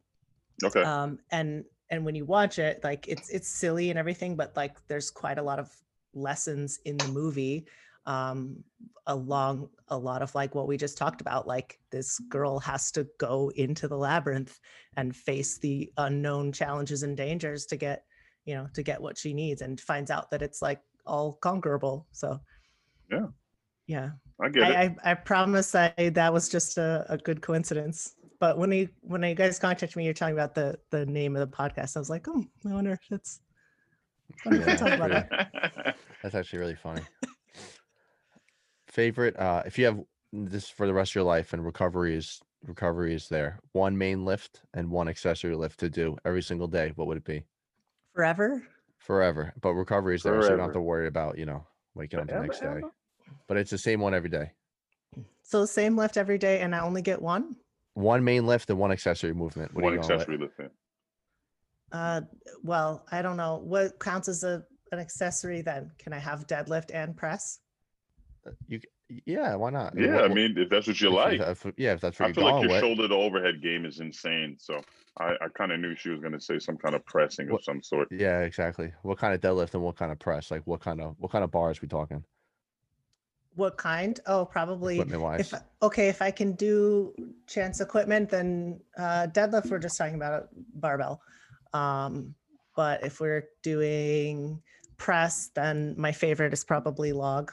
Okay. 0.64 0.84
um 0.84 1.20
and 1.32 1.66
and 1.90 2.06
when 2.06 2.16
you 2.16 2.26
watch 2.26 2.60
it 2.60 2.84
like 2.84 3.08
it's 3.08 3.30
it's 3.30 3.48
silly 3.50 3.90
and 3.90 4.00
everything 4.00 4.36
but 4.36 4.56
like 4.56 4.76
there's 4.88 5.12
quite 5.12 5.38
a 5.38 5.44
lot 5.44 5.60
of 5.60 5.72
lessons 6.14 6.80
in 6.86 6.98
the 6.98 7.08
movie 7.08 7.68
um 8.06 8.64
along 9.08 9.70
a 9.90 9.98
lot 9.98 10.22
of 10.22 10.34
like 10.34 10.56
what 10.56 10.68
we 10.68 10.78
just 10.78 10.98
talked 10.98 11.22
about 11.22 11.48
like 11.48 11.80
this 11.92 12.18
girl 12.20 12.60
has 12.60 12.92
to 12.92 13.08
go 13.20 13.52
into 13.56 13.88
the 13.88 13.98
labyrinth 13.98 14.60
and 14.98 15.16
face 15.16 15.60
the 15.60 15.92
unknown 15.98 16.52
challenges 16.52 17.04
and 17.04 17.16
dangers 17.18 17.66
to 17.66 17.78
get 17.78 18.06
you 18.46 18.56
know 18.56 18.68
to 18.74 18.84
get 18.84 19.02
what 19.02 19.18
she 19.18 19.34
needs 19.34 19.62
and 19.62 19.80
finds 19.80 20.12
out 20.12 20.32
that 20.32 20.42
it's 20.42 20.62
like 20.62 20.82
all 21.06 21.34
conquerable 21.34 22.08
so 22.12 22.40
Yeah. 23.12 23.28
yeah 23.88 24.12
I 24.40 24.50
get 24.50 24.64
it. 24.70 24.76
I, 24.76 24.84
I, 24.84 25.12
I 25.12 25.14
promise 25.14 25.76
I 25.76 25.94
that 26.16 26.34
was 26.34 26.50
just 26.50 26.78
a, 26.78 27.06
a 27.10 27.18
good 27.18 27.42
coincidence. 27.42 28.16
But 28.40 28.58
when 28.58 28.72
you 28.72 28.90
when 29.02 29.22
you 29.22 29.36
guys 29.36 29.60
contacted 29.60 29.96
me, 29.96 30.06
you're 30.06 30.16
talking 30.16 30.34
about 30.34 30.56
the 30.56 30.80
the 30.90 31.06
name 31.06 31.36
of 31.36 31.48
the 31.48 31.56
podcast. 31.56 31.96
I 31.96 32.00
was 32.00 32.10
like, 32.10 32.28
oh, 32.28 32.44
I 32.68 32.74
wonder 32.74 32.92
if 32.94 33.00
that's. 33.08 33.40
I 34.46 34.50
wonder 34.50 34.64
if 34.64 34.68
Yeah, 34.68 34.76
talk 34.78 34.98
about 34.98 35.10
that. 35.12 35.96
That's 36.24 36.36
actually 36.36 36.60
really 36.60 36.76
funny. 36.76 37.02
Favorite, 38.88 39.38
uh, 39.38 39.64
if 39.66 39.78
you 39.78 39.86
have 39.86 40.00
this 40.34 40.70
for 40.70 40.88
the 40.88 40.94
rest 40.94 41.12
of 41.12 41.16
your 41.16 41.24
life 41.24 41.54
and 41.54 41.64
recovery 41.64 42.16
is 42.16 42.42
recovery 42.66 43.14
is 43.14 43.28
there, 43.28 43.60
one 43.74 43.98
main 43.98 44.24
lift 44.26 44.62
and 44.74 44.90
one 44.90 45.08
accessory 45.08 45.56
lift 45.56 45.80
to 45.80 45.90
do 45.90 46.18
every 46.26 46.42
single 46.42 46.68
day, 46.68 46.94
what 46.96 47.08
would 47.08 47.18
it 47.18 47.24
be? 47.24 47.44
Forever. 48.14 48.64
Forever. 48.98 49.54
But 49.62 49.74
recovery 49.74 50.16
is 50.16 50.24
there, 50.24 50.42
so 50.42 50.50
you 50.50 50.58
don't 50.58 50.66
have 50.66 50.74
to 50.74 50.82
worry 50.82 51.08
about, 51.08 51.38
you 51.38 51.46
know, 51.46 51.66
waking 51.96 52.20
up 52.20 52.28
the 52.28 52.34
Forever, 52.34 52.48
next 52.48 52.60
day. 52.60 52.68
ever. 52.68 52.82
But 53.48 53.58
it's 53.58 53.72
the 53.72 53.78
same 53.78 54.00
one 54.00 54.14
every 54.14 54.30
day. 54.30 54.52
So 55.44 55.62
the 55.62 55.68
same 55.68 55.98
lift 55.98 56.18
every 56.18 56.38
day, 56.38 56.62
and 56.62 56.76
I 56.76 56.80
only 56.80 57.02
get 57.02 57.22
one. 57.22 57.56
One 57.94 58.24
main 58.24 58.46
lift 58.48 58.70
and 58.70 58.80
one 58.80 58.92
accessory 58.92 59.34
movement. 59.34 59.74
What 59.74 59.84
One 59.84 59.94
you 59.94 60.00
going 60.00 60.12
accessory 60.12 60.38
lift 60.38 60.60
in. 60.60 60.70
Uh, 61.92 62.22
well, 62.64 63.06
I 63.12 63.22
don't 63.22 63.36
know 63.38 63.58
what 63.58 64.00
counts 64.00 64.30
as 64.30 64.44
a 64.44 64.64
an 64.94 65.00
accessory. 65.00 65.62
Then 65.62 65.92
can 66.00 66.14
I 66.14 66.20
have 66.20 66.48
deadlift 66.48 66.92
and 66.94 67.16
press? 67.18 67.60
You, 68.68 68.80
c- 68.80 68.88
yeah, 69.26 69.56
why 69.56 69.70
not? 69.70 69.94
Yeah, 69.98 70.16
what- 70.16 70.32
I 70.32 70.34
mean, 70.34 70.56
if 70.58 70.70
that's 70.70 70.88
what 70.88 71.00
you 71.02 71.10
if 71.10 71.14
like. 71.16 71.40
if- 71.40 71.66
yeah, 71.78 71.94
if 71.94 72.02
that's 72.02 72.20
what 72.20 72.26
I 72.26 72.28
you're 72.30 72.36
feel 72.36 72.44
like 72.46 72.54
going 72.54 72.64
your 72.64 72.72
with. 72.72 72.82
shoulder 72.82 73.08
to 73.08 73.16
overhead 73.16 73.62
game 73.62 73.86
is 73.86 74.00
insane. 74.00 74.58
So 74.60 74.82
I, 75.20 75.34
I 75.42 75.48
kind 75.58 75.72
of 75.72 75.80
knew 75.80 75.96
she 75.96 76.10
was 76.10 76.20
going 76.22 76.34
to 76.34 76.40
say 76.42 76.60
some 76.60 76.78
kind 76.78 76.96
of 76.96 77.06
pressing 77.06 77.50
of 77.52 77.64
some 77.64 77.82
sort. 77.84 78.08
Yeah, 78.12 78.40
exactly. 78.42 78.92
What 79.04 79.18
kind 79.18 79.34
of 79.34 79.42
deadlift 79.42 79.74
and 79.74 79.84
what 79.84 79.96
kind 79.98 80.12
of 80.12 80.20
press? 80.20 80.52
Like 80.52 80.62
what 80.66 80.80
kind 80.82 81.02
of 81.02 81.16
what 81.20 81.32
kind 81.32 81.44
of 81.44 81.52
bars 81.52 81.82
we 81.82 81.88
talking? 81.88 82.24
What 83.56 83.78
kind? 83.78 84.18
Oh, 84.28 84.46
probably. 84.46 84.96
Equipment 84.96 85.22
wise. 85.22 85.40
If 85.54 85.62
okay, 85.82 86.08
if 86.08 86.22
I 86.22 86.32
can 86.32 86.54
do 86.54 87.14
chance 87.48 87.82
equipment, 87.82 88.30
then 88.30 88.80
uh, 88.98 89.28
deadlift. 89.32 89.70
We're 89.70 89.80
just 89.80 89.98
talking 89.98 90.16
about 90.16 90.44
a 90.44 90.48
barbell. 90.76 91.22
Um, 91.74 92.34
but 92.76 93.04
if 93.04 93.20
we're 93.20 93.50
doing 93.64 94.62
press, 94.98 95.50
then 95.54 95.96
my 95.98 96.14
favorite 96.14 96.54
is 96.54 96.64
probably 96.64 97.12
log. 97.12 97.52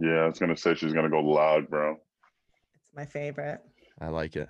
Yeah, 0.00 0.20
I 0.22 0.26
was 0.26 0.38
going 0.38 0.54
to 0.54 0.60
say 0.60 0.74
she's 0.74 0.92
going 0.92 1.04
to 1.04 1.10
go 1.10 1.20
loud, 1.20 1.68
bro. 1.68 1.92
It's 1.92 2.96
my 2.96 3.04
favorite. 3.04 3.60
I 4.00 4.08
like 4.08 4.34
it. 4.36 4.48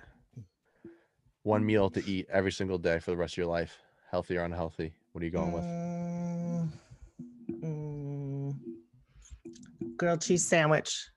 One 1.43 1.65
meal 1.65 1.89
to 1.89 2.05
eat 2.09 2.27
every 2.31 2.51
single 2.51 2.77
day 2.77 2.99
for 2.99 3.11
the 3.11 3.17
rest 3.17 3.33
of 3.33 3.37
your 3.39 3.47
life, 3.47 3.77
healthy 4.09 4.37
or 4.37 4.43
unhealthy. 4.43 4.93
What 5.11 5.21
are 5.21 5.25
you 5.25 5.31
going 5.31 5.51
with? 5.51 5.63
Mm, 5.63 6.69
mm, 7.63 8.55
grilled 9.97 10.21
cheese 10.21 10.47
sandwich. 10.47 11.09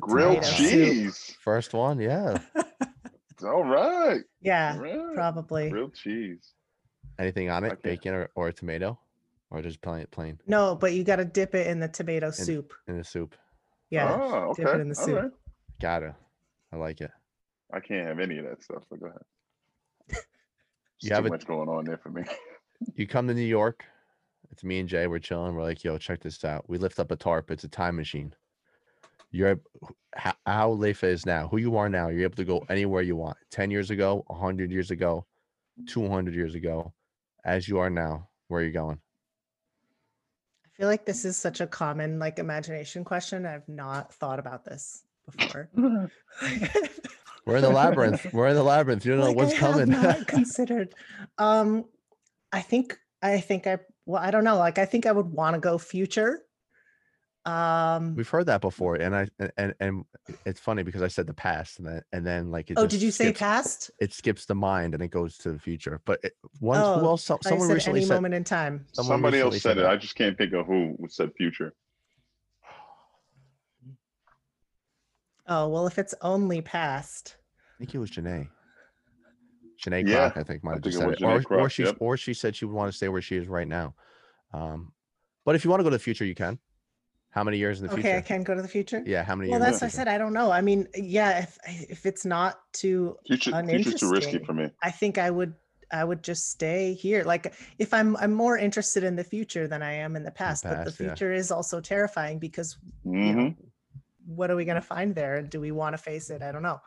Grilled 0.00 0.42
tomato 0.42 0.56
soup. 0.56 0.92
cheese. 0.92 1.36
First 1.40 1.72
one, 1.72 1.98
yeah. 2.00 2.38
All 3.44 3.64
right. 3.64 4.20
Yeah, 4.42 4.74
All 4.74 4.82
right. 4.82 5.14
probably. 5.14 5.70
Grilled 5.70 5.94
cheese. 5.94 6.52
Anything 7.18 7.48
on 7.48 7.64
it? 7.64 7.72
Okay. 7.72 7.90
Bacon 7.90 8.14
or, 8.14 8.28
or 8.34 8.48
a 8.48 8.52
tomato, 8.52 8.98
or 9.50 9.62
just 9.62 9.80
plain 9.80 10.06
plain 10.10 10.38
No, 10.46 10.74
but 10.74 10.92
you 10.92 11.04
got 11.04 11.16
to 11.16 11.24
dip 11.24 11.54
it 11.54 11.66
in 11.68 11.80
the 11.80 11.88
tomato 11.88 12.30
soup. 12.30 12.74
in 12.88 12.98
the 12.98 13.04
soup. 13.04 13.34
Yeah, 13.90 14.18
Oh, 14.20 14.50
okay. 14.50 14.64
dip 14.64 14.74
it 14.74 14.80
in 14.80 14.88
the 14.88 14.98
All 14.98 15.04
soup. 15.06 15.22
right. 15.22 15.30
Gotta. 15.80 16.14
I 16.72 16.76
like 16.76 17.00
it. 17.00 17.10
I 17.72 17.80
can't 17.80 18.06
have 18.06 18.18
any 18.18 18.38
of 18.38 18.44
that 18.44 18.62
stuff. 18.62 18.84
So 18.88 18.96
go 18.96 19.06
ahead. 19.06 19.22
You 21.00 21.10
There's 21.10 21.16
have 21.18 21.24
too 21.24 21.28
a- 21.28 21.30
much 21.30 21.46
going 21.46 21.68
on 21.68 21.84
there 21.84 21.98
for 21.98 22.10
me. 22.10 22.22
You 22.94 23.06
come 23.06 23.26
to 23.28 23.32
New 23.34 23.40
York. 23.40 23.84
It's 24.50 24.62
me 24.62 24.78
and 24.80 24.88
Jay. 24.88 25.06
We're 25.06 25.18
chilling. 25.18 25.54
We're 25.54 25.62
like, 25.62 25.82
yo, 25.82 25.96
check 25.96 26.20
this 26.20 26.44
out. 26.44 26.68
We 26.68 26.76
lift 26.76 26.98
up 27.00 27.10
a 27.10 27.16
tarp. 27.16 27.50
It's 27.50 27.64
a 27.64 27.68
time 27.68 27.96
machine. 27.96 28.34
You're 29.30 29.48
ab- 29.52 29.66
how, 30.14 30.34
how 30.44 30.70
Leifa 30.74 31.04
is 31.04 31.24
now, 31.24 31.48
who 31.48 31.56
you 31.56 31.76
are 31.78 31.88
now. 31.88 32.08
You're 32.08 32.24
able 32.24 32.36
to 32.36 32.44
go 32.44 32.64
anywhere 32.68 33.00
you 33.00 33.16
want. 33.16 33.36
Ten 33.50 33.70
years 33.70 33.90
ago, 33.90 34.24
hundred 34.30 34.70
years 34.70 34.90
ago, 34.90 35.24
two 35.86 36.06
hundred 36.08 36.34
years 36.34 36.54
ago, 36.54 36.92
as 37.46 37.66
you 37.66 37.78
are 37.78 37.88
now. 37.90 38.28
Where 38.48 38.60
are 38.60 38.64
you 38.64 38.72
going? 38.72 38.98
I 40.76 40.82
feel 40.82 40.88
like 40.88 41.06
this 41.06 41.24
is 41.24 41.38
such 41.38 41.62
a 41.62 41.66
common 41.66 42.18
like 42.18 42.38
imagination 42.38 43.02
question. 43.02 43.46
I've 43.46 43.66
not 43.66 44.12
thought 44.12 44.38
about 44.38 44.64
this 44.66 45.04
before. 45.34 45.70
We're 47.46 47.56
in 47.56 47.62
the 47.62 47.70
labyrinth. 47.70 48.26
We're 48.32 48.48
in 48.48 48.56
the 48.56 48.62
labyrinth. 48.62 49.06
You 49.06 49.12
don't 49.16 49.24
know 49.24 49.32
what's 49.32 49.52
I 49.54 49.56
have 49.56 49.70
coming. 49.72 49.88
not 49.90 50.26
considered. 50.26 50.94
Um, 51.38 51.86
I 52.52 52.60
think 52.60 52.98
I 53.22 53.40
think 53.40 53.66
I 53.66 53.78
well 54.04 54.22
I 54.22 54.30
don't 54.30 54.44
know. 54.44 54.58
Like 54.58 54.78
I 54.78 54.84
think 54.84 55.06
I 55.06 55.12
would 55.12 55.26
want 55.26 55.54
to 55.54 55.60
go 55.60 55.78
future. 55.78 56.42
Um. 57.46 58.16
We've 58.16 58.28
heard 58.28 58.46
that 58.46 58.60
before, 58.60 58.96
and 58.96 59.14
I 59.14 59.28
and- 59.38 59.52
and 59.56 59.74
and 59.78 60.04
it's 60.44 60.58
funny 60.58 60.82
because 60.82 61.00
I 61.00 61.06
said 61.06 61.28
the 61.28 61.32
past, 61.34 61.78
and 61.78 61.86
then 61.86 62.02
and 62.12 62.26
then 62.26 62.50
like 62.50 62.70
it 62.72 62.76
Oh, 62.76 62.86
did 62.88 63.00
you 63.00 63.12
say 63.12 63.26
skips- 63.26 63.38
past? 63.38 63.90
It 64.00 64.12
skips 64.12 64.46
the 64.46 64.56
mind 64.56 64.94
and 64.94 65.02
it 65.02 65.12
goes 65.12 65.38
to 65.38 65.52
the 65.52 65.58
future. 65.60 66.00
But 66.04 66.18
it, 66.24 66.32
one 66.58 66.80
Oh, 66.80 66.98
who 66.98 67.06
else? 67.06 67.22
so- 67.24 67.38
Someone 67.42 67.68
said 67.68 67.74
recently 67.74 68.00
any 68.00 68.06
said. 68.08 68.14
moment 68.14 68.34
in 68.34 68.42
time. 68.42 68.84
Somebody 68.92 69.38
else 69.38 69.54
recently 69.54 69.60
said 69.60 69.78
it. 69.78 69.82
that. 69.82 69.90
I 69.92 69.96
just 69.96 70.16
can't 70.16 70.36
think 70.36 70.52
of 70.54 70.66
who 70.66 70.96
said 71.08 71.30
future. 71.36 71.72
Oh 75.48 75.68
well, 75.68 75.86
if 75.86 75.98
it's 75.98 76.14
only 76.22 76.60
past. 76.60 77.36
I 77.76 77.78
think 77.78 77.94
it 77.94 77.98
was 77.98 78.10
Janae. 78.10 78.48
Janae 79.84 80.08
Yeah, 80.08 80.30
Kroc, 80.30 80.36
I 80.38 80.42
think 80.42 80.64
might 80.64 80.70
I 80.70 80.74
have 80.74 80.82
think 80.82 80.92
just 80.94 80.96
it 80.96 81.00
said 81.00 81.08
was 81.08 81.16
it. 81.20 81.24
Or, 81.24 81.40
Janae 81.56 81.60
or 81.62 81.70
she 81.70 81.84
yep. 81.84 81.96
or 82.00 82.16
she 82.16 82.34
said 82.34 82.56
she 82.56 82.64
would 82.64 82.74
want 82.74 82.90
to 82.90 82.96
stay 82.96 83.08
where 83.08 83.22
she 83.22 83.36
is 83.36 83.46
right 83.46 83.68
now. 83.68 83.94
Um, 84.52 84.92
But 85.44 85.54
if 85.54 85.64
you 85.64 85.70
want 85.70 85.80
to 85.80 85.84
go 85.84 85.90
to 85.90 85.94
the 85.96 86.02
future, 86.02 86.24
you 86.24 86.34
can. 86.34 86.58
How 87.36 87.44
many 87.44 87.58
years 87.58 87.80
in 87.82 87.86
the 87.86 87.92
Okay, 87.92 88.02
future? 88.02 88.16
Okay, 88.16 88.18
I 88.18 88.22
can 88.22 88.42
go 88.44 88.54
to 88.54 88.62
the 88.62 88.66
future. 88.68 89.02
Yeah, 89.04 89.22
how 89.22 89.36
many 89.36 89.50
Well, 89.50 89.60
years? 89.60 89.78
that's 89.78 89.80
the 89.82 89.86
what 89.86 89.92
I 89.92 89.96
said. 89.98 90.08
I 90.08 90.16
don't 90.16 90.32
know. 90.32 90.50
I 90.50 90.62
mean, 90.62 90.88
yeah, 90.96 91.40
if 91.40 91.58
if 91.90 92.06
it's 92.06 92.24
not 92.24 92.60
too, 92.72 93.16
Future, 93.26 93.52
future's 93.68 94.00
too 94.00 94.10
risky 94.10 94.38
for 94.38 94.54
me. 94.54 94.70
I 94.82 94.90
think 94.90 95.18
I 95.18 95.30
would 95.30 95.52
I 95.92 96.02
would 96.02 96.22
just 96.24 96.50
stay 96.50 96.94
here. 96.94 97.24
Like 97.24 97.52
if 97.78 97.92
I'm 97.92 98.16
I'm 98.16 98.32
more 98.32 98.56
interested 98.56 99.04
in 99.04 99.16
the 99.16 99.22
future 99.22 99.68
than 99.68 99.82
I 99.82 99.92
am 99.92 100.16
in 100.16 100.22
the 100.24 100.30
past. 100.30 100.64
but 100.64 100.70
the 100.70 100.84
past, 100.84 100.98
yeah. 100.98 101.08
future 101.08 101.32
is 101.34 101.50
also 101.50 101.78
terrifying 101.82 102.38
because 102.38 102.78
you 103.04 103.32
hmm 103.32 103.32
know, 103.34 103.54
what 104.26 104.50
are 104.50 104.56
we 104.56 104.64
going 104.64 104.80
to 104.80 104.88
find 104.96 105.14
there? 105.14 105.42
Do 105.42 105.60
we 105.60 105.72
want 105.72 105.92
to 105.92 105.98
face 105.98 106.30
it? 106.30 106.40
I 106.42 106.52
don't 106.52 106.62
know. 106.62 106.80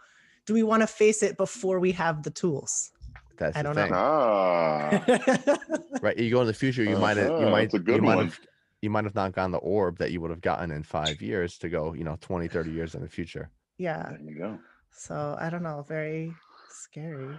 Do 0.47 0.55
we 0.55 0.63
want 0.63 0.81
to 0.81 0.87
face 0.87 1.21
it 1.21 1.37
before 1.37 1.79
we 1.79 1.91
have 1.91 2.23
the 2.23 2.31
tools? 2.31 2.91
That's 3.37 3.55
I 3.57 3.61
don't 3.61 3.75
know. 3.75 3.87
Ah, 3.93 5.05
Right. 6.01 6.17
You 6.17 6.31
go 6.31 6.41
in 6.41 6.47
the 6.47 6.53
future, 6.53 6.83
you 6.83 6.97
might 6.97 7.17
have 7.17 7.33
you 7.37 7.45
Uh-huh, 7.45 7.51
might 7.51 7.69
that's 7.69 7.75
a 7.75 7.79
you 7.79 7.83
good 7.83 8.01
might 8.01 8.15
one. 8.15 8.25
have 8.25 8.39
you 8.81 8.89
might 8.89 9.03
have 9.03 9.15
not 9.15 9.33
gotten 9.33 9.51
the 9.51 9.57
orb 9.59 9.97
that 9.97 10.11
you 10.11 10.21
would 10.21 10.29
have 10.31 10.41
gotten 10.41 10.71
in 10.71 10.83
five 10.83 11.21
years 11.21 11.57
to 11.59 11.69
go, 11.69 11.93
you 11.93 12.03
know, 12.03 12.17
20, 12.21 12.47
30 12.47 12.71
years 12.71 12.95
in 12.95 13.01
the 13.01 13.09
future. 13.09 13.49
yeah. 13.77 14.09
there 14.09 14.21
you 14.21 14.37
go. 14.37 14.59
So 14.91 15.37
I 15.39 15.49
don't 15.49 15.63
know. 15.63 15.83
Very 15.87 16.33
scary. 16.69 17.37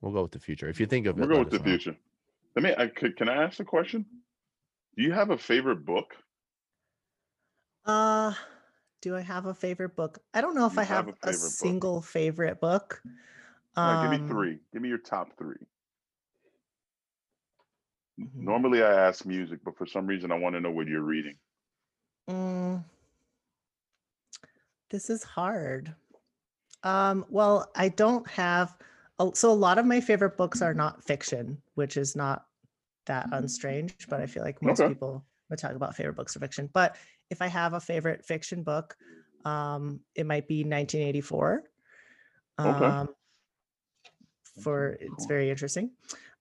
We'll 0.00 0.12
go 0.12 0.22
with 0.22 0.32
the 0.32 0.38
future. 0.38 0.68
If 0.68 0.78
you 0.80 0.86
think 0.86 1.06
of 1.06 1.16
We'll 1.16 1.30
it, 1.30 1.34
go 1.34 1.38
with 1.40 1.50
the 1.50 1.58
know. 1.58 1.64
future. 1.64 1.96
Let 2.54 2.62
me. 2.62 2.74
I, 2.76 2.88
could, 2.88 3.16
can 3.16 3.28
I 3.28 3.42
ask 3.44 3.58
a 3.60 3.64
question? 3.64 4.04
Do 4.96 5.02
you 5.02 5.12
have 5.12 5.30
a 5.30 5.38
favorite 5.38 5.84
book? 5.84 6.14
Uh 7.84 8.32
do 9.02 9.14
I 9.14 9.20
have 9.20 9.44
a 9.46 9.52
favorite 9.54 9.94
book? 9.96 10.18
I 10.32 10.40
don't 10.40 10.54
know 10.54 10.66
if 10.66 10.74
You 10.74 10.80
I 10.80 10.84
have 10.84 11.06
have, 11.06 11.08
a 11.08 11.10
a, 11.10 11.32
favorite 11.32 11.40
book. 11.42 11.50
single 11.50 12.00
favorite 12.00 12.58
book. 12.60 13.02
All 13.76 13.92
right, 13.94 14.02
give 14.10 14.10
me 14.20 14.24
Um, 14.24 14.28
three. 14.28 14.58
Give 14.72 14.80
me 14.80 14.88
your 14.88 14.96
top 14.98 15.36
three. 15.36 15.56
Mhm. 18.18 18.44
Normally, 18.44 18.82
I 18.82 19.08
ask 19.08 19.26
music, 19.26 19.60
but 19.64 19.76
for 19.76 19.86
some 19.86 20.06
reason, 20.06 20.30
I 20.32 20.36
want 20.38 20.54
to 20.54 20.60
know 20.60 20.70
what 20.70 20.86
you're 20.86 21.02
reading. 21.02 21.38
Mm, 22.28 22.84
this 24.90 25.10
is 25.10 25.22
hard. 25.22 25.94
Um, 26.82 27.26
well, 27.30 27.70
I 27.76 27.90
don't 27.90 28.28
have 28.30 28.78
a- 29.20 29.32
so 29.34 29.50
a 29.52 29.54
lot 29.54 29.78
of 29.78 29.86
my 29.86 30.00
favorite 30.00 30.36
books 30.36 30.62
are 30.62 30.74
not 30.74 31.04
fiction, 31.04 31.62
which 31.74 31.96
is 31.96 32.16
not 32.16 32.46
that 33.06 33.30
unstrange, 33.32 34.08
but 34.08 34.20
I 34.22 34.26
feel 34.26 34.44
like 34.44 34.62
most 34.62 34.82
Okay. 34.82 34.86
people 34.86 35.26
would 35.50 35.58
talk 35.60 35.72
about 35.74 35.96
favorite 35.96 36.16
books 36.16 36.36
are 36.36 36.40
fiction. 36.40 36.70
But 36.72 36.96
if 37.30 37.42
I 37.42 37.48
have 37.48 37.74
a 37.74 37.80
favorite 37.80 38.24
fiction 38.26 38.64
book, 38.64 38.96
um, 39.44 40.04
it 40.14 40.26
might 40.26 40.48
be 40.48 40.64
1984. 40.64 41.64
Okay. 42.64 42.94
Um, 42.98 43.14
for 44.62 44.96
it's 45.00 45.26
very 45.26 45.50
interesting. 45.50 45.92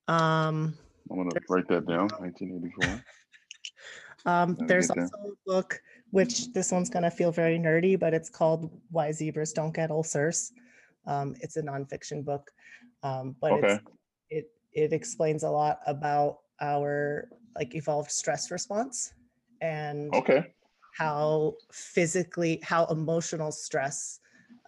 Um, 0.07 0.77
I'm 1.09 1.17
gonna 1.17 1.39
write 1.49 1.67
that 1.69 1.85
down. 1.87 2.09
1984. 2.19 3.03
Um, 4.25 4.55
there's 4.67 4.89
also 4.89 5.17
a 5.33 5.35
book 5.45 5.81
which 6.11 6.53
this 6.53 6.71
one's 6.71 6.89
gonna 6.89 7.11
feel 7.11 7.31
very 7.31 7.57
nerdy, 7.59 7.99
but 7.99 8.13
it's 8.13 8.29
called 8.29 8.71
"Why 8.89 9.11
Zebras 9.11 9.53
Don't 9.53 9.73
Get 9.73 9.91
Ulcers." 9.91 10.51
Um, 11.05 11.35
it's 11.41 11.57
a 11.57 11.61
nonfiction 11.61 12.23
book, 12.23 12.51
um, 13.03 13.35
but 13.41 13.53
Okay. 13.53 13.65
it's, 13.65 13.79
it 14.29 14.45
it 14.71 14.93
explains 14.93 15.43
a 15.43 15.49
lot 15.49 15.79
about 15.85 16.39
our 16.61 17.29
like 17.55 17.75
evolved 17.75 18.11
stress 18.11 18.49
response 18.51 19.13
and 19.61 20.13
Okay. 20.13 20.53
how 20.95 21.55
physically 21.71 22.59
how 22.63 22.85
emotional 22.85 23.51
stress 23.51 24.19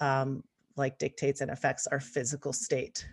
um, 0.02 0.44
like 0.76 0.98
dictates 0.98 1.42
and 1.42 1.52
affects 1.52 1.88
our 1.88 2.00
physical 2.00 2.52
state. 2.52 3.08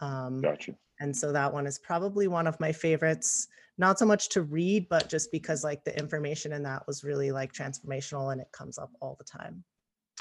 Um, 0.00 0.42
Gotcha. 0.42 0.74
And 1.00 1.16
so 1.16 1.32
that 1.32 1.52
one 1.52 1.66
is 1.66 1.78
probably 1.78 2.28
one 2.28 2.46
of 2.46 2.58
my 2.60 2.72
favorites 2.72 3.48
not 3.76 3.98
so 3.98 4.06
much 4.06 4.28
to 4.28 4.42
read 4.42 4.88
but 4.88 5.08
just 5.08 5.30
because 5.32 5.64
like 5.64 5.84
the 5.84 5.96
information 5.98 6.52
in 6.52 6.62
that 6.62 6.86
was 6.86 7.04
really 7.04 7.30
like 7.30 7.52
transformational 7.52 8.32
and 8.32 8.40
it 8.40 8.50
comes 8.52 8.78
up 8.78 8.90
all 9.00 9.16
the 9.18 9.24
time 9.24 9.62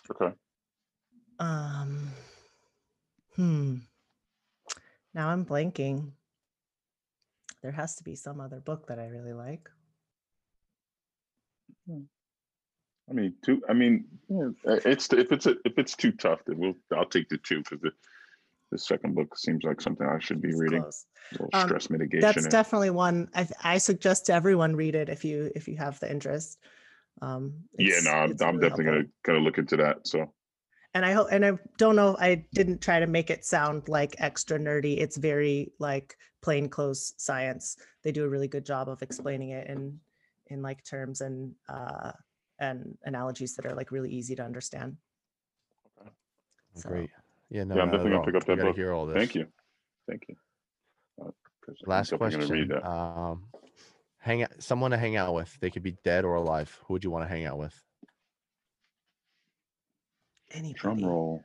Okay. 0.09 0.33
um 1.39 2.09
hmm 3.35 3.75
now 5.13 5.29
i'm 5.29 5.45
blanking 5.45 6.11
there 7.61 7.71
has 7.71 7.95
to 7.95 8.03
be 8.03 8.15
some 8.15 8.39
other 8.39 8.59
book 8.59 8.87
that 8.87 8.99
i 8.99 9.07
really 9.07 9.33
like 9.33 9.69
I 13.09 13.13
mean, 13.13 13.35
two. 13.43 13.61
I 13.69 13.73
mean, 13.73 14.05
yeah, 14.29 14.49
it's 14.85 15.11
if 15.13 15.31
it's 15.31 15.45
a, 15.45 15.51
if 15.63 15.77
it's 15.77 15.95
too 15.95 16.11
tough, 16.11 16.41
then 16.45 16.57
we'll. 16.57 16.75
I'll 16.95 17.05
take 17.05 17.29
the 17.29 17.37
two 17.37 17.59
because 17.59 17.79
the 18.71 18.75
the 18.75 18.79
second 18.79 19.15
book 19.15 19.37
seems 19.37 19.63
like 19.63 19.81
something 19.81 20.05
I 20.07 20.19
should 20.19 20.41
be 20.41 20.49
It's 20.49 20.59
reading. 20.59 20.83
A 20.83 21.43
Um, 21.57 21.65
stress 21.65 21.89
mitigation. 21.89 22.21
that's 22.21 22.43
and- 22.45 22.51
definitely 22.51 22.89
one 22.89 23.29
I, 23.33 23.43
th- 23.43 23.59
I 23.63 23.77
suggest 23.79 24.27
to 24.27 24.33
everyone 24.33 24.75
read 24.75 24.95
it 24.95 25.09
if 25.09 25.25
you 25.25 25.51
if 25.55 25.67
you 25.67 25.75
have 25.77 25.99
the 25.99 26.09
interest 26.09 26.57
um 27.21 27.53
yeah, 27.77 27.99
no, 28.03 28.11
I'm, 28.11 28.23
I'm 28.23 28.57
really 28.57 28.59
definitely 28.59 28.67
helpful. 28.69 28.83
gonna 28.85 29.03
gonna 29.25 29.39
look 29.39 29.57
into 29.57 29.77
that. 29.77 30.07
So 30.07 30.33
and 30.93 31.05
I 31.05 31.11
hope 31.11 31.27
and 31.31 31.45
I 31.45 31.51
don't 31.77 31.95
know 31.95 32.15
I 32.19 32.45
didn't 32.53 32.81
try 32.81 32.99
to 32.99 33.07
make 33.07 33.29
it 33.29 33.43
sound 33.45 33.89
like 33.89 34.15
extra 34.19 34.57
nerdy. 34.57 34.97
It's 34.99 35.17
very 35.17 35.71
like 35.79 36.15
plain 36.41 36.69
clothes 36.69 37.13
science. 37.17 37.77
They 38.03 38.11
do 38.11 38.23
a 38.23 38.29
really 38.29 38.47
good 38.47 38.65
job 38.65 38.87
of 38.89 39.01
explaining 39.01 39.49
it 39.49 39.67
in 39.67 39.99
in 40.47 40.61
like 40.61 40.83
terms 40.85 41.21
and 41.21 41.53
uh 41.67 42.11
and 42.59 42.97
analogies 43.03 43.55
that 43.55 43.65
are 43.65 43.75
like 43.75 43.91
really 43.91 44.11
easy 44.11 44.35
to 44.35 44.43
understand. 44.43 44.97
So, 46.73 46.89
Great. 46.89 47.09
Yeah, 47.49 47.63
no, 47.63 47.75
Yeah, 47.75 47.81
I'm 47.83 47.87
not 47.87 47.95
at 47.95 47.97
definitely 47.99 48.11
gonna 48.11 48.25
pick 48.25 48.35
up 48.35 48.45
that 48.45 48.55
gotta 48.57 48.69
book. 48.69 48.75
Hear 48.75 48.91
all 48.93 49.05
this. 49.05 49.15
thank 49.17 49.35
you, 49.35 49.47
thank 50.07 50.23
you. 50.27 50.35
Uh, 51.19 51.31
'cause 51.65 51.75
I'm 51.83 51.89
Last 51.89 52.09
definitely 52.11 52.37
gonna 52.47 52.53
read 52.53 52.69
question. 52.69 52.91
Um, 52.91 53.47
hang 54.17 54.43
out, 54.43 54.61
someone 54.61 54.91
to 54.91 54.97
hang 54.97 55.15
out 55.15 55.33
with. 55.33 55.57
They 55.59 55.69
could 55.69 55.83
be 55.83 55.97
dead 56.03 56.25
or 56.25 56.35
alive. 56.35 56.77
Who 56.85 56.93
would 56.93 57.03
you 57.03 57.11
want 57.11 57.23
to 57.25 57.29
hang 57.29 57.45
out 57.45 57.57
with? 57.57 57.73
Anybody. 60.51 60.73
Drum 60.79 61.03
roll. 61.03 61.43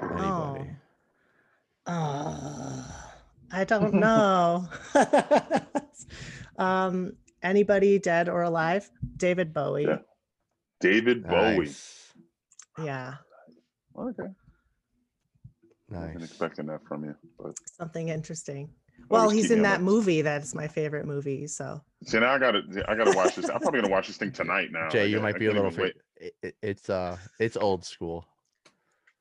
Anybody. 0.00 0.70
Uh, 1.86 2.84
I 3.50 3.64
don't 3.64 3.94
know. 3.94 4.68
um, 6.58 7.16
anybody 7.42 7.98
dead 7.98 8.28
or 8.28 8.42
alive? 8.42 8.90
David 9.16 9.52
Bowie. 9.52 9.86
Yeah. 9.86 9.98
David 10.80 11.24
Bowie. 11.26 11.58
Nice. 11.66 11.98
Yeah, 12.78 13.16
Okay. 13.96 14.22
I 15.94 15.98
wasn't 15.98 16.20
Nice. 16.20 16.28
expecting 16.30 16.66
that 16.66 16.80
from 16.86 17.04
you, 17.04 17.14
but 17.38 17.54
something 17.64 18.08
interesting. 18.08 18.70
Well, 19.08 19.28
he's 19.30 19.50
me 19.50 19.54
in 19.56 19.58
on 19.60 19.62
that 19.70 19.82
movie. 19.82 20.22
That's 20.22 20.54
my 20.54 20.68
favorite 20.68 21.06
movie. 21.06 21.46
So 21.46 21.80
See 22.04 22.18
now 22.20 22.32
I 22.32 22.38
gotta 22.38 22.62
I 22.88 22.94
gotta 22.94 23.16
watch 23.16 23.34
this. 23.36 23.48
I'm 23.50 23.60
probably 23.60 23.80
gonna 23.80 23.92
watch 23.92 24.06
this 24.06 24.16
thing 24.16 24.32
tonight 24.32 24.68
now. 24.70 24.88
Jay, 24.88 25.02
Like, 25.02 25.10
you 25.10 25.18
I- 25.18 25.22
might 25.22 25.34
I 25.34 25.38
be 25.38 25.46
a 25.46 25.52
can't 25.52 25.64
little. 25.64 25.72
even 25.72 25.82
wait. 25.84 25.94
It, 26.16 26.34
it- 26.42 26.56
it's 26.62 26.90
uh, 26.90 27.16
it's 27.40 27.56
old 27.56 27.84
school. 27.84 28.26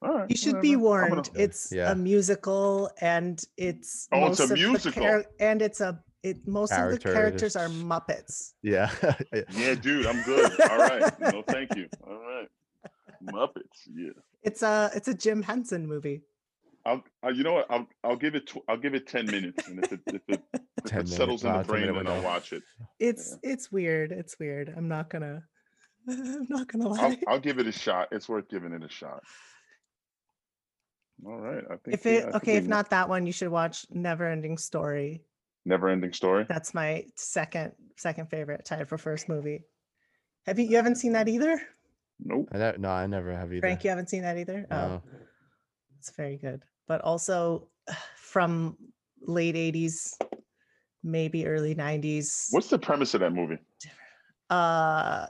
All 0.04 0.18
right, 0.20 0.30
you 0.30 0.36
should 0.36 0.62
be 0.62 0.76
whatever. 0.76 1.04
I'm 1.04 1.10
gonna- 1.10 1.22
warned. 1.34 1.42
It's 1.50 1.72
Yeah. 1.72 1.92
a 1.92 1.96
musical, 1.96 2.90
and 3.02 3.44
it's 3.58 4.08
Oh, 4.12 4.28
it's 4.28 4.40
a 4.40 4.40
most 4.40 4.40
of 4.40 4.50
the 4.50 4.56
musical. 4.56 5.02
char- 5.04 5.26
and 5.40 5.62
it's 5.62 5.82
a 5.82 6.04
it. 6.24 6.48
Most 6.48 6.72
of 6.74 6.92
the 6.92 7.00
characters 7.00 7.56
are 7.56 7.68
Muppets. 7.68 8.54
Yeah. 8.62 8.92
Yeah, 9.52 9.76
dude, 9.76 10.06
I'm 10.06 10.22
good. 10.24 10.52
All 10.70 10.78
right. 10.78 11.20
No, 11.20 11.44
thank 11.48 11.76
you. 11.76 11.88
All 12.06 12.20
right. 12.20 12.48
Muppets. 13.26 13.88
Yeah. 13.94 14.12
It's 14.44 14.62
a 14.64 14.92
it's 14.96 15.08
a 15.08 15.14
Jim 15.14 15.42
Henson 15.44 15.88
movie. 15.88 16.22
I'll, 16.86 17.04
i 17.24 17.30
you 17.30 17.44
know 17.44 17.54
what? 17.54 17.68
I'll, 17.70 17.88
I'll 18.04 18.16
give 18.16 18.36
it, 18.36 18.48
tw- 18.48 18.64
I'll 18.68 18.78
give 18.78 18.94
it 18.94 19.08
10 19.08 19.26
minutes. 19.26 19.68
And 19.68 19.84
if 19.84 19.92
it, 19.92 20.00
if 20.08 20.22
it, 20.28 20.44
if 20.54 20.84
10 20.86 21.02
it 21.02 21.08
settles 21.08 21.44
in 21.44 21.52
the 21.52 21.60
ah, 21.60 21.64
brain, 21.64 21.88
minute 21.88 22.06
then 22.06 22.08
I'll 22.08 22.24
watch 22.24 22.54
it. 22.54 22.64
It's 23.00 23.38
it's 23.44 23.72
weird. 23.72 24.12
It's 24.12 24.38
weird. 24.40 24.74
I'm 24.76 24.88
not 24.88 25.10
gonna. 25.10 25.44
I'm 26.10 26.48
not 26.50 26.68
gonna 26.68 26.88
lie. 26.88 27.18
I'll, 27.28 27.34
I'll 27.34 27.40
give 27.40 27.60
it 27.60 27.68
a 27.68 27.72
shot. 27.72 28.08
It's 28.12 28.28
worth 28.28 28.50
giving 28.50 28.74
it 28.74 28.84
a 28.84 28.90
shot. 28.90 29.22
All 31.26 31.40
right. 31.40 31.64
I 31.70 31.76
think, 31.76 31.94
if 31.94 32.06
it 32.06 32.20
I 32.20 32.22
think 32.24 32.36
okay, 32.36 32.56
if 32.56 32.68
not 32.68 32.90
that 32.90 33.08
one, 33.08 33.26
you 33.26 33.32
should 33.32 33.50
watch 33.50 33.86
Never 33.92 34.28
Ending 34.28 34.58
Story. 34.58 35.24
never 35.66 35.90
ending 35.90 36.14
story. 36.14 36.46
That's 36.50 36.74
my 36.74 37.06
second 37.16 37.74
second 37.98 38.30
favorite 38.30 38.66
tied 38.66 38.90
for 38.90 38.98
first 38.98 39.30
movie. 39.30 39.66
Have 40.48 40.58
you 40.58 40.66
you 40.66 40.76
haven't 40.78 40.96
seen 40.96 41.14
that 41.14 41.28
either? 41.28 41.62
Nope. 42.24 42.50
I 42.52 42.74
no, 42.78 42.90
I 42.90 43.08
never 43.08 43.36
have 43.36 43.52
either. 43.52 43.62
Frank, 43.62 43.84
you 43.84 43.90
haven't 43.90 44.10
seen 44.10 44.24
that 44.24 44.38
either? 44.38 44.66
Oh, 44.72 44.76
No. 44.76 45.02
it's 46.00 46.12
very 46.12 46.38
good. 46.38 46.64
But 46.92 47.00
also 47.08 47.70
from 48.18 48.76
late 49.22 49.56
80s, 49.56 50.12
maybe 51.04 51.48
early 51.48 51.74
90s. 51.74 52.48
What's 52.52 52.68
the 52.68 52.78
premise 52.78 53.14
of 53.14 53.22
that 53.22 53.32
movie? 53.32 53.60
uh 54.50 55.26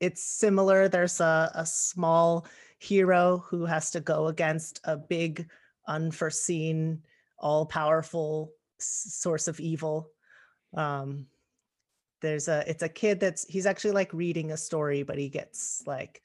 it's 0.00 0.24
similar 0.24 0.88
there's 0.88 1.20
a, 1.20 1.52
a 1.54 1.66
small 1.66 2.46
hero 2.78 3.44
who 3.46 3.66
has 3.66 3.90
to 3.90 4.00
go 4.00 4.28
against 4.28 4.80
a 4.84 4.96
big 4.96 5.46
unforeseen 5.86 7.02
all-powerful 7.38 8.50
source 8.80 9.46
of 9.46 9.60
evil 9.60 10.08
um 10.74 11.26
there's 12.22 12.48
a 12.48 12.64
it's 12.66 12.82
a 12.82 12.88
kid 12.88 13.20
that's 13.20 13.44
he's 13.44 13.66
actually 13.66 13.92
like 13.92 14.14
reading 14.14 14.52
a 14.52 14.56
story 14.56 15.02
but 15.02 15.18
he 15.18 15.28
gets 15.28 15.82
like 15.86 16.22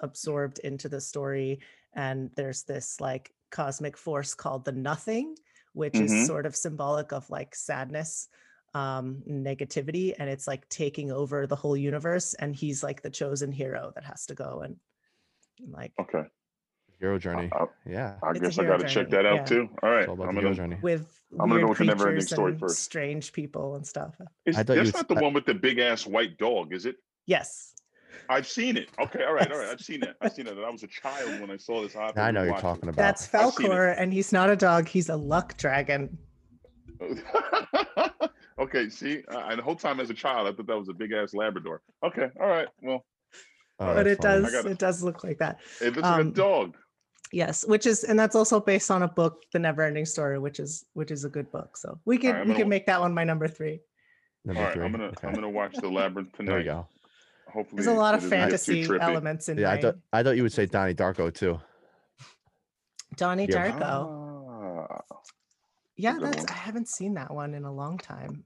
absorbed 0.00 0.58
into 0.60 0.88
the 0.88 1.00
story 1.00 1.60
and 1.94 2.30
there's 2.36 2.62
this 2.62 2.98
like 3.02 3.34
cosmic 3.52 3.96
force 3.96 4.34
called 4.34 4.64
the 4.64 4.72
nothing 4.72 5.36
which 5.74 5.94
Mhm. 5.94 6.04
is 6.04 6.26
sort 6.26 6.44
of 6.44 6.54
symbolic 6.54 7.12
of 7.12 7.30
like 7.30 7.54
sadness 7.54 8.28
um, 8.74 9.22
negativity, 9.28 10.14
and 10.18 10.28
it's 10.30 10.46
like 10.46 10.68
taking 10.68 11.10
over 11.12 11.46
the 11.46 11.56
whole 11.56 11.76
universe. 11.76 12.34
And 12.34 12.54
he's 12.56 12.82
like 12.82 13.00
the 13.02 13.10
chosen 13.10 13.52
hero 13.52 13.92
that 13.94 14.04
has 14.04 14.26
to 14.26 14.34
go 14.34 14.60
and 14.64 14.76
and, 15.60 15.72
like 15.72 15.92
Okay. 15.98 16.24
Hero 17.00 17.18
journey. 17.18 17.50
I, 17.52 17.64
Yeah. 17.86 18.18
I 18.22 18.32
guess 18.34 18.58
I 18.58 18.64
got 18.64 18.80
to 18.80 18.88
check 18.88 19.08
that 19.10 19.24
out 19.26 19.36
yeah. 19.36 19.44
too. 19.44 19.68
All 19.82 19.90
right. 19.90 20.06
All 20.08 20.14
about 20.14 20.28
I'm 20.28 20.34
the 20.36 20.40
gonna. 20.42 20.54
journey. 20.54 20.78
with 20.82 21.06
I'm 21.32 21.48
gonna 21.48 21.52
weird 21.54 21.62
go 21.62 21.68
with 21.70 21.78
the 21.78 21.84
never-ending 21.84 22.14
creatures 22.20 22.30
story 22.32 22.52
and 22.52 22.60
first. 22.60 22.78
strange 22.80 23.32
people 23.32 23.76
and 23.76 23.86
stuff. 23.86 24.14
Is, 24.46 24.56
I 24.56 24.62
thought 24.62 24.76
you 24.76 24.84
that's 24.84 24.94
not 24.96 25.08
the 25.08 25.16
s- 25.16 25.22
one 25.22 25.32
with 25.32 25.46
the 25.46 25.54
big 25.54 25.78
ass 25.78 26.06
white 26.06 26.36
dog, 26.38 26.72
is 26.74 26.84
it? 26.86 26.96
Yes. 27.26 27.74
I've 28.28 28.46
seen 28.46 28.76
it. 28.76 28.88
Okay, 29.00 29.24
all 29.24 29.34
right, 29.34 29.50
all 29.50 29.58
right. 29.58 29.68
I've 29.68 29.80
seen 29.80 30.02
it. 30.02 30.16
I've 30.20 30.32
seen 30.32 30.46
it. 30.46 30.56
I 30.56 30.70
was 30.70 30.82
a 30.82 30.86
child 30.88 31.40
when 31.40 31.50
I 31.50 31.56
saw 31.56 31.82
this. 31.82 31.94
I 31.96 32.30
know 32.30 32.42
you're 32.44 32.58
talking 32.58 32.88
about. 32.88 32.96
That's 32.96 33.32
I've 33.34 33.52
seen 33.54 33.66
it. 33.66 33.70
Falkor, 33.70 33.94
and 33.98 34.12
he's 34.12 34.32
not 34.32 34.50
a 34.50 34.56
dog. 34.56 34.88
He's 34.88 35.08
a 35.08 35.16
luck 35.16 35.56
dragon. 35.56 36.16
okay, 38.58 38.88
see, 38.88 39.22
uh, 39.30 39.46
and 39.48 39.58
the 39.58 39.62
whole 39.62 39.76
time 39.76 40.00
as 40.00 40.10
a 40.10 40.14
child, 40.14 40.48
I 40.48 40.52
thought 40.52 40.66
that 40.66 40.78
was 40.78 40.88
a 40.88 40.92
big 40.94 41.12
ass 41.12 41.34
Labrador. 41.34 41.82
Okay, 42.04 42.28
all 42.40 42.48
right. 42.48 42.68
Well, 42.82 43.04
Oh, 43.80 43.94
but 43.94 44.06
it 44.06 44.22
funny. 44.22 44.42
does. 44.42 44.52
gotta- 44.52 44.70
It 44.70 44.78
does 44.78 45.02
look 45.02 45.24
like 45.24 45.38
that. 45.38 45.58
it 45.80 45.96
looks 45.96 46.02
like 46.02 46.18
a 46.18 46.20
Um, 46.20 46.32
dog. 46.32 46.76
Yes, 47.32 47.66
which 47.66 47.86
is, 47.86 48.04
and 48.04 48.18
that's 48.18 48.36
also 48.36 48.60
based 48.60 48.90
on 48.90 49.02
a 49.02 49.08
book, 49.08 49.42
The 49.52 49.58
Never-Ending 49.58 50.04
Story, 50.04 50.38
which 50.38 50.60
is 50.60 50.84
which 50.92 51.10
is 51.10 51.24
a 51.24 51.28
good 51.30 51.50
book. 51.50 51.76
So 51.76 51.98
we 52.04 52.18
can 52.18 52.36
I'm 52.36 52.40
we 52.42 52.46
gonna- 52.48 52.58
can 52.60 52.68
make 52.68 52.86
that 52.86 53.00
one 53.00 53.12
my 53.14 53.24
number 53.24 53.48
three. 53.48 53.80
Number 54.44 54.60
All 54.60 54.66
right, 54.66 54.74
three. 54.74 54.84
I'm 54.84 54.92
gonna 54.92 55.04
okay. 55.06 55.26
I'm 55.26 55.34
gonna 55.34 55.48
watch 55.50 55.74
the 55.76 55.88
labyrinth 55.88 56.32
There 56.36 56.46
tonight. 56.46 56.58
we 56.58 56.64
go. 56.64 56.86
Hopefully, 57.52 57.82
There's 57.82 57.94
a 57.94 57.98
lot 57.98 58.14
of 58.14 58.22
doesn't 58.22 58.30
get 58.30 58.60
too 58.60 58.86
fantasy 58.86 58.98
elements 59.00 59.48
in 59.48 59.58
Yeah, 59.58 59.72
I 59.72 59.80
thought 59.80 59.96
I 60.12 60.22
thought 60.22 60.36
you 60.36 60.42
would 60.42 60.52
say 60.52 60.66
Donnie 60.66 60.94
Darko 60.94 61.32
too. 61.32 61.60
Donnie 63.16 63.46
Yeah. 63.48 63.72
Darko. 63.72 64.88
Ah, 64.90 65.00
Yeah, 65.96 66.14
good 66.14 66.22
that's 66.22 66.36
one. 66.38 66.46
I 66.48 66.54
haven't 66.54 66.88
seen 66.88 67.14
that 67.14 67.32
one 67.32 67.52
in 67.54 67.64
a 67.64 67.72
long 67.72 67.98
time. 67.98 68.44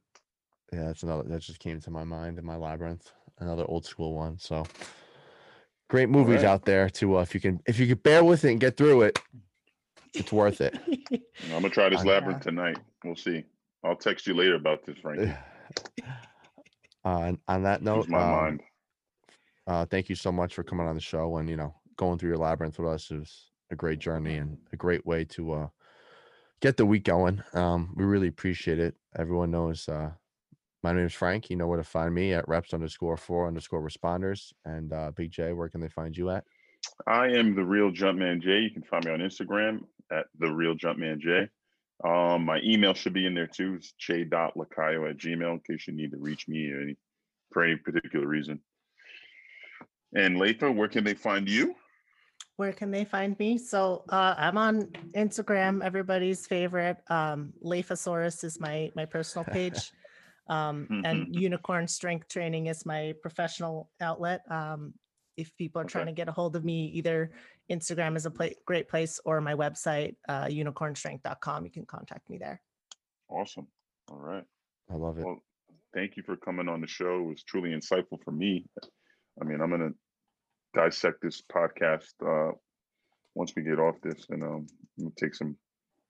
Yeah, 0.72 0.86
that's 0.86 1.04
another 1.04 1.22
that 1.22 1.40
just 1.40 1.60
came 1.60 1.80
to 1.80 1.90
my 1.90 2.02
mind 2.02 2.38
in 2.38 2.44
my 2.44 2.56
labyrinth. 2.56 3.12
Another 3.38 3.64
old 3.68 3.84
school 3.84 4.14
one. 4.14 4.38
So 4.38 4.64
great 5.88 6.08
movies 6.08 6.36
right. 6.42 6.46
out 6.46 6.64
there 6.64 6.90
to 6.90 7.18
uh, 7.18 7.20
if 7.20 7.32
you 7.32 7.40
can 7.40 7.60
if 7.66 7.78
you 7.78 7.86
can 7.86 7.98
bear 7.98 8.24
with 8.24 8.44
it 8.44 8.50
and 8.50 8.60
get 8.60 8.76
through 8.76 9.02
it, 9.02 9.20
it's 10.14 10.32
worth 10.32 10.60
it. 10.60 10.76
I'm 11.44 11.50
gonna 11.50 11.68
try 11.68 11.88
this 11.88 12.00
I- 12.00 12.04
labyrinth 12.04 12.42
tonight. 12.42 12.78
We'll 13.04 13.14
see. 13.14 13.44
I'll 13.84 13.94
text 13.94 14.26
you 14.26 14.34
later 14.34 14.56
about 14.56 14.84
this, 14.84 14.98
Frank. 14.98 15.30
Uh, 17.04 17.34
on 17.46 17.62
that 17.62 17.82
note, 17.82 18.08
my 18.08 18.20
um, 18.20 18.30
mind. 18.32 18.62
Uh, 19.66 19.84
thank 19.86 20.08
you 20.08 20.14
so 20.14 20.30
much 20.30 20.54
for 20.54 20.62
coming 20.62 20.86
on 20.86 20.94
the 20.94 21.00
show 21.00 21.36
and 21.38 21.48
you 21.48 21.56
know 21.56 21.74
going 21.96 22.18
through 22.18 22.30
your 22.30 22.38
labyrinth 22.38 22.78
with 22.78 22.88
us. 22.88 23.10
It 23.10 23.18
was 23.18 23.50
a 23.70 23.76
great 23.76 23.98
journey 23.98 24.36
and 24.36 24.58
a 24.72 24.76
great 24.76 25.04
way 25.06 25.24
to 25.24 25.52
uh, 25.52 25.68
get 26.60 26.76
the 26.76 26.86
week 26.86 27.04
going. 27.04 27.42
Um, 27.54 27.92
we 27.96 28.04
really 28.04 28.28
appreciate 28.28 28.78
it. 28.78 28.94
Everyone 29.18 29.50
knows 29.50 29.88
uh, 29.88 30.10
my 30.82 30.92
name 30.92 31.06
is 31.06 31.14
Frank. 31.14 31.50
You 31.50 31.56
know 31.56 31.66
where 31.66 31.78
to 31.78 31.84
find 31.84 32.14
me 32.14 32.32
at 32.32 32.48
reps 32.48 32.72
underscore 32.72 33.16
four 33.16 33.48
underscore 33.48 33.82
responders. 33.82 34.52
And 34.64 34.92
uh, 34.92 35.10
Big 35.10 35.32
J, 35.32 35.52
where 35.52 35.68
can 35.68 35.80
they 35.80 35.88
find 35.88 36.16
you 36.16 36.30
at? 36.30 36.44
I 37.06 37.26
am 37.28 37.56
the 37.56 37.64
real 37.64 37.90
Jumpman 37.90 38.40
J. 38.40 38.60
You 38.60 38.70
can 38.70 38.82
find 38.82 39.04
me 39.04 39.12
on 39.12 39.18
Instagram 39.18 39.80
at 40.12 40.26
the 40.38 40.52
real 40.52 40.76
Jumpman 40.76 41.18
J. 41.18 41.48
Um, 42.04 42.44
my 42.44 42.60
email 42.62 42.94
should 42.94 43.14
be 43.14 43.26
in 43.26 43.34
there 43.34 43.46
too. 43.46 43.74
It's 43.74 43.92
j.lacayo 43.98 45.10
at 45.10 45.16
gmail 45.16 45.52
in 45.52 45.60
case 45.66 45.86
you 45.88 45.94
need 45.94 46.10
to 46.10 46.18
reach 46.18 46.46
me 46.46 46.70
any, 46.70 46.96
for 47.52 47.64
any 47.64 47.76
particular 47.76 48.26
reason. 48.26 48.60
And 50.16 50.36
Latha, 50.36 50.74
where 50.74 50.88
can 50.88 51.04
they 51.04 51.12
find 51.12 51.46
you? 51.46 51.74
Where 52.56 52.72
can 52.72 52.90
they 52.90 53.04
find 53.04 53.38
me? 53.38 53.58
So 53.58 54.02
uh, 54.08 54.34
I'm 54.38 54.56
on 54.56 54.86
Instagram, 55.14 55.84
everybody's 55.84 56.46
favorite. 56.46 56.96
Um, 57.10 57.52
Laphosaurus 57.62 58.42
is 58.42 58.58
my 58.58 58.90
my 58.96 59.04
personal 59.04 59.44
page, 59.52 59.92
um, 60.48 61.02
and 61.04 61.36
Unicorn 61.36 61.86
Strength 61.86 62.28
Training 62.28 62.68
is 62.68 62.86
my 62.86 63.12
professional 63.20 63.90
outlet. 64.00 64.40
Um, 64.50 64.94
if 65.36 65.54
people 65.56 65.82
are 65.82 65.84
trying 65.84 66.06
to 66.06 66.12
get 66.12 66.30
a 66.30 66.32
hold 66.32 66.56
of 66.56 66.64
me, 66.64 66.86
either 66.94 67.30
Instagram 67.70 68.16
is 68.16 68.24
a 68.24 68.30
pla- 68.30 68.56
great 68.64 68.88
place 68.88 69.20
or 69.26 69.38
my 69.42 69.54
website, 69.54 70.16
uh, 70.30 70.46
unicornstrength.com. 70.46 71.66
You 71.66 71.70
can 71.70 71.84
contact 71.84 72.30
me 72.30 72.38
there. 72.38 72.62
Awesome. 73.28 73.66
All 74.10 74.16
right. 74.16 74.44
I 74.90 74.94
love 74.94 75.18
it. 75.18 75.26
Well, 75.26 75.42
thank 75.92 76.16
you 76.16 76.22
for 76.22 76.38
coming 76.38 76.68
on 76.70 76.80
the 76.80 76.86
show. 76.86 77.18
It 77.18 77.28
was 77.28 77.42
truly 77.42 77.72
insightful 77.72 78.18
for 78.24 78.30
me. 78.30 78.64
I 79.38 79.44
mean, 79.44 79.60
I'm 79.60 79.68
gonna 79.68 79.90
dissect 80.76 81.22
this 81.22 81.42
podcast 81.42 82.12
uh, 82.24 82.52
once 83.34 83.54
we 83.56 83.62
get 83.62 83.80
off 83.80 83.96
this, 84.02 84.26
and 84.30 84.42
um, 84.42 84.66
I'm 85.00 85.12
take 85.18 85.34
some 85.34 85.56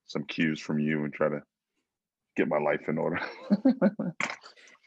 some 0.06 0.24
cues 0.24 0.60
from 0.60 0.78
you 0.78 1.04
and 1.04 1.12
try 1.12 1.28
to 1.28 1.40
get 2.36 2.48
my 2.48 2.58
life 2.58 2.82
in 2.88 2.98
order. 2.98 3.20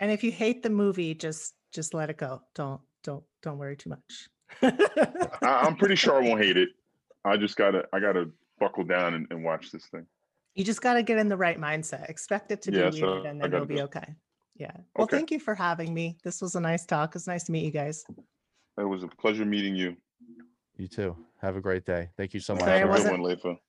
And 0.01 0.11
if 0.11 0.23
you 0.23 0.31
hate 0.31 0.63
the 0.63 0.69
movie, 0.69 1.13
just 1.13 1.55
just 1.73 1.93
let 1.93 2.09
it 2.09 2.17
go. 2.17 2.41
Don't 2.55 2.79
don't 3.03 3.21
don't 3.43 3.57
worry 3.57 3.75
too 3.75 3.89
much. 3.89 4.29
I, 4.61 5.65
I'm 5.65 5.75
pretty 5.75 5.95
sure 5.95 6.15
I 6.15 6.25
won't 6.25 6.41
hate 6.41 6.55
it. 6.55 6.69
I 7.25 7.35
just 7.35 7.57
gotta 7.57 7.83
I 7.91 7.99
gotta 7.99 8.29
buckle 8.59 8.85
down 8.85 9.13
and, 9.15 9.27
and 9.29 9.43
watch 9.43 9.71
this 9.71 9.85
thing. 9.87 10.05
You 10.55 10.63
just 10.63 10.81
got 10.81 10.93
to 10.93 11.03
get 11.03 11.17
in 11.17 11.27
the 11.27 11.35
right 11.37 11.59
mindset. 11.59 12.09
Expect 12.09 12.51
it 12.51 12.61
to 12.63 12.71
be 12.71 12.77
Yeah, 12.77 12.91
so 12.91 13.11
weird, 13.11 13.25
and 13.25 13.41
then 13.41 13.51
gotta 13.51 13.57
you'll 13.57 13.65
be 13.65 13.81
okay. 13.81 14.15
Yeah. 14.55 14.71
Well, 14.95 15.03
Okay. 15.03 15.17
thank 15.17 15.31
you 15.31 15.39
for 15.39 15.53
having 15.53 15.93
me. 15.93 16.17
This 16.23 16.41
was 16.41 16.55
a 16.55 16.59
nice 16.61 16.85
talk. 16.85 17.15
It's 17.15 17.27
nice 17.27 17.43
to 17.45 17.51
meet 17.51 17.65
you 17.65 17.71
guys. 17.71 18.05
It 18.79 18.83
was 18.87 19.03
a 19.03 19.07
pleasure 19.07 19.45
meeting 19.45 19.75
you. 19.75 19.95
You 20.77 20.87
too. 20.87 21.15
Have 21.41 21.57
a 21.57 21.61
great 21.61 21.85
day. 21.85 22.09
Thank 22.17 22.33
you 22.33 22.39
so 22.39 22.53
much. 22.53 22.61
Sorry, 22.61 22.73
I 22.73 22.77
Have 22.77 22.89
a 22.89 22.93
for- 22.93 23.03
good 23.03 23.11
wasn't- 23.19 23.43
one, 23.43 23.55
Lefa. 23.55 23.59